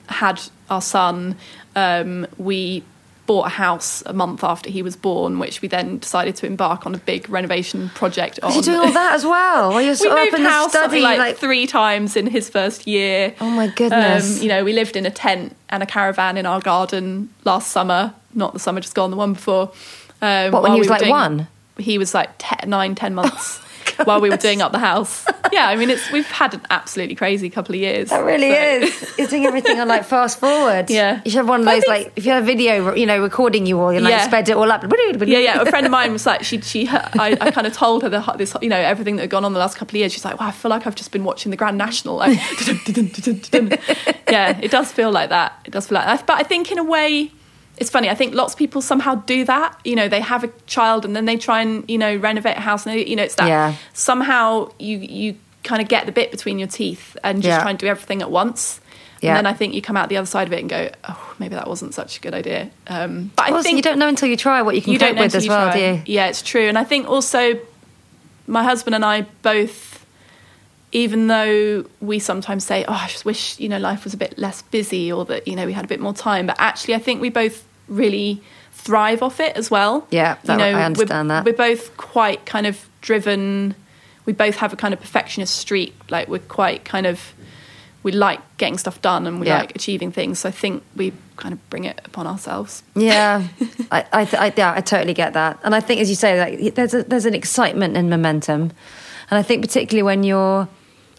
had 0.08 0.40
our 0.70 0.82
son. 0.82 1.36
Um, 1.74 2.26
we 2.38 2.84
bought 3.28 3.46
a 3.46 3.50
house 3.50 4.02
a 4.06 4.14
month 4.14 4.42
after 4.42 4.70
he 4.70 4.82
was 4.82 4.96
born, 4.96 5.38
which 5.38 5.60
we 5.60 5.68
then 5.68 5.98
decided 5.98 6.34
to 6.34 6.46
embark 6.46 6.86
on 6.86 6.94
a 6.94 6.98
big 6.98 7.28
renovation 7.28 7.90
project 7.90 8.40
on. 8.42 8.54
You're 8.54 8.62
doing 8.62 8.80
all 8.80 8.92
that 8.92 9.14
as 9.14 9.22
well. 9.22 9.80
You're 9.80 9.94
we 10.00 10.08
moved 10.08 10.32
up 10.32 10.40
in 10.40 10.46
house 10.46 10.72
the 10.72 10.78
study 10.78 11.00
like, 11.02 11.18
like, 11.18 11.36
three 11.36 11.66
times 11.66 12.16
in 12.16 12.26
his 12.26 12.48
first 12.48 12.86
year. 12.86 13.34
Oh 13.38 13.50
my 13.50 13.68
goodness! 13.68 14.38
Um, 14.38 14.42
you 14.42 14.48
know, 14.48 14.64
we 14.64 14.72
lived 14.72 14.96
in 14.96 15.04
a 15.04 15.10
tent 15.10 15.54
and 15.68 15.82
a 15.82 15.86
caravan 15.86 16.38
in 16.38 16.46
our 16.46 16.60
garden 16.60 17.28
last 17.44 17.70
summer. 17.70 18.14
Not 18.34 18.54
the 18.54 18.58
summer 18.58 18.80
just 18.80 18.94
gone, 18.94 19.10
the 19.10 19.16
one 19.16 19.34
before. 19.34 19.72
Um, 20.22 20.50
what 20.50 20.62
when 20.62 20.72
he 20.72 20.78
was 20.78 20.88
we 20.88 20.90
like 20.90 21.00
doing, 21.00 21.10
one? 21.10 21.48
He 21.76 21.98
was 21.98 22.14
like 22.14 22.30
ten, 22.38 22.70
nine, 22.70 22.94
ten 22.94 23.14
months. 23.14 23.60
while 24.05 24.20
we 24.20 24.30
were 24.30 24.36
doing 24.36 24.62
up 24.62 24.72
the 24.72 24.78
house. 24.78 25.26
Yeah, 25.53 25.68
I 25.68 25.76
mean, 25.76 25.90
it's 25.90 26.11
we've 26.12 26.30
had 26.30 26.55
an 26.55 26.62
absolutely 26.70 27.14
crazy 27.14 27.51
couple 27.51 27.74
of 27.74 27.80
years. 27.80 28.11
That 28.11 28.24
really 28.24 28.51
so. 28.51 28.86
is. 28.86 29.18
You're 29.18 29.28
doing 29.28 29.46
everything 29.46 29.80
on 29.80 29.88
like 29.88 30.05
fast 30.05 30.38
forward. 30.38 30.90
Yeah, 30.99 31.20
you 31.24 31.30
should 31.30 31.38
have 31.38 31.49
one 31.49 31.61
of 31.61 31.66
those 31.66 31.86
like 31.86 32.12
if 32.16 32.24
you 32.24 32.32
have 32.32 32.42
a 32.42 32.46
video, 32.46 32.94
you 32.94 33.07
know, 33.07 33.22
recording 33.22 33.66
you 33.66 33.78
all, 33.78 33.92
you 33.92 34.01
like 34.01 34.11
yeah. 34.11 34.26
sped 34.26 34.49
it 34.49 34.57
all 34.57 34.70
up. 34.70 34.84
Yeah, 35.26 35.38
yeah. 35.38 35.61
A 35.61 35.66
friend 35.66 35.86
of 35.86 35.92
mine 35.92 36.12
was 36.12 36.26
like, 36.26 36.42
she 36.42 36.61
she, 36.61 36.88
I, 36.88 37.36
I 37.40 37.51
kind 37.51 37.66
of 37.66 37.72
told 37.72 38.03
her 38.03 38.09
the, 38.09 38.20
this, 38.36 38.57
you 38.61 38.68
know, 38.68 38.76
everything 38.76 39.16
that 39.16 39.22
had 39.22 39.30
gone 39.30 39.44
on 39.44 39.53
the 39.53 39.59
last 39.59 39.76
couple 39.76 39.96
of 39.96 40.01
years. 40.01 40.12
She's 40.12 40.24
like, 40.24 40.40
wow, 40.40 40.49
I 40.49 40.51
feel 40.51 40.70
like 40.70 40.86
I've 40.86 40.94
just 40.94 41.12
been 41.12 41.24
watching 41.24 41.51
the 41.51 41.57
Grand 41.57 41.78
National. 41.78 42.16
Like, 42.16 42.36
yeah, 44.28 44.59
it 44.61 44.70
does 44.70 44.90
feel 44.90 45.12
like 45.12 45.28
that. 45.28 45.61
It 45.64 45.70
does 45.70 45.88
feel 45.88 45.96
like 45.96 46.07
that. 46.07 46.26
But 46.26 46.38
I 46.38 46.42
think 46.42 46.72
in 46.72 46.78
a 46.78 46.84
way 46.84 47.30
it's 47.80 47.90
funny. 47.90 48.10
I 48.10 48.14
think 48.14 48.34
lots 48.34 48.54
of 48.54 48.58
people 48.58 48.82
somehow 48.82 49.16
do 49.16 49.44
that. 49.44 49.78
You 49.84 49.96
know, 49.96 50.08
they 50.08 50.20
have 50.20 50.44
a 50.44 50.48
child 50.66 51.04
and 51.04 51.14
then 51.14 51.24
they 51.24 51.36
try 51.36 51.62
and 51.62 51.88
you 51.88 51.98
know 51.98 52.16
renovate 52.16 52.56
a 52.56 52.60
house, 52.60 52.86
and 52.86 52.94
they, 52.94 53.06
you 53.06 53.16
know, 53.16 53.22
it's 53.22 53.36
that 53.36 53.48
yeah. 53.48 53.74
somehow 53.92 54.70
you 54.78 54.98
you 54.98 55.36
kind 55.64 55.82
of 55.82 55.88
get 55.88 56.06
the 56.06 56.12
bit 56.12 56.30
between 56.30 56.58
your 56.58 56.68
teeth 56.68 57.16
and 57.22 57.42
just 57.42 57.48
yeah. 57.48 57.60
try 57.60 57.70
and 57.70 57.78
do 57.78 57.86
everything 57.86 58.22
at 58.22 58.30
once. 58.30 58.80
Yeah. 59.20 59.30
And 59.30 59.38
then 59.38 59.46
I 59.46 59.52
think 59.52 59.74
you 59.74 59.82
come 59.82 59.96
out 59.96 60.08
the 60.08 60.16
other 60.16 60.26
side 60.26 60.46
of 60.46 60.52
it 60.52 60.60
and 60.60 60.70
go, 60.70 60.90
oh, 61.08 61.34
maybe 61.38 61.56
that 61.56 61.66
wasn't 61.66 61.92
such 61.92 62.18
a 62.18 62.20
good 62.20 62.34
idea. 62.34 62.70
Um, 62.86 63.32
but 63.34 63.52
I 63.52 63.62
think 63.62 63.76
you 63.76 63.82
don't 63.82 63.98
know 63.98 64.08
until 64.08 64.28
you 64.28 64.36
try 64.36 64.62
what 64.62 64.76
you 64.76 64.82
can 64.82 64.92
you 64.92 64.98
cope 64.98 65.18
with 65.18 65.34
as 65.34 65.48
well, 65.48 65.72
try. 65.72 65.74
do 65.74 65.80
you? 65.80 66.02
Yeah, 66.06 66.28
it's 66.28 66.42
true. 66.42 66.68
And 66.68 66.78
I 66.78 66.84
think 66.84 67.08
also 67.08 67.58
my 68.46 68.62
husband 68.62 68.94
and 68.94 69.04
I 69.04 69.22
both, 69.42 70.06
even 70.92 71.26
though 71.26 71.84
we 72.00 72.18
sometimes 72.18 72.64
say, 72.64 72.84
oh, 72.86 72.92
I 72.92 73.08
just 73.08 73.24
wish 73.24 73.58
you 73.58 73.68
know 73.68 73.78
life 73.78 74.04
was 74.04 74.14
a 74.14 74.16
bit 74.16 74.38
less 74.38 74.62
busy 74.62 75.10
or 75.12 75.24
that 75.26 75.48
you 75.48 75.56
know 75.56 75.66
we 75.66 75.72
had 75.72 75.84
a 75.84 75.88
bit 75.88 76.00
more 76.00 76.14
time, 76.14 76.46
but 76.46 76.56
actually 76.58 76.94
I 76.94 76.98
think 76.98 77.20
we 77.20 77.28
both 77.28 77.67
really 77.89 78.43
thrive 78.72 79.22
off 79.22 79.41
it 79.41 79.57
as 79.57 79.70
well. 79.70 80.07
Yeah, 80.11 80.36
that, 80.45 80.53
you 80.53 80.59
know, 80.59 80.78
I 80.78 80.84
understand 80.84 81.28
we're, 81.28 81.34
that. 81.34 81.45
We're 81.45 81.53
both 81.53 81.97
quite 81.97 82.47
kind 82.47 82.66
of 82.66 82.89
driven. 83.01 83.74
We 84.24 84.32
both 84.32 84.57
have 84.57 84.72
a 84.72 84.76
kind 84.76 84.95
of 84.95 85.01
perfectionist 85.01 85.57
streak. 85.57 85.95
Like 86.11 86.28
we're 86.28 86.39
quite 86.39 86.84
kind 86.84 87.07
of 87.07 87.34
we 88.03 88.12
like 88.12 88.41
getting 88.59 88.78
stuff 88.78 89.03
done 89.03 89.26
and 89.26 89.41
we 89.41 89.49
yeah. 89.49 89.59
like 89.59 89.74
achieving 89.74 90.12
things. 90.12 90.39
So 90.39 90.49
I 90.49 90.53
think 90.53 90.82
we 90.97 91.12
kind 91.36 91.53
of 91.53 91.70
bring 91.70 91.84
it 91.84 92.01
upon 92.05 92.26
ourselves. 92.26 92.82
Yeah, 92.95 93.47
I, 93.91 94.07
I, 94.12 94.28
I, 94.39 94.53
yeah, 94.57 94.72
I 94.74 94.80
totally 94.80 95.14
get 95.14 95.32
that. 95.34 95.59
And 95.64 95.74
I 95.74 95.80
think, 95.80 96.01
as 96.01 96.09
you 96.09 96.16
say, 96.16 96.39
like 96.39 96.74
there's 96.74 96.95
a, 96.95 97.03
there's 97.03 97.26
an 97.26 97.34
excitement 97.34 97.97
and 97.97 98.09
momentum, 98.09 98.72
and 99.30 99.39
I 99.39 99.43
think 99.43 99.62
particularly 99.62 100.05
when 100.05 100.22
you're, 100.22 100.68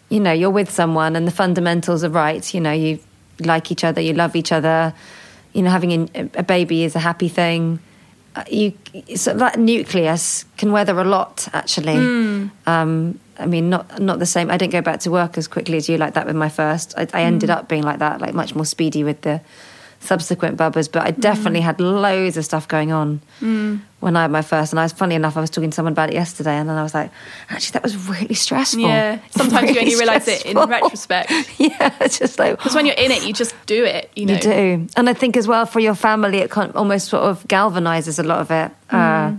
you 0.08 0.20
know, 0.20 0.32
you're 0.32 0.50
with 0.50 0.70
someone 0.70 1.14
and 1.16 1.26
the 1.26 1.32
fundamentals 1.32 2.02
are 2.02 2.10
right. 2.10 2.52
You 2.54 2.60
know, 2.60 2.72
you 2.72 2.98
like 3.40 3.70
each 3.70 3.84
other, 3.84 4.00
you 4.00 4.14
love 4.14 4.34
each 4.34 4.50
other 4.50 4.94
you 5.52 5.62
know, 5.62 5.70
having 5.70 6.10
a, 6.14 6.30
a 6.34 6.42
baby 6.42 6.84
is 6.84 6.94
a 6.94 7.00
happy 7.00 7.28
thing. 7.28 7.80
Uh, 8.36 8.44
you 8.48 8.72
so 9.16 9.34
that 9.34 9.58
nucleus 9.58 10.44
can 10.56 10.70
weather 10.70 10.98
a 11.00 11.04
lot 11.04 11.48
actually. 11.52 11.94
Mm. 11.94 12.50
Um, 12.66 13.18
I 13.38 13.46
mean, 13.46 13.70
not 13.70 14.00
not 14.00 14.18
the 14.18 14.26
same. 14.26 14.50
I 14.50 14.56
didn't 14.56 14.72
go 14.72 14.82
back 14.82 15.00
to 15.00 15.10
work 15.10 15.36
as 15.36 15.48
quickly 15.48 15.76
as 15.76 15.88
you 15.88 15.96
like 15.96 16.14
that 16.14 16.26
with 16.26 16.36
my 16.36 16.48
first. 16.48 16.94
I, 16.96 17.08
I 17.12 17.22
ended 17.22 17.50
mm. 17.50 17.56
up 17.56 17.68
being 17.68 17.82
like 17.82 17.98
that, 17.98 18.20
like 18.20 18.34
much 18.34 18.54
more 18.54 18.64
speedy 18.64 19.02
with 19.02 19.22
the 19.22 19.40
subsequent 20.00 20.56
bubbers, 20.56 20.90
but 20.90 21.06
I 21.06 21.10
definitely 21.10 21.60
mm. 21.60 21.64
had 21.64 21.80
loads 21.80 22.36
of 22.36 22.44
stuff 22.44 22.66
going 22.66 22.90
on 22.90 23.20
mm. 23.40 23.80
when 24.00 24.16
I 24.16 24.22
had 24.22 24.30
my 24.30 24.42
first. 24.42 24.72
And 24.72 24.80
I 24.80 24.82
was 24.82 24.92
funny 24.92 25.14
enough, 25.14 25.36
I 25.36 25.40
was 25.40 25.50
talking 25.50 25.70
to 25.70 25.74
someone 25.74 25.92
about 25.92 26.08
it 26.08 26.14
yesterday, 26.14 26.54
and 26.54 26.68
then 26.68 26.76
I 26.76 26.82
was 26.82 26.94
like, 26.94 27.10
actually, 27.50 27.72
that 27.74 27.82
was 27.82 27.96
really 28.08 28.34
stressful. 28.34 28.80
Yeah, 28.80 29.20
sometimes 29.30 29.62
really 29.68 29.74
you 29.74 29.80
only 29.80 29.96
realise 29.96 30.26
it 30.26 30.46
in 30.46 30.56
retrospect. 30.56 31.30
yeah, 31.58 31.94
it's 32.00 32.18
just 32.18 32.38
like 32.38 32.56
because 32.56 32.74
when 32.74 32.86
you're 32.86 32.96
in 32.96 33.10
it, 33.10 33.26
you 33.26 33.32
just 33.32 33.54
do 33.66 33.84
it. 33.84 34.10
You 34.16 34.26
know, 34.26 34.34
you 34.34 34.40
do. 34.40 34.88
And 34.96 35.08
I 35.08 35.12
think 35.12 35.36
as 35.36 35.46
well 35.46 35.66
for 35.66 35.80
your 35.80 35.94
family, 35.94 36.38
it 36.38 36.56
almost 36.56 37.08
sort 37.08 37.24
of 37.24 37.46
galvanizes 37.46 38.18
a 38.18 38.22
lot 38.22 38.40
of 38.40 38.50
it. 38.50 38.72
Uh, 38.90 38.96
mm. 38.96 39.36
Uh, 39.36 39.38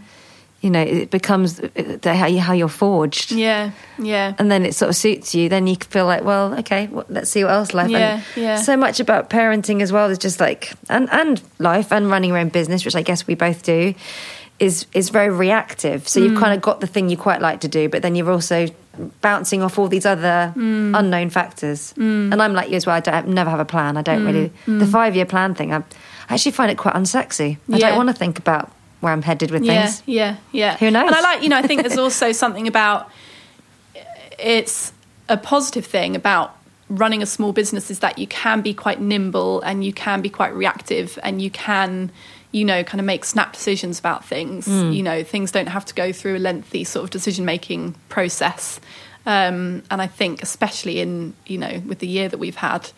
you 0.61 0.69
know, 0.69 0.81
it 0.81 1.09
becomes 1.09 1.55
the, 1.55 2.13
how, 2.13 2.27
you, 2.27 2.39
how 2.39 2.53
you're 2.53 2.67
forged. 2.67 3.31
Yeah, 3.31 3.71
yeah. 3.97 4.35
And 4.37 4.51
then 4.51 4.63
it 4.63 4.75
sort 4.75 4.89
of 4.89 4.95
suits 4.95 5.33
you. 5.33 5.49
Then 5.49 5.65
you 5.65 5.75
feel 5.75 6.05
like, 6.05 6.23
well, 6.23 6.57
okay, 6.59 6.87
well, 6.87 7.05
let's 7.09 7.31
see 7.31 7.43
what 7.43 7.51
else 7.51 7.73
life. 7.73 7.89
Yeah, 7.89 8.15
and 8.15 8.23
yeah. 8.35 8.55
So 8.57 8.77
much 8.77 8.99
about 8.99 9.29
parenting 9.29 9.81
as 9.81 9.91
well 9.91 10.09
is 10.11 10.19
just 10.19 10.39
like, 10.39 10.73
and 10.87 11.09
and 11.11 11.41
life 11.57 11.91
and 11.91 12.09
running 12.11 12.29
your 12.29 12.37
own 12.37 12.49
business, 12.49 12.85
which 12.85 12.95
I 12.95 13.01
guess 13.01 13.25
we 13.25 13.33
both 13.33 13.63
do, 13.63 13.95
is 14.59 14.85
is 14.93 15.09
very 15.09 15.29
reactive. 15.29 16.07
So 16.07 16.19
you've 16.19 16.33
mm. 16.33 16.39
kind 16.39 16.53
of 16.53 16.61
got 16.61 16.79
the 16.79 16.87
thing 16.87 17.09
you 17.09 17.17
quite 17.17 17.41
like 17.41 17.61
to 17.61 17.67
do, 17.67 17.89
but 17.89 18.03
then 18.03 18.15
you're 18.15 18.29
also 18.31 18.67
bouncing 19.21 19.63
off 19.63 19.79
all 19.79 19.87
these 19.87 20.05
other 20.05 20.53
Mm. 20.55 20.97
unknown 20.97 21.31
factors. 21.31 21.93
And 21.97 22.39
I'm 22.39 22.53
like 22.53 22.69
you 22.69 22.75
as 22.75 22.85
well. 22.85 22.95
I 22.95 22.99
don't 22.99 23.29
never 23.29 23.49
have 23.49 23.59
a 23.59 23.65
plan. 23.65 23.97
I 23.97 24.03
don't 24.03 24.25
really 24.25 24.51
the 24.67 24.85
five 24.85 25.15
year 25.15 25.25
plan 25.25 25.55
thing. 25.55 25.73
I, 25.73 25.77
I 26.29 26.35
actually 26.35 26.51
find 26.51 26.69
it 26.69 26.77
quite 26.77 26.93
unsexy. 26.93 27.57
I 27.71 27.77
Yeah. 27.77 27.89
don't 27.89 27.97
want 27.97 28.09
to 28.09 28.15
think 28.15 28.37
about 28.37 28.69
where 29.01 29.11
I'm 29.11 29.21
headed 29.21 29.51
with 29.51 29.63
yeah, 29.63 29.85
things. 29.87 30.03
Yeah, 30.05 30.37
yeah. 30.51 30.77
Who 30.77 30.89
knows? 30.89 31.07
And 31.07 31.15
I 31.15 31.21
like, 31.21 31.43
you 31.43 31.49
know, 31.49 31.57
I 31.57 31.63
think 31.63 31.81
there's 31.81 31.97
also 32.07 32.31
something 32.31 32.67
about 32.67 33.11
it's 34.39 34.93
a 35.27 35.37
positive 35.37 35.85
thing 35.85 36.15
about 36.15 36.55
running 36.89 37.21
a 37.21 37.25
small 37.25 37.53
business 37.53 37.89
is 37.89 37.99
that 37.99 38.17
you 38.17 38.27
can 38.27 38.61
be 38.61 38.73
quite 38.73 38.99
nimble 38.99 39.61
and 39.61 39.83
you 39.83 39.93
can 39.93 40.21
be 40.21 40.29
quite 40.29 40.53
reactive 40.53 41.17
and 41.23 41.41
you 41.41 41.49
can 41.49 42.11
you 42.51 42.65
know 42.65 42.83
kind 42.83 42.99
of 42.99 43.05
make 43.05 43.23
snap 43.23 43.53
decisions 43.53 43.97
about 43.97 44.25
things 44.25 44.65
Hmm. 44.65 44.91
you 44.91 45.01
know 45.01 45.23
things 45.23 45.51
don't 45.51 45.67
have 45.67 45.85
to 45.85 45.93
go 45.93 46.11
through 46.11 46.35
a 46.35 46.39
lengthy 46.39 46.83
sort 46.83 47.05
of 47.05 47.09
decision 47.09 47.45
making 47.45 47.95
process 48.09 48.81
um, 49.25 49.83
and 49.89 50.01
i 50.01 50.07
think 50.07 50.43
especially 50.43 50.99
in 50.99 51.33
you 51.45 51.57
know 51.57 51.81
with 51.85 51.99
the 51.99 52.07
year 52.07 52.27
that 52.27 52.39
we've 52.39 52.57
had 52.57 52.89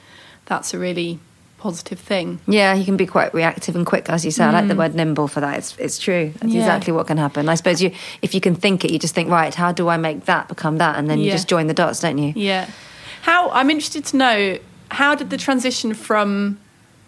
that's 0.45 0.73
a 0.73 0.79
really 0.79 1.19
positive 1.63 1.99
thing 2.11 2.39
Yeah, 2.45 2.73
you 2.79 2.83
can 2.85 2.97
be 2.97 3.05
quite 3.07 3.33
reactive 3.33 3.75
and 3.77 3.85
quick, 3.85 4.09
as 4.09 4.25
you 4.25 4.31
say. 4.31 4.43
I 4.43 4.51
like 4.51 4.67
the 4.67 4.75
word 4.75 4.93
nimble 4.95 5.27
for 5.29 5.39
that. 5.45 5.57
It's 5.59 5.75
it's 5.85 5.97
true. 5.97 6.25
That's 6.39 6.51
Mm. 6.51 6.55
Yeah. 6.55 6.59
exactly 6.63 6.91
what 6.93 7.07
can 7.07 7.17
happen. 7.17 7.47
I 7.53 7.55
suppose 7.55 7.81
you, 7.81 7.91
if 8.21 8.31
you 8.35 8.41
can 8.41 8.55
think 8.63 8.83
it, 8.85 8.91
you 8.91 8.99
just 8.99 9.15
think, 9.15 9.29
right, 9.29 9.53
how 9.63 9.71
do 9.79 9.83
I 9.87 9.97
make 10.07 10.25
that 10.25 10.43
become 10.53 10.75
that, 10.83 10.93
and 10.97 11.09
then 11.09 11.19
you 11.19 11.31
just 11.31 11.47
join 11.47 11.65
the 11.67 11.73
dots, 11.81 11.99
don't 12.01 12.17
you? 12.17 12.33
Yeah. 12.35 12.65
How 13.29 13.49
I'm 13.57 13.69
interested 13.69 14.03
to 14.11 14.17
know 14.17 14.57
how 14.91 15.15
did 15.15 15.29
the 15.29 15.37
transition 15.37 15.93
from 15.93 16.57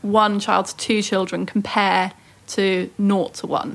one 0.02 0.40
child 0.40 0.66
to 0.68 0.76
two 0.88 1.02
children 1.02 1.46
compare 1.46 2.12
to 2.56 2.90
naught 2.98 3.34
to 3.42 3.48
one? 3.48 3.72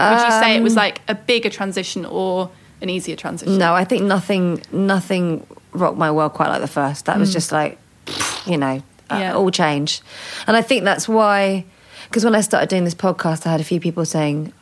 Would 0.00 0.20
you 0.26 0.30
say 0.42 0.56
it 0.56 0.62
was 0.62 0.72
Um, 0.76 0.82
like 0.84 0.96
a 1.06 1.14
bigger 1.14 1.50
transition 1.50 2.04
or 2.04 2.50
an 2.80 2.88
easier 2.90 3.14
transition? 3.24 3.58
No, 3.58 3.70
I 3.82 3.84
think 3.84 4.02
nothing 4.16 4.44
nothing 4.72 5.46
rocked 5.72 5.98
my 6.06 6.10
world 6.10 6.32
quite 6.38 6.48
like 6.48 6.60
the 6.68 6.74
first. 6.80 7.04
That 7.06 7.18
was 7.18 7.30
Mm. 7.30 7.38
just 7.38 7.52
like, 7.52 7.78
you 8.52 8.58
know, 8.58 8.82
Uh, 9.12 9.18
yeah. 9.18 9.34
all 9.34 9.50
change. 9.50 10.00
And 10.46 10.56
I 10.56 10.62
think 10.62 10.84
that's 10.84 11.08
why, 11.08 11.64
because 12.04 12.24
when 12.24 12.34
I 12.34 12.40
started 12.40 12.68
doing 12.68 12.84
this 12.84 12.94
podcast, 12.94 13.46
I 13.46 13.50
had 13.52 13.60
a 13.60 13.64
few 13.64 13.80
people 13.80 14.04
saying, 14.04 14.52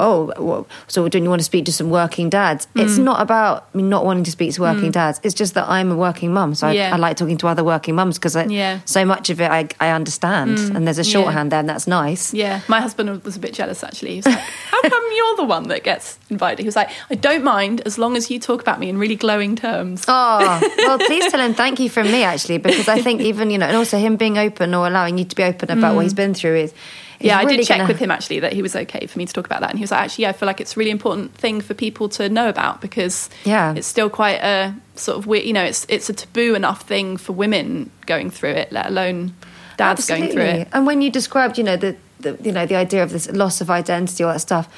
"Oh, 0.00 0.32
well, 0.38 0.66
so 0.88 1.06
don't 1.08 1.22
you 1.22 1.30
want 1.30 1.40
to 1.40 1.44
speak 1.44 1.64
to 1.66 1.72
some 1.72 1.90
working 1.90 2.28
dads?" 2.30 2.66
It's 2.74 2.98
Mm. 2.98 3.04
not 3.04 3.20
about 3.22 3.72
me 3.74 3.82
not 3.82 4.04
wanting 4.04 4.24
to 4.24 4.30
speak 4.30 4.52
to 4.54 4.62
working 4.62 4.90
Mm. 4.90 5.00
dads. 5.00 5.20
It's 5.22 5.34
just 5.34 5.54
that 5.54 5.66
I'm 5.68 5.92
a 5.92 5.96
working 5.96 6.32
mum, 6.32 6.54
so 6.54 6.66
I, 6.68 6.72
Yeah. 6.72 6.94
I 6.94 6.96
like 6.96 7.16
talking 7.16 7.36
to 7.38 7.46
other 7.48 7.62
working 7.64 7.94
mums 7.94 8.18
because 8.18 8.36
Yeah. 8.48 8.78
so 8.84 9.04
much 9.04 9.30
of 9.30 9.40
it 9.40 9.50
I, 9.50 9.68
I 9.80 9.90
understand, 9.90 10.58
Mm. 10.58 10.74
and 10.74 10.86
there's 10.86 10.98
a 10.98 11.02
Yeah. 11.02 11.12
shorthand 11.12 11.52
there, 11.52 11.60
and 11.60 11.68
that's 11.68 11.86
nice. 11.86 12.32
Yeah, 12.34 12.60
my 12.68 12.80
husband 12.80 13.22
was 13.24 13.36
a 13.36 13.40
bit 13.40 13.52
jealous 13.54 13.84
actually. 13.84 14.10
He 14.10 14.16
was 14.16 14.26
like, 14.26 14.38
How 14.72 14.80
come 14.88 15.04
you're 15.16 15.36
the 15.36 15.44
one 15.44 15.64
that 15.68 15.84
gets 15.84 16.18
invited? 16.30 16.58
He 16.60 16.64
was 16.66 16.76
like, 16.76 16.90
I 17.10 17.14
don't 17.14 17.44
mind 17.44 17.82
as 17.84 17.98
long 17.98 18.16
as 18.16 18.30
you 18.30 18.38
talk 18.38 18.60
about 18.62 18.78
me 18.80 18.88
in 18.88 18.96
really 18.98 19.16
glowing 19.16 19.54
terms. 19.56 20.04
Oh, 20.08 20.60
well, 20.78 20.98
please 20.98 21.30
tell 21.30 21.40
him 21.40 21.54
thank 21.54 21.78
you 21.80 21.90
from 21.90 22.10
me, 22.10 22.22
actually, 22.24 22.58
because 22.58 22.88
I 22.88 23.00
think 23.02 23.20
even, 23.20 23.50
you 23.50 23.58
know, 23.58 23.66
and 23.66 23.76
also 23.76 23.98
him 23.98 24.16
being 24.16 24.38
open 24.38 24.74
or 24.74 24.86
allowing 24.86 25.18
you 25.18 25.24
to 25.24 25.36
be 25.36 25.42
open 25.44 25.70
about 25.70 25.94
what 25.94 26.02
he's 26.04 26.14
been 26.14 26.34
through 26.34 26.56
is. 26.56 26.72
Yeah, 27.20 27.38
I 27.38 27.44
did 27.44 27.64
check 27.66 27.78
gonna- 27.78 27.88
with 27.88 27.98
him 27.98 28.10
actually 28.10 28.40
that 28.40 28.52
he 28.52 28.62
was 28.62 28.74
okay 28.74 29.06
for 29.06 29.18
me 29.18 29.26
to 29.26 29.32
talk 29.32 29.46
about 29.46 29.60
that, 29.60 29.70
and 29.70 29.78
he 29.78 29.82
was 29.82 29.90
like, 29.90 30.00
"Actually, 30.00 30.22
yeah, 30.22 30.30
I 30.30 30.32
feel 30.32 30.46
like 30.46 30.60
it's 30.60 30.74
a 30.76 30.78
really 30.78 30.90
important 30.90 31.34
thing 31.34 31.60
for 31.60 31.74
people 31.74 32.08
to 32.10 32.28
know 32.28 32.48
about 32.48 32.80
because 32.80 33.28
Yeah. 33.44 33.74
it's 33.76 33.86
still 33.86 34.08
quite 34.10 34.40
a 34.42 34.74
sort 34.96 35.18
of 35.18 35.26
weird, 35.26 35.44
you 35.44 35.52
know, 35.52 35.64
it's 35.64 35.86
it's 35.88 36.08
a 36.08 36.12
taboo 36.12 36.54
enough 36.54 36.82
thing 36.82 37.16
for 37.16 37.32
women 37.32 37.90
going 38.06 38.30
through 38.30 38.50
it, 38.50 38.72
let 38.72 38.86
alone 38.86 39.34
dads 39.76 40.06
going 40.06 40.24
through 40.30 40.42
Absolutely. 40.42 40.60
it. 40.62 40.68
And 40.72 40.86
when 40.86 41.00
you 41.02 41.10
described, 41.10 41.56
you 41.58 41.64
know, 41.64 41.76
the, 41.76 41.96
the 42.20 42.36
you 42.42 42.52
know 42.52 42.66
the 42.66 42.76
idea 42.76 43.02
of 43.02 43.10
this 43.12 43.30
loss 43.30 43.60
of 43.60 43.70
identity, 43.70 44.24
all 44.24 44.32
that 44.32 44.40
stuff, 44.40 44.68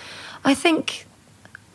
I 0.44 0.54
think, 0.54 1.06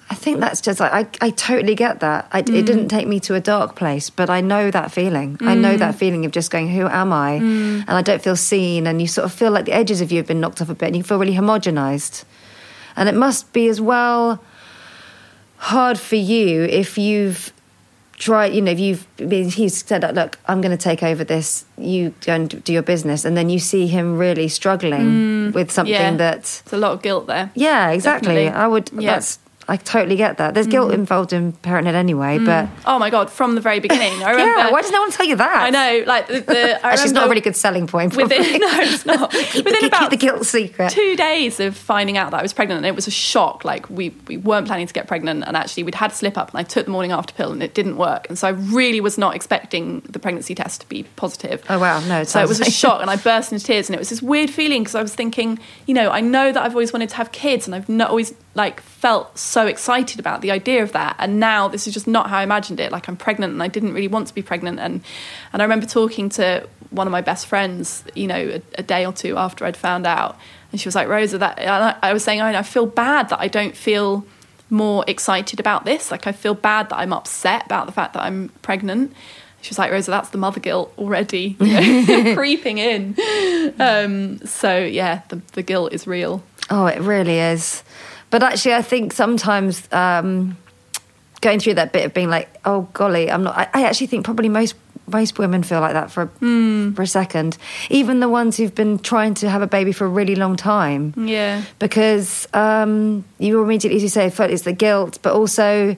I 0.09 0.15
think 0.15 0.39
that's 0.39 0.61
just 0.61 0.79
like 0.79 0.93
I, 0.93 1.27
I 1.27 1.29
totally 1.31 1.75
get 1.75 1.99
that. 1.99 2.27
I, 2.31 2.39
It 2.39 2.45
Mm. 2.45 2.65
didn't 2.65 2.87
take 2.87 3.07
me 3.07 3.19
to 3.21 3.35
a 3.35 3.41
dark 3.41 3.75
place, 3.75 4.09
but 4.09 4.29
I 4.29 4.39
know 4.41 4.71
that 4.71 4.91
feeling. 4.91 5.37
I 5.41 5.53
know 5.53 5.75
Mm. 5.75 5.79
that 5.79 5.95
feeling 5.95 6.25
of 6.25 6.31
just 6.31 6.49
going, 6.49 6.69
who 6.69 6.87
am 6.87 7.11
I? 7.11 7.39
Mm. 7.39 7.79
And 7.87 7.89
I 7.89 8.01
don't 8.01 8.21
feel 8.21 8.37
seen, 8.37 8.87
and 8.87 9.01
you 9.01 9.07
sort 9.07 9.25
of 9.25 9.33
feel 9.33 9.51
like 9.51 9.65
the 9.65 9.73
edges 9.73 9.99
of 9.99 10.09
you 10.11 10.17
have 10.17 10.27
been 10.27 10.39
knocked 10.39 10.61
off 10.61 10.69
a 10.69 10.75
bit, 10.75 10.87
and 10.87 10.95
you 10.95 11.03
feel 11.03 11.19
really 11.19 11.35
homogenized. 11.35 12.23
And 12.95 13.09
it 13.09 13.15
must 13.15 13.51
be 13.53 13.67
as 13.67 13.81
well 13.81 14.41
hard 15.57 15.99
for 15.99 16.15
you 16.15 16.63
if 16.63 16.97
you've 16.97 17.51
tried, 18.17 18.53
you 18.53 18.61
know, 18.61 18.71
if 18.71 18.79
you've 18.79 19.05
been, 19.17 19.49
he's 19.49 19.83
said, 19.85 20.03
look, 20.15 20.39
I'm 20.47 20.61
going 20.61 20.71
to 20.75 20.77
take 20.77 21.03
over 21.03 21.23
this, 21.23 21.65
you 21.77 22.13
go 22.21 22.33
and 22.33 22.63
do 22.63 22.73
your 22.73 22.81
business. 22.81 23.25
And 23.25 23.35
then 23.37 23.49
you 23.49 23.59
see 23.59 23.85
him 23.87 24.17
really 24.17 24.47
struggling 24.47 25.51
with 25.51 25.69
something 25.71 25.93
Mm. 25.93 26.11
Yeah. 26.11 26.15
that, 26.17 26.61
There's 26.65 26.73
a 26.73 26.77
lot 26.77 26.93
of 26.93 27.01
guilt 27.01 27.27
there. 27.27 27.51
yeah, 27.55 27.89
exactly. 27.91 28.45
Definitely. 28.45 28.59
I 28.63 28.67
would, 28.67 28.89
Yeah. 28.97 29.11
that's, 29.13 29.39
I 29.69 29.75
totally 29.77 30.15
get 30.15 30.37
that. 30.37 30.53
There's 30.53 30.67
guilt 30.67 30.91
Mm. 30.91 30.95
involved 30.95 31.33
in 31.33 31.51
parenthood 31.51 31.95
anyway, 31.95 32.37
but 32.39 32.69
Oh 32.85 32.97
my 32.99 33.09
god, 33.09 33.29
from 33.29 33.55
the 33.55 33.61
very 33.61 33.79
beginning, 33.79 34.23
I 34.23 34.31
remember. 34.31 34.59
yeah, 34.59 34.71
why 34.71 34.81
does 34.81 34.91
no 34.91 35.01
one 35.01 35.11
tell 35.11 35.25
you 35.25 35.35
that? 35.35 35.55
I 35.63 35.69
know, 35.69 36.03
like 36.07 36.27
the. 36.27 36.39
the 36.41 36.85
I 36.85 36.91
Actually, 36.91 37.03
it's 37.05 37.13
not 37.13 37.25
a 37.25 37.29
really 37.29 37.41
good 37.41 37.55
selling 37.55 37.85
point. 37.87 38.15
Within, 38.15 38.39
no, 38.61 38.69
it's 38.79 39.05
not. 39.05 39.31
keep, 39.51 39.65
Within 39.65 39.81
the, 39.81 39.87
about 39.87 39.99
keep 40.01 40.09
the 40.11 40.17
guilt 40.17 40.45
secret. 40.45 40.91
two 40.91 41.15
days 41.17 41.59
of 41.59 41.75
finding 41.75 42.17
out 42.17 42.31
that 42.31 42.39
I 42.39 42.43
was 42.43 42.53
pregnant, 42.53 42.77
and 42.77 42.85
it 42.85 42.95
was 42.95 43.07
a 43.07 43.11
shock. 43.11 43.65
Like 43.65 43.89
we 43.89 44.09
we 44.27 44.37
weren't 44.37 44.67
planning 44.67 44.87
to 44.87 44.93
get 44.93 45.07
pregnant, 45.07 45.43
and 45.45 45.57
actually 45.57 45.83
we'd 45.83 45.95
had 45.95 46.11
a 46.11 46.15
slip 46.15 46.37
up, 46.37 46.51
and 46.51 46.59
I 46.59 46.63
took 46.63 46.85
the 46.85 46.91
morning 46.91 47.11
after 47.11 47.33
pill, 47.33 47.51
and 47.51 47.61
it 47.61 47.73
didn't 47.73 47.97
work, 47.97 48.27
and 48.29 48.37
so 48.39 48.47
I 48.47 48.51
really 48.51 49.01
was 49.01 49.17
not 49.17 49.35
expecting 49.35 50.01
the 50.09 50.19
pregnancy 50.19 50.55
test 50.55 50.81
to 50.81 50.87
be 50.89 51.03
positive. 51.17 51.63
Oh 51.69 51.77
wow, 51.79 51.99
no, 52.07 52.21
it 52.21 52.29
So 52.29 52.39
it 52.41 52.47
was 52.47 52.61
a 52.61 52.71
shock, 52.71 53.01
and 53.01 53.09
I 53.09 53.17
burst 53.17 53.51
into 53.51 53.65
tears, 53.65 53.89
and 53.89 53.95
it 53.95 53.99
was 53.99 54.09
this 54.09 54.21
weird 54.21 54.49
feeling 54.49 54.83
because 54.83 54.95
I 54.95 55.01
was 55.01 55.13
thinking, 55.13 55.59
you 55.85 55.93
know, 55.93 56.09
I 56.09 56.21
know 56.21 56.53
that 56.53 56.63
I've 56.63 56.73
always 56.73 56.93
wanted 56.93 57.09
to 57.09 57.15
have 57.17 57.33
kids, 57.33 57.67
and 57.67 57.75
I've 57.75 57.89
not 57.89 58.09
always 58.11 58.33
like 58.57 58.81
felt 58.81 59.37
so 59.37 59.67
excited 59.67 60.19
about 60.19 60.41
the 60.41 60.51
idea 60.51 60.83
of 60.83 60.91
that, 60.91 61.15
and 61.19 61.39
now 61.39 61.67
this 61.67 61.87
is 61.87 61.93
just 61.93 62.07
not 62.07 62.29
how 62.29 62.39
I 62.39 62.43
imagined 62.43 62.79
it. 62.79 62.91
Like 62.91 63.07
I'm 63.07 63.15
pregnant, 63.15 63.53
and 63.53 63.63
I 63.63 63.67
didn't 63.67 63.93
really 63.93 64.07
want 64.07 64.27
to 64.27 64.33
be 64.33 64.41
pregnant, 64.41 64.79
and 64.79 65.01
and 65.53 65.61
I 65.61 65.65
remember 65.65 65.85
talking 65.85 66.29
to 66.29 66.67
one 66.89 67.07
of 67.07 67.11
my 67.11 67.21
best 67.21 67.47
friends, 67.47 68.03
you 68.15 68.27
know, 68.27 68.35
a, 68.35 68.61
a 68.79 68.83
day 68.83 69.05
or 69.05 69.13
two 69.13 69.37
after 69.37 69.63
I'd 69.65 69.77
found 69.77 70.07
out, 70.07 70.37
and 70.71 70.81
she 70.81 70.87
was 70.87 70.95
like, 70.95 71.07
Rosa, 71.07 71.37
that 71.37 71.59
and 71.59 71.69
I, 71.69 71.95
I 72.01 72.13
was 72.13 72.23
saying, 72.23 72.41
I, 72.41 72.57
I 72.57 72.63
feel 72.63 72.85
bad 72.85 73.29
that 73.29 73.39
I 73.39 73.47
don't 73.47 73.75
feel 73.75 74.25
more 74.69 75.05
excited 75.07 75.59
about 75.59 75.85
this. 75.85 76.11
Like 76.11 76.27
I 76.27 76.31
feel 76.31 76.53
bad 76.53 76.89
that 76.89 76.97
I'm 76.97 77.13
upset 77.13 77.65
about 77.65 77.85
the 77.85 77.91
fact 77.91 78.13
that 78.13 78.23
I'm 78.23 78.49
pregnant. 78.63 79.13
She 79.61 79.69
was 79.69 79.79
like, 79.79 79.91
Rosa, 79.91 80.11
that's 80.11 80.29
the 80.29 80.37
mother 80.37 80.59
guilt 80.59 80.93
already 80.97 81.53
creeping 82.35 82.77
in. 82.77 83.15
Um, 83.79 84.39
so 84.39 84.77
yeah, 84.77 85.21
the, 85.29 85.41
the 85.53 85.63
guilt 85.63 85.93
is 85.93 86.07
real. 86.07 86.43
Oh, 86.69 86.85
it 86.85 86.99
really 86.99 87.39
is. 87.39 87.83
But 88.29 88.43
actually, 88.43 88.73
I 88.75 88.81
think 88.81 89.13
sometimes 89.13 89.87
um, 89.93 90.57
going 91.41 91.59
through 91.59 91.75
that 91.75 91.93
bit 91.93 92.05
of 92.05 92.13
being 92.13 92.29
like, 92.29 92.49
oh 92.65 92.87
golly, 92.93 93.31
I'm 93.31 93.43
not. 93.43 93.57
I, 93.57 93.67
I 93.73 93.83
actually 93.85 94.07
think 94.07 94.25
probably 94.25 94.49
most 94.49 94.75
most 95.09 95.39
women 95.39 95.63
feel 95.63 95.79
like 95.79 95.93
that 95.93 96.11
for 96.11 96.23
a, 96.23 96.25
Hmm. 96.25 96.91
for 96.91 97.03
a 97.03 97.07
second. 97.07 97.57
Even 97.89 98.19
the 98.19 98.27
ones 98.27 98.57
who've 98.57 98.75
been 98.75 98.99
trying 98.99 99.35
to 99.35 99.49
have 99.49 99.61
a 99.61 99.67
baby 99.67 99.93
for 99.93 100.03
a 100.05 100.09
really 100.09 100.35
long 100.35 100.57
time, 100.57 101.13
Yeah. 101.17 101.61
because 101.79 102.45
um, 102.53 103.23
you 103.39 103.61
immediately, 103.63 103.95
as 103.95 104.03
you 104.03 104.09
say, 104.09 104.25
it's 104.27 104.63
the 104.63 104.73
guilt, 104.73 105.19
but 105.21 105.31
also, 105.33 105.95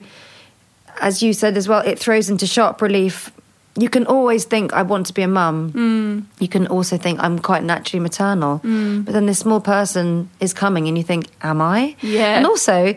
as 1.00 1.22
you 1.24 1.32
said 1.32 1.56
as 1.56 1.66
well, 1.66 1.80
it 1.80 1.98
throws 1.98 2.30
into 2.30 2.46
sharp 2.46 2.80
relief. 2.80 3.32
You 3.76 3.88
can 3.88 4.04
always 4.06 4.44
think, 4.44 4.72
I 4.72 4.82
want 4.82 5.06
to 5.06 5.14
be 5.14 5.22
a 5.22 5.28
mum. 5.28 5.72
Mm. 5.72 6.24
You 6.40 6.48
can 6.48 6.66
also 6.66 6.96
think, 6.98 7.20
I'm 7.22 7.38
quite 7.38 7.62
naturally 7.62 8.00
maternal. 8.00 8.58
Mm. 8.64 9.04
But 9.04 9.12
then 9.14 9.26
this 9.26 9.38
small 9.38 9.60
person 9.60 10.28
is 10.40 10.52
coming, 10.52 10.88
and 10.88 10.96
you 10.98 11.04
think, 11.04 11.26
Am 11.42 11.60
I? 11.60 11.94
Yeah. 12.02 12.36
And 12.36 12.46
also, 12.46 12.94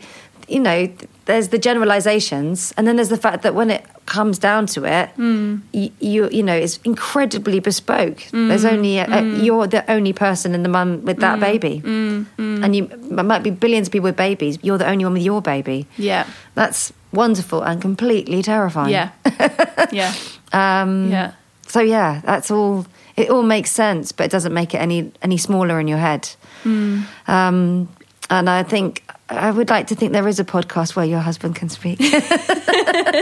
you 0.47 0.59
know, 0.59 0.89
there's 1.25 1.49
the 1.49 1.57
generalizations, 1.59 2.73
and 2.75 2.85
then 2.87 2.95
there's 2.97 3.09
the 3.09 3.17
fact 3.17 3.43
that 3.43 3.55
when 3.55 3.69
it 3.69 3.85
comes 4.05 4.37
down 4.39 4.65
to 4.65 4.83
it, 4.83 5.09
Mm. 5.17 5.61
you, 5.71 5.89
you 5.99 6.29
you 6.31 6.43
know 6.43 6.53
it's 6.55 6.77
incredibly 6.83 7.59
bespoke. 7.61 8.17
Mm, 8.33 8.49
There's 8.49 8.65
only 8.65 8.97
a, 8.99 9.05
mm. 9.05 9.39
a, 9.39 9.43
you're 9.45 9.67
the 9.67 9.89
only 9.89 10.11
person 10.11 10.53
in 10.53 10.63
the 10.63 10.69
mum 10.69 11.05
with 11.05 11.19
that 11.21 11.37
Mm, 11.37 11.41
baby, 11.41 11.81
mm, 11.85 12.25
mm. 12.37 12.63
and 12.63 12.75
you 12.75 12.89
might 13.23 13.43
be 13.43 13.51
billions 13.51 13.87
of 13.87 13.93
people 13.93 14.09
with 14.09 14.17
babies. 14.17 14.57
You're 14.61 14.77
the 14.77 14.89
only 14.89 15.05
one 15.05 15.13
with 15.13 15.23
your 15.23 15.41
baby. 15.41 15.87
Yeah. 15.97 16.25
That's 16.55 16.91
wonderful 17.13 17.61
and 17.63 17.79
completely 17.81 18.41
terrifying. 18.43 18.91
Yeah. 18.91 19.09
yeah. 19.93 20.11
Um, 20.53 21.11
Yeah. 21.11 21.31
So 21.67 21.79
yeah, 21.81 22.21
that's 22.23 22.51
all. 22.51 22.85
It 23.15 23.29
all 23.29 23.43
makes 23.43 23.71
sense, 23.71 24.11
but 24.11 24.25
it 24.25 24.31
doesn't 24.31 24.53
make 24.53 24.73
it 24.73 24.79
any 24.81 25.11
any 25.21 25.37
smaller 25.37 25.79
in 25.79 25.87
your 25.87 25.97
head. 25.99 26.29
Mm. 26.63 27.03
Um, 27.27 27.87
and 28.29 28.49
I 28.49 28.63
think 28.63 29.03
I 29.29 29.49
would 29.51 29.69
like 29.69 29.87
to 29.87 29.95
think 29.95 30.11
there 30.13 30.27
is 30.27 30.39
a 30.39 30.43
podcast 30.45 30.95
where 30.95 31.05
your 31.05 31.19
husband 31.19 31.55
can 31.55 31.69
speak. 31.69 31.99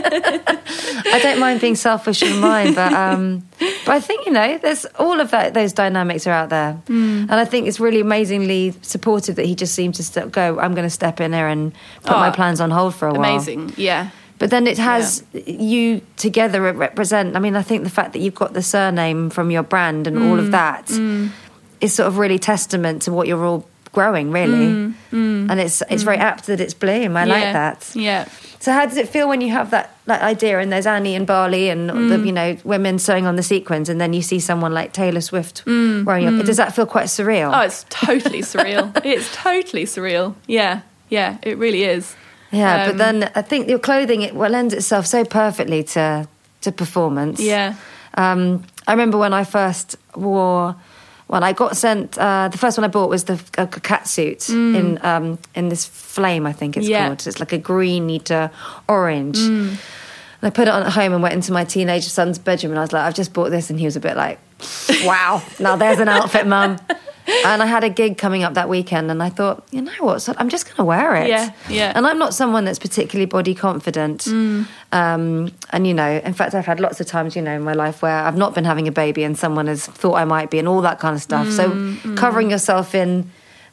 I 0.03 1.19
don't 1.21 1.39
mind 1.39 1.61
being 1.61 1.75
selfish 1.75 2.23
in 2.23 2.39
mine, 2.39 2.73
but 2.73 2.93
um, 2.93 3.43
but 3.85 3.91
I 3.95 3.99
think 3.99 4.25
you 4.25 4.31
know, 4.31 4.57
there's 4.57 4.85
all 4.97 5.19
of 5.19 5.31
that. 5.31 5.53
Those 5.53 5.73
dynamics 5.73 6.25
are 6.27 6.31
out 6.33 6.49
there, 6.49 6.79
Mm. 6.87 7.21
and 7.29 7.33
I 7.33 7.45
think 7.45 7.67
it's 7.67 7.79
really 7.79 7.99
amazingly 8.01 8.73
supportive 8.81 9.35
that 9.35 9.45
he 9.45 9.55
just 9.55 9.73
seems 9.75 9.97
to 9.97 10.03
st- 10.03 10.31
go. 10.31 10.59
I'm 10.59 10.73
going 10.73 10.85
to 10.87 10.89
step 10.89 11.19
in 11.21 11.31
there 11.31 11.47
and 11.47 11.73
put 12.03 12.11
my 12.17 12.29
Oh, 12.29 12.31
plans 12.31 12.59
on 12.61 12.71
hold 12.71 12.95
for 12.95 13.07
a 13.07 13.13
while. 13.13 13.31
Amazing. 13.35 13.73
Yeah. 13.77 14.09
But 14.41 14.49
then 14.49 14.65
it 14.65 14.79
has 14.79 15.23
you 15.33 16.01
together 16.17 16.65
it 16.67 16.71
represent. 16.71 17.35
I 17.35 17.39
mean, 17.39 17.55
I 17.55 17.61
think 17.61 17.83
the 17.83 17.91
fact 17.91 18.13
that 18.13 18.19
you've 18.19 18.33
got 18.33 18.53
the 18.55 18.63
surname 18.63 19.29
from 19.29 19.51
your 19.51 19.61
brand 19.61 20.07
and 20.07 20.17
all 20.17 20.39
of 20.39 20.45
Mm, 20.45 20.51
that 20.51 20.87
mm. 20.87 21.29
is 21.79 21.91
mm. 21.91 21.95
sort 21.95 22.07
of 22.07 22.17
really 22.17 22.39
testament 22.39 23.03
to 23.03 23.11
what 23.11 23.27
you're 23.27 23.45
all 23.45 23.67
growing, 23.91 24.31
really. 24.31 24.65
Mm. 24.65 24.93
Mm. 25.11 25.51
And 25.51 25.59
it's 25.59 25.83
it's 25.91 26.01
very 26.01 26.17
apt 26.17 26.47
that 26.47 26.59
it's 26.59 26.73
bloom. 26.73 27.17
I 27.17 27.25
like 27.25 27.53
that. 27.53 27.91
Yeah. 27.93 28.27
So 28.57 28.71
how 28.71 28.87
does 28.87 28.97
it 28.97 29.09
feel 29.09 29.29
when 29.29 29.41
you 29.41 29.51
have 29.51 29.69
that 29.69 29.95
that 30.07 30.23
idea 30.23 30.59
and 30.59 30.73
there's 30.73 30.87
Annie 30.87 31.13
and 31.13 31.27
Bali 31.27 31.69
and 31.69 31.87
the 31.87 32.17
you 32.25 32.31
know 32.31 32.57
women 32.63 32.97
sewing 32.97 33.27
on 33.27 33.35
the 33.35 33.43
sequins 33.43 33.89
and 33.89 34.01
then 34.01 34.11
you 34.11 34.23
see 34.23 34.39
someone 34.39 34.73
like 34.73 34.91
Taylor 34.91 35.21
Swift 35.21 35.63
wearing 35.67 36.23
your 36.23 36.43
does 36.43 36.57
that 36.57 36.73
feel 36.75 36.87
quite 36.87 37.09
surreal? 37.09 37.55
Oh, 37.55 37.61
it's 37.61 37.85
totally 37.91 38.41
surreal. 38.41 39.05
It's 39.05 39.31
totally 39.35 39.85
surreal. 39.85 40.33
Yeah. 40.47 40.81
Yeah. 41.09 41.37
It 41.43 41.59
really 41.59 41.83
is. 41.83 42.15
Yeah, 42.51 42.85
but 42.85 42.91
um, 42.93 42.97
then 42.97 43.31
I 43.35 43.41
think 43.41 43.69
your 43.69 43.79
clothing 43.79 44.21
it 44.21 44.35
well 44.35 44.49
lends 44.51 44.73
itself 44.73 45.05
so 45.05 45.23
perfectly 45.25 45.83
to 45.95 46.27
to 46.61 46.71
performance. 46.71 47.39
Yeah. 47.39 47.75
Um, 48.15 48.63
I 48.87 48.91
remember 48.91 49.17
when 49.17 49.33
I 49.33 49.43
first 49.43 49.95
wore. 50.15 50.75
Well, 51.27 51.45
I 51.45 51.53
got 51.53 51.77
sent. 51.77 52.17
Uh, 52.17 52.49
the 52.51 52.57
first 52.57 52.77
one 52.77 52.83
I 52.83 52.89
bought 52.89 53.09
was 53.09 53.23
the 53.23 53.41
a, 53.57 53.65
cat 53.65 54.05
suit 54.05 54.49
in 54.49 54.99
um, 55.01 55.37
in 55.55 55.69
this 55.69 55.85
flame. 55.85 56.45
I 56.45 56.51
think 56.51 56.75
it's 56.75 56.85
Mm. 56.87 56.89
Yeah. 56.89 57.07
called. 57.07 57.25
It's 57.25 57.39
like 57.39 57.53
a 57.53 57.57
greeny 57.57 58.19
to 58.19 58.51
orange. 58.89 59.37
Mm. 59.37 59.77
And 60.41 60.47
I 60.47 60.49
put 60.49 60.67
it 60.67 60.71
on 60.71 60.83
at 60.83 60.91
home 60.91 61.13
and 61.13 61.21
went 61.23 61.35
into 61.35 61.53
my 61.53 61.63
teenage 61.63 62.03
son's 62.09 62.37
bedroom, 62.39 62.71
and 62.73 62.79
I 62.79 62.81
was 62.81 62.91
like, 62.91 63.03
"I've 63.05 63.13
just 63.13 63.31
bought 63.31 63.49
this," 63.51 63.69
and 63.69 63.79
he 63.79 63.85
was 63.85 63.95
a 63.95 64.01
bit 64.01 64.17
like, 64.17 64.39
"Wow, 65.05 65.41
now 65.59 65.77
there's 65.77 65.99
an 65.99 66.09
outfit, 66.09 66.47
mum." 66.47 66.77
And 67.45 67.61
I 67.63 67.65
had 67.65 67.83
a 67.83 67.89
gig 67.89 68.17
coming 68.17 68.43
up 68.43 68.53
that 68.55 68.69
weekend, 68.69 69.09
and 69.11 69.21
I 69.23 69.29
thought, 69.29 69.63
you 69.71 69.81
know 69.81 69.91
what? 69.99 70.19
So 70.21 70.33
I'm 70.37 70.49
just 70.49 70.65
going 70.65 70.77
to 70.77 70.83
wear 70.83 71.15
it. 71.15 71.29
Yeah, 71.29 71.51
yeah. 71.69 71.93
And 71.95 72.05
I'm 72.07 72.17
not 72.19 72.33
someone 72.33 72.65
that's 72.65 72.79
particularly 72.79 73.25
body 73.25 73.53
confident. 73.55 74.21
Mm. 74.25 74.67
Um, 74.91 75.51
and 75.71 75.87
you 75.87 75.93
know, 75.93 76.21
in 76.23 76.33
fact, 76.33 76.53
I've 76.53 76.65
had 76.65 76.79
lots 76.79 76.99
of 76.99 77.07
times, 77.07 77.35
you 77.35 77.41
know, 77.41 77.55
in 77.55 77.61
my 77.63 77.73
life 77.73 78.01
where 78.01 78.23
I've 78.23 78.37
not 78.37 78.53
been 78.55 78.65
having 78.65 78.87
a 78.87 78.91
baby, 78.91 79.23
and 79.23 79.37
someone 79.37 79.67
has 79.67 79.85
thought 79.87 80.15
I 80.15 80.25
might 80.25 80.49
be, 80.51 80.59
and 80.59 80.67
all 80.67 80.81
that 80.81 80.99
kind 80.99 81.15
of 81.15 81.21
stuff. 81.21 81.47
Mm, 81.47 81.51
so 82.01 82.15
covering 82.15 82.49
yourself 82.51 82.93
in. 82.95 83.29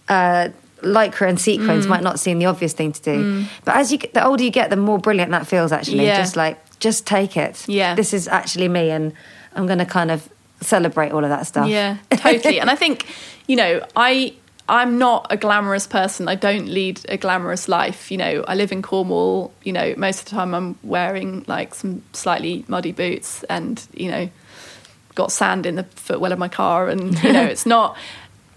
Uh, 0.09 0.49
Lycra 0.83 1.29
and 1.29 1.41
sequins 1.41 1.87
Mm. 1.87 1.89
might 1.89 2.03
not 2.05 2.21
seem 2.21 2.39
the 2.39 2.47
obvious 2.47 2.73
thing 2.73 2.93
to 2.93 3.03
do, 3.03 3.45
but 3.65 3.75
as 3.75 3.91
you 3.91 3.99
get, 3.99 4.15
the 4.15 4.25
older 4.25 4.45
you 4.45 4.51
get, 4.51 4.71
the 4.71 4.77
more 4.77 4.97
brilliant 4.97 5.33
that 5.33 5.45
feels. 5.45 5.73
Actually, 5.73 6.07
Yeah. 6.07 6.17
just 6.19 6.37
like 6.37 6.57
just 6.79 7.05
take 7.05 7.37
it. 7.37 7.65
Yeah. 7.67 7.97
this 7.97 8.15
is 8.15 8.29
actually 8.29 8.69
me, 8.69 8.91
and 8.91 9.13
I'm 9.57 9.67
going 9.67 9.81
to 9.81 9.85
kind 9.85 10.13
of 10.13 10.29
celebrate 10.61 11.13
all 11.13 11.25
of 11.25 11.31
that 11.31 11.47
stuff. 11.47 11.69
Yeah, 11.69 11.99
totally. 12.11 12.61
and 12.61 12.71
I 12.71 12.75
think, 12.75 13.07
you 13.47 13.57
know, 13.57 13.85
I 13.97 14.35
I'm 14.69 14.99
not 14.99 15.27
a 15.31 15.37
glamorous 15.37 15.87
person. 15.87 16.29
I 16.29 16.35
don't 16.35 16.69
lead 16.69 17.01
a 17.09 17.17
glamorous 17.17 17.69
life. 17.69 18.11
You 18.11 18.19
know, 18.19 18.45
I 18.47 18.55
live 18.55 18.71
in 18.71 18.83
Cornwall. 18.83 19.53
You 19.63 19.73
know, 19.73 19.95
most 19.97 20.21
of 20.21 20.25
the 20.27 20.31
time 20.33 20.55
I'm 20.55 20.79
wearing 20.83 21.45
like 21.49 21.75
some 21.75 22.03
slightly 22.13 22.65
muddy 22.69 22.93
boots, 22.93 23.45
and 23.45 23.83
you 23.95 24.11
know, 24.11 24.31
got 25.15 25.33
sand 25.33 25.65
in 25.65 25.77
the 25.77 25.85
footwell 25.85 26.33
of 26.33 26.39
my 26.39 26.49
car, 26.49 26.89
and 26.89 27.23
you 27.23 27.33
know, 27.33 27.45
it's 27.47 27.67
not. 27.67 27.97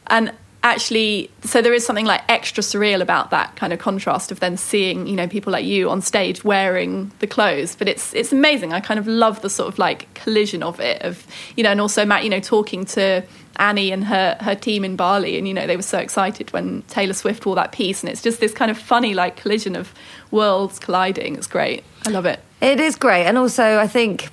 And 0.07 0.33
actually, 0.63 1.29
so 1.43 1.61
there 1.61 1.73
is 1.73 1.85
something 1.85 2.05
like 2.05 2.21
extra 2.29 2.63
surreal 2.63 3.01
about 3.01 3.31
that 3.31 3.55
kind 3.55 3.73
of 3.73 3.79
contrast 3.79 4.31
of 4.31 4.39
then 4.39 4.57
seeing, 4.57 5.07
you 5.07 5.15
know, 5.15 5.27
people 5.27 5.51
like 5.51 5.65
you 5.65 5.89
on 5.89 6.01
stage 6.01 6.43
wearing 6.43 7.11
the 7.19 7.27
clothes. 7.27 7.75
But 7.75 7.87
it's 7.87 8.13
it's 8.13 8.31
amazing. 8.31 8.73
I 8.73 8.79
kind 8.79 8.99
of 8.99 9.07
love 9.07 9.41
the 9.41 9.49
sort 9.49 9.71
of 9.73 9.79
like 9.79 10.13
collision 10.13 10.63
of 10.63 10.79
it, 10.79 11.01
of 11.01 11.25
you 11.55 11.63
know, 11.63 11.71
and 11.71 11.81
also 11.81 12.05
Matt, 12.05 12.23
you 12.23 12.29
know, 12.29 12.39
talking 12.39 12.85
to 12.85 13.23
Annie 13.57 13.91
and 13.91 14.05
her 14.05 14.37
her 14.41 14.55
team 14.55 14.85
in 14.85 14.95
Bali, 14.95 15.37
and 15.37 15.47
you 15.47 15.53
know, 15.53 15.67
they 15.67 15.75
were 15.75 15.81
so 15.81 15.97
excited 15.97 16.53
when 16.53 16.83
Taylor 16.83 17.13
Swift 17.13 17.45
wore 17.45 17.55
that 17.55 17.71
piece, 17.71 18.01
and 18.01 18.09
it's 18.09 18.21
just 18.21 18.39
this 18.39 18.53
kind 18.53 18.71
of 18.71 18.77
funny 18.77 19.13
like 19.13 19.35
collision 19.35 19.75
of 19.75 19.93
worlds 20.29 20.79
colliding. 20.79 21.35
It's 21.35 21.47
great. 21.47 21.83
I 22.05 22.11
love 22.11 22.25
it. 22.25 22.39
It 22.61 22.79
is 22.79 22.95
great, 22.95 23.25
and 23.25 23.37
also 23.37 23.79
I 23.79 23.87
think 23.87 24.29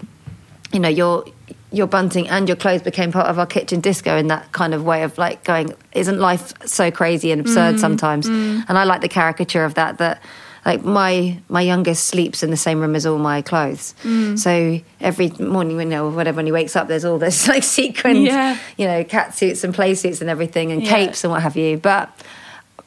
you 0.72 0.80
know 0.80 0.88
your 0.88 1.24
your 1.70 1.86
bunting 1.86 2.28
and 2.28 2.48
your 2.48 2.56
clothes 2.56 2.82
became 2.82 3.12
part 3.12 3.26
of 3.26 3.38
our 3.38 3.46
kitchen 3.46 3.80
disco 3.80 4.16
in 4.16 4.28
that 4.28 4.52
kind 4.52 4.72
of 4.74 4.84
way 4.84 5.02
of 5.02 5.18
like 5.18 5.44
going. 5.44 5.74
Isn't 5.92 6.18
life 6.18 6.52
so 6.66 6.90
crazy 6.90 7.30
and 7.30 7.40
absurd 7.40 7.76
mm, 7.76 7.78
sometimes? 7.78 8.28
Mm. 8.28 8.64
And 8.68 8.78
I 8.78 8.84
like 8.84 9.02
the 9.02 9.08
caricature 9.08 9.64
of 9.64 9.74
that. 9.74 9.98
That 9.98 10.22
like 10.64 10.82
my 10.84 11.38
my 11.48 11.60
youngest 11.60 12.06
sleeps 12.06 12.42
in 12.42 12.50
the 12.50 12.56
same 12.56 12.80
room 12.80 12.94
as 12.96 13.04
all 13.04 13.18
my 13.18 13.42
clothes. 13.42 13.94
Mm. 14.02 14.38
So 14.38 14.80
every 15.00 15.28
morning, 15.38 15.78
you 15.78 15.84
know, 15.84 16.08
whatever 16.08 16.36
when 16.36 16.46
he 16.46 16.52
wakes 16.52 16.74
up, 16.74 16.88
there's 16.88 17.04
all 17.04 17.18
this 17.18 17.46
like 17.52 17.62
sequins, 17.62 18.20
Yeah. 18.20 18.56
you 18.78 18.86
know, 18.86 19.04
cat 19.04 19.34
suits 19.36 19.62
and 19.62 19.74
play 19.74 19.94
suits 19.94 20.20
and 20.20 20.30
everything, 20.30 20.72
and 20.72 20.82
Yeah. 20.82 20.90
capes 20.90 21.22
and 21.24 21.30
what 21.32 21.42
have 21.42 21.56
you. 21.56 21.76
But 21.76 22.10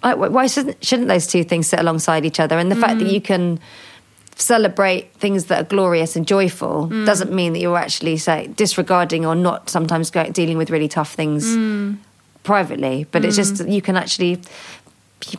like, 0.03 0.17
why 0.17 0.47
shouldn't 0.47 0.83
shouldn't 0.83 1.07
those 1.07 1.27
two 1.27 1.43
things 1.43 1.67
sit 1.67 1.79
alongside 1.79 2.25
each 2.25 2.39
other? 2.39 2.57
And 2.57 2.71
the 2.71 2.75
fact 2.75 2.97
that 2.99 3.07
you 3.11 3.21
can 3.21 3.59
celebrate 4.35 5.13
things 5.13 5.45
that 5.45 5.61
are 5.61 5.67
glorious 5.67 6.15
and 6.15 6.27
joyful 6.27 6.87
doesn't 7.05 7.31
mean 7.31 7.53
that 7.53 7.59
you're 7.59 7.77
actually 7.77 8.17
say 8.17 8.47
disregarding 8.55 9.25
or 9.25 9.35
not 9.35 9.69
sometimes 9.69 10.09
dealing 10.09 10.57
with 10.57 10.69
really 10.71 10.87
tough 10.87 11.13
things 11.13 11.45
privately 12.43 13.05
but 13.11 13.23
it's 13.23 13.35
just 13.35 13.67
you 13.67 13.81
can 13.81 13.95
actually 13.95 14.41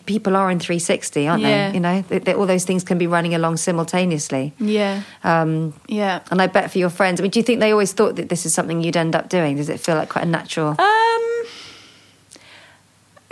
people 0.06 0.36
are 0.36 0.48
in 0.52 0.60
360 0.60 1.26
aren't 1.26 1.42
Yeah. 1.42 1.68
they 1.70 1.74
you 1.74 1.80
know 1.80 2.04
They- 2.08 2.18
they- 2.20 2.34
all 2.34 2.46
those 2.46 2.64
things 2.64 2.84
can 2.84 2.98
be 2.98 3.08
running 3.08 3.34
along 3.34 3.56
simultaneously 3.56 4.52
Yeah, 4.60 5.02
um, 5.24 5.74
yeah. 5.88 6.20
and 6.30 6.40
I 6.40 6.46
bet 6.46 6.70
for 6.70 6.78
your 6.78 6.90
friends 6.90 7.18
I 7.18 7.22
mean 7.22 7.32
do 7.32 7.40
you 7.40 7.42
think 7.42 7.58
they 7.58 7.72
always 7.72 7.92
thought 7.92 8.14
that 8.16 8.28
this 8.28 8.46
is 8.46 8.54
something 8.54 8.80
you'd 8.82 8.96
end 8.96 9.16
up 9.16 9.28
doing 9.28 9.56
does 9.56 9.68
it 9.68 9.80
feel 9.80 9.96
like 9.96 10.08
quite 10.10 10.24
a 10.24 10.28
natural 10.28 10.76
Um, 10.78 11.44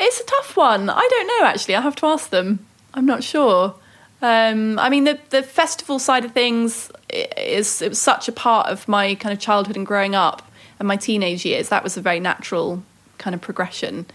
it's 0.03 0.19
a 0.20 0.24
tough 0.24 0.57
one. 0.57 0.89
I 0.91 1.07
don't 1.11 1.27
know 1.28 1.47
actually. 1.47 1.77
I 1.77 1.82
have 1.82 1.95
to 1.97 2.07
ask 2.07 2.31
them. 2.31 2.61
I'm 2.95 3.05
not 3.07 3.23
sure. 3.23 3.74
Um, 4.22 4.78
I 4.78 4.90
mean, 4.90 5.05
the 5.05 5.18
the 5.30 5.42
festival 5.42 5.98
side 5.98 6.24
of 6.24 6.32
things 6.32 6.90
is 7.36 7.82
it 7.82 7.88
was 7.88 8.01
such 8.01 8.28
a 8.28 8.32
part 8.32 8.68
of 8.68 8.86
my 8.86 9.14
kind 9.14 9.32
of 9.32 9.38
childhood 9.38 9.76
and 9.76 9.86
growing 9.86 10.14
up 10.14 10.42
and 10.78 10.86
my 10.86 10.97
teenage 10.97 11.44
years. 11.44 11.68
That 11.68 11.82
was 11.82 11.97
a 11.97 12.01
very 12.01 12.20
natural 12.20 12.82
kind 13.18 13.34
of 13.34 13.40
progression. 13.40 14.06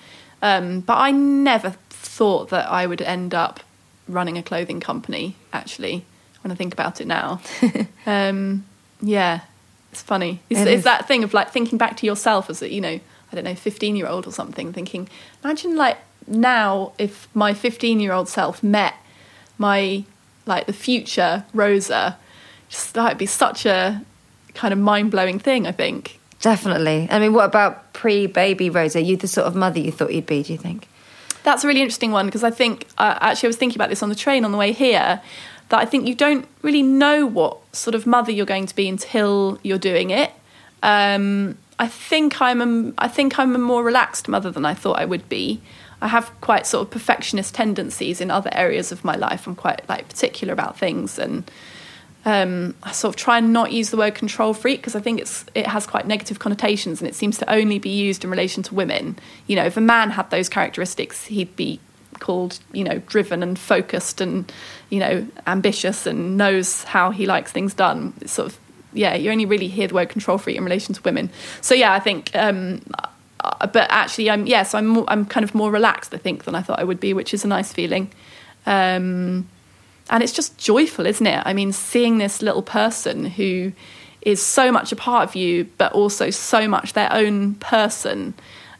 Um, 0.41 0.82
but 0.82 0.98
I 0.98 1.11
never 1.11 1.76
thought 1.90 2.49
that 2.49 2.69
I 2.69 2.86
would 2.86 3.02
end 3.02 3.34
up 3.34 3.61
running 4.07 4.38
a 4.38 4.44
clothing 4.44 4.80
company. 4.80 5.36
Actually, 5.53 6.06
when 6.41 6.52
I 6.52 6.56
think 6.56 6.73
about 6.73 7.02
it 7.02 7.07
now, 7.07 7.41
um, 8.06 8.65
yeah, 9.02 9.41
it's 9.91 10.03
funny. 10.03 10.41
It's, 10.49 10.61
It 10.61 10.68
it's 10.68 10.84
that 10.84 11.07
thing 11.07 11.23
of 11.23 11.34
like 11.34 11.49
thinking 11.52 11.77
back 11.77 11.98
to 11.98 12.06
yourself 12.06 12.49
as 12.49 12.61
a 12.61 12.72
you 12.72 12.82
know 12.82 12.99
I 13.32 13.36
don't 13.36 13.44
know 13.44 13.56
fifteen 13.56 13.95
year 13.95 14.07
old 14.07 14.27
or 14.27 14.32
something. 14.32 14.72
Thinking, 14.72 15.10
imagine 15.44 15.76
like 15.76 15.98
now 16.27 16.94
if 16.99 17.27
my 17.34 17.53
fifteen 17.53 17.99
year 17.99 18.14
old 18.14 18.30
self 18.30 18.61
met 18.61 18.94
my 19.57 20.03
like 20.45 20.65
the 20.68 20.73
future 20.73 21.45
Rosa, 21.53 22.18
just 22.69 22.94
that 22.94 23.10
would 23.10 23.18
be 23.18 23.26
such 23.26 23.65
a 23.65 24.03
kind 24.53 24.72
of 24.73 24.80
mind 24.80 25.11
blowing 25.11 25.40
thing. 25.40 25.68
I 25.68 25.72
think. 25.72 26.19
definitely 26.41 27.07
I 27.10 27.18
mean 27.19 27.34
what 27.34 27.45
about 27.45 27.94
pre-baby 27.94 28.69
Rosa 28.69 29.02
you 29.02 29.18
the 29.18 29.27
sort 29.27 29.48
of 29.48 29.56
mother 29.56 29.80
you 29.80 29.91
thought 29.91 30.14
you'd 30.14 30.27
be 30.27 30.44
do 30.44 30.53
you 30.53 30.60
think 30.60 30.88
That's 31.44 31.64
a 31.64 31.68
really 31.68 31.82
interesting 31.82 32.11
one 32.11 32.26
because 32.27 32.44
I 32.44 32.52
think 32.52 32.86
uh, 32.98 33.18
actually 33.22 33.48
I 33.48 33.52
was 33.53 33.57
thinking 33.57 33.77
about 33.77 33.90
this 33.90 34.03
on 34.03 34.10
the 34.10 34.15
train 34.15 34.45
on 34.45 34.52
the 34.52 34.57
way 34.57 34.72
here 34.72 35.22
that 35.69 35.80
I 35.80 35.86
think 35.86 36.07
you 36.07 36.15
don't 36.15 36.48
really 36.61 36.84
know 36.84 37.26
what 37.26 37.57
sort 37.76 37.95
of 37.95 38.06
mother 38.06 38.32
you're 38.32 38.45
going 38.45 38.68
to 38.68 38.76
be 38.76 38.88
until 38.88 39.57
you're 39.64 39.80
doing 39.80 40.11
it. 40.11 40.32
Um, 40.84 41.57
I 41.80 41.88
think 41.88 42.41
I'm 42.41 42.61
a, 42.61 42.94
I 42.98 43.07
think 43.07 43.40
I'm 43.40 43.56
a 43.56 43.57
more 43.57 43.84
relaxed 43.84 44.27
mother 44.27 44.52
than 44.52 44.65
I 44.65 44.73
thought 44.73 44.99
I 44.99 45.06
would 45.06 45.27
be. 45.27 45.61
I 46.06 46.07
have 46.07 46.30
quite 46.40 46.68
sort 46.68 46.86
of 46.86 46.91
perfectionist 46.91 47.56
tendencies 47.56 48.22
in 48.22 48.30
other 48.30 48.52
areas 48.53 48.91
of 48.91 49.03
my 49.03 49.15
life. 49.15 49.48
I'm 49.48 49.56
quite 49.56 49.90
like 49.90 50.07
particular 50.07 50.53
about 50.53 50.77
things 50.77 51.18
and 51.18 51.49
um, 52.26 52.76
I 52.84 52.91
sort 52.91 53.15
of 53.15 53.19
try 53.19 53.40
and 53.40 53.52
not 53.52 53.72
use 53.72 53.90
the 53.90 53.98
word 53.98 54.14
control 54.14 54.53
freak 54.53 54.82
because 54.82 54.95
I 54.95 54.99
think 54.99 55.19
it's 55.19 55.45
it 55.56 55.65
has 55.65 55.88
quite 55.88 56.06
negative 56.06 56.38
connotations 56.38 57.02
and 57.02 57.07
it 57.10 57.15
seems 57.15 57.40
to 57.40 57.52
only 57.52 57.80
be 57.80 57.90
used 57.90 58.23
in 58.23 58.30
relation 58.30 58.61
to 58.64 58.76
women. 58.76 59.18
You 59.48 59.56
know, 59.56 59.65
if 59.65 59.77
a 59.77 59.82
man 59.82 60.11
had 60.11 60.30
those 60.30 60.48
characteristics, 60.48 61.26
he'd 61.26 61.56
be 61.56 61.80
called 62.19 62.60
you 62.72 62.84
know 62.84 62.99
driven 63.07 63.41
and 63.41 63.57
focused 63.57 64.22
and 64.22 64.52
you 64.91 64.99
know 64.99 65.27
ambitious 65.48 66.06
and 66.06 66.38
knows 66.38 66.84
how 66.84 67.10
he 67.10 67.26
likes 67.26 67.52
things 67.52 67.73
done. 67.73 68.14
It's 68.22 68.34
sort 68.34 68.52
of 68.52 68.60
yeah, 68.94 69.15
you 69.15 69.32
only 69.32 69.48
really 69.48 69.69
hear 69.69 69.88
the 69.88 69.95
word 69.95 70.10
control 70.10 70.38
freak 70.38 70.56
in 70.56 70.64
relation 70.64 70.94
to 70.94 71.02
women. 71.02 71.32
So 71.61 71.73
yeah, 71.73 71.94
I 71.94 71.99
think. 71.99 72.30
Um, 72.36 72.84
uh, 73.41 73.68
but 73.68 73.88
actually, 73.91 74.30
I'm 74.30 74.48
yes, 74.48 74.74
I'm 74.74 74.88
more, 74.88 75.06
I'm 75.07 75.26
kind 75.26 75.44
of 75.44 75.53
more 75.53 75.72
relaxed, 75.72 76.14
I 76.14 76.18
think, 76.18 76.45
than 76.45 76.56
I 76.56 76.62
thought 76.62 76.80
I 76.80 76.84
would 76.84 76.99
be, 76.99 77.14
which 77.14 77.34
is 77.34 77.44
a 77.44 77.48
nice 77.48 77.72
feeling. 77.74 78.12
Um, 78.66 79.48
and 80.10 80.24
it's 80.24 80.34
just 80.34 80.57
joyful, 80.57 81.06
isn't 81.06 81.26
it? 81.26 81.41
I 81.45 81.53
mean, 81.53 81.72
seeing 81.72 82.18
this 82.18 82.41
little 82.41 82.62
person 82.62 83.26
who 83.26 83.74
is 84.22 84.41
so 84.41 84.72
much 84.72 84.91
a 84.91 84.95
part 84.95 85.28
of 85.30 85.36
you, 85.36 85.66
but 85.78 85.91
also 85.94 86.30
so 86.30 86.68
much 86.68 86.94
their 86.94 87.12
own 87.12 87.56
person, 87.56 88.34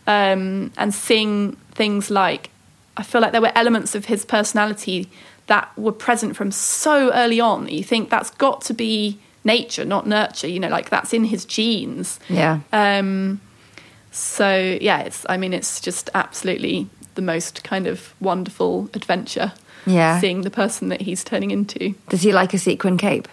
um, 0.07 0.72
and 0.77 0.94
seeing 0.94 1.53
things 1.73 2.10
like 2.10 2.49
I 2.98 3.03
feel 3.03 3.22
like 3.22 3.32
there 3.32 3.41
were 3.41 3.52
elements 3.56 3.95
of 3.95 4.06
his 4.06 4.26
personality 4.26 5.10
that 5.48 5.77
were 5.77 5.91
present 5.91 6.36
from 6.36 6.52
so 6.52 7.11
early 7.14 7.40
on 7.40 7.65
that 7.65 7.73
you 7.73 7.84
think 7.84 8.10
that's 8.10 8.32
got 8.32 8.61
to 8.61 8.73
be 8.73 9.19
nature, 9.44 9.86
not 9.86 10.07
nurture. 10.07 10.48
You 10.48 10.60
know, 10.60 10.69
like 10.69 10.90
that's 10.90 11.14
in 11.14 11.26
his 11.26 11.45
genes. 11.45 12.19
yeah 12.30 12.61
Um, 12.72 13.41
so 14.16 14.78
yeah, 14.82 15.00
it's. 15.02 15.26
I 15.30 15.38
mean, 15.38 15.54
it's 15.54 15.80
just 15.80 16.10
absolutely 16.14 16.88
the 17.16 17.22
most 17.22 17.64
kind 17.64 17.88
of 17.88 18.14
wonderful 18.20 18.90
adventure. 18.94 19.54
Yeah. 19.88 20.20
seeing 20.20 20.42
the 20.42 20.50
person 20.50 20.90
that 20.90 21.02
he's 21.02 21.24
turning 21.24 21.52
into. 21.52 21.94
does 22.10 22.24
he 22.24 22.34
like 22.34 22.56
a 22.56 22.58
sequin 22.58 22.98
cape 22.98 23.28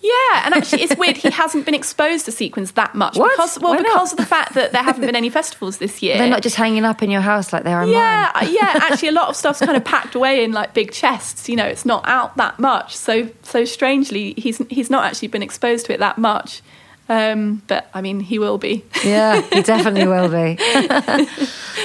Yeah, 0.00 0.12
and 0.44 0.54
actually, 0.54 0.82
it's 0.82 0.96
weird. 0.96 1.16
He 1.16 1.28
hasn't 1.30 1.64
been 1.66 1.74
exposed 1.74 2.24
to 2.26 2.30
sequins 2.30 2.70
that 2.72 2.94
much 2.94 3.16
What? 3.16 3.32
because, 3.32 3.58
well, 3.58 3.72
Why 3.72 3.78
not? 3.80 3.86
because 3.94 4.12
of 4.12 4.18
the 4.18 4.24
fact 4.26 4.54
that 4.54 4.70
there 4.70 4.84
haven't 4.84 5.04
been 5.04 5.16
any 5.16 5.28
festivals 5.28 5.78
this 5.78 6.00
year. 6.00 6.16
They're 6.16 6.30
not 6.30 6.42
just 6.42 6.54
hanging 6.54 6.84
up 6.84 7.02
in 7.02 7.10
your 7.10 7.20
house 7.20 7.52
like 7.52 7.64
they 7.64 7.72
are 7.72 7.82
in 7.82 7.88
yeah, 7.88 8.30
mine. 8.32 8.44
uh, 8.46 8.48
yeah. 8.48 8.78
Actually, 8.92 9.08
a 9.08 9.12
lot 9.12 9.28
of 9.28 9.34
stuff's 9.34 9.58
kind 9.58 9.76
of 9.76 9.84
packed 9.84 10.14
away 10.14 10.44
in 10.44 10.52
like 10.52 10.72
big 10.72 10.92
chests. 10.92 11.48
You 11.48 11.56
know, 11.56 11.66
it's 11.66 11.84
not 11.84 12.06
out 12.06 12.36
that 12.36 12.60
much. 12.60 12.96
So, 12.96 13.28
so 13.42 13.64
strangely, 13.64 14.34
he's 14.36 14.58
he's 14.70 14.88
not 14.88 15.04
actually 15.04 15.28
been 15.28 15.42
exposed 15.42 15.86
to 15.86 15.92
it 15.94 15.98
that 15.98 16.16
much. 16.16 16.62
Um, 17.08 17.62
but 17.66 17.88
I 17.94 18.02
mean, 18.02 18.20
he 18.20 18.38
will 18.38 18.58
be. 18.58 18.84
Yeah, 19.04 19.40
he 19.40 19.62
definitely 19.62 20.06
will 20.06 20.28
be. 20.28 20.58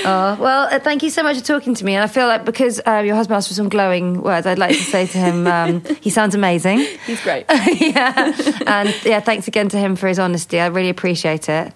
oh, 0.06 0.38
well, 0.40 0.68
uh, 0.70 0.80
thank 0.80 1.02
you 1.02 1.10
so 1.10 1.24
much 1.24 1.38
for 1.38 1.44
talking 1.46 1.76
to 1.76 1.86
me. 1.86 1.96
And 1.96 2.04
I 2.04 2.08
feel 2.08 2.28
like 2.28 2.44
because 2.44 2.82
uh, 2.86 3.04
your 3.06 3.16
husband 3.16 3.38
asked 3.38 3.48
for 3.48 3.54
some 3.54 3.70
glowing 3.70 4.22
words, 4.22 4.46
I'd 4.46 4.60
like 4.60 4.76
to 4.76 4.84
say 4.84 5.08
to 5.08 5.18
him, 5.18 5.48
um, 5.48 5.84
he 6.02 6.10
sounds 6.10 6.36
amazing. 6.36 6.80
He's 7.06 7.22
great. 7.24 7.46
yeah. 7.50 8.34
And 8.68 8.94
yeah, 9.06 9.22
thanks 9.22 9.48
again 9.48 9.70
to 9.70 9.78
him 9.78 9.96
for 9.96 10.08
his 10.08 10.20
honesty. 10.20 10.60
I 10.60 10.68
really 10.68 10.90
appreciate 10.90 11.48
it. 11.48 11.74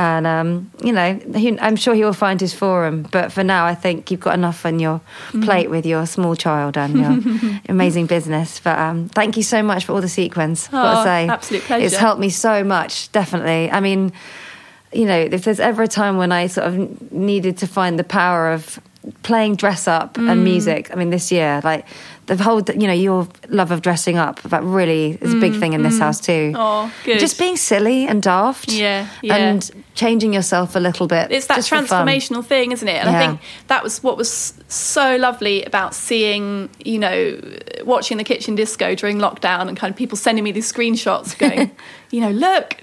And, 0.00 0.28
um, 0.28 0.70
you 0.80 0.92
know, 0.92 1.18
he, 1.34 1.58
I'm 1.58 1.74
sure 1.74 1.92
he 1.92 2.04
will 2.04 2.12
find 2.12 2.40
his 2.40 2.54
forum. 2.54 3.02
But 3.10 3.32
for 3.32 3.42
now, 3.42 3.66
I 3.66 3.74
think 3.74 4.12
you've 4.12 4.20
got 4.20 4.34
enough 4.34 4.64
on 4.64 4.78
your 4.78 5.00
plate 5.42 5.70
with 5.70 5.84
your 5.86 6.06
small 6.06 6.36
child 6.36 6.76
and 6.78 6.96
your 6.96 7.60
amazing 7.68 8.06
business. 8.06 8.60
But 8.60 8.78
um, 8.78 9.08
thank 9.08 9.36
you 9.36 9.42
so 9.42 9.60
much 9.60 9.86
for 9.86 9.94
all 9.94 10.00
the 10.00 10.08
sequence. 10.08 10.66
I've 10.66 10.70
got 10.72 10.94
Oh, 10.94 10.98
to 11.00 11.04
say, 11.04 11.28
absolute 11.28 11.62
pleasure. 11.64 11.84
It's 11.86 11.96
helped 11.96 12.20
me 12.20 12.30
so 12.30 12.62
much, 12.62 13.10
definitely. 13.10 13.72
I 13.72 13.80
mean, 13.80 14.12
you 14.92 15.04
know, 15.06 15.18
if 15.18 15.42
there's 15.42 15.58
ever 15.58 15.82
a 15.82 15.88
time 15.88 16.16
when 16.16 16.30
I 16.30 16.46
sort 16.46 16.68
of 16.68 17.10
needed 17.10 17.58
to 17.58 17.66
find 17.66 17.98
the 17.98 18.04
power 18.04 18.52
of 18.52 18.78
playing 19.24 19.56
dress 19.56 19.88
up 19.88 20.14
Mm. 20.14 20.30
and 20.30 20.44
music, 20.44 20.90
I 20.92 20.94
mean, 20.94 21.10
this 21.10 21.32
year, 21.32 21.60
like 21.64 21.86
the 22.28 22.42
whole, 22.44 22.62
you 22.62 22.86
know, 22.86 22.92
your 22.92 23.26
love 23.48 23.70
of 23.70 23.82
dressing 23.82 24.16
up, 24.16 24.40
that 24.42 24.62
really 24.62 25.18
is 25.20 25.34
a 25.34 25.36
big 25.40 25.58
thing 25.58 25.72
in 25.72 25.82
this 25.82 25.98
house 25.98 26.20
too. 26.20 26.52
Mm, 26.52 26.56
Oh, 26.56 26.92
good. 27.04 27.18
Just 27.18 27.38
being 27.38 27.56
silly 27.56 28.06
and 28.06 28.22
daft. 28.22 28.70
Yeah, 28.72 29.08
yeah. 29.22 29.36
And 29.36 29.70
changing 29.94 30.32
yourself 30.32 30.76
a 30.76 30.78
little 30.78 31.06
bit. 31.08 31.32
it's 31.32 31.46
that 31.48 31.56
just 31.56 31.68
for 31.68 31.82
fun. 31.82 32.06
transformational 32.06 32.44
thing, 32.44 32.70
isn't 32.72 32.86
it? 32.86 33.04
And 33.04 33.08
I 33.14 33.26
think 33.26 33.40
that 33.66 33.82
was 33.82 34.02
what 34.02 34.16
was 34.16 34.54
so 34.68 35.16
lovely 35.16 35.64
about 35.64 35.94
seeing, 35.94 36.70
you 36.84 36.98
know, 36.98 37.40
watching 37.84 38.16
the 38.16 38.24
kitchen 38.24 38.54
disco 38.54 38.94
during 38.94 39.18
lockdown 39.18 39.66
and 39.68 39.76
kind 39.76 39.90
of 39.90 39.96
people 39.96 40.16
sending 40.16 40.44
me 40.44 40.52
these 40.52 40.70
screenshots 40.72 41.36
going, 41.44 41.70
you 42.10 42.20
know, 42.20 42.30
look, 42.30 42.76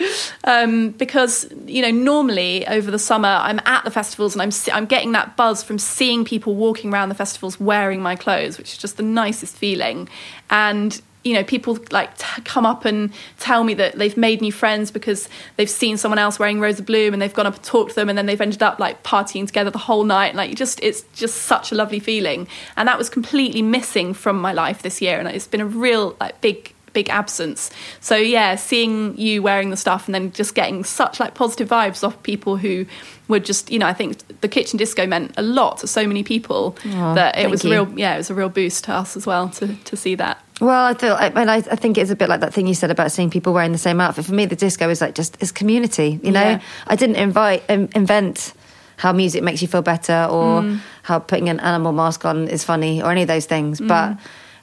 um, 0.43 0.89
because 0.91 1.47
you 1.65 1.81
know 1.81 1.91
normally 1.91 2.67
over 2.67 2.91
the 2.91 2.99
summer 2.99 3.29
I'm 3.29 3.59
at 3.65 3.83
the 3.85 3.91
festivals 3.91 4.35
and 4.35 4.41
I'm 4.41 4.51
I'm 4.73 4.85
getting 4.85 5.13
that 5.13 5.37
buzz 5.37 5.63
from 5.63 5.79
seeing 5.79 6.25
people 6.25 6.55
walking 6.55 6.91
around 6.93 7.09
the 7.09 7.15
festivals 7.15 7.59
wearing 7.59 8.01
my 8.01 8.15
clothes, 8.15 8.57
which 8.57 8.73
is 8.73 8.77
just 8.77 8.97
the 8.97 9.03
nicest 9.35 9.57
feeling, 9.57 10.07
and 10.49 11.01
you 11.25 11.33
know, 11.33 11.43
people 11.43 11.79
like 11.89 12.15
t- 12.19 12.41
come 12.43 12.67
up 12.67 12.85
and 12.85 13.11
tell 13.39 13.63
me 13.63 13.73
that 13.73 13.95
they've 13.95 14.15
made 14.15 14.41
new 14.41 14.51
friends 14.51 14.91
because 14.91 15.27
they've 15.57 15.69
seen 15.69 15.97
someone 15.97 16.19
else 16.19 16.37
wearing 16.37 16.59
Rosa 16.59 16.83
Bloom 16.83 17.13
and 17.13 17.21
they've 17.21 17.33
gone 17.33 17.47
up 17.47 17.55
and 17.55 17.63
talked 17.63 17.89
to 17.89 17.95
them 17.95 18.09
and 18.09 18.17
then 18.17 18.27
they've 18.27 18.39
ended 18.39 18.61
up 18.61 18.77
like 18.77 19.01
partying 19.01 19.47
together 19.47 19.71
the 19.71 19.79
whole 19.79 20.03
night. 20.03 20.35
Like, 20.35 20.53
just, 20.53 20.79
it's 20.83 21.01
just 21.15 21.37
such 21.41 21.71
a 21.71 21.75
lovely 21.75 21.99
feeling. 21.99 22.47
And 22.77 22.87
that 22.87 22.99
was 22.99 23.09
completely 23.09 23.63
missing 23.63 24.13
from 24.13 24.39
my 24.39 24.53
life 24.53 24.83
this 24.83 25.01
year. 25.01 25.17
And 25.17 25.27
it's 25.27 25.47
been 25.47 25.61
a 25.61 25.65
real, 25.65 26.15
like, 26.19 26.39
big, 26.41 26.74
big 26.95 27.09
absence. 27.09 27.69
So, 27.99 28.15
yeah, 28.15 28.55
seeing 28.55 29.15
you 29.19 29.43
wearing 29.43 29.69
the 29.69 29.77
stuff 29.77 30.07
and 30.07 30.15
then 30.15 30.31
just 30.31 30.55
getting 30.55 30.83
such 30.83 31.19
like 31.19 31.35
positive 31.35 31.69
vibes 31.69 32.03
off 32.03 32.15
people 32.23 32.57
who 32.57 32.87
were 33.27 33.39
just, 33.39 33.69
you 33.71 33.77
know, 33.77 33.85
I 33.85 33.93
think 33.93 34.41
the 34.41 34.47
kitchen 34.47 34.77
disco 34.77 35.05
meant 35.05 35.33
a 35.37 35.43
lot 35.43 35.77
to 35.79 35.87
so 35.87 36.07
many 36.07 36.23
people 36.23 36.71
that 36.83 37.37
it 37.37 37.49
was 37.51 37.63
you. 37.63 37.71
real, 37.71 37.87
yeah, 37.99 38.15
it 38.15 38.17
was 38.17 38.29
a 38.31 38.35
real 38.35 38.49
boost 38.49 38.85
to 38.85 38.93
us 38.93 39.15
as 39.15 39.27
well 39.27 39.49
to, 39.49 39.75
to 39.75 39.95
see 39.95 40.15
that. 40.15 40.41
Well, 40.61 40.85
I 40.85 40.93
feel, 40.93 41.15
and 41.15 41.51
I, 41.51 41.57
I 41.57 41.75
think 41.75 41.97
it's 41.97 42.11
a 42.11 42.15
bit 42.15 42.29
like 42.29 42.39
that 42.39 42.53
thing 42.53 42.65
you 42.65 42.73
said 42.73 42.89
about 42.89 43.11
seeing 43.11 43.29
people 43.29 43.51
wearing 43.53 43.73
the 43.73 43.77
same 43.77 43.99
outfit. 43.99 44.25
For 44.25 44.33
me, 44.33 44.45
the 44.45 44.55
disco 44.55 44.89
is 44.89 45.01
like 45.01 45.13
just 45.13 45.35
it's 45.41 45.51
community. 45.51 46.19
You 46.23 46.31
know, 46.31 46.41
Yeah. 46.41 46.61
I 46.87 46.95
didn't 46.95 47.17
invite 47.17 47.63
um, 47.69 47.89
invent 47.93 48.53
how 48.97 49.11
music 49.11 49.43
makes 49.43 49.61
you 49.61 49.67
feel 49.67 49.81
better 49.81 50.27
or 50.31 50.61
Mm. 50.61 50.79
how 51.03 51.19
putting 51.19 51.49
an 51.49 51.59
animal 51.59 51.91
mask 51.91 52.23
on 52.23 52.47
is 52.47 52.63
funny 52.63 53.01
or 53.03 53.11
any 53.11 53.23
of 53.23 53.27
those 53.27 53.45
things, 53.45 53.81
but. 53.81 54.17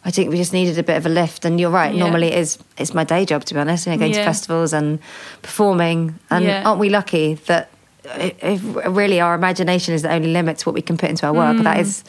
I 0.04 0.10
think 0.10 0.30
we 0.30 0.36
just 0.36 0.52
needed 0.52 0.78
a 0.78 0.82
bit 0.82 0.96
of 0.96 1.06
a 1.06 1.08
lift, 1.08 1.44
and 1.44 1.60
you're 1.60 1.70
right. 1.70 1.94
Yeah. 1.94 2.00
Normally, 2.04 2.28
it 2.28 2.38
is 2.38 2.58
it's 2.76 2.92
my 2.92 3.04
day 3.04 3.24
job 3.24 3.44
to 3.44 3.54
be 3.54 3.60
honest. 3.60 3.86
You 3.86 3.92
know, 3.92 3.98
going 3.98 4.12
to 4.12 4.24
festivals 4.24 4.72
and 4.72 4.98
performing, 5.42 6.18
and 6.30 6.44
Yeah. 6.44 6.62
aren't 6.64 6.80
we 6.80 6.88
lucky 6.88 7.34
that 7.46 7.70
it, 8.04 8.36
it, 8.42 8.60
really 8.90 9.20
our 9.20 9.34
imagination 9.34 9.94
is 9.94 10.02
the 10.02 10.12
only 10.12 10.32
limit 10.32 10.58
to 10.58 10.68
what 10.68 10.74
we 10.74 10.82
can 10.82 10.96
put 10.96 11.08
into 11.10 11.24
our 11.26 11.32
work? 11.32 11.56
Mm. 11.56 11.62
That 11.64 11.78
is 11.78 12.02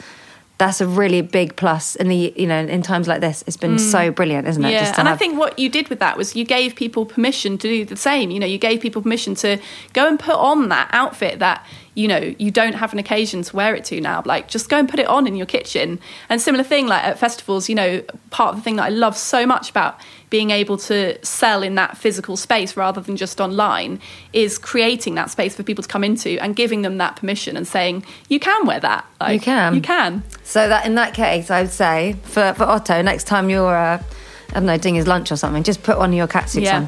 that's 0.59 0.81
a 0.81 0.88
really 0.88 1.21
big 1.21 1.55
plus 1.55 1.95
in 1.95 2.07
the 2.09 2.34
you 2.35 2.45
know 2.45 2.59
in 2.59 2.81
times 2.84 3.07
like 3.07 3.21
this. 3.21 3.43
It's 3.47 3.57
been 3.57 3.80
so 3.80 4.11
brilliant, 4.11 4.47
isn't 4.47 4.63
it? 4.63 4.67
Mm. 4.67 4.71
Yeah, 4.71 4.93
and 4.97 5.09
I 5.09 5.17
think 5.17 5.38
what 5.38 5.57
you 5.57 5.67
did 5.67 5.89
with 5.89 5.99
that 5.99 6.15
was 6.15 6.35
you 6.35 6.45
gave 6.45 6.75
people 6.75 7.05
permission 7.05 7.57
to 7.57 7.67
do 7.67 7.85
the 7.85 7.95
same. 7.97 8.30
You 8.30 8.39
know, 8.39 8.45
you 8.45 8.59
gave 8.59 8.80
people 8.80 9.01
permission 9.01 9.34
to 9.35 9.59
go 9.93 10.07
and 10.07 10.19
put 10.19 10.35
on 10.35 10.69
that 10.69 10.89
outfit 10.91 11.39
that 11.39 11.65
you 11.95 12.07
know 12.07 12.34
you 12.38 12.51
don't 12.51 12.73
have 12.73 12.93
an 12.93 12.99
occasion 12.99 13.41
to 13.41 13.55
wear 13.55 13.73
it 13.75 13.84
to 13.85 13.99
now. 13.99 14.21
Like, 14.25 14.47
just 14.47 14.69
go 14.69 14.77
and 14.77 14.88
put 14.88 14.99
it 14.99 15.07
on 15.07 15.25
in 15.25 15.35
your 15.35 15.47
kitchen. 15.47 15.99
And 16.30 16.39
similar 16.39 16.63
thing, 16.63 16.88
like 16.88 17.03
at 17.03 17.17
festivals, 17.17 17.67
you 17.67 17.75
know, 17.75 18.03
part 18.30 18.51
of 18.51 18.55
the 18.57 18.61
thing 18.61 18.75
that 18.75 18.84
I 18.84 18.89
love 18.89 19.17
so 19.17 19.47
much 19.47 19.71
about 19.71 19.99
being 20.34 20.49
able 20.49 20.77
to 20.80 21.15
sell 21.23 21.61
in 21.61 21.76
that 21.76 21.95
physical 21.95 22.35
space 22.35 22.76
rather 22.76 22.99
than 22.99 23.15
just 23.15 23.39
online 23.39 23.99
is 24.34 24.57
creating 24.57 25.14
that 25.14 25.30
space 25.30 25.55
for 25.55 25.61
people 25.61 25.84
to 25.84 25.88
come 25.88 26.03
into 26.03 26.39
and 26.41 26.55
giving 26.55 26.81
them 26.81 26.97
that 26.97 27.15
permission 27.18 27.55
and 27.55 27.68
saying 27.68 28.03
you 28.30 28.39
can 28.39 28.65
wear 28.65 28.80
that. 28.80 29.05
Like, 29.22 29.34
You 29.35 29.39
can. 29.39 29.76
you 29.76 29.81
can. 29.81 30.23
So 30.43 30.68
that 30.68 30.88
in 30.88 30.95
that 30.95 31.14
case, 31.14 31.51
I 31.51 31.61
would 31.61 31.72
say 31.72 32.15
for 32.23 32.51
for 32.55 32.64
Otto, 32.64 32.99
next 33.03 33.26
time 33.26 33.51
you're 33.51 33.76
uh, 33.76 34.01
I 34.49 34.53
don't 34.55 34.65
know 34.65 34.77
doing 34.80 34.95
his 34.95 35.05
lunch 35.05 35.31
or 35.31 35.35
something, 35.35 35.61
just 35.61 35.84
put 35.84 35.99
one 35.99 36.10
of 36.10 36.15
your 36.15 36.26
cat 36.27 36.49
suits 36.49 36.65
Yeah. 36.65 36.88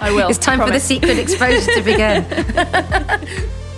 I 0.00 0.10
will. 0.10 0.28
it's 0.32 0.38
time 0.38 0.58
for 0.58 0.72
the 0.72 0.80
secret 0.80 1.18
exposure 1.24 1.70
to 1.72 1.82
begin. 1.82 2.24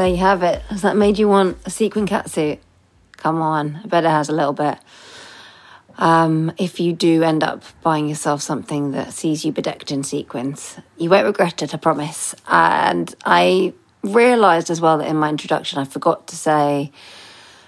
There 0.00 0.08
you 0.08 0.16
have 0.16 0.42
it. 0.42 0.62
Has 0.62 0.80
that 0.80 0.96
made 0.96 1.18
you 1.18 1.28
want 1.28 1.58
a 1.66 1.70
sequin 1.70 2.06
catsuit? 2.06 2.60
Come 3.18 3.42
on, 3.42 3.80
I 3.84 3.86
bet 3.86 4.04
it 4.04 4.08
has 4.08 4.30
a 4.30 4.32
little 4.32 4.54
bit. 4.54 4.78
Um, 5.98 6.52
if 6.56 6.80
you 6.80 6.94
do 6.94 7.22
end 7.22 7.44
up 7.44 7.64
buying 7.82 8.08
yourself 8.08 8.40
something 8.40 8.92
that 8.92 9.12
sees 9.12 9.44
you 9.44 9.52
bedecked 9.52 9.90
in 9.90 10.02
sequins, 10.02 10.78
you 10.96 11.10
won't 11.10 11.26
regret 11.26 11.60
it, 11.60 11.74
I 11.74 11.76
promise. 11.76 12.34
And 12.48 13.14
I 13.26 13.74
realised 14.02 14.70
as 14.70 14.80
well 14.80 14.96
that 14.96 15.06
in 15.06 15.18
my 15.18 15.28
introduction, 15.28 15.78
I 15.78 15.84
forgot 15.84 16.28
to 16.28 16.34
say 16.34 16.92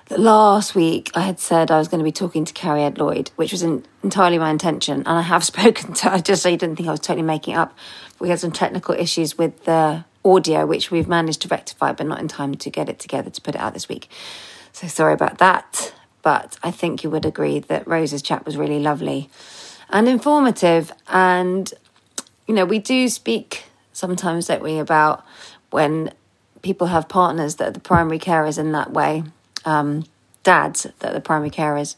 that 0.07 0.19
last 0.19 0.75
week 0.75 1.11
I 1.13 1.21
had 1.21 1.39
said 1.39 1.71
I 1.71 1.77
was 1.77 1.89
going 1.89 1.99
to 1.99 2.03
be 2.03 2.13
talking 2.13 2.47
to 2.47 2.55
Carrie 2.55 2.85
Ed 2.85 2.97
Lloyd, 2.97 3.31
which 3.37 3.53
was 3.53 3.63
in, 3.63 3.85
entirely 4.03 4.39
my 4.39 4.49
intention. 4.49 5.01
And 5.01 5.19
I 5.19 5.21
have 5.21 5.45
spoken 5.55 5.93
to 5.93 6.09
her, 6.09 6.19
just 6.19 6.43
so 6.43 6.49
you 6.49 6.57
didn't 6.57 6.77
think 6.77 6.89
I 6.89 6.93
was 6.93 7.01
totally 7.01 7.27
making 7.27 7.57
up. 7.57 7.77
We 8.21 8.31
had 8.31 8.41
some 8.41 8.53
technical 8.53 8.95
issues 8.95 9.37
with 9.37 9.67
the 9.67 10.07
audio, 10.25 10.67
which 10.67 10.91
we've 10.91 11.09
managed 11.09 11.43
to 11.43 11.49
rectify, 11.49 11.93
but 11.93 12.07
not 12.07 12.21
in 12.21 12.29
time 12.29 12.55
to 12.55 12.71
get 12.71 12.89
it 12.89 12.99
together 12.99 13.31
to 13.31 13.41
put 13.41 13.55
it 13.55 13.61
out 13.61 13.75
this 13.75 13.89
week. 13.89 14.09
So 14.73 14.87
sorry 14.87 15.15
about 15.15 15.39
that. 15.39 15.93
But 16.23 16.57
I 16.63 16.71
think 16.71 17.03
you 17.03 17.11
would 17.11 17.27
agree 17.27 17.59
that 17.59 17.87
Rose's 17.87 18.23
chat 18.23 18.47
was 18.47 18.57
really 18.57 18.79
lovely 18.79 19.29
and 19.91 20.09
informative. 20.09 20.93
And, 21.09 21.73
you 22.47 22.55
know, 22.55 22.65
we 22.65 22.79
do 22.79 23.09
speak 23.09 23.65
sometimes, 23.93 24.47
don't 24.47 24.63
we, 24.63 24.79
about 24.79 25.25
when 25.71 26.13
people 26.63 26.87
have 26.89 27.09
partners 27.09 27.57
that 27.57 27.69
are 27.69 27.73
the 27.73 27.81
primary 27.81 28.19
carers 28.19 28.59
in 28.59 28.73
that 28.73 28.93
way, 28.93 29.25
um, 29.65 30.05
dads 30.45 30.87
that 31.01 31.11
are 31.11 31.15
the 31.15 31.21
primary 31.21 31.51
carers. 31.51 31.97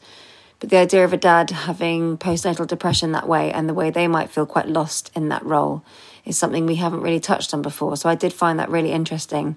But 0.58 0.70
the 0.70 0.78
idea 0.78 1.04
of 1.04 1.12
a 1.12 1.18
dad 1.18 1.50
having 1.50 2.16
postnatal 2.16 2.66
depression 2.66 3.12
that 3.12 3.28
way 3.28 3.52
and 3.52 3.68
the 3.68 3.74
way 3.74 3.90
they 3.90 4.08
might 4.08 4.30
feel 4.30 4.46
quite 4.46 4.68
lost 4.68 5.10
in 5.14 5.28
that 5.28 5.44
role 5.44 5.84
is 6.24 6.38
something 6.38 6.66
we 6.66 6.76
haven't 6.76 7.00
really 7.00 7.20
touched 7.20 7.52
on 7.52 7.62
before. 7.62 7.96
So 7.96 8.08
I 8.08 8.14
did 8.14 8.32
find 8.32 8.58
that 8.58 8.70
really 8.70 8.92
interesting. 8.92 9.56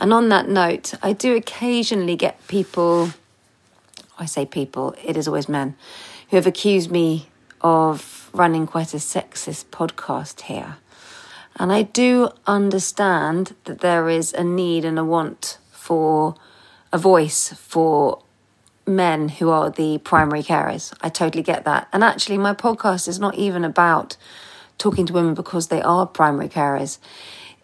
And 0.00 0.12
on 0.12 0.28
that 0.30 0.48
note, 0.48 0.94
I 1.02 1.12
do 1.12 1.36
occasionally 1.36 2.16
get 2.16 2.46
people, 2.48 3.10
I 4.18 4.26
say 4.26 4.46
people, 4.46 4.94
it 5.04 5.16
is 5.16 5.28
always 5.28 5.48
men, 5.48 5.76
who 6.30 6.36
have 6.36 6.46
accused 6.46 6.90
me 6.90 7.28
of 7.60 8.30
running 8.32 8.66
quite 8.66 8.94
a 8.94 8.98
sexist 8.98 9.66
podcast 9.66 10.42
here. 10.42 10.76
And 11.56 11.70
I 11.70 11.82
do 11.82 12.30
understand 12.46 13.54
that 13.64 13.80
there 13.80 14.08
is 14.08 14.32
a 14.32 14.42
need 14.42 14.84
and 14.86 14.98
a 14.98 15.04
want 15.04 15.58
for 15.70 16.34
a 16.92 16.98
voice 16.98 17.52
for 17.52 18.22
men 18.86 19.28
who 19.28 19.50
are 19.50 19.70
the 19.70 19.98
primary 19.98 20.42
carers. 20.42 20.94
I 21.02 21.10
totally 21.10 21.42
get 21.42 21.64
that. 21.64 21.88
And 21.92 22.02
actually, 22.02 22.38
my 22.38 22.54
podcast 22.54 23.06
is 23.06 23.18
not 23.18 23.34
even 23.34 23.64
about 23.64 24.16
talking 24.82 25.06
to 25.06 25.12
women 25.12 25.32
because 25.32 25.68
they 25.68 25.80
are 25.80 26.06
primary 26.06 26.48
carers. 26.48 26.98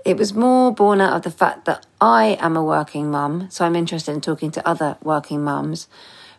It 0.04 0.16
was 0.16 0.32
more 0.32 0.72
born 0.72 1.00
out 1.00 1.16
of 1.16 1.22
the 1.22 1.32
fact 1.32 1.64
that 1.64 1.84
I 2.00 2.38
am 2.40 2.56
a 2.56 2.62
working 2.62 3.10
mum, 3.10 3.48
so 3.50 3.64
I'm 3.64 3.74
interested 3.74 4.12
in 4.12 4.20
talking 4.20 4.52
to 4.52 4.66
other 4.66 4.96
working 5.02 5.42
mums, 5.42 5.88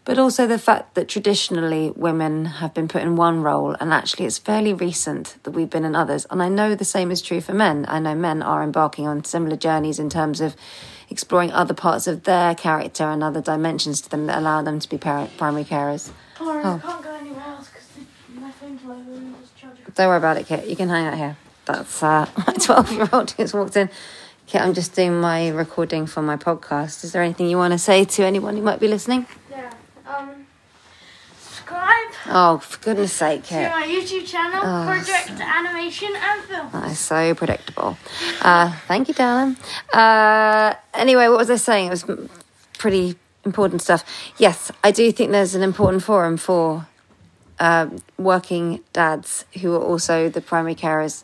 but 0.06 0.18
also 0.18 0.48
the 0.48 0.58
fact 0.58 0.96
that 0.96 1.10
traditionally 1.10 1.92
women 1.92 2.46
have 2.46 2.74
been 2.74 2.88
put 2.88 3.02
in 3.02 3.18
one 3.18 3.44
role, 3.44 3.76
and 3.82 3.92
actually 3.92 4.26
it's 4.26 4.38
fairly 4.38 4.74
recent 4.74 5.36
that 5.44 5.52
we've 5.52 5.70
been 5.70 5.84
in 5.84 5.98
others. 5.98 6.26
And 6.32 6.42
I 6.42 6.48
know 6.48 6.74
the 6.74 6.86
same 6.86 7.12
is 7.12 7.22
true 7.22 7.42
for 7.42 7.54
men. 7.54 7.86
I 7.90 8.00
know 8.00 8.16
men 8.16 8.42
are 8.42 8.64
embarking 8.64 9.06
on 9.06 9.26
similar 9.26 9.58
journeys 9.58 10.00
in 10.00 10.10
terms 10.10 10.40
of 10.40 10.56
exploring 11.10 11.52
other 11.52 11.74
parts 11.74 12.08
of 12.08 12.24
their 12.24 12.56
character 12.56 13.04
and 13.04 13.22
other 13.22 13.42
dimensions 13.42 14.00
to 14.02 14.10
them 14.10 14.28
that 14.28 14.38
allow 14.38 14.62
them 14.62 14.80
to 14.80 14.88
be 14.88 14.98
primary 14.98 15.66
carers. 15.66 16.12
Oh. 16.40 16.58
I 16.58 16.80
can't 16.80 17.04
go 17.04 17.14
anywhere 17.16 17.44
else 17.44 17.68
because 17.68 17.90
my 18.34 18.52
phone's 18.52 18.82
low 18.86 18.94
and 18.94 19.36
it's 19.42 19.52
charging. 19.60 19.79
Don't 19.96 20.08
worry 20.08 20.18
about 20.18 20.38
it, 20.38 20.46
Kit. 20.48 20.68
You 20.68 20.76
can 20.76 20.90
hang 20.90 21.06
out 21.08 21.18
here. 21.18 21.38
That's 21.66 22.02
uh, 22.04 22.28
my 22.48 22.54
12 22.54 22.92
year 22.94 23.10
old 23.12 23.32
who's 23.32 23.54
walked 23.54 23.76
in. 23.78 23.90
Kit, 24.48 24.62
I'm 24.62 24.74
just 24.74 24.96
doing 24.96 25.20
my 25.20 25.50
recording 25.50 26.06
for 26.08 26.22
my 26.22 26.36
podcast. 26.36 27.04
Is 27.04 27.12
there 27.12 27.22
anything 27.22 27.48
you 27.50 27.58
want 27.58 27.72
to 27.74 27.78
say 27.80 28.04
to 28.06 28.24
anyone 28.24 28.56
who 28.56 28.64
might 28.64 28.80
be 28.80 28.88
listening? 28.88 29.28
Yeah. 29.52 29.72
Um. 30.08 30.48
Subscribe 31.40 32.08
Oh, 32.32 32.58
for 32.58 32.80
goodness 32.80 33.14
sake, 33.14 33.44
Kit. 33.44 33.70
to 33.72 33.76
my 33.80 33.86
YouTube 33.86 34.26
channel, 34.26 34.60
Oh, 34.64 34.86
Project 34.86 35.40
Animation 35.40 36.10
and 36.16 36.42
Film. 36.44 36.70
That 36.72 36.92
is 36.92 37.00
so 37.00 37.34
predictable. 37.36 37.98
Uh, 38.42 38.74
thank 38.88 39.08
you, 39.08 39.14
darling. 39.14 39.56
Uh, 39.94 40.74
anyway, 40.94 41.28
what 41.28 41.38
was 41.38 41.50
I 41.52 41.56
saying? 41.56 41.88
It 41.88 41.92
was 41.92 42.06
pretty 42.78 43.16
important 43.46 43.82
stuff. 43.84 44.04
Yes, 44.38 44.72
I 44.84 44.92
do 44.92 45.12
think 45.12 45.32
there's 45.32 45.54
an 45.56 45.62
important 45.64 46.04
forum 46.04 46.38
for 46.38 46.88
um, 47.60 48.02
working 48.18 48.82
dads 48.94 49.46
who 49.62 49.74
are 49.76 49.82
also 49.82 50.30
the 50.30 50.42
primary 50.42 50.76
carers 50.76 51.24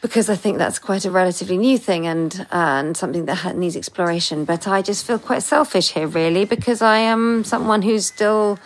because 0.00 0.30
I 0.30 0.36
think 0.36 0.58
that's 0.58 0.78
quite 0.78 1.04
a 1.04 1.10
relatively 1.10 1.58
new 1.58 1.76
thing 1.76 2.06
and 2.06 2.46
and 2.52 2.96
something 2.96 3.24
that 3.26 3.56
needs 3.56 3.76
exploration. 3.76 4.44
But 4.44 4.66
I 4.66 4.82
just 4.82 5.04
feel 5.06 5.18
quite 5.18 5.42
selfish 5.42 5.92
here, 5.92 6.06
really, 6.06 6.44
because 6.44 6.82
I 6.82 6.98
am 6.98 7.44
someone 7.44 7.82
who's 7.82 8.06
still 8.06 8.58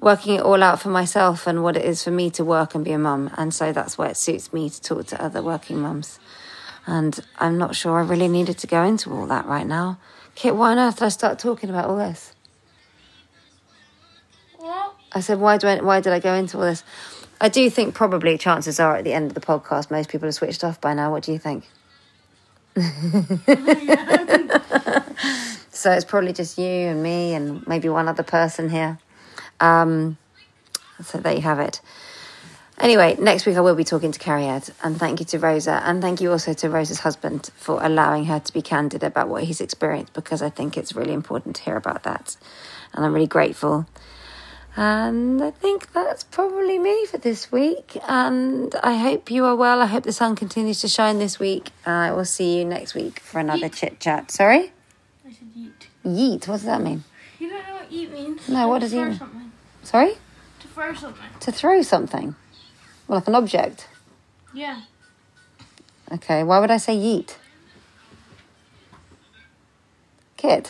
working 0.00 0.34
it 0.34 0.42
all 0.42 0.62
out 0.62 0.80
for 0.80 0.90
myself 0.90 1.46
and 1.46 1.62
what 1.62 1.76
it 1.76 1.84
is 1.84 2.04
for 2.04 2.10
me 2.10 2.30
to 2.30 2.44
work 2.44 2.74
and 2.74 2.84
be 2.84 2.92
a 2.92 2.98
mum, 2.98 3.30
and 3.36 3.54
so 3.54 3.72
that's 3.72 3.96
why 3.96 4.08
it 4.08 4.16
suits 4.16 4.52
me 4.52 4.68
to 4.68 4.82
talk 4.82 5.06
to 5.06 5.22
other 5.22 5.42
working 5.42 5.80
mums. 5.80 6.18
And 6.86 7.18
I'm 7.38 7.58
not 7.58 7.74
sure 7.74 7.98
I 7.98 8.02
really 8.02 8.28
needed 8.28 8.58
to 8.58 8.66
go 8.66 8.84
into 8.84 9.10
all 9.12 9.26
that 9.26 9.46
right 9.46 9.66
now. 9.66 9.98
Kit, 10.34 10.54
why 10.54 10.72
on 10.72 10.78
earth 10.78 10.98
did 10.98 11.06
I 11.06 11.08
start 11.08 11.38
talking 11.38 11.70
about 11.70 11.86
all 11.86 11.96
this? 11.96 12.34
What? 14.58 14.95
I 15.16 15.20
said, 15.20 15.40
why 15.40 15.56
do 15.56 15.66
I, 15.66 15.80
why 15.80 16.02
did 16.02 16.12
I 16.12 16.20
go 16.20 16.34
into 16.34 16.58
all 16.58 16.64
this? 16.64 16.84
I 17.40 17.48
do 17.48 17.70
think 17.70 17.94
probably 17.94 18.36
chances 18.36 18.78
are 18.78 18.96
at 18.96 19.04
the 19.04 19.14
end 19.14 19.30
of 19.30 19.34
the 19.34 19.40
podcast, 19.40 19.90
most 19.90 20.10
people 20.10 20.28
have 20.28 20.34
switched 20.34 20.62
off 20.62 20.78
by 20.78 20.92
now. 20.92 21.10
What 21.10 21.22
do 21.22 21.32
you 21.32 21.38
think? 21.38 21.64
so 25.70 25.90
it's 25.90 26.04
probably 26.04 26.34
just 26.34 26.58
you 26.58 26.66
and 26.66 27.02
me 27.02 27.32
and 27.32 27.66
maybe 27.66 27.88
one 27.88 28.08
other 28.08 28.22
person 28.22 28.68
here. 28.68 28.98
Um, 29.58 30.18
so 31.02 31.16
there 31.16 31.32
you 31.32 31.40
have 31.40 31.60
it. 31.60 31.80
Anyway, 32.78 33.16
next 33.18 33.46
week 33.46 33.56
I 33.56 33.62
will 33.62 33.74
be 33.74 33.84
talking 33.84 34.12
to 34.12 34.18
Carrie 34.18 34.44
Ed, 34.44 34.68
and 34.84 34.98
thank 34.98 35.20
you 35.20 35.26
to 35.26 35.38
Rosa, 35.38 35.80
and 35.82 36.02
thank 36.02 36.20
you 36.20 36.30
also 36.30 36.52
to 36.52 36.68
Rosa's 36.68 37.00
husband 37.00 37.48
for 37.56 37.82
allowing 37.82 38.26
her 38.26 38.38
to 38.38 38.52
be 38.52 38.60
candid 38.60 39.02
about 39.02 39.30
what 39.30 39.44
he's 39.44 39.62
experienced 39.62 40.12
because 40.12 40.42
I 40.42 40.50
think 40.50 40.76
it's 40.76 40.94
really 40.94 41.14
important 41.14 41.56
to 41.56 41.62
hear 41.62 41.76
about 41.76 42.02
that, 42.02 42.36
and 42.92 43.02
I'm 43.02 43.14
really 43.14 43.26
grateful. 43.26 43.86
And 44.78 45.42
I 45.42 45.52
think 45.52 45.92
that's 45.94 46.22
probably 46.22 46.78
me 46.78 47.06
for 47.06 47.16
this 47.16 47.50
week. 47.50 47.96
And 48.06 48.74
I 48.82 48.96
hope 48.96 49.30
you 49.30 49.46
are 49.46 49.56
well. 49.56 49.80
I 49.80 49.86
hope 49.86 50.04
the 50.04 50.12
sun 50.12 50.36
continues 50.36 50.82
to 50.82 50.88
shine 50.88 51.18
this 51.18 51.38
week. 51.38 51.70
And 51.86 51.94
I 51.94 52.12
will 52.12 52.26
see 52.26 52.58
you 52.58 52.64
next 52.66 52.94
week 52.94 53.20
for 53.20 53.38
another 53.38 53.70
chit 53.70 54.00
chat. 54.00 54.30
Sorry? 54.30 54.72
I 55.26 55.32
said 55.32 55.48
yeet. 55.56 55.72
Yeet. 56.04 56.46
What 56.46 56.56
does 56.56 56.64
that 56.64 56.82
mean? 56.82 57.04
You 57.38 57.48
don't 57.48 57.66
know 57.66 57.74
what 57.76 57.90
yeet 57.90 58.12
means? 58.12 58.48
No, 58.50 58.68
what 58.68 58.80
does 58.80 58.92
yeet 58.92 59.08
mean? 59.08 59.18
Something. 59.18 59.52
Sorry? 59.82 60.12
To 60.60 60.68
throw 60.68 60.92
something. 60.94 61.28
To 61.40 61.52
throw 61.52 61.82
something. 61.82 62.34
Well, 63.08 63.18
like 63.18 63.28
an 63.28 63.34
object. 63.34 63.88
Yeah. 64.52 64.82
Okay. 66.12 66.42
Why 66.44 66.58
would 66.58 66.70
I 66.70 66.76
say 66.76 66.94
yeet? 66.94 67.36
Kid. 70.36 70.68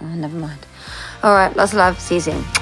Oh, 0.00 0.06
never 0.06 0.38
mind. 0.38 0.60
All 1.22 1.34
right. 1.34 1.54
Lots 1.54 1.72
of 1.72 1.78
love. 1.78 2.00
See 2.00 2.14
you 2.14 2.20
soon. 2.22 2.61